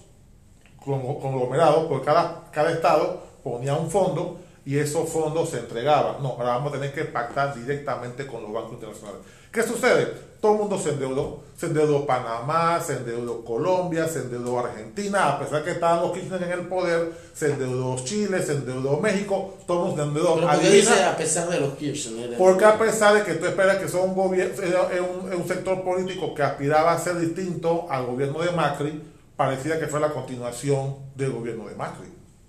con- 0.84 1.20
conglomerados, 1.20 1.86
porque 1.86 2.06
cada, 2.06 2.44
cada 2.52 2.70
estado 2.72 3.22
ponía 3.42 3.74
un 3.74 3.90
fondo 3.90 4.40
y 4.64 4.78
esos 4.78 5.08
fondos 5.08 5.50
se 5.50 5.58
entregaban. 5.58 6.22
No, 6.22 6.30
ahora 6.30 6.50
vamos 6.56 6.72
a 6.72 6.76
tener 6.76 6.92
que 6.92 7.04
pactar 7.04 7.54
directamente 7.54 8.26
con 8.26 8.42
los 8.42 8.52
bancos 8.52 8.72
internacionales. 8.74 9.20
¿Qué 9.52 9.62
sucede? 9.62 10.30
Todo 10.40 10.52
el 10.52 10.58
mundo 10.58 10.78
se 10.78 10.90
endeudó. 10.90 11.42
Se 11.58 11.66
endeudó 11.66 12.06
Panamá, 12.06 12.80
se 12.80 12.94
endeudó 12.94 13.44
Colombia, 13.44 14.08
se 14.08 14.20
endeudó 14.20 14.60
Argentina, 14.60 15.28
a 15.34 15.38
pesar 15.38 15.62
que 15.62 15.72
estaban 15.72 16.00
los 16.00 16.12
Kirchner 16.12 16.42
en 16.44 16.52
el 16.52 16.66
poder, 16.68 17.12
se 17.34 17.46
endeudó 17.52 17.96
Chile, 18.02 18.42
se 18.42 18.52
endeudó 18.52 18.96
México, 18.96 19.58
todo 19.66 19.80
el 19.82 19.86
mundo 19.88 20.02
se 20.02 20.08
endeudó. 20.08 20.34
Pero 20.36 20.48
Adivina- 20.48 20.70
dice 20.70 21.04
a 21.04 21.16
pesar 21.18 21.50
de 21.50 21.60
los 21.60 21.74
Kirchner. 21.74 22.38
porque 22.38 22.64
a 22.64 22.78
pesar 22.78 23.12
de 23.14 23.24
que 23.24 23.34
tú 23.34 23.44
esperas 23.44 23.76
que 23.76 23.88
sea 23.88 24.00
un 24.00 24.14
gobierno, 24.14 24.54
es 24.54 25.00
un, 25.00 25.30
es 25.30 25.38
un 25.38 25.46
sector 25.46 25.84
político 25.84 26.34
que 26.34 26.42
aspiraba 26.42 26.92
a 26.94 26.98
ser 26.98 27.18
distinto 27.18 27.86
al 27.90 28.06
gobierno 28.06 28.40
de 28.40 28.52
Macri, 28.52 29.02
parecía 29.36 29.78
que 29.78 29.86
fue 29.86 30.00
la 30.00 30.14
continuación 30.14 30.96
del 31.14 31.32
gobierno 31.32 31.68
de 31.68 31.74
Macri. 31.74 32.08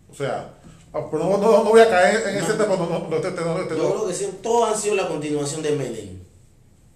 O 0.09 0.15
sea, 0.15 0.53
pero 0.93 1.21
no, 1.25 1.37
no- 1.37 1.63
no 1.65 1.69
voy 1.69 1.81
a 1.81 1.89
caer 1.89 2.25
en 2.29 2.37
ese 2.37 2.53
tema, 2.53 2.77
no, 2.77 3.09
Yo 3.09 3.19
creo 3.19 4.07
que 4.07 4.13
sí, 4.13 4.29
todos 4.41 4.69
han 4.73 4.79
sido 4.81 4.95
la 4.95 5.09
continuación 5.09 5.61
de 5.61 5.71
Menem. 5.75 6.30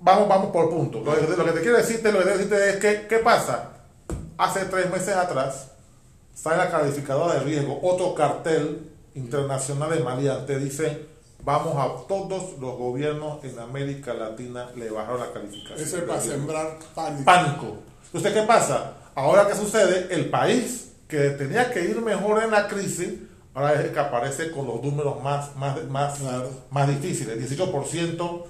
Vamos, 0.06 0.30
vamos 0.30 0.52
por 0.52 0.70
punto. 0.70 1.00
Lo, 1.02 1.16
que- 1.16 1.36
lo 1.36 1.46
que 1.46 1.52
te 1.52 1.62
quiero 1.62 1.78
decirte, 1.78 2.12
lo 2.12 2.20
que 2.20 2.26
te 2.26 2.32
decirte 2.38 2.70
es 2.70 2.76
que, 2.78 3.08
¿qué 3.08 3.18
pasa? 3.18 3.72
Hace 4.38 4.66
tres 4.66 4.92
meses 4.92 5.16
atrás, 5.16 5.72
sale 6.36 6.58
la 6.58 6.70
calificadora 6.70 7.34
de 7.36 7.40
riesgo, 7.40 7.80
otro 7.82 8.14
cartel 8.14 8.92
internacional 9.16 9.90
de 9.90 10.02
maleantes, 10.04 10.64
dice, 10.64 11.08
vamos 11.44 11.76
a 11.78 12.06
todos 12.08 12.60
los 12.60 12.78
gobiernos 12.78 13.44
en 13.44 13.58
América 13.58 14.14
Latina 14.14 14.70
le 14.76 14.92
bajaron 14.92 15.22
la 15.22 15.32
calificación. 15.34 15.80
Ese 15.80 15.98
es 15.98 16.04
para 16.04 16.22
sembrar 16.22 16.78
pánico. 16.94 17.26
Pánico. 17.26 17.76
Entonces, 18.14 18.32
¿qué 18.34 18.42
pasa? 18.44 18.94
Ahora, 19.16 19.48
¿qué 19.48 19.56
sucede? 19.56 20.14
El 20.14 20.30
país 20.30 20.92
que 21.08 21.32
tenía 21.32 21.72
que 21.72 21.84
ir 21.84 22.00
mejor 22.02 22.44
en 22.44 22.52
la 22.52 22.68
crisis, 22.68 23.10
ahora 23.56 23.74
es 23.74 23.80
el 23.86 23.92
que 23.92 24.00
aparece 24.00 24.52
con 24.52 24.68
los 24.68 24.84
números 24.84 25.24
más, 25.24 25.56
más, 25.56 25.84
más, 25.86 26.20
Claro. 26.20 26.50
más 26.70 26.88
difíciles. 26.90 27.40
18% 27.40 28.46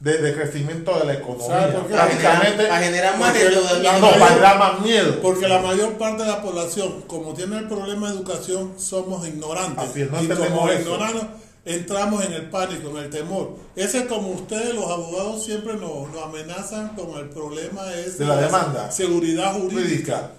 de, 0.00 0.18
de 0.18 0.34
crecimiento 0.34 0.96
de 0.98 1.04
la 1.06 1.14
economía. 1.14 1.46
¿Sabe 1.46 1.72
por 1.72 1.86
qué? 1.88 1.94
Para 1.94 2.06
generar, 2.08 2.56
para 2.56 2.78
generar 2.78 3.18
más 3.18 3.30
porque- 3.30 3.46
endeudamiento. 3.46 4.00
No, 4.00 4.10
para 4.18 4.36
dar 4.38 4.58
más 4.58 4.80
miedo. 4.80 5.20
Porque 5.20 5.48
la 5.48 5.58
mayor 5.60 5.92
parte 5.98 6.22
de 6.22 6.28
la 6.28 6.40
población, 6.42 7.02
como 7.06 7.34
tiene 7.34 7.58
el 7.58 7.66
problema 7.68 8.08
de 8.10 8.14
educación, 8.16 8.74
somos 8.78 9.26
ignorantes. 9.26 9.90
Así 9.90 10.02
es, 10.02 10.10
no 10.10 10.22
y 10.22 10.28
como 10.28 10.68
eso. 10.68 10.80
ignorados, 10.82 11.22
entramos 11.64 12.24
en 12.24 12.32
el 12.32 12.48
pánico, 12.48 12.90
en 12.90 12.96
el 12.98 13.10
temor. 13.10 13.56
Ese 13.76 13.98
es 13.98 14.04
como 14.06 14.28
ustedes, 14.30 14.72
los 14.74 14.84
abogados, 14.88 15.44
siempre 15.44 15.74
nos, 15.74 16.08
nos 16.12 16.22
amenazan 16.22 16.90
con 16.90 17.18
el 17.18 17.28
problema 17.30 17.92
es 17.94 18.18
De 18.18 18.24
la 18.26 18.36
demanda. 18.36 18.90
seguridad 18.92 19.52
jurídica. 19.54 19.74
Jurídica. 19.74 20.30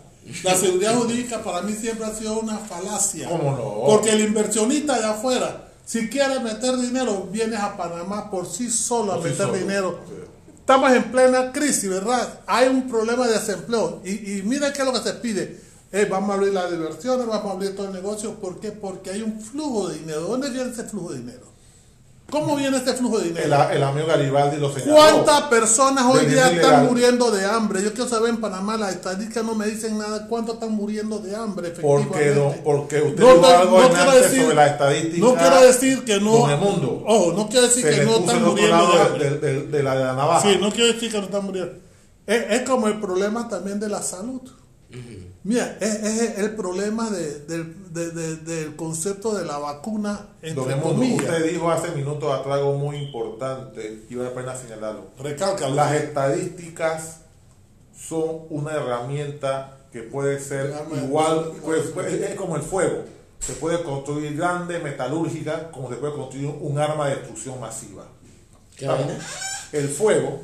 La 0.44 0.56
seguridad 0.56 0.96
jurídica 0.96 1.42
para 1.44 1.62
mí 1.64 1.74
siempre 1.74 2.06
ha 2.06 2.14
sido 2.14 2.40
una 2.40 2.58
falacia. 2.60 3.28
¿Cómo 3.28 3.52
no? 3.52 3.84
Porque 3.88 4.12
el 4.12 4.22
inversionista 4.22 4.98
de 5.00 5.06
afuera, 5.06 5.69
si 5.90 6.08
quiere 6.08 6.40
meter 6.40 6.78
dinero, 6.78 7.28
vienes 7.32 7.60
a 7.60 7.76
Panamá 7.76 8.30
por 8.30 8.46
sí 8.46 8.70
solo 8.70 9.14
a 9.14 9.16
Por 9.16 9.24
sí 9.24 9.30
meter 9.32 9.46
solo. 9.48 9.58
dinero. 9.58 10.00
Estamos 10.60 10.92
en 10.92 11.04
plena 11.12 11.52
crisis, 11.52 11.90
¿verdad? 11.90 12.42
Hay 12.46 12.68
un 12.68 12.88
problema 12.88 13.26
de 13.28 13.34
desempleo. 13.34 14.00
Y, 14.06 14.34
y 14.38 14.44
mira 14.44 14.72
qué 14.72 14.82
es 14.84 14.86
lo 14.86 14.94
que 14.94 15.00
se 15.00 15.14
pide. 15.16 15.60
Eh, 15.92 16.06
vamos 16.08 16.30
a 16.30 16.34
abrir 16.36 16.54
las 16.54 16.70
diversiones, 16.70 17.26
vamos 17.26 17.48
a 17.52 17.56
abrir 17.56 17.76
todo 17.76 17.88
el 17.88 17.94
negocio. 17.94 18.36
¿Por 18.36 18.60
qué? 18.60 18.72
Porque 18.72 19.10
hay 19.10 19.24
un 19.24 19.42
flujo 19.42 19.90
de 19.90 19.98
dinero. 19.98 20.22
¿Dónde 20.22 20.52
viene 20.52 20.70
ese 20.72 20.84
flujo 20.84 21.12
de 21.14 21.20
dinero? 21.22 21.49
¿Cómo 22.30 22.56
viene 22.56 22.78
este 22.78 22.94
flujo 22.94 23.18
de 23.20 23.30
dinero? 23.30 23.46
El, 23.72 23.78
el 23.78 23.84
amigo 23.84 24.08
Garibaldi 24.08 24.58
lo 24.58 24.72
señaló. 24.74 24.96
¿Cuántas 24.96 25.42
personas 25.44 26.06
hoy 26.06 26.26
día 26.28 26.44
están 26.52 26.54
ilegal. 26.54 26.86
muriendo 26.86 27.32
de 27.32 27.46
hambre? 27.46 27.82
Yo 27.84 27.92
quiero 27.94 28.10
saber 28.10 28.30
en 28.30 28.38
Panamá, 28.38 28.78
las 28.78 28.94
estadísticas 28.94 29.44
no 29.44 29.56
me 29.56 29.66
dicen 29.68 29.98
nada. 29.98 30.28
¿Cuántos 30.28 30.56
están 30.56 30.72
muriendo 30.72 31.20
de 31.20 31.36
hambre? 31.36 31.72
Porque, 31.82 32.32
don- 32.32 32.54
porque 32.64 33.02
usted 33.02 33.20
No 33.24 33.34
dijo 33.36 33.46
algo 33.48 33.80
no 33.80 33.86
en 33.88 33.94
quiero 33.94 34.12
decir- 34.12 34.42
sobre 34.44 34.56
la 34.56 34.68
estadística. 34.68 35.26
No 35.26 35.36
quiero 35.36 35.62
decir 35.62 36.06
que 36.06 36.20
no. 36.20 36.32
Don 36.32 36.50
Emundo. 36.52 37.04
Ojo, 37.08 37.34
no 37.34 37.48
quiero 37.50 37.68
decir 37.68 37.84
que 37.90 38.06
no 38.06 38.18
están 38.18 38.44
muriendo 38.44 38.56
de 38.56 38.70
lado 38.70 39.02
hambre. 39.02 39.30
de, 39.32 39.38
de- 39.40 39.68
de 39.68 39.84
la, 39.84 39.96
de 39.96 40.04
la 40.06 40.14
navaja. 40.14 40.42
Sí, 40.48 40.58
no 40.62 40.72
quiero 40.72 40.94
decir 40.94 41.12
que 41.12 41.18
no 41.18 41.26
están 41.26 41.46
muriendo. 41.46 41.74
Es, 42.28 42.46
es 42.52 42.62
como 42.70 42.88
el 42.88 43.00
problema 43.00 43.48
también 43.50 43.80
de 43.80 43.90
la 43.90 44.02
salud. 44.04 44.42
Mira, 45.44 45.78
es, 45.80 45.94
es 46.04 46.38
el 46.40 46.56
problema 46.56 47.10
de- 47.12 47.40
del- 47.46 47.94
de- 47.94 48.10
de- 48.12 48.36
del 48.38 48.76
concepto 48.76 49.36
de 49.38 49.46
la 49.46 49.58
vacuna, 49.60 50.28
Don 50.42 50.50
entre 50.50 50.74
Emundo, 50.74 50.90
comillas. 50.96 51.20
usted 51.26 51.52
dijo 51.52 51.70
hace 51.72 51.92
minutos 51.92 52.34
atrás 52.34 52.56
algo 52.58 52.74
muy 52.76 52.98
importante 52.98 54.04
y 54.10 54.16
vale 54.16 54.30
la 54.30 54.36
pena 54.36 54.56
señalarlo. 54.56 55.06
Recálcalo. 55.20 55.76
Las 55.76 55.94
estadísticas 55.94 57.22
son 57.96 58.42
una 58.50 58.72
herramienta 58.74 59.78
que 59.92 60.04
puede 60.04 60.40
ser 60.40 60.74
igual, 61.04 61.52
pues, 61.64 61.88
pues, 61.94 62.14
es 62.14 62.36
como 62.36 62.56
el 62.56 62.62
fuego. 62.64 63.04
Se 63.40 63.54
puede 63.54 63.82
construir 63.84 64.36
grande, 64.36 64.80
metalúrgica, 64.80 65.72
como 65.72 65.90
se 65.90 65.96
puede 65.96 66.14
construir 66.14 66.48
un 66.60 66.78
arma 66.80 67.08
de 67.10 67.16
destrucción 67.16 67.60
masiva. 67.60 68.06
¿Qué? 68.76 68.88
El 69.72 69.88
fuego 69.88 70.42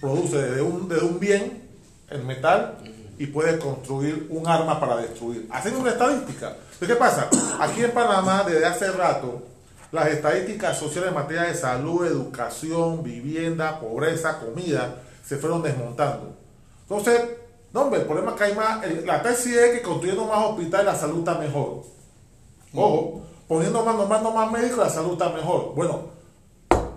produce 0.00 0.36
desde 0.36 0.62
un, 0.62 0.88
desde 0.88 1.04
un 1.06 1.18
bien, 1.20 1.62
el 2.10 2.24
metal, 2.24 2.78
y 3.18 3.26
puede 3.26 3.58
construir 3.58 4.28
un 4.30 4.46
arma 4.46 4.78
para 4.78 4.96
destruir. 4.96 5.48
Haciendo 5.50 5.80
una 5.80 5.90
estadística. 5.90 6.48
Entonces, 6.50 6.88
¿qué 6.88 6.94
pasa? 6.94 7.28
Aquí 7.60 7.82
en 7.82 7.90
Panamá, 7.90 8.44
desde 8.46 8.64
hace 8.64 8.90
rato, 8.92 9.42
las 9.90 10.08
estadísticas 10.08 10.78
sociales 10.78 11.08
en 11.08 11.14
materia 11.14 11.42
de 11.42 11.54
salud, 11.54 12.06
educación, 12.06 13.02
vivienda, 13.02 13.80
pobreza, 13.80 14.38
comida, 14.38 14.96
se 15.24 15.36
fueron 15.36 15.62
desmontando. 15.62 16.36
Entonces, 16.82 17.20
no, 17.72 17.82
hombre, 17.82 18.00
el 18.00 18.06
problema 18.06 18.30
es 18.32 18.36
que 18.36 18.44
hay 18.44 18.54
más. 18.54 18.80
la 19.04 19.22
tesis 19.22 19.56
es 19.56 19.78
que 19.78 19.82
construyendo 19.82 20.24
más 20.24 20.44
hospitales 20.46 20.86
la 20.86 20.94
salud 20.94 21.18
está 21.18 21.34
mejor. 21.34 21.82
Ojo, 22.74 23.22
poniendo 23.48 23.84
más, 23.84 23.96
nombrando 23.96 24.30
más 24.30 24.50
médicos 24.52 24.78
la 24.78 24.90
salud 24.90 25.12
está 25.12 25.30
mejor. 25.30 25.74
Bueno, 25.74 26.00
No 26.00 26.17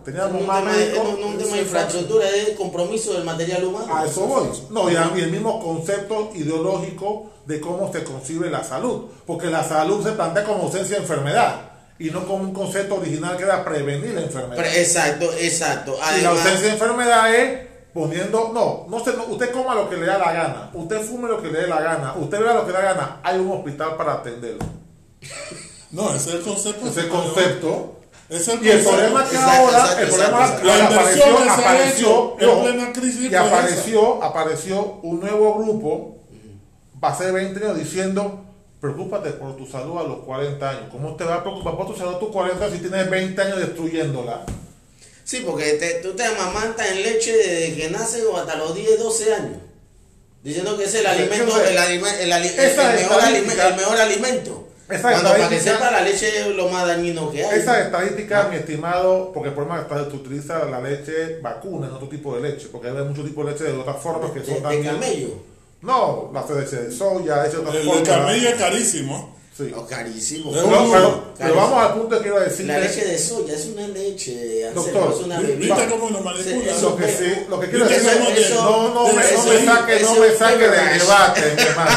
teníamos 0.04 0.42
un 0.42 0.48
más 0.48 0.60
tema 0.60 0.72
de- 0.74 0.86
médicos. 0.86 1.20
no- 1.20 1.28
un 1.28 1.38
tema 1.38 1.56
de 1.56 1.62
infraestructura, 1.62 2.30
es 2.30 2.46
de 2.48 2.56
compromiso 2.56 3.14
del 3.14 3.24
material 3.24 3.64
humano. 3.64 3.96
A 3.96 4.06
eso 4.06 4.22
voy. 4.22 4.48
No, 4.70 4.90
y, 4.90 4.96
el 5.22 5.32
mismo 5.32 5.60
concepto 5.64 6.32
ideológico 6.34 7.30
de 7.46 7.60
cómo 7.60 7.92
se 7.92 8.04
concibe 8.04 8.50
la 8.50 8.64
salud. 8.64 9.06
Porque 9.26 9.48
la 9.48 9.64
salud 9.64 10.04
se 10.04 10.12
plantea 10.14 10.44
como 10.44 10.64
ausencia 10.64 10.98
de 10.98 11.02
enfermedad 11.04 11.62
y 12.00 12.10
no 12.10 12.26
como 12.26 12.44
un 12.44 12.54
concepto 12.54 12.96
original 12.96 13.38
que 13.38 13.44
era 13.44 13.64
prevenir 13.64 14.14
la 14.14 14.22
enfermedad. 14.22 14.56
Pero- 14.64 14.76
exacto, 14.78 15.32
exacto. 15.40 15.96
y 15.96 16.00
la 16.00 16.08
Además, 16.30 16.32
ausencia 16.46 16.68
de 16.68 16.74
enfermedad 16.74 17.36
es 17.36 17.60
poniendo, 17.94 18.52
no, 18.54 18.86
no, 18.90 19.04
se, 19.04 19.14
no, 19.18 19.26
usted 19.26 19.52
coma 19.52 19.76
lo 19.76 19.90
que 19.90 19.98
le 19.98 20.06
da 20.06 20.18
la 20.18 20.32
gana, 20.32 20.72
usted 20.74 21.02
fume 21.02 21.28
lo 21.28 21.42
que 21.42 21.50
le 21.52 21.60
dé 21.62 21.68
la 21.68 21.82
gana, 21.82 22.14
usted 22.18 22.40
vea 22.42 22.54
lo 22.54 22.62
que 22.66 22.72
le 22.72 22.78
da 22.78 22.84
la 22.86 22.94
gana, 22.94 23.20
hay 23.22 23.38
un 23.40 23.52
hospital 23.52 23.98
para 23.98 24.14
atenderlo. 24.14 24.66
No, 25.92 26.10
ese 26.16 26.30
es 26.30 26.36
el 26.36 26.42
concepto. 26.42 26.88
Ese 26.88 27.10
concepto. 27.10 27.98
Es 28.32 28.48
el 28.48 28.66
Y 28.66 28.70
el 28.70 28.80
problema 28.84 29.24
que 29.30 29.36
Exacto, 29.36 29.52
ahora, 29.62 29.78
exacto, 29.80 30.02
el 30.02 30.08
problema 30.10 30.40
exacto, 30.40 30.62
que 30.62 30.68
La 30.68 30.80
inversión 30.80 31.30
apareció, 31.30 31.44
que 31.44 31.50
apareció, 31.50 32.36
hecho 32.40 32.64
plena 32.64 32.94
crisis 32.94 33.16
y 33.26 33.28
fue 33.30 33.38
esa. 33.38 33.46
apareció, 33.48 34.24
apareció 34.24 35.00
un 35.04 35.20
nuevo 35.20 35.56
grupo, 35.60 36.18
va 37.04 37.10
a 37.10 37.18
ser 37.18 37.34
20 37.34 37.60
años 37.66 37.78
diciendo, 37.78 38.46
preocúpate 38.80 39.32
por 39.32 39.58
tu 39.58 39.68
salud 39.68 39.98
a 39.98 40.04
los 40.04 40.20
40 40.20 40.70
años. 40.70 40.84
¿Cómo 40.92 41.16
te 41.18 41.26
va 41.26 41.36
a 41.36 41.44
preocupar 41.44 41.76
por 41.76 41.88
tu 41.88 41.96
salud 41.98 42.16
a 42.16 42.20
tus 42.20 42.30
40 42.32 42.72
si 42.72 42.78
tienes 42.78 43.10
20 43.10 43.42
años 43.42 43.60
destruyéndola? 43.60 44.46
Sí, 45.26 45.44
porque 45.46 45.74
te- 45.74 45.96
tú 45.96 46.14
te 46.14 46.24
amamantas 46.24 46.90
en 46.90 47.04
leche 47.04 47.36
desde 47.36 47.76
que 47.76 47.90
naces 47.90 48.24
o 48.24 48.38
hasta 48.38 48.56
los 48.56 48.74
10, 48.74 48.98
12 48.98 49.34
años. 49.34 49.58
Diciendo 50.44 50.78
que 50.78 50.86
es 50.86 50.96
el 50.96 51.06
alimento, 51.06 51.54
¿qué 51.54 51.70
el, 51.70 51.78
el 51.78 52.32
el- 52.32 52.44
Esa 52.46 52.94
el 52.96 53.02
mejor, 53.02 53.22
alime- 53.22 53.38
estadística- 53.52 53.68
el 53.68 53.76
mejor 53.76 53.98
alimento. 54.00 54.68
Esa 54.92 55.02
Cuando 55.12 55.34
que 55.34 55.42
estadística- 55.42 55.74
sepa 55.78 55.92
la 55.92 56.02
leche 56.02 56.40
es 56.42 56.48
lo 56.56 56.68
más 56.70 56.86
dañino 56.88 57.32
que 57.32 57.46
hay. 57.46 57.60
Esa 57.60 57.82
estadística, 57.82 58.48
mi 58.50 58.58
estimado, 58.58 59.32
porque 59.34 59.50
el 59.50 59.56
problema 59.56 59.82
está 59.82 60.08
que 60.10 60.16
utiliza 60.16 60.66
la 60.66 60.80
leche 60.82 61.40
vacuna, 61.42 61.88
en 61.88 61.94
otro 61.94 62.08
tipo 62.10 62.36
de 62.36 62.42
leche, 62.50 62.68
porque 62.72 62.88
hay 62.90 62.94
muchos 62.94 63.26
tipos 63.26 63.46
de 63.46 63.52
leche 63.54 63.64
de 63.66 63.78
otras 63.78 63.98
formas 64.02 64.32
que 64.32 64.40
de, 64.42 64.46
son 64.46 64.56
de 64.56 64.62
también. 64.62 64.86
camello. 64.86 65.30
No, 65.82 66.30
la 66.34 66.42
leche 66.60 66.76
de 66.76 66.92
soya, 66.92 67.44
leche 67.44 67.56
de 67.58 67.62
otras 67.62 67.76
El, 67.76 67.84
formas. 67.84 68.02
el 68.02 68.08
camello 68.16 68.50
es 68.50 68.56
carísimo. 68.56 69.36
Sí. 69.58 69.70
Oh, 69.76 69.86
carísimo. 69.86 70.50
Es 70.56 70.64
No, 70.64 70.70
pero, 70.70 70.90
pero 70.92 71.34
Carísimo. 71.38 71.62
vamos 71.62 71.84
al 71.84 71.94
punto 72.00 72.16
que 72.18 72.22
quiero 72.22 72.40
decir. 72.40 72.66
La 72.68 72.80
leche 72.80 73.06
de 73.06 73.18
soya 73.20 73.54
es 73.54 73.66
una 73.66 73.88
leche, 73.90 74.72
Doctor, 74.74 75.14
es 75.14 75.26
una 75.26 75.40
¿vi- 75.40 75.48
bebida. 75.48 75.76
viste 75.76 75.92
cómo 75.92 76.10
nos 76.10 76.24
manipula? 76.24 76.78
Lo 76.82 76.96
que, 76.96 77.06
es- 77.06 77.18
sí, 77.18 77.34
lo 77.50 77.60
que 77.60 77.68
quiero 77.70 77.86
decir 77.86 78.10
es 78.38 78.50
no, 78.56 78.94
no, 78.94 79.08
me, 79.08 79.14
no 79.14 79.20
me 79.20 79.66
saque, 79.66 80.00
no 80.04 80.16
me 80.16 80.28
es 80.28 80.38
saque 80.38 80.68
del 80.70 81.00
debate, 81.00 81.42
mi 81.56 81.62
hermano. 81.64 81.92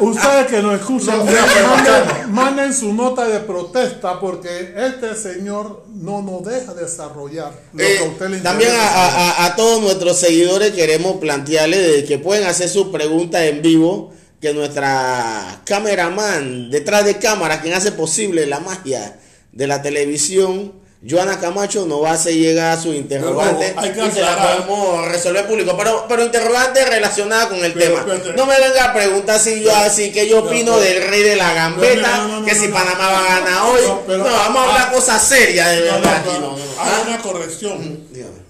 Ustedes 0.00 0.46
que 0.46 0.62
nos 0.62 0.80
escuchan, 0.80 1.18
No, 1.18 1.24
manden, 1.24 2.32
manden 2.32 2.74
su 2.74 2.92
nota 2.94 3.26
de 3.26 3.40
protesta 3.40 4.18
porque 4.18 4.74
este 4.76 5.14
señor 5.14 5.84
no 5.88 6.22
nos 6.22 6.44
deja 6.44 6.72
desarrollar 6.74 7.52
lo 7.72 7.84
Eh, 7.84 7.96
que 7.98 8.04
a 8.04 8.08
usted 8.08 8.28
le 8.30 8.38
también 8.38 8.70
a, 8.74 9.54
todos 9.56 9.82
nuestros 9.82 10.18
seguidores 10.18 10.72
queremos 10.72 11.16
plantearles 11.16 12.04
que 12.04 12.18
pueden 12.18 12.46
hacer 12.46 12.68
sus 12.68 12.88
preguntas 12.88 13.42
en 13.42 13.60
vivo, 13.60 14.12
que 14.40 14.54
nuestra 14.54 15.62
cameraman 15.64 16.70
detrás 16.70 17.04
de 17.04 17.18
cámara, 17.18 17.60
quien 17.60 17.74
hace 17.74 17.92
posible 17.92 18.46
la 18.46 18.60
magia 18.60 19.18
de 19.52 19.66
la 19.66 19.82
televisión, 19.82 20.72
Joana 21.08 21.38
Camacho, 21.38 21.86
nos 21.86 22.02
va 22.02 22.10
a 22.10 22.14
hacer 22.14 22.34
llegar 22.34 22.80
su 22.80 22.92
interrogante 22.92 23.66
Pero, 23.68 23.80
hay 23.80 23.92
que 23.92 24.06
y 24.06 24.10
se 24.10 24.20
la 24.22 24.36
podemos 24.42 25.06
resolver 25.08 25.46
público, 25.46 25.76
pero, 25.76 26.04
pero 26.08 26.24
interrogante 26.24 26.84
relacionada 26.84 27.48
con 27.48 27.64
el 27.64 27.72
Pero, 27.74 28.04
tema. 28.04 28.32
No 28.36 28.46
me 28.46 28.58
venga 28.58 28.84
a 28.86 28.92
preguntar 28.92 29.38
si 29.38 29.62
yo 29.62 29.74
así 29.76 30.10
que 30.10 30.28
yo 30.28 30.40
opino 30.40 30.78
del 30.78 31.06
rey 31.08 31.22
de 31.22 31.36
la 31.36 31.52
gambeta, 31.54 32.16
No, 32.18 32.28
no, 32.28 32.40
no, 32.40 32.46
que 32.46 32.54
no, 32.54 32.60
si 32.60 32.68
no. 32.68 32.74
Panamá 32.74 33.08
va 33.10 33.20
a 33.20 33.38
ganar 33.40 33.62
hoy. 33.70 33.80
No, 34.08 34.16
No, 34.18 34.24
vamos 34.24 34.62
a 34.62 34.68
hablar 34.68 34.88
ah. 34.88 34.92
cosas 34.92 35.22
serias 35.22 35.70
de 35.70 35.76
No, 35.86 35.92
no, 35.92 35.92
verdad 36.00 36.22
no, 36.24 36.32
no, 36.32 36.40
no, 36.40 36.56
no. 36.56 36.62
hay 36.82 36.90
Ah, 36.92 37.04
una 37.06 37.18
corrección. 37.22 38.06
dígame. 38.10 38.46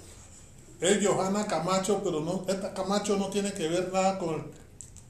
Es 0.80 0.98
Johanna 1.06 1.46
Camacho, 1.46 2.00
pero 2.04 2.20
no, 2.20 2.44
esta 2.48 2.72
Camacho 2.74 3.16
no 3.16 3.28
tiene 3.28 3.52
que 3.52 3.66
ver 3.68 3.90
nada 3.92 4.18
con 4.18 4.50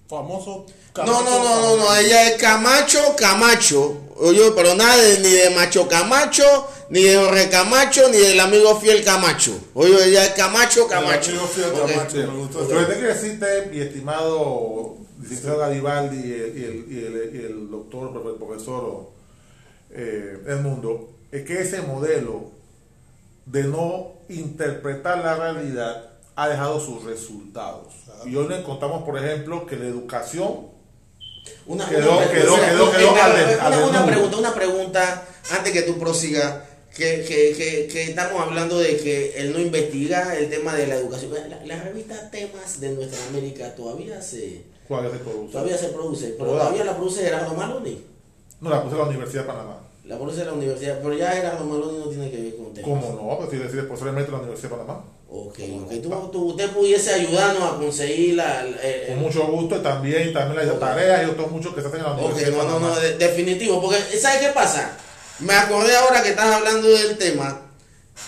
el 0.06 0.08
famoso 0.08 0.66
No, 0.96 1.04
no, 1.04 1.22
no, 1.22 1.60
no, 1.60 1.76
no, 1.76 1.96
ella 1.96 2.28
es 2.30 2.40
Camacho, 2.40 3.14
Camacho. 3.16 3.98
Oye, 4.18 4.50
pero 4.56 4.74
nada 4.74 4.96
de- 4.96 5.18
ni 5.18 5.28
de 5.30 5.50
Macho 5.50 5.86
Camacho, 5.86 6.68
ni 6.88 7.02
de 7.02 7.16
Jorge 7.18 7.50
Camacho, 7.50 8.08
ni 8.08 8.16
del 8.16 8.40
amigo 8.40 8.80
fiel 8.80 9.04
Camacho. 9.04 9.52
Oye, 9.74 10.06
ella 10.08 10.24
es 10.24 10.30
Camacho, 10.30 10.86
Camacho. 10.86 11.30
amigo 11.32 11.46
fiel. 11.46 11.70
Camacho. 11.72 12.16
me 12.16 12.38
gustó. 12.38 12.60
Lo 12.62 12.78
que 12.78 12.84
te 12.86 12.98
quiero 12.98 13.14
decirte, 13.14 13.66
mi 13.70 13.80
estimado 13.80 14.96
licenciado 15.20 15.58
Garibaldi 15.58 16.16
y 16.16 16.32
el, 16.32 16.58
y 16.58 16.64
el, 16.64 16.86
y 16.88 17.04
el, 17.04 17.34
y 17.34 17.44
el 17.44 17.70
doctor, 17.70 18.10
el 18.26 18.34
profesor 18.36 19.10
eh, 19.90 20.38
Edmundo, 20.46 21.10
es 21.30 21.44
que 21.44 21.60
ese 21.60 21.82
modelo 21.82 22.52
de 23.44 23.64
no 23.64 24.12
interpretar 24.30 25.18
la 25.18 25.34
realidad 25.36 26.10
ha 26.36 26.48
dejado 26.48 26.78
sus 26.80 27.02
resultados. 27.04 27.94
Y 28.24 28.34
hoy 28.36 28.46
nos 28.46 28.58
encontramos, 28.60 29.02
por 29.04 29.16
ejemplo, 29.18 29.66
que 29.66 29.76
la 29.76 29.86
educación 29.86 30.74
Una, 31.66 31.88
Quedó- 31.88 32.16
una- 32.18 32.30
quedó- 32.30 32.54
una- 32.54 32.68
quedó- 32.68 32.90
quedó 32.90 33.14
de- 33.14 33.84
una- 33.88 34.06
pregunta, 34.06 34.36
una 34.36 34.54
pregunta 34.54 35.26
antes 35.50 35.72
que 35.72 35.82
tú 35.82 35.98
prosigas. 35.98 36.62
Que, 36.96 37.24
que, 37.28 37.52
que, 37.56 37.88
que 37.92 38.02
estamos 38.04 38.40
hablando 38.40 38.78
de 38.78 38.96
que 38.96 39.34
él 39.38 39.52
no 39.52 39.60
investiga 39.60 40.34
el 40.36 40.48
tema 40.48 40.74
de 40.74 40.86
la 40.86 40.94
educación. 40.96 41.32
La, 41.34 41.64
la 41.64 41.82
revista 41.82 42.30
Temas 42.30 42.80
de 42.80 42.90
Nuestra 42.92 43.18
América 43.28 43.74
todavía 43.74 44.20
se 44.22 44.62
¿Cuál 44.88 45.06
es 45.06 45.12
el 45.12 45.18
producto? 45.20 45.52
todavía 45.52 45.76
se 45.76 45.88
produce, 45.88 46.28
pero 46.38 46.50
Toda. 46.52 46.60
todavía 46.60 46.84
la 46.84 46.96
produce 46.96 47.20
Gerardo 47.22 47.52
Maloni. 47.54 48.02
No, 48.62 48.70
la 48.70 48.80
en 48.82 48.96
la 48.98 49.04
Universidad 49.04 49.42
de 49.42 49.46
Panamá. 49.48 49.80
La 50.06 50.16
produce 50.16 50.44
la 50.44 50.52
universidad, 50.54 50.98
pero 51.02 51.12
ya 51.14 51.32
Gerardo 51.32 51.64
Maloni 51.66 51.98
no 51.98 52.06
tiene 52.06 52.30
que 52.30 52.40
ver 52.40 52.56
con 52.56 52.72
temas. 52.72 52.88
¿Cómo 53.04 53.28
no? 53.30 53.36
Pues 53.38 53.50
si 53.50 53.56
decides 53.58 53.84
posiblemente 53.84 54.32
la 54.32 54.38
Universidad 54.38 54.70
de 54.70 54.76
Panamá. 54.76 55.04
Ok, 55.28 55.58
¿Cómo 55.58 55.86
ok. 55.86 55.92
no? 55.92 56.00
Tú, 56.00 56.30
tú- 56.30 56.44
usted 56.50 56.70
pudiese 56.70 57.12
ayudarnos 57.12 57.62
a 57.62 57.76
conseguir 57.78 58.34
la. 58.36 58.62
la- 58.62 58.80
el- 58.82 59.06
Con 59.08 59.22
mucho 59.22 59.46
gusto 59.48 59.76
y 59.76 59.80
también, 59.82 60.32
también 60.32 60.64
las 60.66 60.74
Ok. 60.74 60.80
tareas 60.80 61.26
y 61.26 61.30
otros 61.30 61.50
muchos 61.50 61.74
que 61.74 61.80
se 61.80 61.88
hacen 61.88 61.98
en 62.00 62.04
la 62.06 62.12
Ok, 62.12 62.18
Universidad 62.20 62.50
de 62.50 62.56
no, 62.56 62.64
no, 62.80 62.88
no, 62.88 63.00
de- 63.00 63.18
definitivo. 63.18 63.80
Porque, 63.82 63.98
¿sabes 64.18 64.40
qué 64.40 64.48
pasa? 64.54 64.96
Me 65.40 65.52
acordé 65.52 65.96
ahora 65.96 66.22
que 66.22 66.30
estás 66.30 66.46
hablando 66.54 66.88
del 66.88 67.18
tema, 67.18 67.60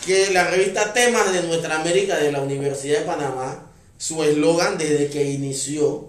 que 0.04 0.30
la 0.32 0.50
revista 0.50 0.92
Temas 0.92 1.32
de 1.32 1.42
Nuestra 1.44 1.80
América 1.80 2.16
de 2.16 2.32
la 2.32 2.40
Universidad 2.42 2.98
de 3.00 3.06
Panamá, 3.06 3.70
su 3.96 4.22
eslogan 4.24 4.76
desde 4.76 5.08
que 5.08 5.24
inició, 5.24 6.08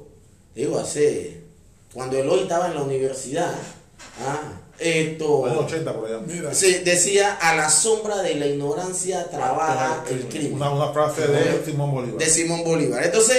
digo, 0.55 0.79
hace. 0.79 1.37
Cuando 1.93 2.17
Eloy 2.17 2.41
estaba 2.41 2.67
en 2.67 2.75
la 2.75 2.81
universidad, 2.83 3.51
ah, 4.21 4.59
esto. 4.80 5.45
Años 5.45 5.65
80 5.65 5.93
por 5.93 6.07
allá. 6.07 6.19
Mira, 6.25 6.53
Sí, 6.53 6.82
decía, 6.86 7.38
a 7.41 7.55
la 7.55 7.69
sombra 7.69 8.21
de 8.21 8.36
la 8.36 8.47
ignorancia 8.47 9.30
trabaja 9.30 10.03
el 10.09 10.25
crimen. 10.27 10.53
Una, 10.53 10.71
una 10.71 10.93
frase 10.93 11.27
de 11.27 11.63
Simón 11.65 11.91
Bolívar. 11.91 12.17
de 12.17 12.25
Simón 12.30 12.63
Bolívar. 12.63 13.03
Entonces, 13.03 13.38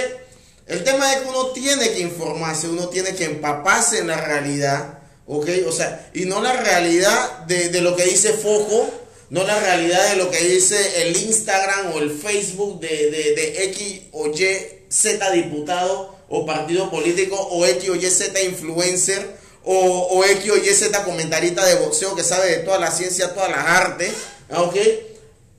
el 0.67 0.83
tema 0.83 1.11
es 1.13 1.19
que 1.21 1.29
uno 1.29 1.47
tiene 1.47 1.89
que 1.91 1.99
informarse, 1.99 2.67
uno 2.69 2.87
tiene 2.89 3.13
que 3.15 3.25
empaparse 3.25 3.99
en 3.99 4.07
la 4.07 4.17
realidad, 4.21 4.99
¿ok? 5.27 5.47
O 5.67 5.71
sea, 5.71 6.09
y 6.13 6.25
no 6.25 6.41
la 6.41 6.53
realidad 6.53 7.39
de, 7.47 7.69
de 7.69 7.81
lo 7.81 7.95
que 7.95 8.05
dice 8.05 8.33
Foco, 8.33 8.89
no 9.29 9.43
la 9.43 9.59
realidad 9.59 10.11
de 10.11 10.17
lo 10.17 10.29
que 10.29 10.39
dice 10.43 11.03
el 11.03 11.15
Instagram 11.17 11.93
o 11.93 11.99
el 11.99 12.11
Facebook 12.11 12.79
de, 12.79 13.09
de, 13.11 13.35
de 13.35 13.63
X 13.65 14.01
o 14.11 14.27
Y 14.27 14.45
Z 14.89 15.31
diputado 15.31 16.15
o 16.29 16.45
partido 16.45 16.89
político 16.89 17.35
o 17.37 17.65
X 17.65 17.89
o 17.89 17.95
Y 17.95 18.05
Z 18.09 18.41
influencer 18.41 19.40
o, 19.63 19.75
o 20.11 20.25
X 20.25 20.51
o 20.51 20.57
Y 20.57 20.65
Z 20.73 21.03
comentarista 21.03 21.65
de 21.65 21.75
boxeo 21.75 22.15
que 22.15 22.23
sabe 22.23 22.49
de 22.49 22.57
toda 22.57 22.79
la 22.79 22.91
ciencia, 22.91 23.33
todas 23.33 23.49
las 23.51 23.65
artes, 23.65 24.11
¿ok? 24.55 24.75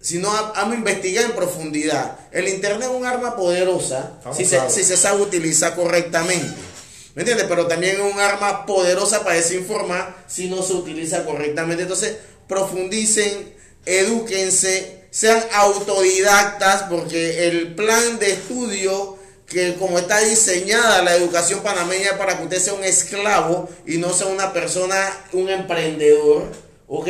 sino 0.00 0.30
a- 0.32 0.52
vamos 0.52 0.74
a 0.74 0.78
investigar 0.78 1.24
en 1.24 1.32
profundidad. 1.32 2.18
El 2.32 2.48
Internet 2.48 2.88
es 2.90 2.96
un 2.96 3.06
arma 3.06 3.36
poderosa 3.36 4.18
si 4.36 4.44
se, 4.44 4.56
si 4.70 4.82
se 4.84 4.96
sabe 4.96 5.22
utilizar 5.22 5.76
correctamente. 5.76 6.56
¿Me 7.14 7.22
entiendes? 7.22 7.46
Pero 7.48 7.66
también 7.68 7.96
es 8.00 8.12
un 8.12 8.18
arma 8.18 8.64
poderosa 8.66 9.22
para 9.22 9.36
desinformar 9.36 10.24
si 10.26 10.48
no 10.48 10.62
se 10.62 10.72
utiliza 10.72 11.24
correctamente. 11.24 11.82
Entonces, 11.82 12.16
profundicen, 12.48 13.54
edúquense, 13.86 15.04
sean 15.10 15.40
autodidactas, 15.52 16.84
porque 16.84 17.46
el 17.48 17.74
plan 17.74 18.18
de 18.18 18.32
estudio 18.32 19.18
que 19.52 19.74
como 19.74 19.98
está 19.98 20.20
diseñada 20.20 21.02
la 21.02 21.14
educación 21.14 21.60
panameña 21.60 22.10
es 22.10 22.16
para 22.16 22.38
que 22.38 22.44
usted 22.44 22.58
sea 22.58 22.74
un 22.74 22.84
esclavo 22.84 23.68
y 23.86 23.98
no 23.98 24.12
sea 24.12 24.26
una 24.28 24.52
persona, 24.52 24.96
un 25.32 25.48
emprendedor, 25.48 26.44
¿ok? 26.88 27.08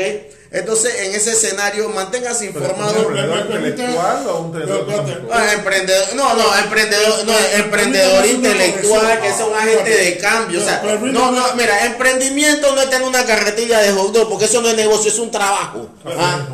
Entonces, 0.51 0.95
en 1.01 1.15
ese 1.15 1.33
escenario, 1.33 1.89
manténgase 1.89 2.45
informado. 2.45 2.93
¿Un 2.93 3.17
emprendedor 3.17 3.61
intelectual 3.61 4.27
o 4.27 4.41
un 4.41 4.47
emprendedor? 4.47 5.29
Ah, 5.33 5.53
emprendedor, 5.55 6.15
no, 6.15 6.35
no, 6.35 6.59
emprendedor, 6.59 7.25
no, 7.25 7.33
emprendedor 7.57 8.27
intelectual, 8.27 9.21
que 9.23 9.33
sea 9.33 9.47
un 9.47 9.55
agente 9.55 9.91
de 9.91 10.19
cambio. 10.19 10.61
O 10.61 10.63
sea, 10.63 10.83
no, 10.83 11.33
no, 11.33 11.55
mira, 11.55 11.87
emprendimiento 11.87 12.75
no 12.75 12.83
es 12.83 12.91
tener 12.91 13.09
una 13.09 13.25
carretilla 13.25 13.81
de 13.81 13.93
hot 13.93 14.13
dog, 14.13 14.29
porque 14.29 14.45
eso 14.45 14.61
no 14.61 14.69
es 14.69 14.77
negocio, 14.77 15.11
es 15.11 15.19
un 15.19 15.31
trabajo. 15.31 15.89
Ah, 16.05 16.47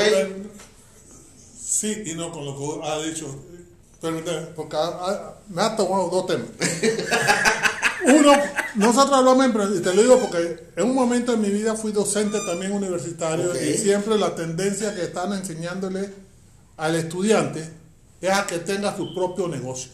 es. 0.00 0.26
Sí 1.64 2.02
y 2.04 2.14
no 2.14 2.32
con 2.32 2.44
lo 2.44 2.56
que 2.56 2.88
ha 2.88 2.98
dicho. 2.98 3.26
Permíteme, 4.00 4.46
porque 4.54 4.76
ha- 4.76 4.88
ha- 4.88 5.34
me 5.48 5.62
ha 5.62 5.74
tomado 5.76 6.08
dos 6.10 6.26
temas. 6.26 6.48
Uno, 8.06 8.32
nosotros 8.76 9.12
hablamos 9.18 9.70
de 9.70 9.78
y 9.78 9.82
te 9.82 9.92
lo 9.94 10.02
digo 10.02 10.18
porque 10.20 10.68
en 10.76 10.84
un 10.84 10.94
momento 10.94 11.32
en 11.32 11.40
mi 11.40 11.48
vida 11.48 11.74
fui 11.74 11.90
docente 11.92 12.38
también 12.46 12.72
universitario 12.72 13.52
y 13.60 13.74
siempre 13.78 14.16
la 14.16 14.34
tendencia 14.34 14.94
que 14.94 15.02
están 15.02 15.32
enseñándole 15.32 16.12
al 16.76 16.94
estudiante 16.94 17.68
es 18.20 18.30
a 18.30 18.46
que 18.46 18.58
tenga 18.58 18.96
su 18.96 19.12
propio 19.14 19.48
negocio. 19.48 19.92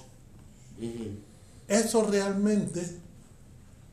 Eso 1.69 2.03
realmente 2.11 2.99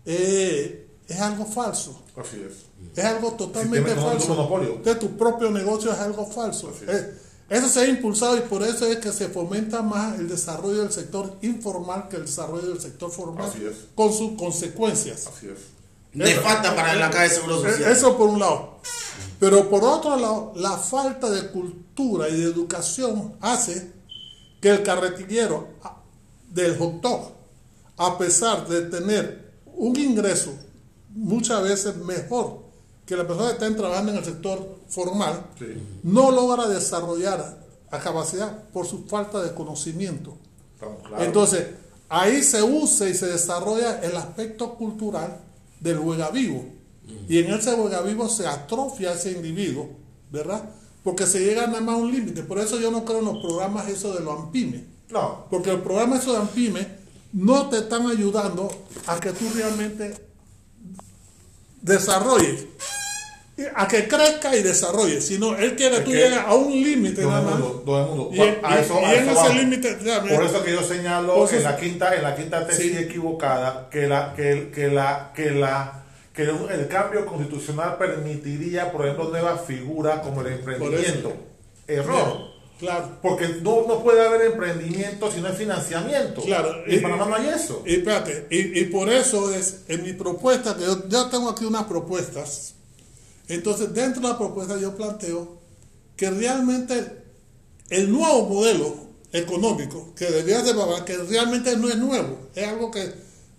eh, 0.06 0.88
es 1.08 1.22
algo 1.22 1.46
falso. 1.46 2.02
Así 2.18 2.42
es. 2.46 2.66
Es 2.98 3.06
algo 3.06 3.34
totalmente 3.34 3.92
falso. 3.96 4.34
Entonces, 4.76 5.00
tu 5.00 5.18
propio 5.18 5.50
negocio 5.52 5.94
es 5.94 6.00
algo 6.00 6.26
falso. 6.26 6.72
Así 6.76 6.86
es. 6.88 6.96
Eh, 6.96 7.14
Eso 7.50 7.68
se 7.68 7.80
ha 7.80 7.88
impulsado 7.88 8.38
y 8.38 8.42
por 8.42 8.62
eso 8.64 8.86
es 8.86 8.98
que 8.98 9.12
se 9.12 9.28
fomenta 9.30 9.82
más 9.82 10.20
el 10.20 10.30
desarrollo 10.30 10.82
del 10.84 10.92
sector 10.92 11.38
informal 11.42 12.08
que 12.08 12.18
el 12.18 12.26
desarrollo 12.26 12.68
del 12.68 12.80
sector 12.80 13.10
formal, 13.12 13.50
Así 13.50 13.66
es. 13.66 13.76
con 13.96 14.14
sus 14.14 14.34
consecuencias. 14.38 15.28
Así 15.28 15.48
es. 15.48 15.58
Nefasta 16.14 16.76
para 16.76 16.96
la 16.96 17.10
caja 17.10 17.24
de 17.24 17.30
seguro 17.30 17.66
Eh, 17.66 17.72
social. 17.72 17.92
Eso 17.92 18.18
por 18.18 18.30
un 18.30 18.40
lado. 18.40 18.80
Pero 19.40 19.70
por 19.70 19.84
otro 19.84 20.16
lado, 20.18 20.54
la 20.56 20.78
falta 20.78 21.30
de 21.30 21.50
cultura 21.50 22.30
y 22.30 22.38
de 22.40 22.44
educación 22.44 23.36
hace 23.42 23.92
que 24.62 24.70
el 24.70 24.84
carretillero 24.84 25.70
del 26.50 26.78
hot 26.78 27.02
dog, 27.02 27.32
a 27.98 28.18
pesar 28.18 28.68
de 28.68 28.82
tener 28.84 29.54
un 29.66 29.96
ingreso 29.98 30.52
muchas 31.10 31.64
veces 31.64 31.96
mejor 31.98 32.64
que 33.06 33.16
la 33.16 33.26
persona 33.26 33.50
que 33.58 33.66
está 33.66 33.76
trabajando 33.78 34.12
en 34.12 34.18
el 34.20 34.26
sector 34.26 34.79
formal, 34.90 35.45
Sí. 35.57 35.66
no 36.03 36.32
logra 36.32 36.68
desarrollar 36.68 37.60
a 37.91 37.99
capacidad 37.99 38.64
por 38.70 38.86
su 38.86 39.06
falta 39.06 39.41
de 39.41 39.53
conocimiento. 39.53 40.38
Entonces, 41.20 41.68
ahí 42.07 42.41
se 42.44 42.61
usa 42.64 43.10
y 43.10 43.14
se 43.14 43.28
desarrolla 43.28 43.99
el 44.02 44.16
aspecto 44.16 44.76
cultural 44.76 45.38
del 45.80 45.98
juega 45.98 46.30
vivo. 46.30 46.64
Y 47.28 47.40
en 47.40 47.52
ese 47.53 47.74
juega 47.74 48.02
vivo 48.02 48.30
se 48.30 48.48
atrofia 48.48 49.14
ese 49.14 49.32
individuo, 49.32 49.90
¿verdad? 50.32 50.70
Porque 51.03 51.26
se 51.26 51.40
llega 51.40 51.66
nada 51.68 51.82
más 51.82 51.95
a 51.95 51.98
un 51.98 52.11
límite. 52.11 52.44
Por 52.44 52.60
eso 52.60 52.80
yo 52.80 52.91
no 52.91 53.03
creo 53.06 53.20
en 53.20 53.26
los 53.26 53.38
programas 53.40 53.88
eso 53.90 54.14
de 54.14 54.20
los 54.22 54.40
AMPIME. 54.40 54.86
No, 55.10 55.45
Porque 55.49 55.72
el 55.72 55.82
programa 55.82 56.18
eso 56.18 56.34
de 56.34 56.38
AMPIME 56.40 56.88
no 57.34 57.68
te 57.70 57.78
están 57.80 58.06
ayudando 58.07 58.70
a 59.07 59.20
que 59.20 59.32
tú 59.32 59.45
realmente 59.56 60.14
desarrolles, 61.82 62.66
a 63.76 63.88
que 63.88 64.07
crezca 64.07 64.56
y 64.56 64.61
desarrolles, 64.64 65.26
sino 65.27 65.56
él 65.57 65.76
quiere 65.76 65.95
que 65.95 65.99
Es 65.99 66.06
tú 66.06 66.11
que 66.11 66.18
llegues 66.18 66.40
a 66.40 66.53
un 66.56 66.72
límite 66.72 67.22
nada 67.23 67.41
más. 67.41 67.60
mundo, 67.60 67.84
todo 67.86 67.99
el 68.02 68.07
mundo. 68.10 68.30
Y, 68.34 68.40
A 68.40 68.45
y- 68.45 68.81
eso- 68.84 68.99
y 69.02 69.03
a 69.06 69.14
en 69.15 69.30
eso 69.30 69.45
ese 69.45 69.53
límite, 69.56 69.94
Por 70.36 70.44
eso 70.44 70.64
que 70.64 70.72
yo 70.72 70.84
señalo 70.84 71.49
en 71.49 71.64
la 71.64 71.77
quinta, 71.77 72.15
en 72.15 72.23
la 72.23 72.36
quinta 72.36 72.65
tesis 72.68 72.91
Sí. 72.91 72.98
equivocada 72.98 73.90
que 73.91 74.07
la, 74.07 74.34
que, 74.36 74.72
que 74.73 74.88
la, 74.88 75.31
que 75.36 75.52
la, 75.52 76.03
que 76.34 76.44
el, 76.44 76.88
cambio 76.88 77.26
constitucional 77.26 77.98
permitiría, 77.98 78.91
por 78.91 79.06
ejemplo, 79.06 79.30
nuevas 79.30 79.61
figuras 79.65 80.19
como 80.19 80.41
el 80.41 80.53
emprendimiento. 80.53 81.34
Error. 81.88 82.49
Claro. 82.80 83.10
Porque 83.22 83.45
no, 83.61 83.84
no 83.86 84.02
puede 84.02 84.26
haber 84.26 84.44
emprendimiento 84.44 85.30
si 85.30 85.41
no 85.41 85.49
hay 85.49 85.53
financiamiento. 85.56 86.41
Claro. 86.41 86.69
Y 86.88 86.95
en 86.95 87.02
Panamá 87.02 87.26
no 87.26 87.36
hay 87.36 87.49
eso. 87.49 87.84
Y 87.86 87.95
espérate, 87.95 88.48
y, 88.49 88.80
y 88.80 88.86
por 88.86 89.10
eso 89.10 89.53
es 89.53 89.81
en 89.90 90.03
mi 90.03 90.14
propuesta, 90.14 90.77
que 90.77 90.84
yo 90.86 91.03
ya 91.10 91.30
tengo 91.30 91.49
aquí 91.49 91.65
unas 91.65 91.84
propuestas. 91.84 92.76
Entonces, 93.50 93.92
dentro 93.94 94.22
de 94.22 94.28
la 94.30 94.38
propuesta 94.38 94.80
yo 94.80 94.96
planteo 94.96 95.58
que 96.16 96.30
realmente 96.30 97.24
el 97.90 98.12
nuevo 98.12 98.48
modelo 98.48 98.96
económico 99.34 100.14
que 100.16 100.26
debería 100.26 100.62
de 100.62 100.74
Baba, 100.74 101.04
que 101.04 101.18
realmente 101.18 101.76
no 101.76 101.90
es 101.90 101.98
nuevo, 101.98 102.38
es 102.54 102.68
algo 102.68 102.92
que 102.92 103.12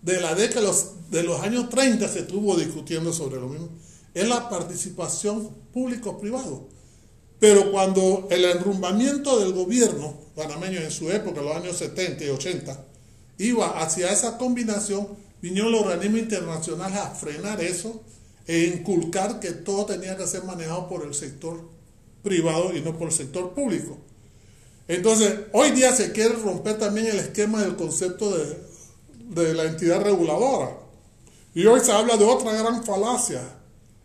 de 0.03 0.21
la 0.21 0.35
década 0.37 0.61
de 0.61 0.67
los, 0.69 1.11
de 1.11 1.23
los 1.25 1.41
años 1.43 1.69
30 1.69 2.09
se 2.09 2.21
estuvo 2.21 2.57
discutiendo 2.57 3.13
sobre 3.13 3.41
lo 3.41 3.49
mismo, 3.49 3.69
es 4.15 4.29
la 4.29 4.49
participación 4.49 5.51
público-privado. 5.73 6.69
Pero 7.41 7.73
cuando 7.73 8.29
el 8.31 8.45
enrumbamiento 8.45 9.41
del 9.41 9.53
gobierno 9.53 10.15
panameño 10.37 10.81
en 10.81 10.91
su 10.93 11.11
época, 11.11 11.43
los 11.43 11.57
años 11.57 11.77
70 11.79 12.25
y 12.25 12.29
80, 12.29 12.85
iba 13.39 13.81
hacia 13.81 14.13
esa 14.13 14.39
combinación, 14.39 15.09
vinieron 15.43 15.73
los 15.73 15.83
organismos 15.83 16.21
internacionales 16.21 16.99
a 16.99 17.11
frenar 17.11 17.61
eso 17.61 18.03
e 18.51 18.67
inculcar 18.67 19.39
que 19.39 19.53
todo 19.53 19.87
tenía 19.87 20.17
que 20.17 20.27
ser 20.27 20.43
manejado 20.43 20.89
por 20.89 21.07
el 21.07 21.15
sector 21.15 21.69
privado 22.21 22.77
y 22.77 22.81
no 22.81 22.99
por 22.99 23.07
el 23.07 23.15
sector 23.15 23.55
público. 23.55 23.97
Entonces, 24.89 25.39
hoy 25.53 25.71
día 25.71 25.95
se 25.95 26.11
quiere 26.11 26.35
romper 26.35 26.77
también 26.77 27.07
el 27.07 27.21
esquema 27.21 27.63
del 27.63 27.77
concepto 27.77 28.37
de, 28.37 28.59
de 29.43 29.55
la 29.55 29.67
entidad 29.67 30.03
reguladora. 30.03 30.77
Y 31.55 31.65
hoy 31.67 31.79
se 31.79 31.93
habla 31.93 32.17
de 32.17 32.25
otra 32.25 32.53
gran 32.55 32.83
falacia, 32.83 33.41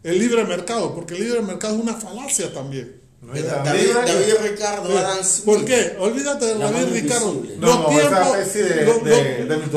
el 0.04 0.20
libre 0.20 0.46
mercado, 0.46 0.94
porque 0.94 1.16
el 1.16 1.22
libre 1.22 1.42
mercado 1.42 1.78
es 1.78 1.82
una 1.82 1.96
falacia 1.96 2.54
también. 2.54 3.02
David, 3.34 4.34
Ricardo 4.44 4.98
Adam 4.98 5.24
Smith. 5.24 5.46
¿Por 5.46 5.66
qué? 5.66 5.96
Olvídate 6.00 6.46
de 6.46 6.58
David 6.58 6.94
Ricardo. 6.94 7.34
Los 7.34 7.80
no, 7.80 7.88
tiempos, 7.88 8.34
tesis 8.34 8.54
de, 8.54 8.86
de, 8.86 9.46
de 9.46 9.68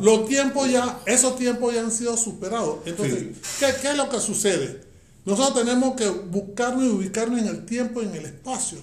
los 0.00 0.26
tiempos 0.26 0.70
ya, 0.70 1.00
esos 1.06 1.36
tiempos 1.36 1.74
ya 1.74 1.80
han 1.80 1.92
sido 1.92 2.16
superados. 2.16 2.78
Entonces, 2.86 3.18
Sí. 3.18 3.40
¿qué, 3.60 3.66
qué 3.82 3.90
es 3.90 3.96
lo 3.96 4.08
que 4.08 4.20
sucede? 4.20 4.80
Nosotros 5.24 5.64
tenemos 5.64 5.94
que 5.94 6.08
buscarnos 6.08 6.84
y 6.84 6.88
ubicarnos 6.88 7.40
en 7.40 7.48
el 7.48 7.64
tiempo 7.66 8.02
y 8.02 8.06
en 8.06 8.14
el 8.14 8.26
espacio, 8.26 8.78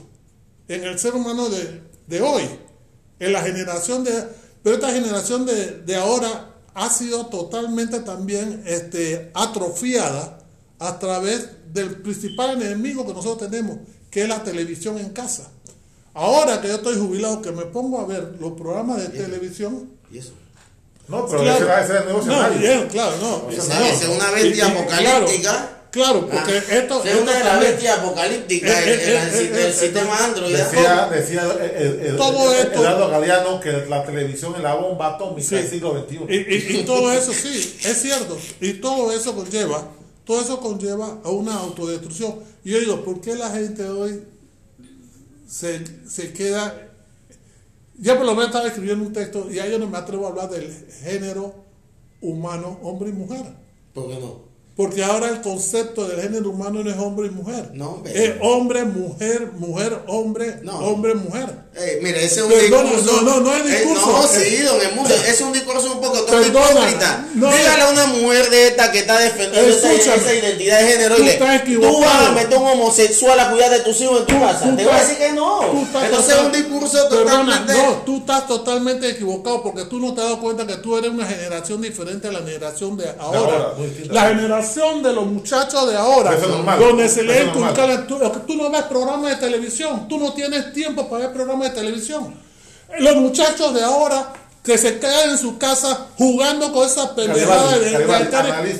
en 0.68 0.84
el 0.84 0.98
ser 0.98 1.14
humano 1.15 1.49
de, 1.49 1.81
de 2.07 2.22
hoy, 2.22 2.43
en 3.19 3.34
la 3.34 3.41
generación 3.41 4.03
de... 4.03 4.11
Pero 4.64 4.76
esta 4.76 4.91
generación 4.91 5.45
de, 5.45 5.81
de 5.81 5.95
ahora 5.95 6.56
ha 6.73 6.89
sido 6.89 7.27
totalmente 7.27 7.99
también 7.99 8.64
este, 8.65 9.31
atrofiada 9.34 10.39
a 10.80 10.98
través 10.99 11.49
del 11.73 12.02
principal 12.02 12.61
enemigo 12.61 13.06
que 13.06 13.14
nosotros 13.14 13.49
tenemos, 13.49 13.77
que 14.12 14.24
es 14.24 14.30
la 14.30 14.44
televisión 14.44 14.98
en 15.00 15.10
casa. 15.10 15.50
Ahora 16.14 16.62
que 16.62 16.68
yo 16.68 16.76
estoy 16.76 16.98
jubilado, 16.98 17.42
que 17.42 17.52
me 17.52 17.64
pongo 17.64 18.02
a 18.02 18.06
ver 18.06 18.36
los 18.40 18.52
programas 18.54 18.98
de 19.02 19.08
televisión, 19.10 19.90
¿Y 20.12 20.18
eso? 20.18 20.34
No, 21.08 21.26
pero 21.26 21.42
Claro. 21.42 21.66
ese 21.78 21.92
era 21.92 22.00
el 22.00 22.06
nuevo 22.06 22.22
no, 22.26 22.50
bien, 22.60 22.88
claro, 22.90 23.16
no. 23.22 23.36
O 23.48 23.52
no. 23.52 23.62
sea, 23.64 23.90
esa 23.90 24.04
es 24.04 24.10
una 24.10 24.30
bestia 24.32 24.66
Y- 24.66 24.68
y- 24.68 24.72
apocalíptica. 24.72 25.52
Claro, 25.92 26.20
claro, 26.20 26.30
porque 26.30 26.58
Ah, 26.58 26.74
esto, 26.78 27.04
es 27.04 27.16
una 27.16 27.32
esto 27.32 27.34
de 27.34 27.44
las 27.46 27.60
bestias 27.62 28.00
apocalípticas 28.00 28.70
en- 28.84 28.90
eh, 28.90 28.94
eh, 29.02 29.50
el, 29.54 29.56
eh, 29.58 29.74
sistema 29.74 30.18
Android. 30.26 30.56
Decía, 30.56 31.10
decía 31.12 31.44
el, 31.44 31.62
el, 31.62 32.00
el- 32.08 32.18
Todo 32.18 32.54
el- 32.54 32.60
esto- 32.60 32.80
Eduardo 32.80 33.10
Galeano 33.10 33.60
que 33.60 33.72
la 33.90 34.04
televisión 34.06 34.54
es 34.56 34.62
la 34.62 34.76
bomba 34.76 35.16
atómica 35.16 35.48
Sí. 35.48 35.56
del 35.56 35.70
siglo 35.70 35.94
XXI. 36.08 36.26
Y, 36.30 36.36
y- 36.36 36.80
y 36.82 36.84
todo 36.86 37.12
eso, 37.12 37.32
sí, 37.34 37.78
es 37.84 38.02
cierto. 38.02 38.38
Y 38.62 38.74
todo 38.74 39.12
eso 39.14 39.34
conlleva, 39.36 39.86
todo 40.26 40.41
eso 40.41 40.60
conlleva 40.60 41.19
a 41.23 41.30
una 41.30 41.56
autodestrucción. 41.56 42.35
Y 42.64 42.72
yo 42.72 42.80
digo, 42.80 43.03
¿por 43.03 43.22
qué 43.22 43.35
la 43.35 43.49
gente 43.49 43.88
hoy 43.89 44.23
se, 45.48 46.07
se 46.07 46.34
queda... 46.34 46.89
Yo 47.98 48.18
por 48.18 48.26
lo 48.26 48.31
menos 48.31 48.48
estaba 48.48 48.68
escribiendo 48.68 49.06
un 49.06 49.14
texto 49.14 49.52
y 49.52 49.60
ahí 49.60 49.72
yo 49.72 49.80
no 49.80 49.88
me 49.88 49.98
atrevo 49.98 50.26
a 50.26 50.30
hablar 50.30 50.49
del 50.49 50.72
género 51.03 51.53
humano, 52.22 52.80
hombre 52.81 53.10
y 53.10 53.14
mujer. 53.14 53.45
¿Por 53.93 54.07
qué 54.07 54.19
no? 54.19 54.51
Porque 54.73 55.03
ahora 55.03 55.27
el 55.30 55.41
concepto 55.41 56.07
del 56.07 56.22
género 56.22 56.49
humano 56.49 56.81
no 56.81 56.89
es 56.89 56.98
hombre 56.98 57.27
y 57.27 57.30
mujer. 57.30 57.72
No, 57.73 57.89
hombre. 57.91 58.23
Es 58.26 58.34
hombre, 58.41 58.84
mujer, 58.85 59.52
mujer, 59.57 59.99
hombre, 60.07 60.60
No. 60.64 60.80
hombre, 60.80 61.14
mujer. 61.14 61.49
Eh, 61.76 61.99
mire, 62.02 62.23
ese 62.23 62.39
es 62.39 62.45
un 62.45 62.49
Perdona, 62.52 62.89
discurso. 62.91 63.22
no, 63.22 63.31
no, 63.31 63.39
no 63.41 63.53
es 63.56 63.65
Eh, 63.65 63.77
discurso. 63.80 64.06
no, 64.11 64.23
Eh, 64.23 64.27
sí, 64.49 64.64
don 64.64 64.81
Emundo, 64.81 65.14
ese 65.14 65.30
es 65.30 65.41
un 65.41 65.52
discurso 65.53 65.91
un 65.93 66.02
poco 66.02 66.22
todo 66.22 66.26
Perdona, 66.41 66.69
hipócrita. 66.72 67.26
no, 67.35 67.52
Dígale 67.52 67.81
a 67.84 67.89
una 67.89 68.06
mujer 68.07 68.49
de 68.49 68.68
esta 68.68 68.91
que 68.91 68.99
está 68.99 69.19
defendiendo 69.19 69.69
esa, 69.69 69.93
esa 69.93 70.34
identidad 70.34 70.80
de 70.80 70.88
género 70.88 71.15
Tú 71.18 71.23
le, 71.23 71.34
estás 71.34 71.64
tú 71.64 71.69
equivocado. 71.69 71.99
vas 71.99 72.27
a 72.27 72.31
meter 72.31 72.57
un 72.57 72.68
homosexual 72.68 73.39
a 73.39 73.52
cuidar 73.52 73.69
de 73.72 73.80
tus 73.81 74.02
hijos 74.02 74.19
en 74.22 74.26
tu 74.26 74.39
casa. 74.39 74.69
tú 74.69 74.76
Te 74.77 74.84
voy 74.85 74.93
a 74.93 74.99
decir 75.02 75.18
que 75.18 75.31
no. 75.34 75.60
tú 75.72 75.88
Entonces 76.02 76.35
es 76.35 76.41
un 76.41 76.52
discurso 76.53 77.10
Perdona, 77.10 77.45
totalmente. 77.45 77.73
no, 77.73 77.93
tú 78.06 78.18
estás 78.18 78.48
totalmente 78.48 79.10
equivocado 79.10 79.61
porque 79.64 79.84
tú 79.85 79.99
no 79.99 80.14
te 80.14 80.22
has 80.22 80.27
dado 80.27 80.39
cuenta 80.39 80.65
que 80.65 80.77
tú 80.77 80.98
eres 80.98 81.11
una 81.11 81.26
generación 81.26 81.81
diferente 81.81 82.27
a 82.30 82.31
la 82.31 82.39
generación 82.39 82.95
de 82.98 83.10
ahora. 83.19 83.39
ahora, 83.39 83.73
la 84.10 84.22
generación 84.30 84.61
de 85.04 85.14
los 85.14 85.26
muchachos 85.26 85.90
de 85.90 85.98
ahora, 85.98 86.34
Eso 86.34 86.46
es 86.46 86.50
normal. 86.50 86.80
donde 86.80 87.10
se 87.10 87.24
le 87.24 87.44
inculcan, 87.46 88.08
tú, 88.08 88.20
tú 88.48 88.56
no 88.56 88.70
ves 88.70 88.84
programas 88.84 89.32
de 89.32 89.36
televisión, 89.38 90.08
tú 90.08 90.18
no 90.20 90.34
tienes 90.34 90.72
tiempo 90.74 91.10
para 91.10 91.26
ver 91.28 91.34
programas 91.34 91.70
de 91.70 91.82
televisión. 91.82 92.34
Los 93.00 93.16
muchachos 93.16 93.74
de 93.74 93.84
ahora 93.84 94.34
que 94.64 94.78
se 94.78 95.00
quedan 95.00 95.32
en 95.32 95.38
su 95.40 95.58
casa 95.58 96.08
jugando 96.20 96.72
con 96.72 96.86
esas 96.88 97.08
pendejadas 97.10 97.80
de, 97.80 97.90
de 97.98 98.08
las 98.08 98.22
y 98.62 98.70
es 98.70 98.78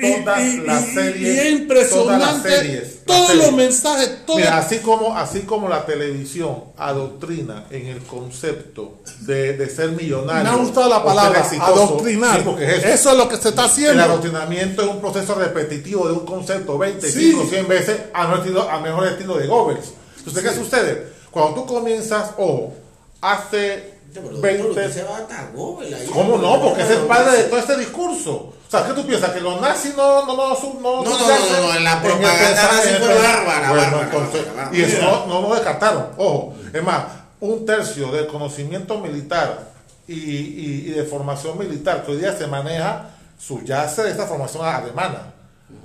todas 0.00 0.26
las 0.26 1.48
impresionante 1.60 2.50
series, 2.50 2.82
las 2.82 3.04
todos 3.06 3.26
series. 3.28 3.44
los 3.46 3.52
mensajes, 3.54 4.26
todo 4.26 4.36
Mira, 4.36 4.58
así 4.58 4.78
como, 4.80 5.16
así 5.16 5.40
como 5.40 5.68
la 5.68 5.86
televisión 5.86 6.64
adoctrina 6.76 7.64
en 7.70 7.86
el 7.86 8.00
concepto 8.02 8.98
de, 9.20 9.54
de 9.54 9.70
ser 9.70 9.92
millonario. 9.92 10.44
Me 10.44 10.48
ha 10.50 10.60
gustado 10.62 10.90
la 10.90 11.02
palabra, 11.02 11.40
exitoso, 11.40 11.72
adoctrinar. 11.72 12.36
sí, 12.38 12.42
porque 12.44 12.64
es 12.66 12.78
eso. 12.84 12.88
eso. 12.88 13.10
es 13.12 13.16
lo 13.16 13.28
que 13.28 13.36
se 13.38 13.48
está 13.48 13.62
El 13.64 13.70
haciendo. 13.70 14.02
adoctrinamiento 14.02 14.82
es 14.82 14.88
un 14.88 15.00
proceso 15.00 15.34
repetitivo 15.36 16.06
de 16.06 16.12
un 16.12 16.26
concepto 16.26 16.76
25, 16.76 17.42
Sí. 17.44 17.48
100 17.48 17.68
veces 17.68 18.00
a 18.12 18.24
mejor 18.24 18.38
estilo, 18.40 18.70
a 18.70 18.78
mejor 18.80 19.06
estilo 19.06 19.38
de 19.38 19.46
Goebbels. 19.46 19.86
Entonces, 20.18 20.42
¿qué 20.42 20.54
sucede? 20.54 21.08
Cuando 21.30 21.62
tú 21.62 21.66
comienzas, 21.66 22.30
ojo, 22.36 22.74
hace 23.22 23.93
Pero, 24.14 24.28
doctor, 24.28 24.42
20... 24.42 24.68
usted 24.68 24.92
se 24.92 25.02
va 25.02 25.26
Google 25.52 25.94
ahí. 25.94 26.06
¿Cómo 26.06 26.38
no? 26.38 26.60
Porque 26.62 26.82
es 26.82 26.90
el 26.90 27.00
padre 27.00 27.38
de 27.38 27.44
todo 27.44 27.58
este 27.58 27.76
discurso. 27.76 28.32
O 28.32 28.70
sea, 28.70 28.86
¿qué 28.86 28.92
tú 28.92 29.06
piensas? 29.06 29.30
¿Que 29.30 29.40
los 29.40 29.60
nazis 29.60 29.96
no 29.96 30.24
no 30.26 30.34
no 30.36 30.48
no 30.48 30.54
No, 30.80 31.04
no, 31.04 31.04
no, 31.04 31.14
no, 31.14 31.80
la 31.80 31.92
en 31.92 31.96
el 31.96 32.02
propaganda 32.02 32.62
nazi 32.72 32.88
fue 32.94 33.14
bárbara, 33.14 34.70
y 34.72 34.82
eso 34.82 35.02
no, 35.02 35.26
no 35.26 35.48
lo 35.48 35.54
descartaron. 35.54 36.06
Ojo, 36.16 36.54
es 36.72 36.82
más, 36.82 37.04
un 37.40 37.66
tercio 37.66 38.10
del 38.12 38.26
conocimiento 38.26 38.98
militar 38.98 39.70
y, 40.08 40.14
y- 40.14 40.84
y 40.86 40.90
de 40.90 41.04
formación 41.04 41.58
militar 41.58 42.04
que 42.04 42.12
hoy 42.12 42.18
día 42.18 42.36
se 42.36 42.46
maneja 42.46 43.10
subyace 43.38 44.02
de 44.02 44.10
esta 44.10 44.26
formación 44.26 44.64
alemana. 44.64 45.32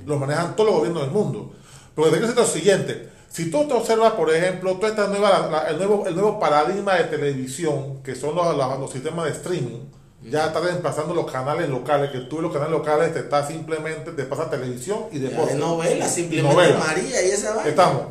Lo 0.05 0.17
manejan 0.17 0.55
todos 0.55 0.69
los 0.69 0.77
gobiernos 0.79 1.03
del 1.03 1.11
mundo. 1.11 1.51
Pero 1.95 2.07
te 2.09 2.17
quiero 2.17 2.27
decir 2.27 2.41
lo 2.41 2.47
siguiente. 2.47 3.09
Si 3.29 3.51
tú 3.51 3.67
te 3.67 3.73
observas, 3.75 4.13
por 4.13 4.33
ejemplo, 4.33 4.75
toda 4.75 4.89
esta 4.89 5.07
nueva, 5.07 5.29
la- 5.29 5.47
la- 5.49 5.69
el, 5.69 5.77
nuevo, 5.77 6.05
el 6.07 6.15
nuevo 6.15 6.39
paradigma 6.39 6.95
de 6.95 7.03
televisión, 7.05 8.01
que 8.03 8.15
son 8.15 8.35
los, 8.35 8.55
los- 8.57 8.79
los 8.79 8.91
sistemas 8.91 9.25
de 9.25 9.31
streaming, 9.31 9.79
ya 10.23 10.47
está 10.47 10.59
reemplazando 10.59 11.13
los 11.13 11.31
canales 11.31 11.69
locales, 11.69 12.11
que 12.11 12.19
tú 12.21 12.41
los 12.41 12.51
canales 12.51 12.73
locales 12.73 13.13
te 13.13 13.19
está 13.19 13.45
simplemente, 13.47 14.11
te 14.11 14.23
pasa 14.25 14.49
televisión 14.49 15.05
y 15.11 15.19
deporte. 15.19 15.53
de 15.53 15.59
novela, 15.59 16.07
simplemente 16.09 16.53
novela. 16.55 16.79
María 16.79 17.21
y 17.25 17.29
esa 17.31 17.53
vaina. 17.53 17.69
Estamos. 17.69 18.01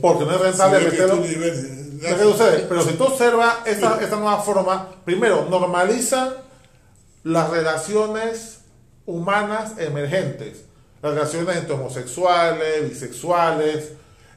Porque 0.00 0.24
no 0.24 0.30
es 0.36 0.40
rentable 0.40 0.78
Sí, 0.78 0.84
meterlo. 0.90 1.22
Pero 2.68 2.82
si 2.84 2.92
tú 2.94 3.04
observas 3.04 3.54
esta, 3.64 3.98
esta 4.00 4.16
nueva 4.16 4.38
forma, 4.42 4.90
primero, 5.04 5.46
normalizan 5.50 6.34
las 7.24 7.50
relaciones 7.50 8.60
humanas 9.06 9.72
emergentes. 9.78 10.64
Las 11.02 11.14
relaciones 11.14 11.56
entre 11.56 11.74
homosexuales, 11.74 12.88
bisexuales, 12.90 13.92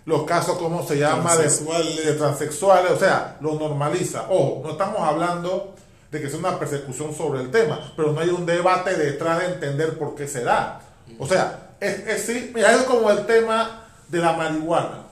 los 0.07 0.23
casos, 0.23 0.57
¿cómo 0.57 0.87
se 0.87 0.97
llama? 0.97 1.31
De- 1.35 1.43
Transexuales. 1.43 2.05
De, 2.05 2.13
transexuales, 2.13 2.91
o 2.93 2.97
sea, 2.97 3.35
lo 3.41 3.55
normaliza. 3.55 4.23
Ojo, 4.29 4.61
no 4.63 4.71
estamos 4.71 5.01
hablando 5.01 5.75
de 6.09 6.21
que 6.21 6.29
sea 6.29 6.39
una 6.39 6.57
persecución 6.57 7.13
sobre 7.13 7.41
el 7.41 7.51
tema, 7.51 7.91
pero 7.97 8.13
no 8.13 8.21
hay 8.21 8.29
un 8.29 8.45
debate 8.45 8.95
detrás 8.95 9.39
de 9.39 9.47
entender 9.47 9.97
por 9.99 10.15
qué 10.15 10.25
se 10.25 10.45
da. 10.45 10.79
O 11.19 11.27
sea, 11.27 11.71
es, 11.81 12.07
es, 12.07 12.25
sí, 12.25 12.51
mira, 12.55 12.71
es 12.71 12.83
como 12.83 13.11
el 13.11 13.25
tema 13.25 13.83
de 14.07 14.19
la 14.19 14.31
marihuana. 14.31 15.07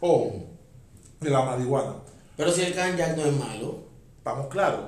O 0.00 0.32
de 1.20 1.28
la 1.28 1.42
marihuana. 1.42 1.96
Pero 2.34 2.50
si 2.50 2.62
el 2.62 2.74
canjack 2.74 3.16
no 3.18 3.24
es 3.26 3.36
malo. 3.36 3.80
Estamos 4.16 4.46
claros. 4.46 4.80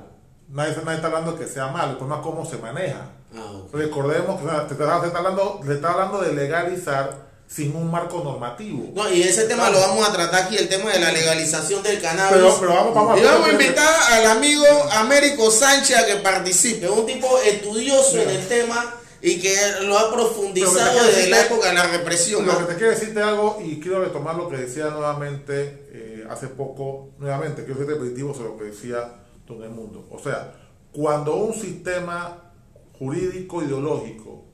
Nadie, 0.49 0.75
nadie 0.83 0.97
está 0.97 1.09
hablando 1.09 1.39
que 1.39 1.47
sea 1.47 1.67
malo, 1.69 1.93
el 1.93 1.97
problema 1.99 2.21
es 2.23 2.27
cómo 2.27 2.47
se 2.47 2.57
maneja. 2.57 3.11
Ah. 3.37 3.61
Recordemos 3.75 4.41
que 4.41 4.47
o 4.47 4.51
sea, 4.51 4.67
te 4.67 4.73
está, 4.73 5.01
te 5.03 5.07
está 5.09 5.19
hablando, 5.19 5.61
le 5.65 5.75
está 5.75 5.93
hablando 5.93 6.23
de 6.23 6.33
legalizar 6.33 7.30
sin 7.53 7.75
un 7.75 7.91
marco 7.91 8.23
normativo. 8.23 8.91
No, 8.95 9.13
y 9.13 9.23
ese 9.23 9.45
tema 9.45 9.71
lo 9.71 9.81
vamos 9.81 10.09
a 10.09 10.13
tratar 10.13 10.45
aquí, 10.45 10.57
el 10.57 10.69
tema 10.69 10.93
de 10.93 11.01
la 11.01 11.11
legalización 11.11 11.83
del 11.83 12.01
cannabis. 12.01 12.33
Pero- 12.37 12.57
pero 12.61 12.75
vamos- 12.75 12.95
vamos 12.95 13.17
a- 13.17 13.21
y 13.21 13.25
vamos 13.25 13.49
a 13.49 13.53
invitar 13.53 13.89
al 14.13 14.27
amigo 14.27 14.65
Américo 14.93 15.51
Sánchez 15.51 15.97
a 15.99 16.07
que 16.07 16.17
participe, 16.17 16.89
un 16.89 17.05
tipo 17.07 17.39
estudioso 17.41 18.19
en 18.19 18.31
el 18.31 18.47
tema 18.47 18.95
y 19.21 19.41
que 19.41 19.55
lo 19.83 19.99
ha 19.99 20.13
profundizado 20.13 21.05
desde 21.05 21.29
la 21.29 21.41
época 21.43 21.69
de 21.69 21.75
la 21.75 21.87
represión. 21.89 22.47
Lo 22.47 22.53
¿no? 22.53 22.59
que 22.61 22.73
te 22.73 22.79
quiero 22.79 22.93
decirte 22.93 23.21
algo 23.21 23.59
y 23.65 23.81
quiero 23.81 24.03
retomar 24.05 24.37
lo 24.37 24.49
que 24.49 24.57
decía 24.57 24.87
nuevamente 24.91 25.89
eh, 25.93 26.25
hace 26.31 26.47
poco, 26.47 27.11
nuevamente, 27.19 27.65
quiero 27.65 27.81
ser 27.81 27.89
repetitivo 27.89 28.33
sobre 28.33 28.51
lo 28.51 28.59
que 28.59 28.65
decía 28.67 29.13
Don 29.49 29.59
Mundo. 29.75 30.07
O 30.13 30.21
sea, 30.23 30.55
cuando 30.93 31.35
un 31.35 31.53
sistema 31.55 32.53
jurídico 32.97 33.63
ideológico 33.63 34.45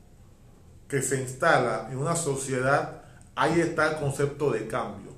que 0.89 1.03
se 1.03 1.21
instala 1.21 1.89
en 1.91 1.99
una 1.99 2.17
sociedad, 2.17 3.03
ahí 3.35 3.61
está 3.61 3.91
el 3.91 3.97
concepto 3.97 4.51
de 4.51 4.67
cambio. 4.67 5.13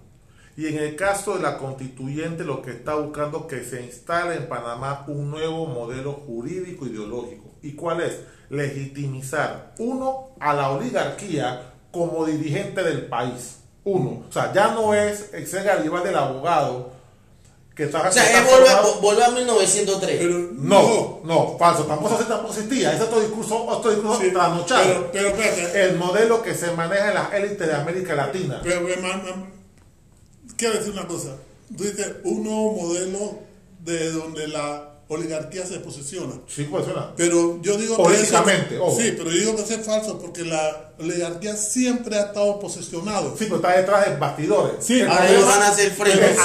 Y 0.57 0.67
en 0.67 0.79
el 0.79 0.97
caso 0.97 1.37
de 1.37 1.43
la 1.43 1.57
constituyente, 1.57 2.43
lo 2.43 2.63
que 2.63 2.73
está 2.73 2.97
buscando 2.97 3.47
que 3.47 3.63
se 3.63 3.83
instale 3.85 4.35
en 4.37 4.49
Panamá 4.49 5.05
un 5.07 5.31
nuevo 5.31 5.67
modelo 5.67 6.13
jurídico 6.15 6.85
ideológico. 6.85 7.55
¿Y 7.63 7.75
cuál 7.75 8.01
es? 8.01 8.19
Legitimizar, 8.51 9.75
uno, 9.79 10.31
a 10.41 10.55
la 10.55 10.71
oligarquía 10.71 11.75
como 11.93 12.27
dirigente 12.27 12.83
del 12.83 13.07
país. 13.07 13.61
Uno. 13.85 14.25
O 14.29 14.33
sea, 14.33 14.53
ya 14.53 14.75
no 14.75 14.95
es 14.95 15.33
el 15.33 15.47
ser 15.47 15.81
rival 15.81 16.03
del 16.03 16.17
abogado 16.17 16.98
que. 17.79 17.87
O 17.87 18.13
sea, 18.13 18.45
que 18.45 19.01
volver, 19.01 19.23
a 19.23 19.31
1903. 19.31 20.19
Pero 20.19 20.51
no, 20.53 21.21
no, 21.23 21.57
falso. 21.57 21.85
Tampoco, 21.85 22.17
tampoco 22.17 22.53
existía. 22.53 22.93
Ese 22.93 23.05
es 23.05 23.09
otro 23.09 23.21
discurso, 23.21 23.65
otro 23.67 23.93
discurso 23.93 24.21
Sí, 24.21 24.33
trasnochado. 24.33 24.83
pero, 24.83 25.11
pero 25.13 25.29
espérate, 25.29 25.85
El 25.85 25.97
modelo 25.97 26.43
que 26.43 26.55
se 26.55 26.73
maneja 26.73 27.09
en 27.09 27.15
las 27.15 27.33
élites 27.33 27.67
de 27.69 27.75
América 27.75 28.17
Latina. 28.17 28.61
pero, 28.65 28.85
quiero 30.57 30.75
decir 30.75 30.93
una 30.93 31.07
cosa. 31.07 31.37
Tú 31.77 31.85
dices 31.85 32.17
un 32.25 32.43
nuevo 32.43 32.73
modelo 32.73 33.39
de 33.85 34.11
donde 34.11 34.49
la 34.49 34.88
oligarquía 35.09 35.65
se 35.67 35.79
posiciona. 35.81 36.35
Sí, 36.47 36.65
pues 36.71 36.85
suena. 36.85 37.13
Pero 37.17 37.61
yo 37.63 37.77
digo 37.79 37.97
Políticamente, 37.97 38.69
que 38.69 38.75
eso, 38.75 38.85
ojo. 38.85 39.01
sí, 39.01 39.15
pero 39.17 39.31
yo 39.31 39.39
digo 39.39 39.57
que 39.57 39.63
eso 39.63 39.75
es 39.75 39.87
falso 39.87 40.19
porque 40.19 40.45
la 40.45 40.91
oligarquía 41.01 41.57
siempre 41.57 42.17
ha 42.19 42.25
estado 42.27 42.59
posicionado. 42.61 43.31
Sí, 43.39 43.45
pero 43.45 43.57
está 43.57 43.73
detrás 43.77 44.05
de 44.07 44.17
bastidores. 44.17 44.73
Sí, 44.85 45.01
El 45.01 45.09
Ahora 45.09 45.31
ellos 45.31 45.47
van 45.47 45.63
a 45.63 45.69
hacer 45.69 45.93
frente. 45.93 46.37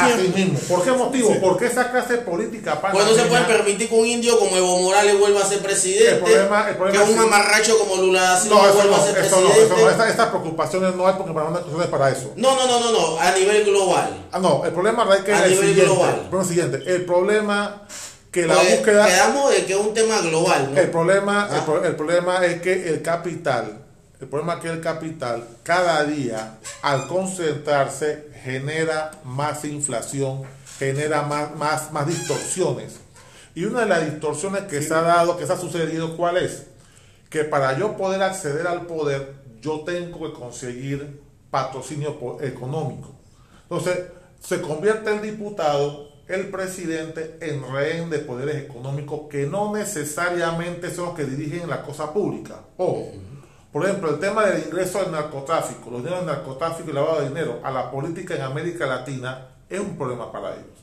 ¿Por 0.70 0.84
qué 0.84 0.92
motivo? 0.92 1.34
Sí. 1.34 1.40
Porque 1.42 1.66
esa 1.66 1.92
clase 1.92 2.18
política 2.20 2.80
Pues 2.80 3.06
no 3.06 3.14
se 3.14 3.24
puede 3.24 3.44
permitir 3.46 3.90
que 3.90 3.96
un 3.96 4.06
indio 4.06 4.40
como 4.40 4.56
Evo 4.56 4.80
Morales 4.80 5.20
vuelva 5.20 5.42
a 5.42 5.46
ser 5.46 5.60
presidente. 5.60 6.10
El 6.12 6.20
problema- 6.20 6.70
el 6.70 6.76
problema 6.78 7.06
que 7.06 7.12
un 7.12 7.18
mamarracho 7.18 7.78
como 7.80 8.02
Lula 8.02 8.22
da 8.22 8.40
Silva 8.40 8.56
No, 8.58 8.66
eso 8.66 8.74
vuelva 8.76 8.98
no, 8.98 9.04
a 9.04 9.06
ser 9.08 9.18
eso 9.26 9.36
no, 9.42 9.48
presidente. 9.48 9.74
eso 9.76 9.84
no. 9.84 9.90
Esta- 9.92 10.10
Estas 10.10 10.28
preocupaciones 10.30 10.96
no 10.96 11.08
hay 11.08 11.14
porque 11.18 11.34
para 11.34 11.48
una 11.50 11.60
es 11.84 11.90
para 11.90 12.10
eso. 12.12 12.32
No, 12.38 12.56
no, 12.56 12.66
no, 12.68 12.80
no, 12.80 12.92
no, 12.92 13.20
a 13.20 13.32
nivel 13.32 13.66
global. 13.66 14.26
Ah, 14.32 14.40
no, 14.40 14.64
el 14.66 14.72
problema 14.72 15.06
es 15.16 15.24
que 15.24 15.34
A 15.34 15.40
es 15.40 15.44
el 15.46 15.52
nivel 15.52 15.68
siguiente. 15.70 15.94
global. 15.94 16.10
El 16.16 16.30
problema 16.30 16.42
el 16.44 16.48
siguiente. 16.48 16.94
El 16.96 17.06
problema 17.06 17.82
que 18.34 18.46
la 18.48 18.56
Pues, 18.56 18.78
búsqueda. 18.78 19.06
Quedamos 19.06 19.52
de 19.52 19.66
que 19.66 19.74
es 19.74 19.80
un 19.80 19.94
tema 19.94 20.20
global, 20.22 20.72
¿no? 20.74 20.80
El 20.82 20.90
problema, 20.90 21.48
el 21.50 21.58
Ah. 21.60 21.66
pro- 21.66 21.86
el, 21.86 21.96
problema 21.96 22.46
es 22.46 22.62
que 22.62 22.90
el 22.90 23.02
capital, 23.02 23.78
el 24.20 24.28
problema 24.28 24.56
es 24.56 24.60
que 24.60 24.70
el 24.70 24.82
capital 24.82 25.46
cada 25.64 26.04
día 26.04 26.58
al 26.82 27.08
concentrarse 27.08 28.28
genera 28.44 29.12
más 29.24 29.64
inflación, 29.66 30.42
genera 30.80 31.22
más, 31.22 31.56
más, 31.56 31.92
más 31.94 32.08
distorsiones. 32.08 32.96
Y 33.56 33.66
una 33.66 33.82
de 33.82 33.86
las 33.86 34.06
distorsiones 34.12 34.64
que 34.64 34.82
se 34.82 34.94
ha 34.94 35.02
dado, 35.02 35.38
que 35.38 35.46
se 35.46 35.54
ha 35.54 35.58
sucedido, 35.58 36.18
¿cuál 36.18 36.38
es? 36.38 36.64
Que 37.30 37.44
para 37.44 37.78
yo 37.78 37.96
poder 37.96 38.24
acceder 38.24 38.66
al 38.68 38.88
poder, 38.88 39.36
yo 39.62 39.82
tengo 39.86 40.28
que 40.28 40.34
conseguir 40.38 41.22
patrocinio 41.52 42.18
económico. 42.42 43.12
Entonces, 43.64 44.00
se 44.44 44.60
convierte 44.60 45.12
el 45.14 45.22
diputado, 45.22 46.10
el 46.28 46.50
presidente, 46.50 47.38
en 47.42 47.64
rehén 47.72 48.10
de 48.10 48.20
poderes 48.20 48.56
económicos 48.56 49.28
que 49.30 49.46
no 49.46 49.74
necesariamente 49.74 50.90
son 50.90 51.08
los 51.08 51.16
que 51.16 51.26
dirigen 51.26 51.70
la 51.70 51.84
cosa 51.84 52.14
pública. 52.14 52.62
Ojo, 52.78 53.12
por 53.72 53.86
ejemplo, 53.86 54.12
el 54.12 54.20
tema 54.20 54.46
del 54.46 54.66
ingreso 54.68 55.00
del 55.02 55.12
narcotráfico, 55.12 55.90
los 55.90 56.04
dineros 56.04 56.26
del 56.26 56.36
narcotráfico 56.36 56.90
y 56.90 56.94
lavado 56.94 57.22
de 57.22 57.30
dinero 57.30 57.60
a 57.64 57.72
la 57.72 57.92
política 57.92 58.36
en 58.36 58.44
América 58.44 58.86
Latina 58.86 59.48
es 59.70 59.80
un 59.80 59.98
problema 59.98 60.32
para 60.32 60.54
ellos. 60.54 60.78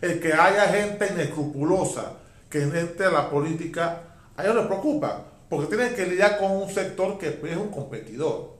El 0.00 0.20
que 0.20 0.32
haya 0.32 0.68
gente 0.68 1.08
inescrupulosa 1.12 2.12
que 2.50 2.62
entre 2.62 3.06
a 3.06 3.10
la 3.10 3.30
política, 3.30 4.02
a 4.36 4.44
ellos 4.44 4.56
les 4.56 4.66
preocupa, 4.66 5.24
porque 5.48 5.74
tienen 5.74 5.94
que 5.94 6.06
lidiar 6.06 6.38
con 6.38 6.52
un 6.52 6.68
sector 6.68 7.18
que 7.18 7.28
es 7.28 7.56
un 7.56 7.70
competidor. 7.70 8.56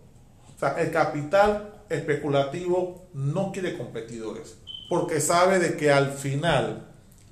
O 0.54 0.58
sea, 0.58 0.80
el 0.80 0.90
capital 0.90 1.84
especulativo 1.88 3.08
no 3.14 3.52
quiere 3.52 3.76
competidores, 3.76 4.56
porque 4.88 5.20
sabe 5.20 5.58
de 5.58 5.76
que 5.76 5.90
al 5.90 6.12
final 6.12 6.82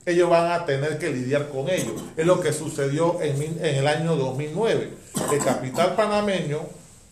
ellos 0.07 0.29
van 0.29 0.53
a 0.53 0.67
tener 0.67 0.99
que 0.99 1.11
lidiar 1.11 1.49
con 1.49 1.69
ellos. 1.71 1.95
Es 2.17 2.27
lo 2.27 2.41
que 2.41 2.53
sucedió 2.53 3.21
en, 3.23 3.41
en 3.43 3.77
el 3.77 3.87
año 3.87 4.17
2009. 4.17 4.91
El 5.33 5.39
capital 5.39 5.95
panameño 5.95 6.61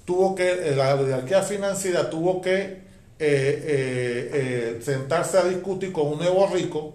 tuvo 0.04 0.34
que, 0.34 0.74
la 0.76 0.94
oligarquía 0.94 1.42
financiera 1.42 2.10
tuvo 2.10 2.40
que 2.42 2.52
eh, 2.62 2.82
eh, 3.18 4.30
eh, 4.32 4.80
sentarse 4.82 5.38
a 5.38 5.44
discutir 5.44 5.92
con 5.92 6.08
un 6.08 6.18
nuevo 6.18 6.46
rico, 6.52 6.94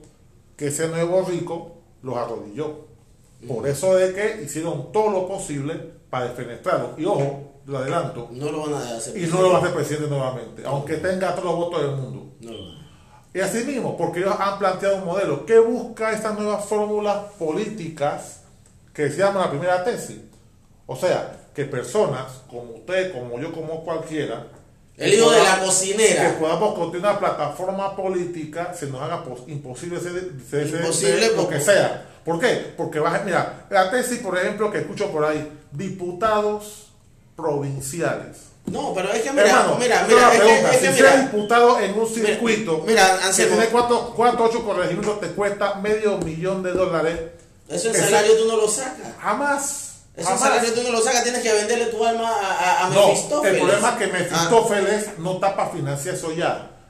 que 0.56 0.68
ese 0.68 0.88
nuevo 0.88 1.24
rico 1.24 1.78
los 2.04 2.16
arrodilló. 2.18 2.86
Por 3.48 3.68
eso 3.68 3.96
de 3.96 4.14
que 4.14 4.44
hicieron 4.44 4.92
todo 4.92 5.10
lo 5.12 5.28
posible 5.28 5.74
para 6.10 6.30
defenestrarlo. 6.30 6.96
Y 6.98 7.06
ojo, 7.06 7.54
lo 7.66 7.78
adelanto, 7.78 8.30
No 8.32 8.52
lo 8.52 8.62
van 8.70 8.74
a 8.82 8.98
hacer. 8.98 9.18
y 9.18 9.28
no 9.28 9.42
lo 9.42 9.50
va 9.52 9.58
a 9.58 9.62
hacer 9.62 9.74
presidente 9.74 10.10
nuevamente, 10.10 10.64
aunque 10.66 10.98
tenga 10.98 11.32
todos 11.34 11.46
los 11.46 11.56
votos 11.56 11.82
del 11.82 11.92
mundo. 11.92 12.32
No 12.42 12.52
lo 12.52 12.64
van 12.64 12.72
a- 12.78 12.87
Y 13.38 13.42
así 13.42 13.64
mismo, 13.66 13.96
porque 13.96 14.20
ellos 14.22 14.34
han 14.40 14.58
planteado 14.58 14.96
un 14.96 15.06
modelo 15.06 15.46
que 15.46 15.60
busca 15.60 16.12
estas 16.12 16.34
nuevas 16.40 16.66
fórmulas 16.66 17.34
políticas 17.38 18.40
que 18.94 19.12
se 19.12 19.18
llama 19.18 19.42
la 19.42 19.50
primera 19.52 19.84
tesis. 19.84 20.18
O 20.88 20.96
sea, 20.96 21.38
que 21.54 21.66
personas 21.66 22.26
como 22.50 22.72
usted, 22.78 23.12
como 23.14 23.40
yo, 23.40 23.52
como 23.52 23.84
cualquiera, 23.84 24.48
El 24.98 25.14
hijo 25.14 25.30
de 25.30 25.44
la 25.44 25.60
que 25.60 25.66
cocinera. 25.66 26.36
podamos 26.40 26.74
construir 26.74 27.04
una 27.06 27.20
plataforma 27.20 27.96
política, 27.96 28.74
se 28.74 28.88
nos 28.88 29.02
haga 29.04 29.24
pos- 29.24 29.44
imposible 29.48 30.00
ser, 30.00 30.32
ser- 30.50 30.68
Imposible 30.68 31.20
ser 31.28 31.36
lo 31.38 31.48
que 31.48 31.60
sea. 31.60 32.06
¿Por 32.26 32.40
qué? 32.40 32.74
Porque 32.76 33.00
vas 33.00 33.22
a, 33.22 33.24
mira, 33.24 33.68
la 33.70 33.92
tesis, 33.92 34.18
por 34.18 34.36
ejemplo, 34.36 34.72
que 34.72 34.80
escucho 34.80 35.12
por 35.12 35.24
ahí, 35.24 35.48
diputados 35.72 36.88
provinciales. 37.36 38.38
No, 38.68 38.94
pero 38.94 39.12
es 39.14 39.22
que 39.22 39.32
mira, 39.32 39.48
Hermano, 39.50 39.78
mira, 39.80 40.06
mira, 40.08 40.34
es 40.34 40.40
pregunta, 40.42 40.70
que, 40.70 40.76
es 40.76 40.82
si 40.82 40.88
que 40.88 40.94
mira, 40.94 41.18
diputado 41.22 41.80
en 41.80 41.98
un 42.00 42.08
circuito 42.08 42.84
mira, 42.86 43.18
que 43.18 43.24
Anselmo. 43.26 43.56
tiene 43.56 43.72
4, 43.72 44.14
8 44.18 44.66
corregimientos 44.66 45.20
te 45.22 45.28
cuesta 45.28 45.76
medio 45.76 46.18
millón 46.18 46.64
de 46.64 46.74
dólares, 46.74 47.18
eso 47.70 47.90
ese- 47.92 48.04
salario 48.04 48.38
tú 48.38 48.46
no 48.48 48.58
lo 48.58 48.68
sacas. 48.68 49.14
jamás. 49.22 49.84
Eso 50.18 50.26
jamás. 50.28 50.42
salario 50.42 50.74
tú 50.74 50.84
no 50.84 50.92
lo 50.92 51.02
sacas, 51.02 51.24
tienes 51.24 51.42
que 51.42 51.54
venderle 51.54 51.86
tu 51.86 52.04
alma 52.06 52.30
a, 52.30 52.54
a, 52.84 52.88
a 52.88 52.90
No, 52.90 53.08
Mefistófeles. 53.08 53.54
el 53.54 53.60
problema 53.62 53.90
es 53.90 53.96
que 53.98 54.04
Ah, 54.04 54.18
Mefistófeles 54.20 55.18
no 55.20 55.34
está 55.36 55.56
para 55.56 55.70
financiar 55.70 56.18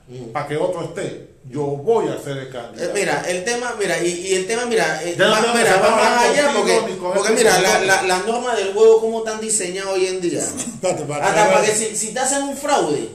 ya, 0.07 0.33
para 0.33 0.47
que 0.47 0.57
otro 0.57 0.83
esté. 0.83 1.37
Yo 1.49 1.63
voy 1.63 2.09
a 2.09 2.21
ser 2.21 2.37
el 2.37 2.47
eh, 2.47 2.49
candidato. 2.49 2.93
mira, 2.93 3.23
el 3.27 3.45
tema, 3.45 3.75
mira, 3.79 4.03
y, 4.03 4.09
y 4.09 4.33
el 4.35 4.47
tema, 4.47 4.65
mira, 4.65 5.01
eh, 5.01 5.15
no 5.17 5.29
va, 5.29 5.41
tengo 5.41 5.53
que 5.53 5.59
mira, 5.59 5.77
va 5.77 5.95
más 5.95 6.29
allá 6.29 6.51
porque, 6.53 6.81
porque 6.99 7.19
este 7.19 7.33
mira, 7.33 7.53
con 7.53 7.63
la, 7.63 7.79
la, 7.79 8.01
las 8.03 8.25
normas 8.25 8.57
del 8.57 8.73
juego 8.73 8.99
como 8.99 9.19
están 9.19 9.39
diseñadas 9.39 9.93
hoy 9.93 10.07
en 10.07 10.19
día. 10.21 10.41
Hasta 10.83 11.07
para 11.07 11.61
que 11.65 11.71
si, 11.71 11.95
si 11.95 12.13
te 12.13 12.19
hacen 12.19 12.43
un 12.43 12.57
fraude, 12.57 13.09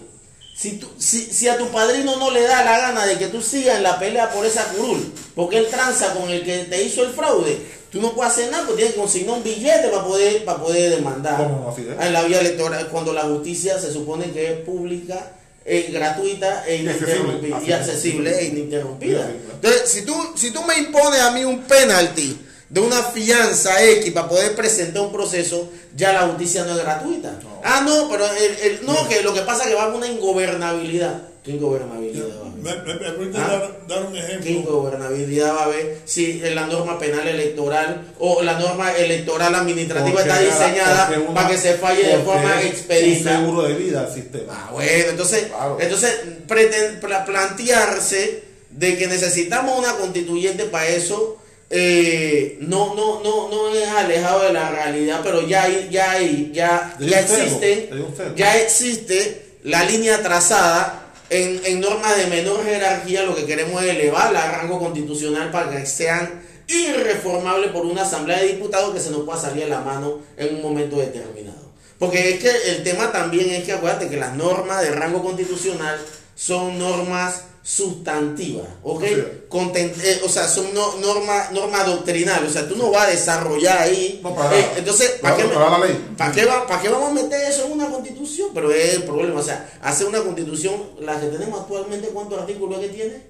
si, 0.55 0.79
tú, 0.79 0.89
si, 0.97 1.25
si 1.25 1.49
a 1.49 1.59
tu 1.59 1.69
padrino 1.69 2.17
no 2.17 2.31
le 2.31 2.43
da 2.43 2.65
la 2.65 2.79
gana 2.79 3.05
de 3.05 3.19
que 3.19 3.29
tú 3.29 3.43
sigas 3.43 3.77
en 3.77 3.83
la 3.83 3.99
pelea 3.99 4.31
por 4.31 4.47
esa 4.47 4.65
curul, 4.69 5.13
porque 5.35 5.59
él 5.59 5.67
tranza 5.69 6.15
con 6.15 6.31
el 6.31 6.45
que 6.45 6.65
te 6.65 6.83
hizo 6.83 7.03
el 7.03 7.13
fraude, 7.13 7.59
tú 7.91 8.01
no 8.01 8.13
puedes 8.13 8.33
hacer 8.33 8.51
nada, 8.51 8.65
porque 8.65 8.83
tienes 8.83 8.95
que 8.95 9.01
consignar 9.01 9.37
un 9.37 9.43
billete 9.43 9.89
para 9.89 10.05
poder, 10.05 10.45
para 10.45 10.59
poder 10.59 10.91
demandar. 10.91 11.37
¿Cómo 11.37 11.75
no? 11.77 12.03
En 12.03 12.13
la 12.13 12.23
vía 12.23 12.41
electoral, 12.41 12.89
cuando 12.89 13.13
la 13.13 13.23
justicia 13.23 13.79
se 13.79 13.93
supone 13.93 14.31
que 14.31 14.53
es 14.53 14.59
pública, 14.61 15.33
eh, 15.65 15.91
gratuita 15.93 16.65
e 16.67 16.89
accesible. 16.89 17.39
ininterrumpida. 17.39 17.57
Así 17.57 17.67
Y 17.67 17.73
es. 17.73 17.79
accesible 17.81 18.39
e 18.41 18.45
ininterrumpida. 18.47 19.31
Entonces, 19.55 19.83
si 19.91 20.03
tú, 20.03 20.15
si 20.37 20.51
tú 20.51 20.63
me 20.65 20.77
impones 20.79 21.21
a 21.21 21.31
mí 21.31 21.45
un 21.45 21.63
penalty 21.63 22.39
de 22.69 22.81
una 22.81 23.03
fianza 23.03 23.83
X 23.85 24.13
para 24.13 24.29
poder 24.29 24.55
presentar 24.57 25.03
un 25.03 25.13
proceso, 25.13 25.71
ya 25.95 26.13
la 26.13 26.23
justicia 26.29 26.65
no 26.65 26.73
es 26.77 26.79
gratuita. 26.83 27.39
Ah, 27.63 27.83
no, 27.87 28.09
pero 28.11 28.25
el, 28.27 28.71
el- 28.71 28.87
no, 28.87 29.07
que 29.09 29.23
lo 29.23 29.35
que 29.35 29.43
pasa 29.43 29.65
es 29.65 29.69
que 29.69 29.75
va 29.75 29.85
a 29.85 29.95
una 29.95 30.07
ingobernabilidad. 30.09 31.23
¿Qué 31.45 31.51
ingobernabilidad 31.53 32.27
va 32.29 32.47
a 32.47 32.51
haber? 32.53 32.63
Me, 32.63 32.75
me- 32.77 32.95
me 32.95 33.01
permite 33.01 33.39
Ah. 33.39 33.49
dar, 33.49 33.87
dar 33.89 34.07
un 34.07 34.13
¿Qué 34.13 34.19
ejemplo. 34.21 34.51
ingobernabilidad 34.51 35.55
va 35.57 35.61
a 35.63 35.65
haber 35.65 35.99
si 36.05 36.41
en 36.45 36.55
la 36.55 36.67
norma 36.69 37.01
penal 37.01 37.27
electoral 37.27 38.13
o 38.21 38.43
la 38.43 38.59
norma 38.61 38.93
electoral 38.97 39.53
administrativa 39.53 40.13
Porque 40.23 40.29
está 40.31 40.41
diseñada 40.41 41.11
una- 41.27 41.35
para 41.35 41.49
que 41.49 41.59
se 41.59 41.75
falle 41.75 42.05
de 42.05 42.19
forma 42.19 42.63
expedita? 42.63 43.31
Un 43.31 43.45
seguro 43.47 43.63
de 43.63 43.75
vida 43.75 44.01
al 44.03 44.15
sistema. 44.15 44.53
Ah, 44.57 44.71
bueno, 44.73 44.91
entonces, 45.11 45.47
Claro. 45.47 45.79
entonces 45.81 46.15
preten- 46.47 47.01
pla- 47.01 47.25
plantearse 47.25 48.45
de 48.71 48.97
que 48.97 49.07
necesitamos 49.09 49.77
una 49.79 49.95
constituyente 49.97 50.65
para 50.67 50.87
eso 50.89 51.39
eh, 51.75 52.59
no, 52.61 52.95
no, 52.95 53.23
no, 53.23 53.49
no 53.49 53.75
es 53.75 53.89
alejado 53.89 54.43
de 54.43 54.53
la 54.53 54.71
realidad, 54.71 55.21
pero 55.25 55.41
ya 55.49 55.63
hay, 55.63 55.89
ya 55.91 56.11
hay, 56.13 56.51
ya, 56.55 56.95
ya 57.01 57.21
existe, 57.21 57.89
ya 58.37 58.59
existe 58.59 59.43
la 59.65 59.83
línea 59.85 60.23
trazada 60.23 61.02
en, 61.33 61.63
en 61.65 61.81
normas 61.81 62.15
de 62.17 62.27
menor 62.27 62.63
jerarquía, 62.63 63.23
lo 63.23 63.35
que 63.35 63.47
queremos 63.47 63.83
es 63.83 63.91
elevarla 63.91 64.45
a 64.45 64.59
rango 64.59 64.79
constitucional 64.79 65.51
para 65.51 65.71
que 65.71 65.87
sean 65.87 66.43
irreformables 66.69 67.71
por 67.71 67.87
una 67.87 68.03
asamblea 68.03 68.39
de 68.41 68.49
diputados 68.49 68.93
que 68.93 69.01
se 69.01 69.11
nos 69.11 69.25
pueda 69.25 69.41
salir 69.41 69.65
a 69.65 69.69
la 69.69 69.81
mano 69.81 70.19
en 70.37 70.57
un 70.57 70.63
momento 70.63 70.97
determinado. 70.97 71.73
Porque 71.99 72.31
es 72.35 72.41
que 72.41 72.51
el 72.71 72.83
tema 72.83 73.13
también 73.13 73.49
es 73.51 73.65
que 73.65 73.73
acuérdate 73.73 74.11
que 74.11 74.19
las 74.19 74.35
normas 74.35 74.83
de 74.83 74.91
rango 74.91 75.23
constitucional 75.23 75.99
son 76.35 76.79
normas 76.79 77.45
sustantivas, 77.63 78.67
¿ok? 78.83 79.03
Así 79.05 79.13
es. 79.15 79.27
Conten- 79.49 79.93
eh, 80.03 80.21
o 80.25 80.29
sea, 80.29 80.49
son 80.49 80.73
no- 80.75 80.97
normas 80.97 81.53
norma 81.53 81.85
doctrinales, 81.85 82.51
o 82.51 82.53
sea, 82.53 82.69
tú 82.69 82.77
no 82.77 82.91
vas 82.91 83.07
a 83.09 83.11
desarrollar 83.11 83.79
ahí. 83.79 84.21
No, 84.23 84.35
para 84.35 84.59
eh, 84.59 84.67
entonces, 84.77 85.13
¿para 85.21 85.37
Para- 85.37 85.49
qué, 85.49 85.55
para 85.55 85.71
la 85.79 85.87
ley. 85.87 86.15
¿para, 86.17 86.33
qué 86.33 86.45
va- 86.45 86.67
¿para 86.67 86.83
qué 86.83 86.89
vamos 86.89 87.11
a 87.11 87.15
meter 87.23 87.41
eso 87.51 87.67
en 87.67 87.73
una 87.73 87.89
constitución? 87.91 88.49
Pero 88.55 88.71
es 88.73 88.95
el 88.95 89.03
problema, 89.05 89.41
o 89.41 89.43
sea, 89.43 89.71
hacer 89.83 90.07
una 90.07 90.21
constitución, 90.23 90.75
la 91.01 91.21
que 91.21 91.27
tenemos 91.29 91.61
actualmente, 91.61 92.09
¿cuántos 92.09 92.41
artículos 92.41 92.81
que 92.81 92.89
tiene? 92.89 93.23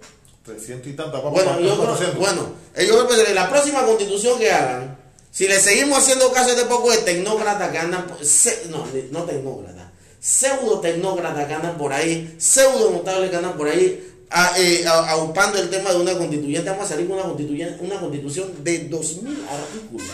300 0.44 0.88
y 0.88 0.96
tantas. 0.96 1.22
vamos 1.22 1.34
Bueno, 1.34 1.60
yo 1.60 1.74
creo, 1.74 1.86
400. 1.86 2.18
bueno, 2.18 2.46
eh, 2.74 2.86
yo 2.86 3.06
creo 3.06 3.24
que 3.26 3.34
la 3.34 3.48
próxima 3.48 3.84
constitución 3.86 4.38
que 4.38 4.50
hagan, 4.50 4.98
si 5.30 5.46
le 5.48 5.58
seguimos 5.60 5.98
haciendo 5.98 6.32
caso 6.32 6.50
a 6.50 6.52
este 6.52 6.64
poco 6.66 6.90
de 6.90 6.98
tecnócratas 6.98 7.70
que 7.70 7.78
andan, 7.78 8.06
no, 8.70 8.84
no 9.12 9.22
tecnócratas, 9.24 9.82
pseudo 10.20 10.78
tecnócratas 10.80 11.46
que 11.46 11.54
andan 11.54 11.76
por 11.78 11.92
ahí, 11.92 12.36
pseudo 12.38 12.90
notables 12.90 13.30
que 13.30 13.36
andan 13.36 13.56
por 13.56 13.68
ahí, 13.68 14.11
a- 14.32 14.52
eh, 14.58 14.84
a- 14.86 15.10
aupando 15.10 15.58
el 15.58 15.68
tema 15.70 15.90
de 15.90 15.96
una 16.00 16.16
constituyente, 16.16 16.70
vamos 16.70 16.86
a 16.86 16.88
salir 16.88 17.06
con 17.08 17.16
una 17.18 17.26
constituyente, 17.26 17.84
una 17.84 18.00
constitución 18.00 18.52
de 18.64 18.78
2000 18.88 19.44
artículos. 19.50 20.08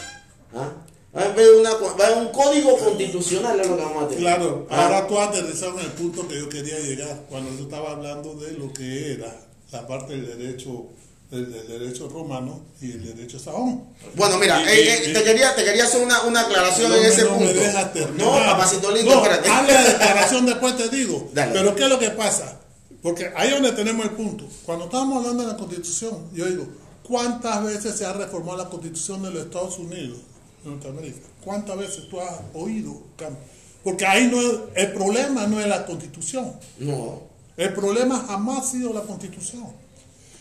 ¿ah? 0.54 0.72
Va 1.16 1.22
a 1.22 1.24
haber 1.24 1.54
una 1.54 1.70
va 1.72 2.04
a 2.04 2.06
haber 2.08 2.18
un 2.18 2.28
código 2.28 2.76
constitucional, 2.78 3.58
es 3.60 3.66
lo 3.66 3.76
que 3.76 3.82
vamos 3.82 4.04
a 4.04 4.08
tener. 4.08 4.22
Claro, 4.22 4.66
¿ah? 4.70 4.84
ahora 4.84 5.06
tú 5.06 5.18
has 5.18 5.28
aterrizado 5.30 5.78
en 5.78 5.86
el 5.86 5.92
punto 5.92 6.28
que 6.28 6.38
yo 6.38 6.48
quería 6.48 6.78
llegar 6.80 7.22
cuando 7.30 7.50
yo 7.56 7.64
estaba 7.64 7.92
hablando 7.92 8.34
de 8.34 8.52
lo 8.52 8.72
que 8.72 9.14
era 9.14 9.34
la 9.72 9.86
parte 9.86 10.12
del 10.14 10.38
derecho 10.38 10.86
del, 11.30 11.52
del 11.52 11.66
derecho 11.68 12.08
romano 12.08 12.62
y 12.80 12.90
el 12.92 13.14
derecho 13.14 13.38
sajón. 13.38 13.84
Bueno, 14.14 14.38
mira, 14.38 14.62
Y- 14.62 14.66
eh, 14.78 15.10
eh, 15.10 15.12
te, 15.12 15.22
quería, 15.24 15.54
te 15.54 15.62
quería 15.62 15.84
hacer 15.84 16.02
una, 16.02 16.22
una 16.22 16.40
aclaración 16.40 16.90
en 16.92 17.02
me- 17.02 17.08
ese 17.08 17.24
no 17.24 17.32
me 17.32 17.46
punto. 17.48 17.52
dejas 17.60 17.92
terminar. 17.92 18.26
No, 18.26 18.32
papacito 18.32 18.90
lindo, 18.90 19.14
No, 19.14 19.22
espérate. 19.22 19.48
La 19.48 19.82
declaración 19.84 20.46
después 20.46 20.76
te 20.78 20.88
digo. 20.88 21.28
Dale. 21.34 21.52
Pero 21.52 21.74
¿qué 21.74 21.82
es 21.82 21.88
lo 21.90 21.98
que 21.98 22.10
pasa? 22.10 22.60
Porque 23.02 23.30
ahí 23.36 23.48
es 23.48 23.54
donde 23.54 23.72
tenemos 23.72 24.04
el 24.06 24.12
punto. 24.12 24.44
Cuando 24.66 24.86
estamos 24.86 25.18
hablando 25.18 25.44
de 25.44 25.52
la 25.52 25.56
constitución, 25.56 26.16
yo 26.34 26.46
digo, 26.46 26.66
¿cuántas 27.06 27.62
veces 27.64 27.96
se 27.96 28.04
ha 28.04 28.12
reformado 28.12 28.58
la 28.58 28.68
constitución 28.68 29.22
de 29.22 29.30
los 29.30 29.44
Estados 29.44 29.78
Unidos, 29.78 30.18
de 30.64 30.70
Norteamérica? 30.70 31.20
¿Cuántas 31.44 31.78
veces 31.78 32.08
tú 32.08 32.20
has 32.20 32.40
oído? 32.54 32.92
cam- 33.16 33.36
Porque 33.84 34.04
ahí 34.04 34.28
no 34.28 34.40
es- 34.40 34.58
el 34.74 34.92
problema 34.92 35.46
no 35.46 35.60
es 35.60 35.66
la 35.68 35.86
constitución. 35.86 36.52
No. 36.78 37.20
El 37.56 37.72
problema 37.72 38.24
jamás 38.26 38.58
ha 38.66 38.70
sido 38.72 38.92
la 38.92 39.02
constitución. 39.02 39.64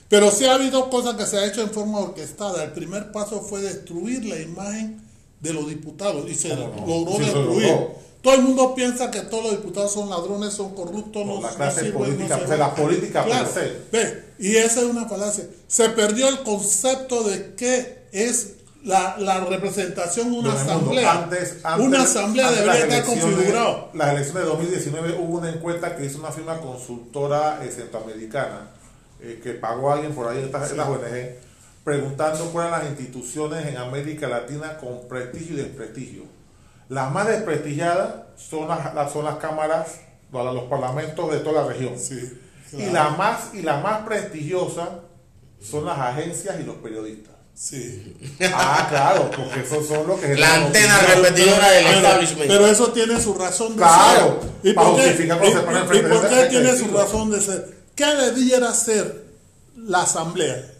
Pero 0.09 0.31
sí 0.31 0.45
ha 0.45 0.55
habido 0.55 0.89
cosas 0.89 1.15
que 1.15 1.25
se 1.25 1.37
ha 1.37 1.45
hecho 1.45 1.61
en 1.61 1.69
forma 1.69 1.99
orquestada. 1.99 2.63
El 2.63 2.71
primer 2.71 3.11
paso 3.11 3.41
fue 3.41 3.61
destruir 3.61 4.25
la 4.25 4.39
imagen 4.39 5.01
de 5.41 5.53
los 5.53 5.67
diputados 5.69 6.29
y 6.29 6.33
se 6.33 6.49
¿Cómo 6.49 6.67
no? 6.75 6.87
logró 6.87 7.11
Sí, 7.11 7.17
se 7.17 7.23
destruir. 7.25 7.67
logró. 7.67 7.95
Todo 8.21 8.33
el 8.35 8.41
mundo 8.41 8.73
piensa 8.75 9.09
que 9.11 9.21
todos 9.21 9.43
los 9.43 9.51
diputados 9.53 9.93
son 9.93 10.09
ladrones, 10.09 10.53
son 10.53 10.73
corruptos, 10.75 11.25
No, 11.25 11.35
no, 11.35 11.41
la 11.41 11.51
no 11.51 11.55
clase 11.55 11.79
sirven, 11.81 11.93
política, 11.97 12.37
no 12.37 12.43
o 12.43 12.47
sea, 12.47 12.57
la 12.57 12.75
política 12.75 13.23
Claro, 13.23 13.49
ve, 13.91 14.23
y 14.39 14.55
esa 14.55 14.81
es 14.81 14.85
una 14.87 15.05
falacia. 15.07 15.45
Se 15.67 15.89
perdió 15.89 16.27
el 16.27 16.39
concepto 16.43 17.23
de 17.23 17.53
qué 17.55 18.07
es 18.11 18.53
la, 18.83 19.17
la 19.17 19.41
representación 19.45 20.31
de 20.31 20.39
una 20.39 20.49
Don 20.53 20.57
asamblea. 20.61 21.11
antes- 21.23 21.57
antes- 21.63 21.87
una 21.87 22.01
asamblea 22.03 22.47
antes 22.47 22.61
debería 22.65 22.85
las 22.87 22.99
estar 22.99 23.05
configurado. 23.19 23.89
Las 23.93 24.09
elecciones 24.13 24.43
de 24.43 24.49
2019 24.49 25.13
hubo 25.19 25.37
una 25.37 25.49
encuesta 25.49 25.95
que 25.95 26.05
hizo 26.05 26.19
una 26.19 26.31
firma 26.31 26.59
consultora 26.59 27.59
eh, 27.63 27.71
centroamericana 27.71 28.71
eh, 29.21 29.39
que 29.43 29.51
pagó 29.53 29.89
a 29.91 29.95
alguien 29.95 30.13
por 30.13 30.27
ahí, 30.27 30.43
esta, 30.43 30.65
esta 30.65 30.89
ONG, 30.89 31.35
preguntando 31.83 32.45
cuáles 32.51 32.71
eran 32.71 32.81
las 32.83 32.89
instituciones 32.91 33.65
en 33.67 33.77
América 33.77 34.27
Latina 34.27 34.77
con 34.77 35.07
prestigio 35.07 35.55
y 35.55 35.57
desprestigio. 35.57 36.23
Las 36.89 37.11
más 37.11 37.27
desprestigiadas 37.27 38.13
son 38.37 38.67
las, 38.67 38.93
las- 38.93 39.11
son 39.11 39.25
las 39.25 39.35
cámaras, 39.37 39.99
los, 40.31 40.53
los 40.53 40.63
parlamentos 40.65 41.31
de 41.31 41.39
toda 41.39 41.63
la 41.63 41.67
región. 41.67 41.97
Sí, 41.99 42.39
Y 42.73 42.77
claro. 42.77 42.93
la 42.93 43.09
más 43.11 43.37
y 43.53 43.61
la 43.61 43.77
más 43.77 44.01
prestigiosa 44.05 44.89
son 45.61 45.85
las 45.85 45.97
agencias 45.97 46.55
y 46.59 46.63
los 46.63 46.75
periodistas. 46.77 47.33
Sí. 47.53 48.15
Ah, 48.53 48.85
claro, 48.87 49.31
porque 49.35 49.61
esos 49.61 49.87
son 49.87 50.05
los 50.05 50.19
que 50.19 50.35
La 50.35 50.53
antena 50.55 50.99
repetidora 50.99 51.71
del 51.71 51.85
Pero- 51.85 51.97
establishment. 51.97 52.47
Pero 52.47 52.67
eso 52.67 52.91
tiene 52.91 53.19
su 53.19 53.33
razón 53.33 53.69
de 53.75 53.77
Claro, 53.77 54.39
ser. 54.61 54.71
¿Y 54.71 54.75
cuando 54.75 54.97
y- 54.99 55.09
y- 55.09 55.11
y 55.11 55.13
de 55.25 56.01
por 56.07 56.29
qué 56.29 56.45
tiene 56.49 56.77
su 56.77 56.87
razón 56.95 57.31
de 57.31 57.41
ser? 57.41 57.77
¿Qué 57.95 58.05
debiera 58.05 58.71
ser 58.75 59.25
la 59.75 60.03
asamblea? 60.03 60.71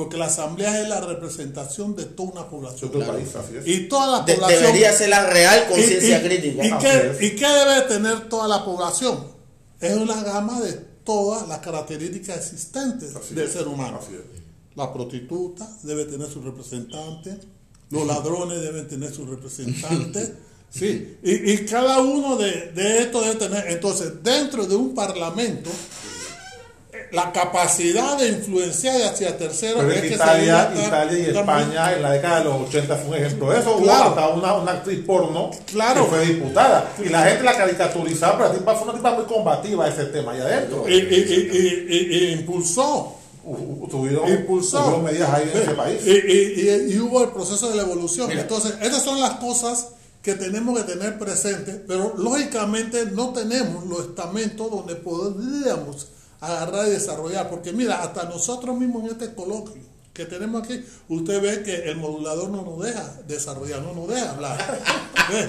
Porque 0.00 0.16
la 0.16 0.26
asamblea 0.26 0.80
es 0.82 0.88
la 0.88 1.00
representación 1.02 1.94
de 1.94 2.06
toda 2.06 2.30
una 2.30 2.48
población. 2.48 2.90
De 2.90 2.98
todo 2.98 3.02
el 3.12 3.22
país, 3.22 3.36
así 3.36 3.56
es. 3.56 3.66
Y 3.66 3.86
toda 3.88 4.18
la 4.20 4.24
De- 4.24 4.34
población. 4.34 4.62
debería 4.62 4.92
ser 4.94 5.10
la 5.10 5.26
real 5.26 5.68
conciencia 5.68 6.18
y- 6.18 6.22
crítica. 6.26 6.66
¿y 6.66 6.78
qué. 6.78 7.26
¿Y 7.26 7.30
qué 7.36 7.46
debe 7.46 7.80
tener 7.82 8.28
toda 8.30 8.48
la 8.48 8.64
población? 8.64 9.24
Es 9.78 9.94
una 9.96 10.22
gama 10.22 10.58
de 10.62 10.72
todas 11.04 11.46
las 11.48 11.58
características 11.58 12.36
existentes 12.38 13.14
Así 13.14 13.34
del 13.34 13.44
es, 13.46 13.52
ser 13.52 13.68
humano. 13.68 13.98
así 14.02 14.14
es. 14.14 14.40
La 14.74 14.90
prostituta 14.92 15.68
debe 15.82 16.06
tener 16.06 16.28
su 16.30 16.40
representante, 16.40 17.36
los 17.90 18.06
ladrones 18.06 18.62
deben 18.62 18.88
tener 18.88 19.12
su 19.12 19.26
representante, 19.26 20.34
sí, 20.70 21.18
y, 21.22 21.52
y 21.52 21.64
cada 21.66 21.98
uno 22.00 22.36
de, 22.36 22.70
de 22.72 23.02
estos 23.02 23.22
debe 23.26 23.36
tener, 23.36 23.66
entonces, 23.68 24.22
dentro 24.22 24.64
de 24.66 24.76
un 24.76 24.94
parlamento, 24.94 25.68
la 27.12 27.32
capacidad 27.32 28.16
de 28.18 28.28
influenciar 28.28 29.02
hacia 29.02 29.36
terceros 29.36 29.80
Pero 29.80 29.92
es 29.92 30.00
que 30.02 30.14
Italia, 30.14 30.72
Italia 30.86 31.18
y 31.18 31.36
España 31.36 31.92
en 31.94 32.02
la 32.02 32.12
década 32.12 32.38
de 32.38 32.44
los 32.44 32.68
80 32.68 32.96
fue 32.96 33.08
un 33.18 33.24
ejemplo 33.24 33.50
de 33.50 33.58
eso. 33.60 33.76
Hubo 33.76 33.82
Claro. 33.82 34.04
hasta 34.10 34.28
una, 34.28 34.54
una 34.54 34.72
actriz 34.72 35.00
porno 35.04 35.50
Claro. 35.66 36.04
que 36.04 36.10
fue 36.10 36.26
diputada. 36.26 36.92
Y 37.04 37.08
la 37.08 37.22
gente 37.24 37.42
la 37.44 37.56
caricaturizaba, 37.56 38.36
pero 38.38 38.48
la 38.52 38.58
tipa 38.58 38.74
fue 38.74 38.84
una 38.88 38.92
tipa 38.94 39.12
muy 39.14 39.24
combativa 39.24 39.88
ese 39.88 40.04
tema 40.06 40.32
allá 40.32 40.44
adentro. 40.44 40.88
y, 40.88 40.92
y- 40.94 41.50
y- 41.90 42.16
y- 42.28 42.32
impulsó 42.32 43.16
U- 43.42 43.88
Tuvieron, 43.90 44.28
impulsó. 44.28 44.78
tuvieron 44.82 45.04
medidas 45.04 45.30
ahí 45.32 45.50
en 45.52 45.62
ese 45.62 45.70
país. 45.72 46.00
Y, 46.06 46.10
y- 46.10 46.60
y- 46.90 46.92
y 46.94 46.98
hubo 47.00 47.24
el 47.24 47.30
proceso 47.30 47.70
de 47.70 47.76
la 47.76 47.82
evolución. 47.82 48.28
Mira. 48.28 48.42
Entonces, 48.42 48.74
estas 48.82 49.02
son 49.02 49.18
las 49.18 49.32
cosas 49.36 49.88
que 50.22 50.34
tenemos 50.34 50.78
que 50.78 50.84
tener 50.84 51.18
presentes, 51.18 51.76
pero 51.88 52.12
lógicamente 52.18 53.06
no 53.06 53.30
tenemos 53.32 53.86
los 53.86 54.00
estamentos 54.00 54.70
donde 54.70 54.94
podríamos 54.94 56.08
agarrar 56.40 56.86
y 56.88 56.90
desarrollar. 56.90 57.48
Porque 57.50 57.72
mira, 57.72 58.02
hasta 58.02 58.24
nosotros 58.24 58.76
mismos 58.78 59.04
en 59.04 59.10
este 59.10 59.34
coloquio 59.34 59.82
que 60.12 60.24
tenemos 60.26 60.62
aquí, 60.64 60.84
usted 61.08 61.40
ve 61.40 61.62
que 61.62 61.90
el 61.90 61.96
modulador 61.96 62.50
no 62.50 62.62
nos 62.62 62.80
deja 62.82 63.20
desarrollar, 63.28 63.80
no 63.82 63.94
nos 63.94 64.08
deja 64.08 64.30
hablar. 64.30 64.80
¿Ve? 65.30 65.46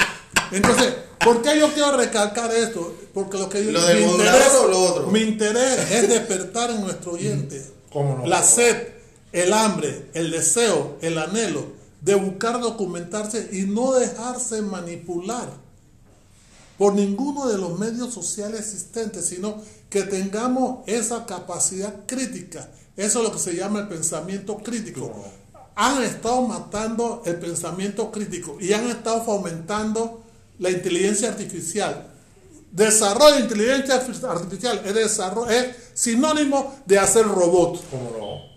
Entonces, 0.56 0.94
¿por 1.20 1.42
qué 1.42 1.58
yo 1.60 1.74
quiero 1.74 1.98
recalcar 1.98 2.54
esto? 2.54 2.94
Porque 3.14 3.38
lo 3.38 3.50
que 3.50 3.64
yo- 3.66 3.72
¿Lo 3.72 3.86
del 3.86 4.00
mi 4.02 4.06
modulador 4.06 4.42
interés- 4.42 4.60
o 4.64 4.68
lo 4.68 4.82
otro? 4.82 5.08
Mi 5.08 5.22
interés 5.22 5.92
es 5.92 6.08
despertar 6.10 6.70
en 6.72 6.82
nuestro 6.82 7.14
oyente 7.14 7.66
¿Cómo 7.92 8.18
no? 8.18 8.26
la 8.28 8.44
sed, 8.44 8.90
el 9.32 9.52
hambre, 9.54 10.10
el 10.14 10.30
deseo, 10.30 10.98
el 11.02 11.18
anhelo 11.18 11.66
de 12.02 12.16
buscar 12.16 12.60
documentarse 12.60 13.50
y 13.54 13.62
no 13.64 13.94
dejarse 13.94 14.62
manipular 14.62 15.50
por 16.78 16.94
ninguno 16.94 17.48
de 17.48 17.58
los 17.58 17.78
medios 17.80 18.14
sociales 18.14 18.60
existentes, 18.62 19.26
sino 19.26 19.62
que 19.92 20.02
tengamos 20.04 20.80
esa 20.88 21.26
capacidad 21.28 21.94
crítica. 22.08 22.68
Eso 22.98 23.20
es 23.20 23.26
lo 23.26 23.32
que 23.32 23.40
se 23.40 23.56
llama 23.56 23.82
el 23.82 23.88
pensamiento 23.88 24.58
crítico. 24.58 25.12
Han 25.76 26.02
estado 26.04 26.42
matando 26.44 27.22
el 27.26 27.36
pensamiento 27.36 28.10
crítico 28.12 28.58
y 28.60 28.74
han 28.74 28.88
estado 28.90 29.22
fomentando 29.24 30.24
la 30.60 30.70
inteligencia 30.72 31.30
artificial. 31.30 32.08
Desarrollo 32.72 33.36
de 33.36 33.42
inteligencia 33.42 33.96
artificial 33.96 34.82
es, 34.86 34.94
desarrollo, 34.94 35.50
es 35.52 35.76
sinónimo 35.94 36.74
de 36.86 36.98
hacer 36.98 37.28
robots. 37.28 37.82
¿Cómo 37.92 38.12
no? 38.18 38.52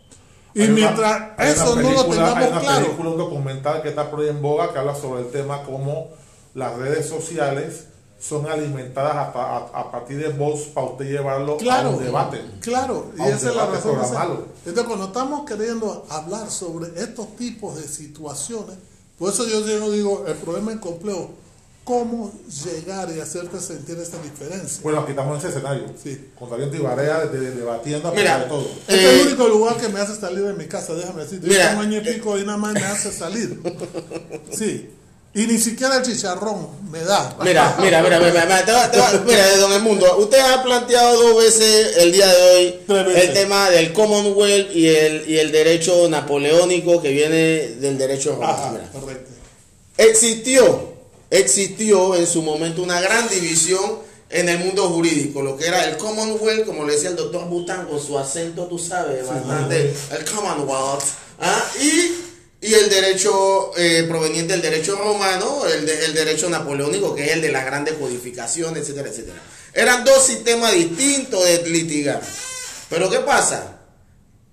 Y 0.54 0.62
Hay 0.62 0.68
mientras 0.68 1.32
eso 1.38 1.74
no 1.74 1.82
lo 1.90 2.06
película- 2.06 2.28
hay 2.28 2.34
tengamos 2.34 2.50
una 2.52 2.60
claro. 2.60 2.84
película, 2.86 3.10
un 3.10 3.18
documental 3.18 3.82
que 3.82 3.88
está 3.88 4.08
por 4.08 4.20
ahí 4.20 4.28
en 4.28 4.40
boga 4.40 4.72
que 4.72 4.78
habla 4.78 4.94
sobre 4.94 5.22
el 5.22 5.32
tema 5.32 5.64
cómo 5.64 6.10
las 6.54 6.76
redes 6.76 7.08
sociales 7.08 7.88
son 8.26 8.46
alimentadas 8.46 9.14
a, 9.14 9.28
a- 9.34 9.80
a 9.80 9.90
partir 9.92 10.16
de 10.18 10.28
voz 10.30 10.60
para 10.74 10.86
usted 10.86 11.04
llevarlo 11.04 11.54
a 11.54 11.58
Claro, 11.58 11.90
un 11.90 12.04
debate. 12.04 12.40
claro, 12.60 13.10
y 13.18 13.20
A 13.20 13.28
esa 13.28 13.36
es 13.50 13.56
la 13.56 13.66
debate 13.66 13.90
razón. 13.92 14.44
Entonces, 14.64 14.84
cuando 14.84 15.06
estamos 15.06 15.44
queriendo 15.44 16.06
hablar 16.08 16.50
sobre 16.50 16.88
estos 17.00 17.36
tipos 17.36 17.76
de 17.76 17.86
situaciones, 17.86 18.76
por 19.18 19.30
eso 19.30 19.46
yo, 19.46 19.60
yo 19.66 19.90
digo, 19.90 20.24
el 20.26 20.34
problema 20.36 20.72
es 20.72 20.78
complejo, 20.78 21.32
cómo 21.84 22.32
llegar 22.64 23.10
y 23.14 23.20
hacerte 23.20 23.60
sentir 23.60 23.98
esta 23.98 24.16
diferencia. 24.22 24.80
Bueno, 24.82 25.00
aquí 25.00 25.10
estamos 25.10 25.34
en 25.34 25.38
ese 25.40 25.58
escenario. 25.58 25.84
Sí. 26.02 26.30
Con 26.38 26.48
Taliente 26.48 26.78
y 26.78 26.80
Barea 26.80 27.26
de- 27.26 27.38
de- 27.38 27.50
debatiendo 27.50 28.08
a 28.08 28.12
Mira, 28.12 28.22
pesar 28.22 28.42
de 28.44 28.48
todo. 28.48 28.66
Este 28.88 28.94
es 28.94 29.00
Eh, 29.04 29.20
el 29.20 29.26
único 29.26 29.48
lugar 29.48 29.76
que 29.76 29.88
me 29.90 30.00
hace 30.00 30.14
salir 30.18 30.44
de 30.44 30.54
mi 30.54 30.64
casa, 30.66 30.94
déjame 30.94 31.24
decirte. 31.24 31.46
Yo 31.46 31.54
un 31.54 31.78
año 31.84 31.98
y 31.98 32.14
pico 32.14 32.38
y 32.38 32.46
nada 32.46 32.56
más 32.56 32.72
me 32.72 32.84
hace 32.84 33.12
salir. 33.12 33.60
Sí. 34.50 34.88
Y 35.36 35.46
ni 35.48 35.58
siquiera 35.58 35.96
el 35.96 36.02
chicharrón 36.04 36.68
me 36.92 37.00
da. 37.00 37.36
Mira, 37.42 37.76
mira, 37.80 38.00
mira, 38.02 38.20
mira, 38.20 38.44
mira, 38.44 38.64
te 38.64 38.70
va- 38.72 38.88
te 38.90 38.98
va- 38.98 39.12
mira, 39.26 39.56
don 39.56 39.72
Edmundo, 39.72 40.16
usted 40.18 40.38
ha 40.38 40.62
planteado 40.62 41.20
dos 41.20 41.42
veces 41.42 41.96
el 41.96 42.12
día 42.12 42.26
de 42.32 42.42
hoy 42.52 42.80
el 43.16 43.32
tema 43.32 43.68
del 43.70 43.92
Commonwealth 43.92 44.70
y 44.74 44.86
el, 44.88 45.28
y 45.28 45.38
el 45.38 45.50
derecho 45.50 46.08
napoleónico 46.08 47.02
que 47.02 47.10
viene 47.10 47.34
del 47.80 47.98
derecho 47.98 48.36
romano. 48.36 48.78
Correcto. 48.92 49.30
Existió, 49.96 50.92
existió 51.30 52.14
en 52.14 52.26
su 52.26 52.42
momento 52.42 52.82
una 52.82 53.00
gran 53.00 53.28
división 53.28 53.98
en 54.30 54.48
el 54.48 54.58
mundo 54.58 54.88
jurídico, 54.88 55.42
lo 55.42 55.56
que 55.56 55.66
era 55.66 55.84
el 55.88 55.96
Commonwealth, 55.96 56.64
como 56.66 56.84
le 56.84 56.94
decía 56.94 57.10
el 57.10 57.16
doctor 57.16 57.44
Bután 57.48 57.86
con 57.86 58.00
su 58.00 58.18
acento, 58.18 58.66
tú 58.66 58.78
sabes, 58.78 59.26
bastante, 59.26 59.94
el 60.16 60.24
Commonwealth, 60.24 61.02
¿ah? 61.40 61.64
y, 61.80 62.10
y 62.66 62.72
el 62.74 62.88
derecho 62.88 63.72
eh, 63.76 64.04
proveniente 64.08 64.52
del 64.54 64.62
derecho 64.62 64.96
romano, 64.96 65.66
el, 65.66 65.84
de- 65.84 66.08
derecho 66.12 66.48
napoleónico, 66.48 67.14
que 67.14 67.24
es 67.26 67.32
el 67.32 67.42
de 67.42 67.52
las 67.52 67.64
grandes 67.66 67.94
codificaciones, 67.94 68.82
etcétera, 68.84 69.08
etcétera. 69.10 69.42
Eran 69.74 70.04
dos 70.04 70.24
sistemas 70.24 70.72
distintos 70.72 71.44
de 71.44 71.62
litigar. 71.68 72.22
Pero 72.88 73.10
¿qué 73.10 73.18
pasa? 73.20 73.70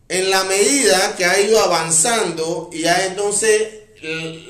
en 0.10 0.30
la 0.30 0.44
medida 0.44 1.16
que 1.16 1.24
ha 1.24 1.40
ido 1.40 1.58
avanzando 1.62 2.70
y 2.74 2.82
ya 2.82 3.06
entonces 3.06 3.70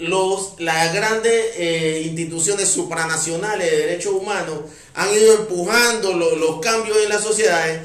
los, 0.01 0.53
las 0.59 0.91
grandes 0.91 1.45
eh, 1.55 2.01
instituciones 2.03 2.67
supranacionales 2.67 3.69
de 3.69 3.77
derechos 3.77 4.13
humanos 4.13 4.61
han 4.95 5.13
ido 5.13 5.35
empujando 5.35 6.13
lo- 6.13 6.35
los 6.35 6.59
cambios 6.61 6.97
en 7.03 7.09
las 7.09 7.21
sociedades, 7.21 7.79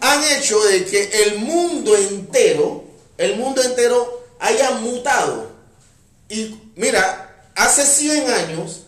han 0.00 0.20
hecho 0.36 0.58
de 0.64 0.84
que 0.86 1.08
el 1.24 1.38
mundo 1.38 1.96
entero, 1.96 2.82
el 3.16 3.36
mundo 3.36 3.62
entero 3.62 4.19
haya 4.40 4.72
mutado. 4.72 5.50
Y 6.28 6.56
mira, 6.76 7.46
hace 7.54 7.84
100 7.86 8.30
años 8.30 8.82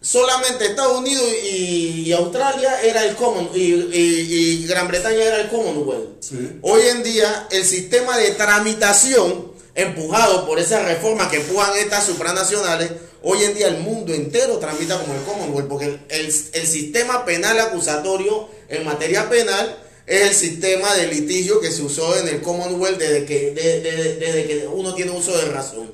solamente 0.00 0.64
Estados 0.66 0.98
Unidos 0.98 1.24
y, 1.44 2.02
y 2.06 2.12
Australia 2.12 2.80
era 2.82 3.04
el 3.04 3.16
Common 3.16 3.50
y, 3.54 3.58
y- 3.60 4.62
y 4.62 4.66
Gran 4.66 4.86
Bretaña 4.88 5.22
era 5.22 5.40
el 5.40 5.48
Commonwealth. 5.48 6.20
Sí. 6.22 6.58
Hoy 6.62 6.82
en 6.88 7.02
día 7.02 7.48
el 7.50 7.64
sistema 7.64 8.16
de 8.16 8.30
tramitación 8.32 9.52
empujado 9.74 10.46
por 10.46 10.58
esas 10.58 10.84
reformas 10.84 11.28
que 11.28 11.36
empujan 11.38 11.76
estas 11.76 12.06
supranacionales, 12.06 12.90
hoy 13.22 13.42
en 13.44 13.54
día 13.54 13.68
el 13.68 13.78
mundo 13.78 14.12
entero 14.14 14.58
tramita 14.58 14.98
como 14.98 15.14
el 15.14 15.22
Commonwealth, 15.22 15.68
porque 15.68 15.84
el, 15.86 16.00
el- 16.08 16.26
el 16.52 16.66
sistema 16.66 17.24
penal 17.24 17.58
acusatorio 17.60 18.48
en 18.68 18.84
materia 18.84 19.28
penal 19.28 19.76
es 20.08 20.22
el 20.22 20.34
sistema 20.34 20.94
de 20.94 21.06
litigio 21.08 21.60
que 21.60 21.70
se 21.70 21.82
usó 21.82 22.16
en 22.16 22.28
el 22.28 22.40
Commonwealth 22.42 22.98
desde 22.98 23.24
que, 23.26 23.50
de- 23.52 23.80
de- 23.80 24.14
desde 24.16 24.46
que 24.46 24.66
uno 24.72 24.94
tiene 24.94 25.10
uso 25.12 25.36
de 25.36 25.44
razón. 25.46 25.92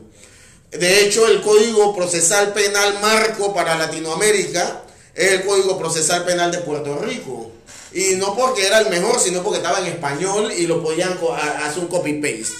De 0.70 1.00
hecho, 1.04 1.26
el 1.28 1.40
Código 1.42 1.94
Procesal 1.94 2.52
Penal 2.52 2.98
Marco 3.00 3.52
para 3.54 3.76
Latinoamérica 3.76 4.82
es 5.14 5.32
el 5.32 5.44
Código 5.44 5.78
Procesal 5.78 6.24
Penal 6.24 6.50
de 6.50 6.58
Puerto 6.58 6.96
Rico. 6.98 7.50
Y 7.92 8.16
no 8.16 8.34
porque 8.36 8.66
era 8.66 8.78
el 8.80 8.88
mejor, 8.90 9.20
sino 9.20 9.42
porque 9.42 9.58
estaba 9.58 9.78
en 9.78 9.86
español 9.86 10.52
y 10.56 10.66
lo 10.66 10.82
podían 10.82 11.16
hacer 11.64 11.78
un 11.78 11.86
copy-paste. 11.86 12.54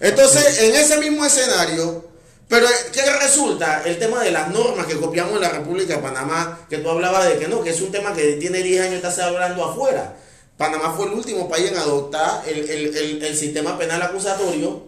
Entonces, 0.00 0.60
en 0.62 0.74
ese 0.74 0.96
mismo 0.98 1.24
escenario, 1.24 2.04
pero 2.48 2.66
¿qué 2.92 3.02
resulta? 3.20 3.82
El 3.84 3.98
tema 4.00 4.24
de 4.24 4.32
las 4.32 4.48
normas 4.50 4.86
que 4.86 4.96
copiamos 4.96 5.34
en 5.36 5.42
la 5.42 5.50
República 5.50 5.94
de 5.96 6.02
Panamá, 6.02 6.66
que 6.68 6.78
tú 6.78 6.90
hablabas 6.90 7.28
de 7.28 7.38
que 7.38 7.46
no, 7.46 7.62
que 7.62 7.70
es 7.70 7.80
un 7.80 7.92
tema 7.92 8.12
que 8.14 8.32
tiene 8.32 8.62
10 8.64 8.80
años 8.82 9.00
y 9.02 9.06
está 9.06 9.26
hablando 9.26 9.64
afuera. 9.64 10.16
Panamá 10.60 10.92
fue 10.94 11.06
el 11.06 11.14
último 11.14 11.48
país 11.48 11.70
en 11.72 11.78
adoptar 11.78 12.42
el, 12.46 12.58
el- 12.70 12.94
el- 12.96 13.24
el 13.24 13.34
sistema 13.36 13.78
penal 13.78 14.02
acusatorio 14.02 14.84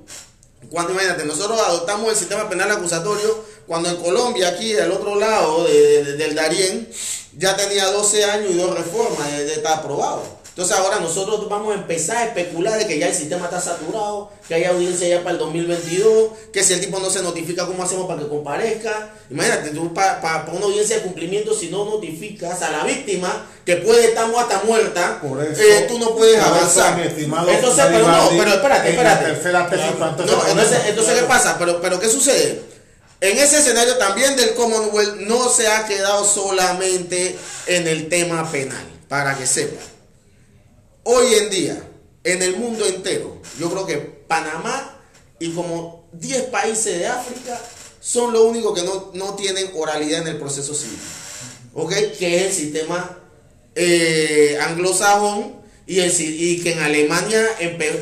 cuando 0.70 0.92
imagínate, 0.92 1.24
nosotros 1.24 1.58
adoptamos 1.60 2.10
el 2.10 2.16
sistema 2.16 2.48
penal 2.48 2.70
acusatorio 2.70 3.42
cuando 3.66 3.88
en 3.88 3.96
Colombia, 3.96 4.48
aquí 4.48 4.72
del 4.74 4.92
otro 4.92 5.16
lado 5.16 5.64
de- 5.64 6.04
de- 6.04 6.16
del 6.16 6.34
Darién, 6.34 6.88
ya 7.38 7.56
tenía 7.56 7.86
12 7.90 8.24
años 8.24 8.50
y 8.50 8.54
dos 8.58 8.76
reformas 8.76 9.32
de, 9.32 9.44
de 9.46 9.52
estar 9.54 9.78
aprobado. 9.78 10.22
Entonces 10.52 10.76
ahora 10.76 11.00
nosotros 11.00 11.48
vamos 11.48 11.74
a 11.74 11.78
empezar 11.78 12.18
a 12.18 12.24
especular 12.26 12.78
de 12.78 12.86
que 12.86 12.98
ya 12.98 13.08
el 13.08 13.14
sistema 13.14 13.46
está 13.46 13.58
saturado, 13.58 14.30
que 14.46 14.54
hay 14.54 14.64
audiencia 14.64 15.08
ya 15.08 15.20
para 15.20 15.30
el 15.30 15.38
2022, 15.38 16.30
que 16.52 16.62
si 16.62 16.74
el 16.74 16.80
tipo 16.80 16.98
no 16.98 17.08
se 17.08 17.22
notifica, 17.22 17.64
¿cómo 17.64 17.82
hacemos 17.82 18.06
para 18.06 18.20
que 18.20 18.28
comparezca? 18.28 19.14
Imagínate, 19.30 19.70
tú 19.70 19.94
para 19.94 20.44
una 20.52 20.66
audiencia 20.66 20.96
de 20.96 21.02
cumplimiento, 21.04 21.54
si 21.54 21.70
no 21.70 21.86
notificas 21.86 22.60
a 22.60 22.70
la 22.70 22.84
víctima, 22.84 23.46
que 23.64 23.76
puede 23.76 24.08
estar 24.08 24.28
muerta 24.28 24.62
muerta, 24.66 25.20
Por 25.22 25.42
eso, 25.42 25.62
eh, 25.62 25.86
tú 25.88 25.98
no 25.98 26.14
puedes 26.14 26.36
eso, 26.36 26.44
avanzar. 26.44 27.00
estimado 27.00 27.48
Entonces, 27.48 27.84
pero 27.90 28.06
no, 28.06 28.28
pero 28.36 28.50
espérate, 28.52 28.90
espérate. 28.90 29.76
No, 29.76 30.08
entonces, 30.10 30.36
problema. 30.36 30.88
entonces 30.88 31.14
¿qué 31.18 31.22
pasa? 31.26 31.56
Pero, 31.58 31.80
pero 31.80 31.98
¿qué 31.98 32.10
sucede? 32.10 32.60
En 33.22 33.38
ese 33.38 33.60
escenario 33.60 33.96
también 33.96 34.36
del 34.36 34.52
Commonwealth 34.52 35.14
no 35.20 35.48
se 35.48 35.66
ha 35.68 35.86
quedado 35.86 36.26
solamente 36.26 37.38
en 37.66 37.88
el 37.88 38.10
tema 38.10 38.50
penal, 38.52 38.84
para 39.08 39.38
que 39.38 39.46
sepan. 39.46 39.91
Hoy 41.04 41.34
en 41.34 41.50
día, 41.50 41.82
en 42.24 42.42
el 42.42 42.56
mundo 42.56 42.86
entero, 42.86 43.40
yo 43.58 43.70
creo 43.70 43.86
que 43.86 43.96
Panamá 43.98 45.00
y 45.38 45.50
como 45.50 46.08
10 46.12 46.42
países 46.44 46.98
de 47.00 47.06
África 47.06 47.60
son 48.00 48.32
los 48.32 48.42
únicos 48.42 48.78
que 48.78 48.84
no, 48.84 49.10
no 49.14 49.34
tienen 49.34 49.70
oralidad 49.74 50.22
en 50.22 50.28
el 50.28 50.38
proceso 50.38 50.74
civil. 50.74 50.98
¿Ok? 51.74 51.92
Que 52.18 52.36
es 52.36 52.42
el 52.46 52.52
sistema 52.52 53.18
eh, 53.74 54.58
anglosajón 54.60 55.60
y, 55.86 56.60
que 56.62 56.72
en 56.72 56.78
Alemania 56.80 57.44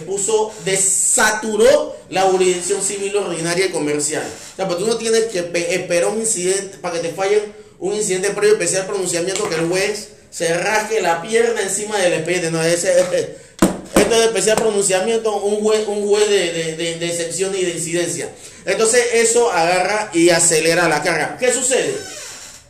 puso, 0.07 0.53
desaturó 0.65 1.97
la 2.11 2.23
jurisdicción 2.23 2.83
civil 2.83 3.17
ordinaria 3.17 3.67
y 3.67 3.71
comercial. 3.71 4.27
O 4.53 4.57
sea, 4.57 4.67
pues 4.67 4.79
tú 4.79 4.87
no 4.87 4.97
tienes 4.97 5.25
que 5.27 5.43
pe- 5.45 5.75
esperar 5.75 6.11
un 6.11 6.21
incidente 6.21 6.77
para 6.79 7.01
que 7.01 7.09
te 7.09 7.15
fallen 7.15 7.53
un 7.79 7.95
incidente 7.95 8.31
previo 8.31 8.55
especial 8.57 8.87
pronunciamiento 8.87 9.49
que 9.49 9.55
el 9.55 9.69
juez 9.69 10.09
se 10.31 10.55
rasque 10.55 11.01
la 11.01 11.21
pierna 11.23 11.61
encima 11.63 11.99
del 11.99 12.15
expediente. 12.15 12.51
No, 12.51 12.63
ese, 12.63 12.93
esto 13.97 14.15
es 14.15 14.21
especial 14.27 14.57
pronunciamiento, 14.57 15.35
un 15.37 15.61
juez, 15.63 15.87
un 15.87 16.07
juez 16.09 16.29
de, 16.29 16.53
de, 16.53 16.77
de- 16.77 16.95
de 16.99 17.07
excepción 17.07 17.55
y 17.57 17.65
de 17.65 17.71
incidencia. 17.73 18.29
Entonces 18.65 19.03
eso 19.15 19.51
agarra 19.51 20.11
y 20.13 20.31
acelera 20.31 20.89
la 20.89 21.03
carga. 21.03 21.37
¿Qué 21.39 21.53
sucede? 21.53 21.95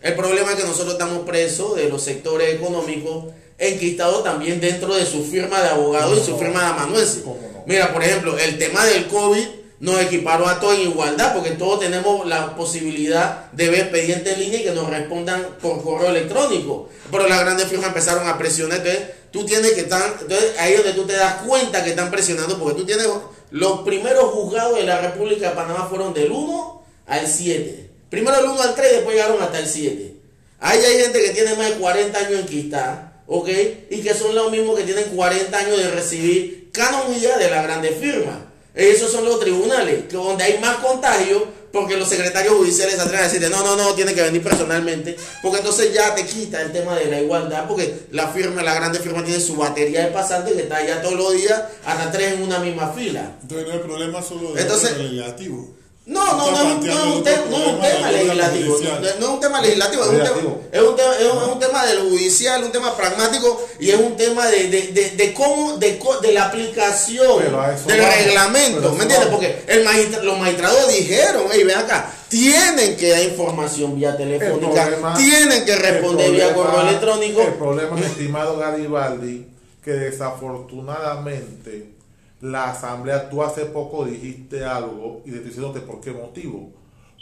El 0.03 0.15
problema 0.15 0.53
es 0.53 0.57
que 0.57 0.65
nosotros 0.65 0.93
estamos 0.95 1.27
presos 1.27 1.77
de 1.77 1.89
los 1.89 2.03
sectores 2.03 2.55
económicos, 2.55 3.27
enquistados 3.59 4.25
también 4.25 4.61
dentro 4.61 4.95
de 4.95 5.05
su 5.05 5.25
firma 5.25 5.61
de 5.63 5.69
abogado 5.69 6.17
y 6.17 6.25
su 6.25 6.39
firma 6.39 6.61
de 6.61 6.67
amanuense. 6.69 7.23
Mira, 7.67 7.93
por 7.93 8.03
ejemplo, 8.03 8.39
el 8.39 8.57
tema 8.59 8.85
del 8.87 9.07
COVID 9.09 9.47
nos 9.81 9.99
equiparó 10.03 10.47
a 10.47 10.61
todos 10.61 10.75
en 10.75 10.91
igualdad, 10.91 11.35
porque 11.35 11.53
todos 11.53 11.81
tenemos 11.81 12.27
la 12.27 12.55
posibilidad 12.55 13.51
de 13.53 13.71
ver 13.71 13.81
expedientes 13.81 14.35
en 14.35 14.41
línea 14.41 14.61
y 14.61 14.65
que 14.65 14.73
nos 14.73 14.91
respondan 14.91 15.57
por 15.61 15.83
correo 15.83 16.11
electrónico. 16.11 16.91
Pero 17.11 17.27
las 17.27 17.41
grandes 17.41 17.67
firmas 17.67 17.89
empezaron 17.89 18.29
a 18.29 18.37
presionar, 18.37 18.79
entonces 18.79 19.09
tú 19.31 19.47
tienes 19.47 19.73
que 19.73 19.81
estar, 19.81 20.19
entonces 20.21 20.53
ahí 20.59 20.75
es 20.75 20.85
donde 20.85 20.93
tú 20.93 21.07
te 21.07 21.15
das 21.15 21.43
cuenta 21.47 21.83
que 21.83 21.91
están 21.91 22.11
presionando, 22.11 22.59
porque 22.59 22.79
tú 22.79 22.85
tienes, 22.85 23.09
los 23.51 23.81
primeros 23.81 24.25
juzgados 24.33 24.77
de 24.77 24.85
la 24.85 25.01
República 25.01 25.49
de 25.49 25.57
Panamá 25.57 25.87
fueron 25.89 26.13
del 26.13 26.31
1 26.31 26.85
al 27.07 27.27
7. 27.27 27.91
Primero 28.11 28.39
el 28.39 28.45
1 28.51 28.63
al 28.63 28.75
3 28.75 28.87
y 28.87 28.95
después 28.97 29.17
llegaron 29.17 29.43
hasta 29.43 29.61
el 29.61 29.67
7. 29.67 30.15
Ahí 30.61 30.79
hay 30.79 31.01
gente 31.01 31.23
que 31.23 31.31
tiene 31.31 31.55
más 31.55 31.71
de 31.71 31.77
40 31.77 32.19
años 32.19 32.41
enquistada, 32.41 33.23
¿ok? 33.27 33.49
Y 33.89 34.03
que 34.03 34.13
son 34.13 34.35
los 34.35 34.51
mismos 34.51 34.77
que 34.77 34.85
tienen 34.85 35.05
40 35.05 35.57
años 35.57 35.79
de 35.79 35.91
recibir 35.91 36.71
canonía 36.71 37.39
de 37.39 37.51
la 37.51 37.63
grande 37.63 37.93
firma. 37.93 38.50
Esos 38.75 39.11
son 39.11 39.25
los 39.25 39.41
tribunales, 39.41 40.11
donde 40.13 40.45
hay 40.45 40.59
más 40.59 40.77
contagio, 40.77 41.45
porque 41.73 41.97
los 41.97 42.09
secretarios 42.09 42.55
judiciales 42.55 42.97
se 42.97 43.01
atreven 43.01 43.21
a 43.21 43.29
decirte, 43.29 43.49
no, 43.49 43.63
no, 43.63 43.77
no, 43.77 43.95
tiene 43.95 44.13
que 44.15 44.23
venir 44.23 44.43
personalmente, 44.43 45.17
porque 45.43 45.59
entonces 45.59 45.93
ya 45.93 46.15
te 46.15 46.25
quita 46.27 46.61
el 46.63 46.73
tema 46.73 46.97
de 46.97 47.07
la 47.07 47.21
igualdad, 47.21 47.67
porque 47.69 47.95
la 48.11 48.29
firma, 48.29 48.63
la 48.63 48.75
grande 48.75 48.99
firma 48.99 49.25
tiene 49.25 49.41
su 49.41 49.57
batería 49.57 50.05
de 50.05 50.13
pasantes 50.13 50.55
que 50.55 50.63
está 50.63 50.77
allá 50.79 51.01
todos 51.03 51.15
los 51.15 51.33
días, 51.35 51.63
hasta 51.85 52.11
tres 52.11 52.35
en 52.35 52.43
una 52.43 52.59
misma 52.59 52.93
fila. 52.93 53.37
Entonces 53.43 53.67
no 53.69 53.73
hay 53.75 53.79
problema 53.81 54.23
solo 54.23 54.53
de 54.53 54.63
Entonces- 54.63 54.97
legislativo. 54.99 55.75
No, 56.11 56.25
no, 56.37 56.51
no, 56.51 56.57
es 56.57 56.61
un- 56.63 56.69
no 56.69 56.81
planteando 56.81 57.07
es 57.07 57.13
un, 57.13 57.21
otro 57.21 57.23
te- 57.23 57.51
no 57.51 57.57
es 57.57 57.67
un 57.69 57.81
tema 57.81 58.11
legislativo. 58.11 58.79
No, 59.21 59.27
es 59.27 59.33
un 59.33 59.41
tema 59.41 59.61
legislativo, 59.63 60.03
es 60.03 60.09
un 60.11 60.17
tema, 60.17 60.37
es 60.73 60.83
un 60.83 60.97
tema, 60.97 61.15
es 61.21 61.49
un- 61.53 61.59
tema 61.61 61.87
del 61.87 61.99
judicial, 62.01 62.65
un 62.65 62.73
tema 62.73 62.97
pragmático 62.97 63.67
y 63.79 63.91
es 63.91 63.97
un 64.01 64.17
tema 64.17 64.47
de, 64.49 64.69
de, 64.69 64.83
de, 64.89 65.11
de 65.11 65.33
cómo, 65.35 65.77
de, 65.77 65.99
co- 65.99 66.19
de 66.21 66.33
la 66.33 66.45
aplicación 66.47 67.39
del 67.87 67.99
reglamento. 68.25 68.93
¿Me 68.95 69.03
entiendes? 69.05 69.29
Porque 69.31 69.63
el 69.69 69.85
magistra- 69.85 70.23
los 70.23 70.39
magistrados 70.39 70.89
dijeron, 70.89 71.45
hey, 71.53 71.63
ven 71.65 71.79
acá, 71.79 72.11
tienen 72.29 72.97
que 72.97 73.09
dar 73.11 73.23
información 73.23 73.97
vía 73.97 74.17
telefónica, 74.17 74.83
problema- 74.89 75.17
tienen 75.17 75.65
que 75.65 75.77
responder 75.77 76.31
vía 76.33 76.55
correo 76.55 76.81
electrónico. 76.89 77.41
El 77.43 77.55
problema, 77.55 77.95
mi 77.97 78.03
estimado 78.03 78.57
Garibaldi, 78.59 79.47
que 79.85 79.93
desafortunadamente 79.93 81.91
la 82.41 82.71
asamblea, 82.71 83.29
tú 83.29 83.43
hace 83.43 83.67
poco 83.67 84.05
dijiste 84.05 84.65
algo 84.65 85.23
y 85.25 85.31
te 85.31 85.37
estoy 85.37 85.49
diciéndote 85.49 85.81
por 85.81 86.01
qué 86.01 86.13
motivo. 86.13 86.73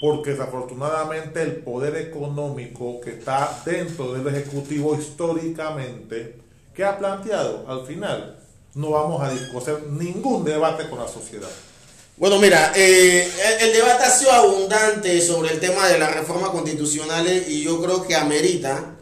Porque 0.01 0.31
desafortunadamente 0.31 1.43
el 1.43 1.57
poder 1.57 1.97
económico 1.97 3.01
que 3.01 3.11
está 3.11 3.63
dentro 3.65 4.13
del 4.13 4.33
Ejecutivo 4.33 4.95
históricamente, 4.95 6.37
que 6.73 6.85
ha 6.85 6.97
planteado 6.97 7.65
al 7.69 7.85
final, 7.85 8.39
no 8.75 8.91
vamos 8.91 9.21
a 9.21 9.31
discutir 9.31 9.75
ningún 9.91 10.45
debate 10.45 10.89
con 10.89 11.01
la 11.01 11.09
sociedad. 11.09 11.49
Bueno, 12.17 12.39
mira, 12.39 12.73
eh, 12.77 13.29
el, 13.61 13.69
el 13.69 13.73
debate 13.73 14.05
ha 14.05 14.11
sido 14.11 14.31
abundante 14.31 15.21
sobre 15.21 15.53
el 15.53 15.61
tema 15.61 15.89
de 15.89 15.99
las 15.99 16.15
reformas 16.15 16.51
constitucionales 16.51 17.49
y 17.49 17.65
yo 17.65 17.83
creo 17.83 18.07
que 18.07 18.15
amerita 18.15 18.98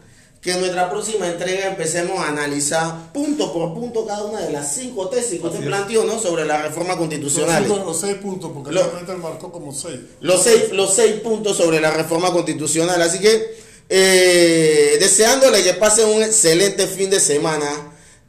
que 0.47 0.53
en 0.53 0.61
nuestra 0.61 0.89
próxima 0.89 1.27
entrega 1.27 1.67
empecemos 1.67 2.17
a 2.19 2.29
analizar 2.29 3.11
punto 3.11 3.51
por 3.51 3.73
punto 3.73 4.05
cada 4.05 4.23
una 4.23 4.39
de 4.39 4.53
las 4.53 4.73
cinco 4.75 5.09
tesis 5.09 5.41
que 5.41 5.45
usted 5.47 5.65
planteó 5.65 6.05
¿no? 6.05 6.17
sobre 6.21 6.45
Los 6.45 6.97
constitucionales. 6.97 7.67
cinco- 7.67 7.83
los 7.85 7.99
seis 7.99 8.15
puntos, 8.15 8.51
porque 8.53 8.71
Lo- 8.71 8.81
realmente 8.83 9.13
marcó 9.15 9.51
como 9.51 9.73
seis. 9.73 9.99
Los 10.21 10.41
seis, 10.43 10.71
los 10.71 10.93
seis 10.93 11.15
puntos 11.19 11.57
sobre 11.57 11.81
la 11.81 11.91
reforma 11.91 12.31
constitucional. 12.31 13.01
Así 13.01 13.19
que 13.19 13.57
eh, 13.89 14.95
deseándole 15.01 15.63
que 15.63 15.73
pasen 15.73 16.07
un 16.07 16.23
excelente 16.23 16.87
fin 16.87 17.09
de 17.09 17.19
semana. 17.19 17.69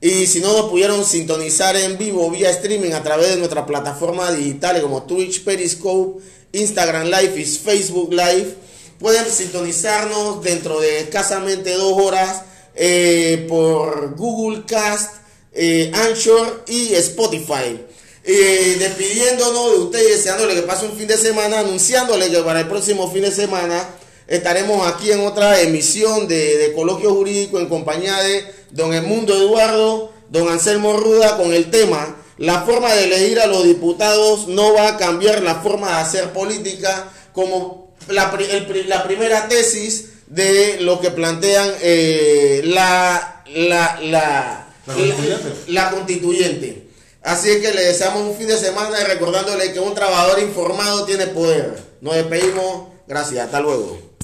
Y 0.00 0.26
si 0.26 0.40
no 0.40 0.52
nos 0.52 0.70
pudieron 0.70 1.04
sintonizar 1.04 1.76
en 1.76 1.98
vivo 1.98 2.28
vía 2.32 2.50
streaming 2.50 2.94
a 2.94 3.02
través 3.04 3.28
de 3.30 3.36
nuestras 3.36 3.64
plataformas 3.64 4.36
digitales 4.36 4.82
como 4.82 5.04
Twitch, 5.04 5.44
Periscope, 5.44 6.20
Instagram 6.50 7.04
Live 7.06 7.34
y 7.40 7.44
Facebook 7.44 8.10
Live, 8.12 8.54
pueden 8.98 9.30
sintonizarnos 9.30 10.42
dentro 10.42 10.80
de 10.80 11.00
escasamente 11.00 11.72
dos 11.74 11.94
horas 12.00 12.42
eh, 12.74 13.46
por 13.48 14.14
Google 14.16 14.64
Cast, 14.66 15.14
eh, 15.52 15.90
Anchor 15.94 16.64
y 16.66 16.94
Spotify. 16.94 17.80
Eh, 18.24 18.76
despidiéndonos 18.78 19.72
de 19.72 19.78
ustedes, 19.78 20.16
deseándole 20.18 20.54
que 20.54 20.62
pase 20.62 20.86
un 20.86 20.96
fin 20.96 21.06
de 21.06 21.16
semana, 21.16 21.60
anunciándole 21.60 22.30
que 22.30 22.40
para 22.40 22.60
el 22.60 22.68
próximo 22.68 23.10
fin 23.10 23.22
de 23.22 23.32
semana 23.32 23.88
estaremos 24.26 24.86
aquí 24.86 25.10
en 25.10 25.20
otra 25.20 25.60
emisión 25.62 26.28
de, 26.28 26.58
de 26.58 26.72
Coloquio 26.74 27.14
Jurídico 27.14 27.58
en 27.58 27.68
compañía 27.68 28.16
de 28.18 28.44
don 28.70 28.92
Edmundo 28.92 29.34
Eduardo, 29.34 30.12
don 30.28 30.48
Anselmo 30.48 30.98
Ruda 30.98 31.38
con 31.38 31.54
el 31.54 31.70
tema 31.70 32.16
la 32.38 32.62
forma 32.62 32.94
de 32.94 33.04
elegir 33.04 33.40
a 33.40 33.48
los 33.48 33.64
diputados 33.64 34.46
no 34.46 34.72
va 34.72 34.88
a 34.88 34.96
cambiar 34.96 35.42
la 35.42 35.56
forma 35.56 35.88
de 35.88 35.94
hacer 35.94 36.32
política 36.32 37.10
como 37.32 37.87
la, 38.08 38.30
pri- 38.30 38.50
el 38.50 38.66
pri- 38.66 38.84
la 38.84 39.04
primera 39.04 39.48
tesis 39.48 40.06
de 40.26 40.78
lo 40.80 41.00
que 41.00 41.10
plantean 41.10 41.70
eh, 41.80 42.62
la, 42.64 43.42
la, 43.54 43.98
la, 44.02 44.66
La 44.86 44.94
constituyente. 44.94 45.52
la 45.68 45.90
constituyente. 45.90 46.88
Así 47.22 47.50
es 47.50 47.58
que 47.58 47.72
le 47.74 47.84
deseamos 47.84 48.22
un 48.22 48.36
fin 48.36 48.46
de 48.46 48.56
semana 48.58 49.02
recordándole 49.04 49.72
que 49.72 49.80
un 49.80 49.94
trabajador 49.94 50.38
informado 50.40 51.04
tiene 51.04 51.26
poder. 51.26 51.78
Nos 52.00 52.14
despedimos. 52.14 52.88
Gracias. 53.06 53.46
Hasta 53.46 53.60
luego. 53.60 53.98